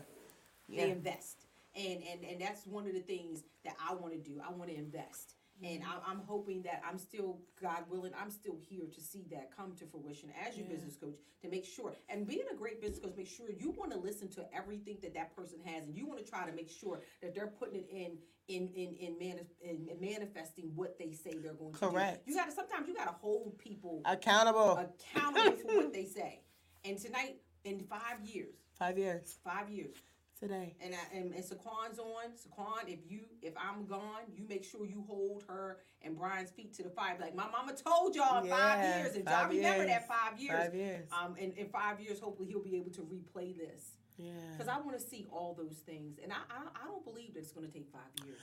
they 0.68 0.76
yeah. 0.76 0.84
invest, 0.84 1.46
and 1.74 2.00
and 2.10 2.24
and 2.24 2.40
that's 2.40 2.64
one 2.66 2.86
of 2.86 2.92
the 2.94 3.00
things 3.00 3.42
that 3.64 3.74
I 3.90 3.94
want 3.94 4.12
to 4.14 4.20
do. 4.20 4.40
I 4.46 4.52
want 4.52 4.70
to 4.70 4.76
invest. 4.76 5.34
And 5.62 5.82
Mm-hmm. 5.82 5.90
I- 5.90 6.10
I'm 6.10 6.20
hoping 6.20 6.62
that 6.62 6.82
I'm 6.86 6.98
still, 6.98 7.38
God 7.60 7.84
willing, 7.88 8.12
I'm 8.20 8.30
still 8.30 8.56
here 8.68 8.86
to 8.94 9.00
see 9.00 9.24
that 9.30 9.50
come 9.56 9.74
to 9.76 9.86
fruition 9.86 10.30
as 10.46 10.56
your 10.56 10.66
Yeah. 10.66 10.72
business 10.74 10.96
coach 10.96 11.16
to 11.42 11.48
make 11.48 11.64
sure. 11.64 11.94
And 12.08 12.26
being 12.26 12.44
a 12.52 12.54
great 12.54 12.80
business 12.80 13.00
coach, 13.00 13.16
make 13.16 13.26
sure 13.26 13.50
you 13.50 13.70
want 13.70 13.90
to 13.92 13.98
listen 13.98 14.28
to 14.30 14.46
everything 14.54 14.98
that 15.02 15.14
that 15.14 15.34
person 15.34 15.58
has, 15.64 15.84
and 15.86 15.96
you 15.96 16.06
want 16.06 16.22
to 16.24 16.30
try 16.30 16.44
to 16.48 16.52
make 16.52 16.68
sure 16.68 17.00
that 17.22 17.34
they're 17.34 17.46
putting 17.46 17.76
it 17.76 17.88
in 17.90 18.18
in 18.48 18.68
in 18.68 18.94
in, 18.96 19.40
in 19.88 19.98
manifesting 20.00 20.70
what 20.76 20.98
they 20.98 21.10
say 21.12 21.32
they're 21.38 21.54
going 21.54 21.72
to 21.72 21.78
Correct. 21.78 22.26
do. 22.26 22.30
You 22.32 22.36
got 22.38 22.46
to 22.48 22.52
sometimes 22.54 22.86
you 22.86 22.94
got 22.94 23.06
to 23.08 23.14
hold 23.14 23.58
people 23.58 24.02
Accountable. 24.04 24.72
accountable 24.78 25.56
for 25.56 25.66
what 25.76 25.92
they 25.92 26.04
say. 26.04 26.40
And 26.84 26.96
tonight, 26.98 27.40
in 27.64 27.80
five 27.80 28.20
years, 28.22 28.54
Five 28.78 28.98
years 28.98 29.38
five 29.42 29.70
years, 29.70 29.96
today. 30.38 30.76
and 30.80 30.94
I, 30.94 31.16
and, 31.16 31.32
and 31.34 31.44
Saquon's 31.44 31.98
on. 31.98 32.30
Saquon, 32.36 32.88
if 32.88 33.00
you 33.08 33.20
if 33.42 33.54
I'm 33.56 33.86
gone, 33.86 34.22
you 34.34 34.44
make 34.48 34.64
sure 34.64 34.84
you 34.86 35.04
hold 35.06 35.44
her 35.48 35.78
and 36.02 36.16
Brian's 36.16 36.50
feet 36.50 36.74
to 36.74 36.82
the 36.82 36.90
fire. 36.90 37.16
Like 37.20 37.34
my 37.34 37.48
mama 37.50 37.72
told 37.74 38.14
y'all 38.14 38.42
in 38.44 38.50
five 38.50 38.82
years, 38.98 39.16
and 39.16 39.24
five 39.24 39.52
y'all 39.52 39.56
remember 39.56 39.84
years. 39.84 39.88
that 39.88 40.08
five 40.08 40.40
years. 40.40 40.58
Five 40.64 40.74
years. 40.74 41.08
Um, 41.12 41.34
and 41.40 41.52
in 41.54 41.68
five 41.68 42.00
years, 42.00 42.20
hopefully 42.20 42.48
he'll 42.48 42.62
be 42.62 42.76
able 42.76 42.90
to 42.92 43.00
replay 43.02 43.56
this 43.56 43.96
Yeah. 44.18 44.32
because 44.52 44.68
I 44.68 44.78
want 44.78 44.98
to 44.98 45.04
see 45.04 45.26
all 45.30 45.54
those 45.56 45.78
things, 45.86 46.18
and 46.22 46.32
I, 46.32 46.36
I 46.50 46.82
I 46.82 46.86
don't 46.86 47.04
believe 47.04 47.34
that 47.34 47.40
it's 47.40 47.52
going 47.52 47.66
to 47.66 47.72
take 47.72 47.88
five 47.92 48.26
years. 48.26 48.38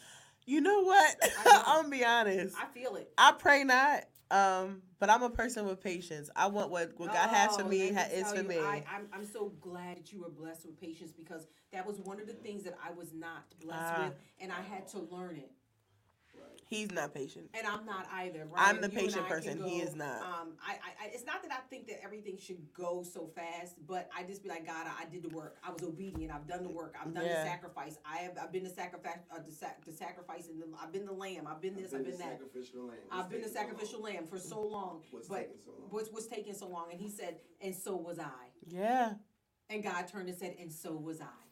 You 0.46 0.62
know 0.62 0.82
what? 0.82 1.16
I'm 1.46 1.84
gonna 1.84 1.90
be 1.90 2.04
honest. 2.06 2.56
I 2.62 2.66
feel 2.66 2.96
it. 2.96 3.12
I 3.18 3.32
pray 3.34 3.64
not. 3.64 4.06
Um, 4.32 4.82
but 5.00 5.12
I'm 5.12 5.22
a 5.22 5.30
person 5.30 5.66
with 5.68 5.80
patience. 5.80 6.30
I 6.36 6.48
want 6.48 6.72
what, 6.72 6.94
what 6.98 7.14
God 7.14 7.30
has 7.30 7.56
for 7.56 7.64
Oh, 7.64 7.68
me 7.68 7.92
ha- 7.94 8.08
is 8.12 8.32
for 8.32 8.38
you, 8.42 8.48
me. 8.48 8.58
I, 8.58 8.84
I'm, 8.92 9.08
I'm 9.14 9.26
so 9.26 9.50
glad 9.62 9.98
that 9.98 10.12
you 10.12 10.22
were 10.22 10.30
blessed 10.30 10.66
with 10.66 10.80
patience 10.80 11.12
because 11.12 11.46
that 11.72 11.86
was 11.86 12.00
one 12.00 12.20
of 12.20 12.26
the 12.26 12.34
things 12.34 12.64
that 12.64 12.76
I 12.84 12.92
was 12.92 13.14
not 13.14 13.44
blessed 13.62 13.94
Ah. 13.96 14.06
with, 14.06 14.14
and 14.40 14.52
I 14.52 14.62
had 14.62 14.88
to 14.90 15.00
learn 15.00 15.36
it. 15.36 15.52
He's 16.74 16.92
not 16.92 17.14
patient. 17.14 17.50
And 17.54 17.68
I'm 17.68 17.86
not 17.86 18.08
either. 18.14 18.48
I'm 18.56 18.82
the 18.82 18.90
you 18.90 18.98
patient 18.98 19.26
I 19.26 19.28
can 19.28 19.30
person. 19.30 19.64
He 19.64 19.80
is 19.80 19.96
not. 19.96 20.22
Um, 20.22 20.54
I, 20.66 20.74
I, 20.74 21.06
I, 21.06 21.10
it's 21.14 21.26
not 21.26 21.44
that 21.44 21.52
I 21.52 21.62
think 21.70 21.86
that 21.88 22.04
everything 22.04 22.36
should 22.38 22.58
go 22.74 23.04
so 23.04 23.28
fast, 23.36 23.76
but 23.88 24.10
I 24.18 24.24
just 24.24 24.42
be 24.42 24.50
like, 24.50 24.66
God, 24.66 24.88
I, 24.88 25.04
I 25.04 25.06
did 25.06 25.22
the 25.22 25.30
work. 25.30 25.58
I 25.64 25.72
was 25.72 25.84
obedient. 25.84 26.34
I've 26.34 26.48
done 26.48 26.64
the 26.64 26.70
work. 26.72 26.96
I've 27.00 27.14
done 27.14 27.26
Yeah. 27.26 27.44
the 27.44 27.50
sacrifice. 27.50 27.98
I 28.04 28.18
have. 28.18 28.38
I've 28.42 28.52
been 28.52 28.64
the 28.64 28.70
sacrifice. 28.72 29.20
Uh, 29.32 29.40
the, 29.46 29.52
sac- 29.52 29.86
the 29.86 29.92
sacrifice, 29.92 30.48
and 30.48 30.60
the, 30.60 30.66
I've 30.82 30.92
been 30.92 31.06
the 31.06 31.14
lamb. 31.14 31.48
I've 31.48 31.62
been 31.62 31.76
this. 31.76 31.94
I've 31.94 32.04
been, 32.04 32.12
the 32.14 32.18
that. 32.18 32.40
sacrificial 32.40 32.88
lamb. 32.88 32.98
I've 33.12 33.30
been 33.30 33.42
the 33.42 33.46
It's 33.46 33.54
taken 33.56 33.70
so 33.78 33.78
sacrificial 33.78 34.02
lamb 34.02 34.26
for 34.26 34.40
so 34.40 34.62
long. 34.62 35.02
What's 35.12 35.28
but 35.28 35.38
taking 35.38 35.58
so 35.64 35.72
long? 35.72 35.88
what's 35.92 36.10
what's 36.12 36.28
taking 36.28 36.54
so 36.56 36.68
long? 36.68 36.88
And 36.92 37.00
He 37.00 37.10
said, 37.10 37.38
and 37.62 37.76
so 37.76 37.96
was 37.96 38.18
I. 38.18 38.50
Yeah. 38.68 39.14
And 39.70 39.84
God 39.84 40.08
turned 40.08 40.30
and 40.30 40.38
said, 40.38 40.56
and 40.60 40.72
so 40.72 40.94
was 40.94 41.22
I. 41.22 41.43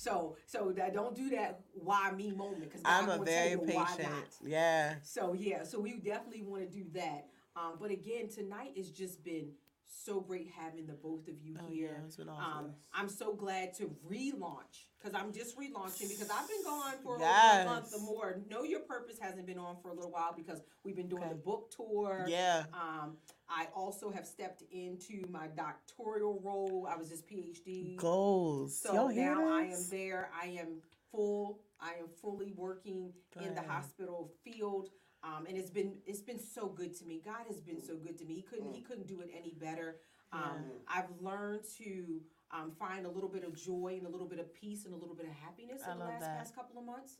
So, 0.00 0.36
so 0.46 0.72
that 0.76 0.94
don't 0.94 1.14
do 1.14 1.28
that 1.30 1.60
why 1.74 2.10
me 2.12 2.30
moment 2.32 2.62
because 2.62 2.80
I'm 2.86 3.10
a 3.10 3.22
very 3.22 3.58
patient. 3.58 4.08
Yeah. 4.42 4.94
So 5.02 5.34
yeah, 5.34 5.62
so 5.62 5.78
we 5.78 5.98
definitely 5.98 6.40
want 6.40 6.62
to 6.62 6.74
do 6.74 6.86
that. 6.94 7.26
Um, 7.54 7.74
but 7.78 7.90
again, 7.90 8.30
tonight 8.34 8.72
has 8.78 8.90
just 8.90 9.22
been 9.22 9.50
so 9.84 10.20
great 10.20 10.48
having 10.56 10.86
the 10.86 10.94
both 10.94 11.28
of 11.28 11.34
you 11.42 11.56
Oh, 11.60 11.68
here. 11.68 11.96
yeah, 11.98 12.06
it's 12.06 12.16
been 12.16 12.30
awesome. 12.30 12.64
Um, 12.66 12.70
I'm 12.94 13.08
so 13.10 13.34
glad 13.34 13.74
to 13.74 13.94
relaunch 14.10 14.86
because 14.98 15.14
I'm 15.14 15.32
just 15.32 15.58
relaunching 15.58 16.08
because 16.08 16.30
I've 16.30 16.48
been 16.48 16.64
gone 16.64 16.94
for 17.02 17.18
Yes. 17.18 17.66
a 17.66 17.68
month 17.68 17.92
or 17.94 18.00
more. 18.00 18.40
Know 18.48 18.62
Your 18.62 18.80
Purpose 18.80 19.18
hasn't 19.20 19.46
been 19.46 19.58
on 19.58 19.76
for 19.82 19.90
a 19.90 19.94
little 19.94 20.12
while 20.12 20.32
because 20.34 20.62
we've 20.82 20.96
been 20.96 21.08
doing 21.08 21.24
Okay. 21.24 21.32
the 21.32 21.38
book 21.38 21.70
tour. 21.76 22.24
Yeah. 22.26 22.64
Um, 22.72 23.18
I 23.50 23.66
also 23.74 24.10
have 24.10 24.26
stepped 24.26 24.62
into 24.70 25.24
my 25.28 25.48
doctoral 25.48 26.40
role. 26.42 26.88
I 26.90 26.96
was 26.96 27.08
just 27.08 27.28
PhD. 27.28 27.96
Goals. 27.96 28.78
So 28.78 28.94
Y'all 28.94 29.08
hear 29.08 29.34
now 29.34 29.48
I 29.48 29.62
am 29.62 29.84
there. 29.90 30.30
I 30.40 30.46
am 30.46 30.78
full. 31.10 31.60
I 31.80 31.94
am 32.00 32.06
fully 32.22 32.52
working 32.56 33.12
in 33.40 33.54
the 33.54 33.62
hospital 33.62 34.32
field. 34.44 34.90
Um, 35.22 35.46
and 35.46 35.56
it's 35.56 35.70
been 35.70 35.94
it's 36.06 36.22
been 36.22 36.38
so 36.38 36.68
good 36.68 36.96
to 36.98 37.04
me. 37.04 37.20
God 37.24 37.46
has 37.46 37.60
been 37.60 37.82
so 37.82 37.96
good 37.96 38.16
to 38.18 38.24
me. 38.24 38.34
He 38.34 38.42
couldn't 38.42 38.72
he 38.72 38.80
couldn't 38.80 39.06
do 39.06 39.20
it 39.20 39.30
any 39.36 39.54
better. 39.60 39.96
Um, 40.32 40.62
I've 40.86 41.10
learned 41.20 41.64
to 41.78 42.20
um, 42.52 42.70
find 42.78 43.04
a 43.04 43.10
little 43.10 43.28
bit 43.28 43.44
of 43.44 43.54
joy 43.56 43.94
and 43.98 44.06
a 44.06 44.08
little 44.08 44.28
bit 44.28 44.38
of 44.38 44.54
peace 44.54 44.84
and 44.84 44.94
a 44.94 44.96
little 44.96 45.14
bit 45.14 45.26
of 45.26 45.32
happiness 45.32 45.82
I 45.86 45.92
in 45.92 45.98
the 45.98 46.04
last 46.04 46.20
that. 46.20 46.38
past 46.38 46.54
couple 46.54 46.78
of 46.78 46.86
months. 46.86 47.16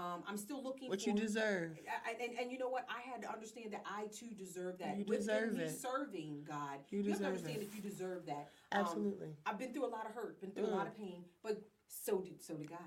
Um, 0.00 0.22
I'm 0.26 0.38
still 0.38 0.62
looking 0.62 0.88
What 0.88 1.02
for 1.02 1.10
you 1.10 1.14
deserve. 1.16 1.72
I, 2.06 2.12
and, 2.24 2.38
and 2.38 2.50
you 2.50 2.56
know 2.58 2.70
what? 2.70 2.86
I 2.88 3.06
had 3.10 3.20
to 3.22 3.30
understand 3.30 3.72
that 3.74 3.82
I 3.84 4.04
too 4.06 4.28
deserve 4.36 4.78
that. 4.78 4.96
You 4.96 5.04
Within 5.06 5.26
deserve 5.26 5.52
me 5.56 5.64
it. 5.64 5.78
serving 5.78 6.44
God, 6.48 6.78
You 6.90 7.02
have 7.10 7.18
to 7.18 7.26
understand 7.26 7.56
it. 7.58 7.68
that 7.70 7.76
you 7.76 7.82
deserve 7.82 8.24
that. 8.26 8.48
Um, 8.72 8.80
Absolutely. 8.80 9.28
I've 9.44 9.58
been 9.58 9.74
through 9.74 9.84
a 9.84 9.92
lot 9.92 10.06
of 10.06 10.12
hurt, 10.14 10.40
been 10.40 10.52
through 10.52 10.64
a 10.64 10.68
Mm. 10.68 10.72
lot 10.76 10.86
of 10.86 10.96
pain, 10.96 11.24
but 11.42 11.60
so 11.86 12.20
did 12.22 12.42
so 12.42 12.54
did 12.54 12.70
God. 12.70 12.78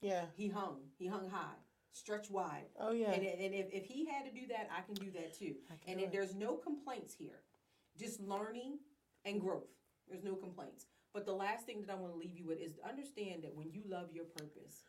Yeah. 0.00 0.24
He 0.36 0.48
hung, 0.48 0.80
he 0.96 1.06
hung 1.06 1.28
high, 1.28 1.56
stretched 1.92 2.30
wide, 2.30 2.64
Oh 2.80 2.92
yeah. 2.92 3.10
and 3.12 3.24
and 3.26 3.54
if, 3.54 3.66
if 3.70 3.84
he 3.84 4.06
had 4.06 4.24
to 4.24 4.30
do 4.32 4.46
that, 4.48 4.70
I 4.76 4.80
can 4.82 4.94
do 4.94 5.10
that 5.12 5.34
too. 5.38 5.56
And 5.86 6.00
if 6.00 6.10
there's 6.12 6.34
no 6.34 6.54
complaints 6.56 7.12
here, 7.14 7.40
just 7.98 8.20
learning 8.20 8.78
and 9.26 9.38
growth. 9.40 9.68
There's 10.08 10.24
no 10.24 10.34
complaints. 10.34 10.86
But 11.12 11.26
the 11.26 11.32
last 11.32 11.64
thing 11.66 11.80
that 11.82 11.90
I 11.90 11.94
want 11.94 12.12
to 12.12 12.18
leave 12.18 12.36
you 12.36 12.44
with 12.46 12.58
is 12.60 12.72
understand 12.86 13.44
that 13.44 13.54
when 13.54 13.70
you 13.70 13.82
love 13.86 14.08
your 14.12 14.24
purpose, 14.24 14.82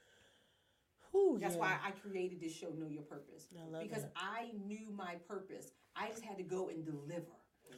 Whew, 1.12 1.38
that's 1.40 1.56
yeah. 1.56 1.60
why 1.62 1.78
I 1.86 1.92
created 1.92 2.42
this 2.42 2.54
show, 2.54 2.70
Know 2.78 2.88
Your 2.88 3.04
Purpose. 3.04 3.48
I 3.56 3.70
love 3.70 3.84
because 3.84 4.04
that. 4.04 4.14
I 4.16 4.52
knew 4.66 4.92
my 4.96 5.16
purpose. 5.28 5.72
I 5.96 6.10
just 6.10 6.24
had 6.24 6.38
to 6.38 6.44
go 6.44 6.70
and 6.70 6.86
deliver. 6.86 7.32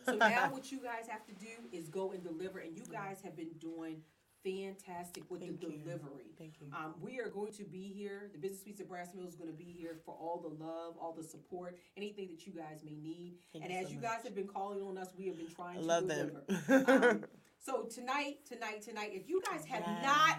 So 0.05 0.15
now 0.15 0.49
what 0.51 0.71
you 0.71 0.79
guys 0.79 1.07
have 1.07 1.25
to 1.25 1.33
do 1.33 1.47
is 1.71 1.89
go 1.89 2.11
and 2.11 2.23
deliver, 2.23 2.59
and 2.59 2.75
you 2.75 2.83
guys 2.91 3.21
have 3.23 3.35
been 3.35 3.51
doing 3.59 4.01
fantastic 4.43 5.23
with 5.29 5.41
Thank 5.41 5.59
the 5.59 5.67
you. 5.67 5.77
delivery. 5.79 6.31
Thank 6.37 6.61
you. 6.61 6.67
Um, 6.73 6.95
we 7.01 7.19
are 7.19 7.29
going 7.29 7.51
to 7.53 7.63
be 7.63 7.91
here. 7.93 8.29
The 8.31 8.39
Business 8.39 8.61
Suites 8.61 8.81
of 8.81 8.87
Brass 8.87 9.13
Mills 9.13 9.29
is 9.29 9.35
going 9.35 9.49
to 9.49 9.55
be 9.55 9.75
here 9.77 9.97
for 10.05 10.15
all 10.15 10.39
the 10.39 10.63
love, 10.63 10.95
all 11.01 11.13
the 11.17 11.23
support, 11.23 11.77
anything 11.95 12.27
that 12.29 12.45
you 12.45 12.53
guys 12.53 12.81
may 12.83 12.95
need. 12.95 13.35
Thank 13.51 13.65
and 13.65 13.73
you 13.73 13.79
as 13.79 13.85
so 13.87 13.93
you 13.93 13.99
much. 13.99 14.11
guys 14.11 14.23
have 14.23 14.35
been 14.35 14.47
calling 14.47 14.81
on 14.81 14.97
us, 14.97 15.09
we 15.17 15.27
have 15.27 15.37
been 15.37 15.53
trying 15.53 15.77
I 15.77 15.81
to 15.81 15.85
love 15.85 16.07
them. 16.07 16.31
um, 16.87 17.25
so 17.59 17.83
tonight, 17.83 18.37
tonight, 18.47 18.81
tonight, 18.81 19.11
if 19.13 19.27
you 19.27 19.41
guys 19.49 19.65
have 19.65 19.85
not, 20.03 20.37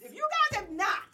if 0.00 0.14
you 0.14 0.26
guys 0.50 0.60
have 0.60 0.70
not 0.70 1.11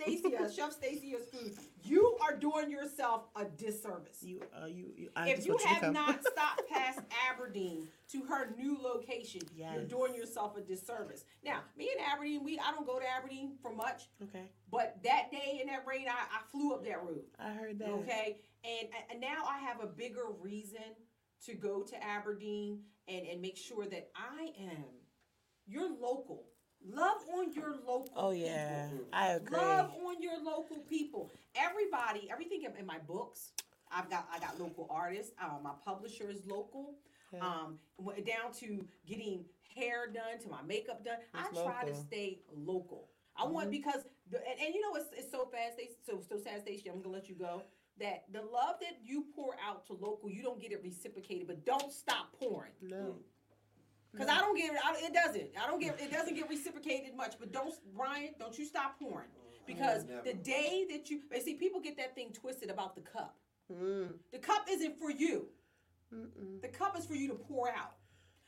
Stacia, 0.00 0.50
Chef 0.54 0.72
Stacia's 0.72 1.28
food, 1.32 1.52
you 1.84 2.16
are 2.22 2.36
doing 2.36 2.70
yourself 2.70 3.24
a 3.34 3.44
disservice. 3.44 4.22
You, 4.22 4.42
uh, 4.54 4.66
you, 4.66 4.92
you, 4.96 5.08
I 5.16 5.30
If 5.30 5.46
you 5.46 5.56
have 5.64 5.80
come. 5.82 5.92
not 5.92 6.20
stopped 6.32 6.68
past 6.70 7.00
Aberdeen 7.30 7.88
to 8.12 8.22
her 8.22 8.54
new 8.56 8.78
location, 8.82 9.42
you're 9.54 9.84
doing 9.84 10.14
yourself 10.14 10.56
a 10.56 10.60
disservice. 10.60 11.24
Now, 11.44 11.60
me 11.76 11.90
and 11.96 12.06
Aberdeen, 12.06 12.44
we 12.44 12.58
I 12.58 12.72
don't 12.72 12.86
go 12.86 12.98
to 12.98 13.04
Aberdeen 13.08 13.52
for 13.62 13.74
much, 13.74 14.08
okay, 14.22 14.44
but 14.70 14.96
that 15.04 15.30
day 15.30 15.58
in 15.60 15.68
that 15.68 15.84
rain, 15.86 16.06
I, 16.08 16.12
I 16.12 16.40
flew 16.50 16.74
up 16.74 16.84
that 16.84 17.02
road. 17.02 17.24
I 17.38 17.50
heard 17.50 17.78
that. 17.78 17.88
Okay, 17.88 18.38
and, 18.64 18.88
and 19.10 19.20
now 19.20 19.44
I 19.48 19.58
have 19.58 19.82
a 19.82 19.86
bigger 19.86 20.26
reason 20.40 20.94
to 21.46 21.54
go 21.54 21.82
to 21.82 22.04
Aberdeen 22.04 22.80
and 23.08 23.26
and 23.26 23.40
make 23.40 23.56
sure 23.56 23.86
that 23.86 24.10
I 24.14 24.50
am 24.60 24.84
your 25.66 25.88
local. 25.88 26.44
Love 26.88 27.18
on 27.34 27.52
your 27.52 27.70
local. 27.70 28.08
Oh 28.16 28.30
yeah, 28.30 28.88
people. 28.90 29.06
I 29.12 29.28
agree. 29.32 29.56
Love 29.58 29.90
on 30.04 30.22
your 30.22 30.42
local 30.42 30.78
people. 30.88 31.30
Everybody, 31.54 32.28
everything 32.30 32.62
in- 32.62 32.86
my 32.86 32.98
books. 32.98 33.52
I've 33.90 34.10
got 34.10 34.28
I 34.32 34.38
got 34.38 34.60
local 34.60 34.86
artists. 34.90 35.32
Uh, 35.40 35.58
my 35.62 35.72
publisher 35.84 36.28
is 36.30 36.44
local. 36.46 36.94
Okay. 37.32 37.44
Um, 37.44 37.78
down 38.24 38.52
to 38.60 38.84
getting 39.06 39.44
hair 39.74 40.06
done 40.12 40.38
to 40.42 40.48
my 40.48 40.62
makeup 40.62 41.04
done. 41.04 41.18
It's 41.34 41.58
I 41.58 41.64
try 41.64 41.84
to 41.84 41.94
stay 41.94 42.40
local. 42.54 43.08
I 43.36 43.44
want 43.46 43.70
because 43.70 44.02
the, 44.30 44.38
and, 44.38 44.60
and 44.64 44.74
you 44.74 44.80
know 44.80 44.94
it's, 44.96 45.10
it's 45.12 45.30
so 45.30 45.46
fast. 45.52 45.76
They 45.76 45.90
so 46.06 46.20
so 46.28 46.38
sad 46.38 46.62
station. 46.62 46.90
I'm 46.92 47.02
gonna 47.02 47.14
let 47.14 47.28
you 47.28 47.34
go. 47.34 47.62
That 47.98 48.24
the 48.32 48.40
love 48.42 48.76
that 48.80 48.98
you 49.04 49.24
pour 49.34 49.54
out 49.66 49.86
to 49.86 49.94
local, 49.94 50.28
you 50.30 50.42
don't 50.42 50.60
get 50.60 50.70
it 50.72 50.80
reciprocated. 50.82 51.46
But 51.46 51.64
don't 51.64 51.92
stop 51.92 52.32
pouring. 52.38 52.72
no, 52.82 53.16
Cause 54.18 54.28
I 54.28 54.38
don't 54.40 54.56
get 54.56 54.72
it. 54.72 54.80
I, 54.84 54.94
it 55.06 55.14
doesn't. 55.14 55.48
I 55.62 55.66
don't 55.66 55.80
get. 55.80 56.00
It 56.00 56.10
doesn't 56.12 56.34
get 56.34 56.48
reciprocated 56.48 57.14
much. 57.16 57.34
But 57.38 57.52
don't, 57.52 57.74
Brian. 57.94 58.30
Don't 58.38 58.58
you 58.58 58.64
stop 58.64 58.98
pouring. 58.98 59.28
Because 59.66 60.04
Never. 60.04 60.22
the 60.22 60.34
day 60.34 60.86
that 60.90 61.10
you, 61.10 61.22
but 61.28 61.42
see, 61.42 61.54
people 61.54 61.80
get 61.80 61.96
that 61.96 62.14
thing 62.14 62.30
twisted 62.32 62.70
about 62.70 62.94
the 62.94 63.00
cup. 63.00 63.36
Mm, 63.72 64.10
The 64.32 64.38
cup 64.38 64.66
isn't 64.70 64.96
for 64.98 65.10
you. 65.10 65.48
mm-mm. 66.14 66.62
The 66.62 66.68
cup 66.68 66.96
is 66.96 67.04
for 67.04 67.14
you 67.14 67.26
to 67.28 67.34
pour 67.34 67.68
out. 67.68 67.96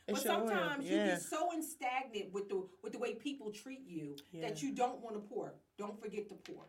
But 0.07 0.21
sometimes 0.21 0.89
you 0.89 0.95
yeah. 0.95 1.07
get 1.07 1.21
so 1.21 1.49
stagnant 1.61 2.33
with 2.33 2.49
the 2.49 2.65
with 2.81 2.93
the 2.93 2.99
way 2.99 3.13
people 3.13 3.51
treat 3.51 3.81
you 3.85 4.15
that 4.41 4.63
you 4.63 4.73
don't 4.73 5.01
want 5.01 5.15
to 5.15 5.21
pour. 5.21 5.53
Don't 5.77 6.01
forget 6.01 6.29
to 6.29 6.35
pour. 6.35 6.63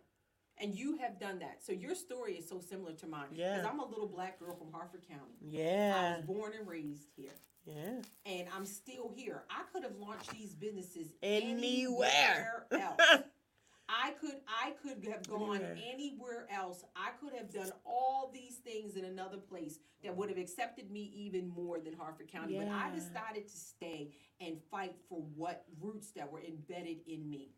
And 0.58 0.74
you 0.74 0.98
have 0.98 1.18
done 1.18 1.38
that. 1.38 1.64
So 1.64 1.72
your 1.72 1.94
story 1.94 2.34
is 2.34 2.46
so 2.46 2.60
similar 2.60 2.92
to 2.92 3.06
mine. 3.06 3.28
Yeah. 3.32 3.56
Because 3.56 3.70
I'm 3.72 3.80
a 3.80 3.86
little 3.86 4.06
black 4.08 4.38
girl 4.38 4.54
from 4.54 4.70
Harford 4.72 5.00
County. 5.08 5.32
Yeah. 5.40 5.94
I 5.96 6.16
was 6.18 6.26
born 6.26 6.52
and 6.58 6.68
raised 6.68 7.08
here. 7.16 7.30
Yeah. 7.64 8.00
And 8.26 8.48
I'm 8.54 8.66
still 8.66 9.12
here. 9.14 9.42
I 9.50 9.62
could 9.72 9.82
have 9.84 9.96
launched 9.96 10.30
these 10.32 10.54
businesses 10.54 11.08
Anywhere. 11.22 12.08
anywhere 12.10 12.66
else. 12.72 13.22
I 13.92 14.12
could 14.20 14.36
I 14.46 14.70
could 14.82 15.04
have 15.12 15.28
gone 15.28 15.56
Anywhere. 15.56 15.76
anywhere 15.92 16.46
else. 16.54 16.84
I 16.94 17.10
could 17.20 17.32
have 17.36 17.52
done 17.52 17.72
all 17.84 18.30
these 18.32 18.58
things 18.58 18.94
in 18.94 19.04
another 19.04 19.36
place 19.38 19.80
that 20.04 20.16
would 20.16 20.28
have 20.28 20.38
accepted 20.38 20.90
me 20.92 21.10
even 21.14 21.48
more 21.48 21.80
than 21.80 21.94
Harford 21.94 22.28
County. 22.30 22.56
But 22.56 22.68
I 22.68 22.90
decided 22.94 23.48
to 23.48 23.56
stay 23.56 24.10
and 24.40 24.58
fight 24.70 24.94
for 25.08 25.20
what 25.34 25.64
roots 25.80 26.12
that 26.12 26.30
were 26.30 26.40
embedded 26.40 26.98
in 27.08 27.28
me. 27.28 27.50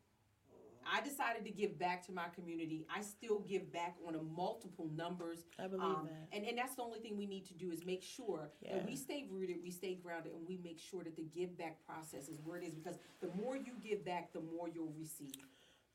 I 0.91 1.01
decided 1.03 1.45
to 1.45 1.51
give 1.51 1.79
back 1.79 2.05
to 2.07 2.13
my 2.13 2.29
community. 2.35 2.87
I 2.95 3.03
still 3.03 3.41
give 3.41 3.73
back 3.73 3.97
on 4.07 4.15
a 4.15 4.23
multiple 4.23 4.89
numbers. 4.95 5.45
I 5.59 5.67
believe 5.69 5.83
Um, 5.85 6.09
that. 6.09 6.37
and, 6.37 6.47
and 6.47 6.57
that's 6.59 6.75
the 6.77 6.83
only 6.83 7.01
thing 7.01 7.17
we 7.17 7.27
need 7.27 7.45
to 7.47 7.55
do 7.55 7.71
is 7.71 7.85
make 7.85 8.03
sure 8.03 8.51
that 8.63 8.87
we 8.87 8.97
stay 8.97 9.27
rooted, 9.31 9.57
we 9.63 9.71
stay 9.71 9.95
grounded, 9.95 10.33
and 10.35 10.47
we 10.47 10.59
make 10.63 10.79
sure 10.79 11.03
that 11.05 11.17
the 11.17 11.23
give 11.25 11.57
back 11.59 11.85
process 11.87 12.29
is 12.29 12.39
where 12.45 12.57
it 12.59 12.65
is 12.65 12.75
because 12.75 12.97
the 13.21 13.29
more 13.41 13.57
you 13.57 13.73
give 13.83 14.05
back, 14.05 14.33
the 14.33 14.41
more 14.41 14.69
you'll 14.69 14.93
receive. 14.99 15.35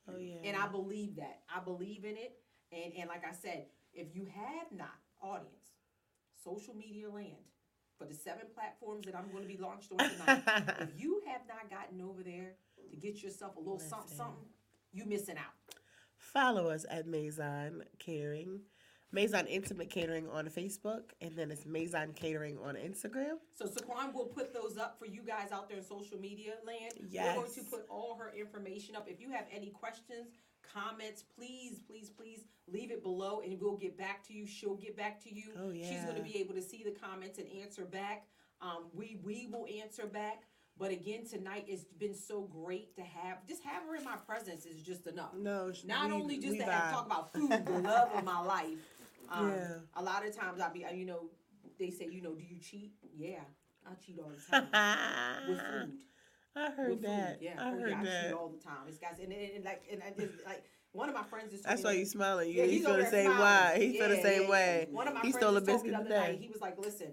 Oh 0.07 0.18
yeah. 0.18 0.35
And 0.43 0.55
I 0.55 0.68
believe 0.68 1.15
that. 1.18 1.41
I 1.53 1.59
believe 1.59 2.05
in 2.05 2.15
it. 2.18 2.38
And 2.72 2.93
and 2.97 3.07
like 3.09 3.23
I 3.26 3.34
said, 3.34 3.65
if 3.93 4.15
you 4.15 4.26
have 4.26 4.72
not, 4.72 4.95
audience, 5.22 5.72
social 6.43 6.73
media 6.76 7.09
land, 7.09 7.35
for 7.97 8.05
the 8.05 8.14
seven 8.14 8.45
platforms 8.53 9.05
that 9.07 9.15
I'm 9.15 9.30
going 9.31 9.41
to 9.41 9.47
be 9.47 9.57
launched 9.57 9.91
on 9.91 9.97
tonight, 9.97 10.43
if 10.81 10.89
you 11.01 11.22
have 11.27 11.41
not 11.47 11.69
gotten 11.69 11.99
over 12.01 12.22
there 12.23 12.53
to 12.91 12.95
get 12.97 13.23
yourself 13.23 13.55
a 13.55 13.59
little 13.59 13.80
something, 13.80 14.15
something, 14.15 14.45
you 14.98 15.06
missing 15.06 15.38
out. 15.38 15.53
Follow 16.18 16.69
us 16.69 16.86
at 16.90 17.07
Maison 17.07 17.84
Catering, 17.99 18.61
Maison 19.11 19.45
Intimate 19.48 19.90
Catering 19.90 20.28
on 20.30 20.48
Facebook, 20.48 21.03
and 21.22 21.36
then 21.36 21.52
it's 21.52 21.65
Maison 21.65 22.14
Catering 22.14 22.57
on 22.57 22.76
Instagram. 22.76 23.38
So 23.56 23.65
Saquon 23.65 24.14
will 24.14 24.26
put 24.26 24.53
those 24.53 24.78
up 24.78 24.98
for 24.99 25.06
you 25.06 25.22
guys 25.22 25.52
out 25.52 25.69
there 25.69 25.78
in 25.78 25.84
social 25.84 26.19
media 26.19 26.53
land. 26.65 26.94
Yes. 27.10 27.38
We're 27.38 27.44
going 27.44 27.53
to 27.53 27.61
put 27.61 27.86
all 27.90 28.18
her 28.19 28.34
information 28.38 28.95
up. 28.95 29.07
If 29.07 29.22
you 29.22 29.30
have 29.30 29.45
any 29.53 29.69
questions, 29.69 30.28
comments, 30.74 31.24
please, 31.38 31.80
please, 31.88 32.10
please 32.10 32.41
leave 32.68 32.91
it 32.91 33.03
below 33.03 33.41
and 33.41 33.60
we'll 33.61 33.78
get 33.78 33.98
back 33.98 34.28
to 34.28 34.34
you. 34.34 34.45
She'll 34.45 34.76
get 34.76 34.98
back 34.98 35.24
to 35.24 35.34
you. 35.34 35.52
Oh, 35.57 35.69
yeah. 35.69 35.90
She's 35.90 36.03
going 36.03 36.18
to 36.18 36.24
be 36.24 36.38
able 36.40 36.56
to 36.56 36.61
see 36.61 36.84
the 36.84 36.91
comments 36.91 37.38
and 37.38 37.48
answer 37.61 37.86
back. 37.86 38.28
Um, 38.60 38.86
we 38.94 39.19
we 39.24 39.48
will 39.52 39.68
answer 39.82 40.07
back. 40.07 40.44
But 40.80 40.91
again, 40.91 41.26
tonight 41.26 41.66
it's 41.68 41.86
been 41.86 42.14
so 42.14 42.41
great 42.44 42.95
to 42.98 43.02
have 43.02 43.45
just 43.48 43.64
have 43.64 43.84
her 43.88 43.95
in 43.95 44.04
my 44.04 44.16
presence 44.16 44.66
is 44.66 44.82
just 44.84 45.08
enough. 45.08 45.32
No, 45.36 45.72
Not 45.86 46.08
we- 46.10 46.14
only 46.14 46.38
just 46.38 46.58
to 46.58 46.64
have, 46.64 46.91
talk 46.91 47.06
about 47.08 47.34
food, 47.34 47.49
the 47.49 47.80
love 47.80 48.10
of 48.14 48.24
my 48.24 48.41
life. 48.41 48.68
Um, 49.30 49.49
Yeah. 49.49 49.68
A 49.98 50.02
lot 50.02 50.26
of 50.26 50.34
times 50.34 50.62
I'll 50.62 50.72
be, 50.72 50.86
uh, 50.86 50.91
you 50.91 51.04
know, 51.06 51.30
they 51.78 51.90
say, 51.90 52.08
you 52.10 52.22
know, 52.22 52.34
do 52.34 52.41
you 52.41 52.60
cheat? 52.62 52.94
Yeah, 53.18 53.40
I 53.86 53.94
cheat 53.95 54.18
all 54.20 54.32
the 54.32 54.41
time 54.72 55.49
with 55.49 55.60
food. 55.60 55.98
I 56.56 56.72
heard 56.72 56.90
with 56.91 57.02
that. 57.02 57.40
food. 57.40 57.44
Yeah, 57.45 57.56
I 57.60 57.68
oh, 57.68 57.72
heard 57.78 57.90
yeah, 57.90 57.99
I 57.99 58.04
that. 58.06 58.24
cheat 58.28 58.34
all 58.34 58.48
the 58.48 58.58
time. 58.64 58.78
It's 58.88 58.98
guys, 58.99 59.20
and, 59.22 59.34
and, 59.34 59.52
and 59.56 59.66
like, 59.66 59.82
and 59.91 60.02
I 60.02 60.12
just 60.18 60.45
like 60.45 60.64
one 60.94 61.10
of 61.10 61.16
my 61.16 61.24
friends 61.24 61.52
is. 61.54 61.62
That's 61.62 61.84
why 61.84 61.91
you 61.91 62.06
smiling. 62.06 62.48
You, 62.49 62.56
Yeah, 62.56 62.64
he 62.68 62.72
he's 62.78 62.86
feel 62.86 62.95
the 62.95 63.06
same 63.10 63.26
smiling. 63.34 63.80
way. 63.80 63.86
He 63.91 63.99
feel 63.99 64.10
the 64.10 64.22
same 64.22 64.44
yeah, 64.44 64.49
way. 64.49 64.88
One 64.91 65.08
of 65.10 65.14
my 65.14 65.20
He 65.20 65.32
friends 65.34 65.45
stole 65.45 65.58
a 65.58 65.60
just 65.60 65.70
told 65.72 65.84
me 65.84 65.90
the 65.90 65.95
other 65.98 66.04
today. 66.06 66.20
night. 66.20 66.40
He 66.40 66.48
was 66.48 66.62
like, 66.62 66.78
"Listen, 66.80 67.12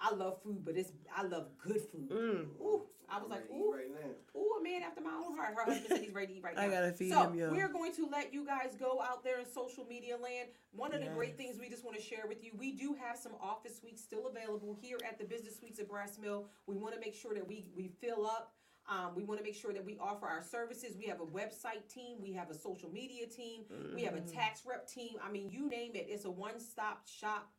I 0.00 0.14
love 0.14 0.40
food, 0.44 0.64
but 0.64 0.76
it's 0.76 0.92
I 1.16 1.22
love 1.24 1.48
good 1.58 1.80
food." 1.90 2.08
Mm. 2.10 2.46
Ooh, 2.60 2.82
I 3.10 3.18
was 3.18 3.30
like, 3.30 3.48
Ready 3.48 3.60
"Ooh, 3.62 3.72
right 3.72 3.90
now. 3.90 4.40
Ooh, 4.40 4.56
a 4.60 4.62
man 4.62 4.82
after 4.82 5.00
my 5.00 5.10
own 5.14 5.36
heart. 5.36 5.54
Her 5.56 5.64
husband 5.64 5.86
said 5.88 6.00
he's 6.02 6.12
ready 6.14 6.26
to 6.28 6.32
eat 6.38 6.42
right 6.44 6.54
now. 6.56 6.62
I 6.62 6.68
gotta 6.68 6.92
feed 6.92 7.10
so 7.12 7.22
him, 7.24 7.34
yo. 7.34 7.50
we're 7.50 7.68
going 7.68 7.92
to 7.94 8.06
let 8.06 8.32
you 8.34 8.44
guys 8.44 8.74
go 8.78 9.00
out 9.02 9.24
there 9.24 9.38
in 9.38 9.46
social 9.46 9.84
media 9.86 10.16
land. 10.16 10.48
One 10.72 10.92
of 10.94 11.00
the 11.00 11.08
great 11.08 11.36
things 11.36 11.58
we 11.58 11.68
just 11.68 11.84
want 11.84 11.96
to 11.96 12.02
share 12.02 12.24
with 12.28 12.44
you, 12.44 12.52
we 12.58 12.72
do 12.72 12.94
have 13.00 13.16
some 13.16 13.32
office 13.40 13.78
suites 13.80 14.02
still 14.02 14.26
available 14.28 14.76
here 14.80 14.98
at 15.08 15.18
the 15.18 15.24
Business 15.24 15.58
Suites 15.58 15.78
at 15.80 15.88
Brass 15.88 16.18
Mill. 16.20 16.46
We 16.66 16.76
want 16.76 16.94
to 16.94 17.00
make 17.00 17.14
sure 17.14 17.34
that 17.34 17.46
we 17.48 17.66
we 17.76 17.88
fill 18.00 18.26
up. 18.26 18.52
Um, 18.90 19.14
we 19.14 19.22
want 19.22 19.38
to 19.38 19.44
make 19.44 19.54
sure 19.54 19.74
that 19.74 19.84
we 19.84 19.98
offer 19.98 20.26
our 20.26 20.42
services. 20.42 20.96
We 20.98 21.04
have 21.06 21.20
a 21.20 21.26
website 21.26 21.86
team. 21.92 22.16
We 22.22 22.32
have 22.32 22.48
a 22.50 22.54
social 22.54 22.90
media 22.90 23.26
team. 23.26 23.64
We 23.94 24.02
have 24.04 24.14
a 24.14 24.20
Mm. 24.20 24.32
tax 24.32 24.64
rep 24.66 24.86
team. 24.88 25.16
I 25.22 25.30
mean, 25.30 25.50
you 25.50 25.68
name 25.68 25.92
it. 25.94 26.06
It's 26.08 26.24
a 26.24 26.30
one-stop 26.30 27.06
shop 27.06 27.52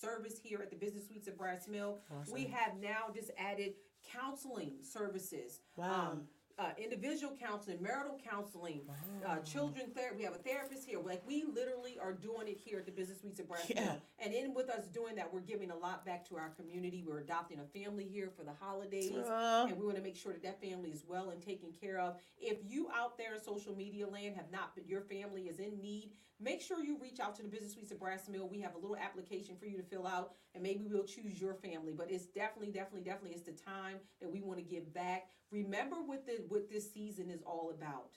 service 0.00 0.38
here 0.42 0.60
at 0.62 0.70
the 0.70 0.76
Business 0.76 1.06
Suites 1.06 1.28
at 1.28 1.36
Brass 1.36 1.68
Mill. 1.68 2.00
We 2.32 2.46
have 2.46 2.76
now 2.80 3.10
just 3.14 3.30
added 3.36 3.74
counseling 4.12 4.72
services. 4.82 5.60
Wow. 5.76 6.12
Um, 6.12 6.22
uh, 6.60 6.72
individual 6.76 7.34
counseling, 7.40 7.80
marital 7.80 8.20
counseling, 8.28 8.82
uh, 9.26 9.38
children 9.38 9.86
therapy. 9.94 10.18
We 10.18 10.24
have 10.24 10.34
a 10.34 10.38
therapist 10.38 10.86
here. 10.86 11.00
Like 11.00 11.22
we 11.26 11.42
literally 11.44 11.96
are 11.98 12.12
doing 12.12 12.48
it 12.48 12.58
here 12.62 12.78
at 12.78 12.84
the 12.84 12.92
Business 12.92 13.20
Suites 13.20 13.40
at 13.40 13.48
Brass 13.48 13.70
Yeah. 13.70 13.94
And 14.18 14.34
in 14.34 14.52
with 14.52 14.68
us 14.68 14.86
doing 14.88 15.14
that, 15.16 15.32
we're 15.32 15.40
giving 15.40 15.70
a 15.70 15.76
lot 15.76 16.04
back 16.04 16.28
to 16.28 16.36
our 16.36 16.50
community. 16.50 17.02
We're 17.06 17.20
adopting 17.20 17.60
a 17.60 17.78
family 17.78 18.04
here 18.04 18.28
for 18.36 18.44
the 18.44 18.52
holidays. 18.52 19.24
Aw. 19.26 19.66
And 19.68 19.78
we 19.78 19.86
want 19.86 19.96
to 19.96 20.02
make 20.02 20.16
sure 20.16 20.32
that 20.32 20.42
that 20.42 20.60
family 20.60 20.90
is 20.90 21.02
well 21.08 21.30
and 21.30 21.40
taken 21.40 21.70
care 21.72 21.98
of. 21.98 22.16
If 22.38 22.58
you 22.68 22.90
out 22.94 23.16
there 23.16 23.34
in 23.34 23.42
social 23.42 23.74
media 23.74 24.06
land 24.06 24.36
have 24.36 24.50
not, 24.52 24.72
but 24.74 24.86
your 24.86 25.00
family 25.00 25.44
is 25.44 25.60
in 25.60 25.80
need, 25.80 26.10
make 26.40 26.60
sure 26.60 26.82
you 26.82 26.98
reach 27.00 27.20
out 27.20 27.36
to 27.36 27.42
the 27.42 27.48
Business 27.48 27.74
Suites 27.74 27.92
of 27.92 28.00
Brass 28.00 28.28
Mill. 28.28 28.48
We 28.48 28.60
have 28.60 28.74
a 28.74 28.78
little 28.78 28.96
application 28.96 29.56
for 29.58 29.66
you 29.66 29.76
to 29.76 29.82
fill 29.82 30.06
out, 30.06 30.32
and 30.54 30.62
maybe 30.62 30.86
we'll 30.86 31.04
choose 31.04 31.40
your 31.40 31.54
family. 31.54 31.92
But 31.96 32.10
it's 32.10 32.26
definitely, 32.26 32.72
definitely, 32.72 33.02
definitely, 33.02 33.36
it's 33.36 33.44
the 33.44 33.52
time 33.52 33.98
that 34.20 34.30
we 34.30 34.40
want 34.40 34.58
to 34.58 34.64
give 34.64 34.92
back. 34.92 35.28
Remember 35.50 35.96
what 35.96 36.26
the 36.26 36.42
what 36.48 36.70
this 36.70 36.92
season 36.92 37.30
is 37.30 37.42
all 37.44 37.72
about. 37.74 38.16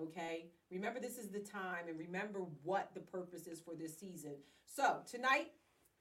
Okay, 0.00 0.46
remember 0.70 1.00
this 1.00 1.18
is 1.18 1.28
the 1.28 1.40
time, 1.40 1.88
and 1.88 1.98
remember 1.98 2.40
what 2.62 2.90
the 2.94 3.00
purpose 3.00 3.46
is 3.46 3.60
for 3.60 3.74
this 3.74 3.98
season. 3.98 4.36
So 4.64 5.00
tonight, 5.10 5.52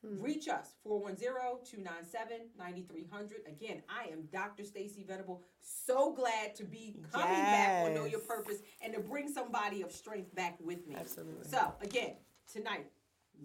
Hmm. 0.06 0.22
Reach 0.22 0.48
us 0.48 0.74
410-297-9300. 0.88 3.48
Again, 3.48 3.84
I 3.88 4.06
am 4.12 4.24
Dr. 4.32 4.64
Stacy 4.64 5.04
Venable. 5.08 5.44
So 5.60 6.12
glad 6.14 6.56
to 6.56 6.64
be 6.64 6.96
coming 7.12 7.28
back 7.28 7.86
on 7.86 7.94
Know 7.94 8.06
Your 8.06 8.22
Purpose 8.22 8.58
and 8.84 8.92
to 8.94 9.00
bring 9.00 9.32
somebody 9.32 9.84
of 9.84 9.92
strength 9.92 10.34
back 10.34 10.58
with 10.60 10.88
me. 10.88 10.96
Absolutely. 11.00 11.48
So, 11.48 11.74
again, 11.82 12.16
tonight, 12.52 12.88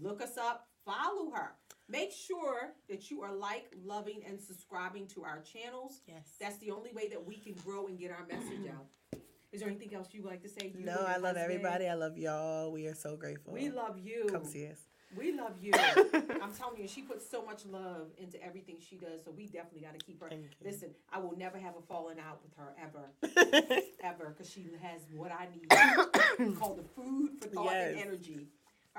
look 0.00 0.22
us 0.22 0.38
up, 0.38 0.66
follow 0.84 1.30
her. 1.30 1.52
Make 1.88 2.10
sure 2.10 2.72
that 2.88 3.10
you 3.10 3.22
are 3.22 3.32
like, 3.32 3.66
loving, 3.84 4.22
and 4.26 4.40
subscribing 4.40 5.06
to 5.08 5.24
our 5.24 5.40
channels. 5.40 6.00
Yes. 6.08 6.34
That's 6.40 6.56
the 6.58 6.70
only 6.70 6.90
way 6.92 7.08
that 7.08 7.24
we 7.24 7.36
can 7.36 7.54
grow 7.64 7.86
and 7.86 7.98
get 7.98 8.10
our 8.10 8.26
message 8.26 8.66
out. 8.74 8.86
Is 9.52 9.60
there 9.60 9.70
anything 9.70 9.94
else 9.94 10.08
you 10.12 10.22
would 10.22 10.30
like 10.30 10.42
to 10.42 10.48
say? 10.48 10.72
You 10.74 10.84
No, 10.84 11.04
I 11.06 11.18
love 11.18 11.36
everybody. 11.36 11.86
I 11.86 11.94
love 11.94 12.18
y'all. 12.18 12.72
We 12.72 12.88
are 12.88 12.94
so 12.94 13.16
grateful. 13.16 13.52
We 13.54 13.70
love 13.70 13.98
you. 13.98 14.26
Come 14.30 14.44
see 14.44 14.66
us. 14.66 14.80
We 15.16 15.32
love 15.32 15.52
you. 15.60 15.72
I'm 16.42 16.52
telling 16.52 16.80
you, 16.80 16.88
she 16.88 17.02
puts 17.02 17.28
so 17.28 17.44
much 17.44 17.64
love 17.66 18.08
into 18.18 18.42
everything 18.44 18.76
she 18.80 18.96
does, 18.96 19.22
so 19.24 19.30
we 19.30 19.46
definitely 19.46 19.82
got 19.82 19.98
to 19.98 20.04
keep 20.04 20.20
her. 20.20 20.30
Listen, 20.64 20.90
I 21.12 21.18
will 21.18 21.36
never 21.36 21.58
have 21.58 21.74
a 21.76 21.82
falling 21.82 22.18
out 22.18 22.40
with 22.42 22.52
her 22.56 22.74
ever, 22.82 23.80
ever, 24.02 24.34
because 24.36 24.50
she 24.52 24.66
has 24.82 25.02
what 25.14 25.30
I 25.32 25.48
need 25.52 26.54
called 26.58 26.78
the 26.78 26.82
food 27.00 27.30
for 27.40 27.48
thought 27.48 27.72
and 27.74 27.98
energy. 27.98 28.48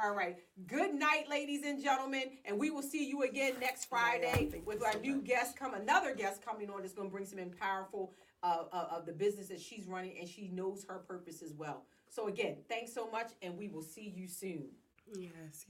All 0.01 0.13
right. 0.13 0.37
Good 0.67 0.93
night, 0.93 1.27
ladies 1.27 1.65
and 1.65 1.81
gentlemen, 1.81 2.23
and 2.45 2.59
we 2.59 2.69
will 2.69 2.83
see 2.83 3.07
you 3.07 3.23
again 3.23 3.53
next 3.59 3.85
Friday 3.85 4.47
thank 4.51 4.65
with 4.67 4.83
our 4.83 4.93
so 4.93 4.99
new 4.99 5.15
much. 5.15 5.25
guest. 5.25 5.57
Come 5.57 5.73
another 5.73 6.13
guest 6.13 6.43
coming 6.45 6.69
on 6.69 6.81
that's 6.81 6.93
going 6.93 7.09
to 7.09 7.11
bring 7.11 7.25
some 7.25 7.39
in 7.39 7.49
powerful 7.49 8.13
uh, 8.43 8.65
uh, 8.71 8.87
of 8.91 9.05
the 9.07 9.11
business 9.11 9.47
that 9.47 9.59
she's 9.59 9.87
running, 9.87 10.15
and 10.19 10.29
she 10.29 10.49
knows 10.53 10.85
her 10.87 10.99
purpose 10.99 11.41
as 11.41 11.53
well. 11.53 11.83
So 12.09 12.27
again, 12.27 12.57
thanks 12.69 12.93
so 12.93 13.09
much, 13.09 13.31
and 13.41 13.57
we 13.57 13.67
will 13.69 13.81
see 13.81 14.13
you 14.15 14.27
soon. 14.27 14.65
yes. 15.17 15.65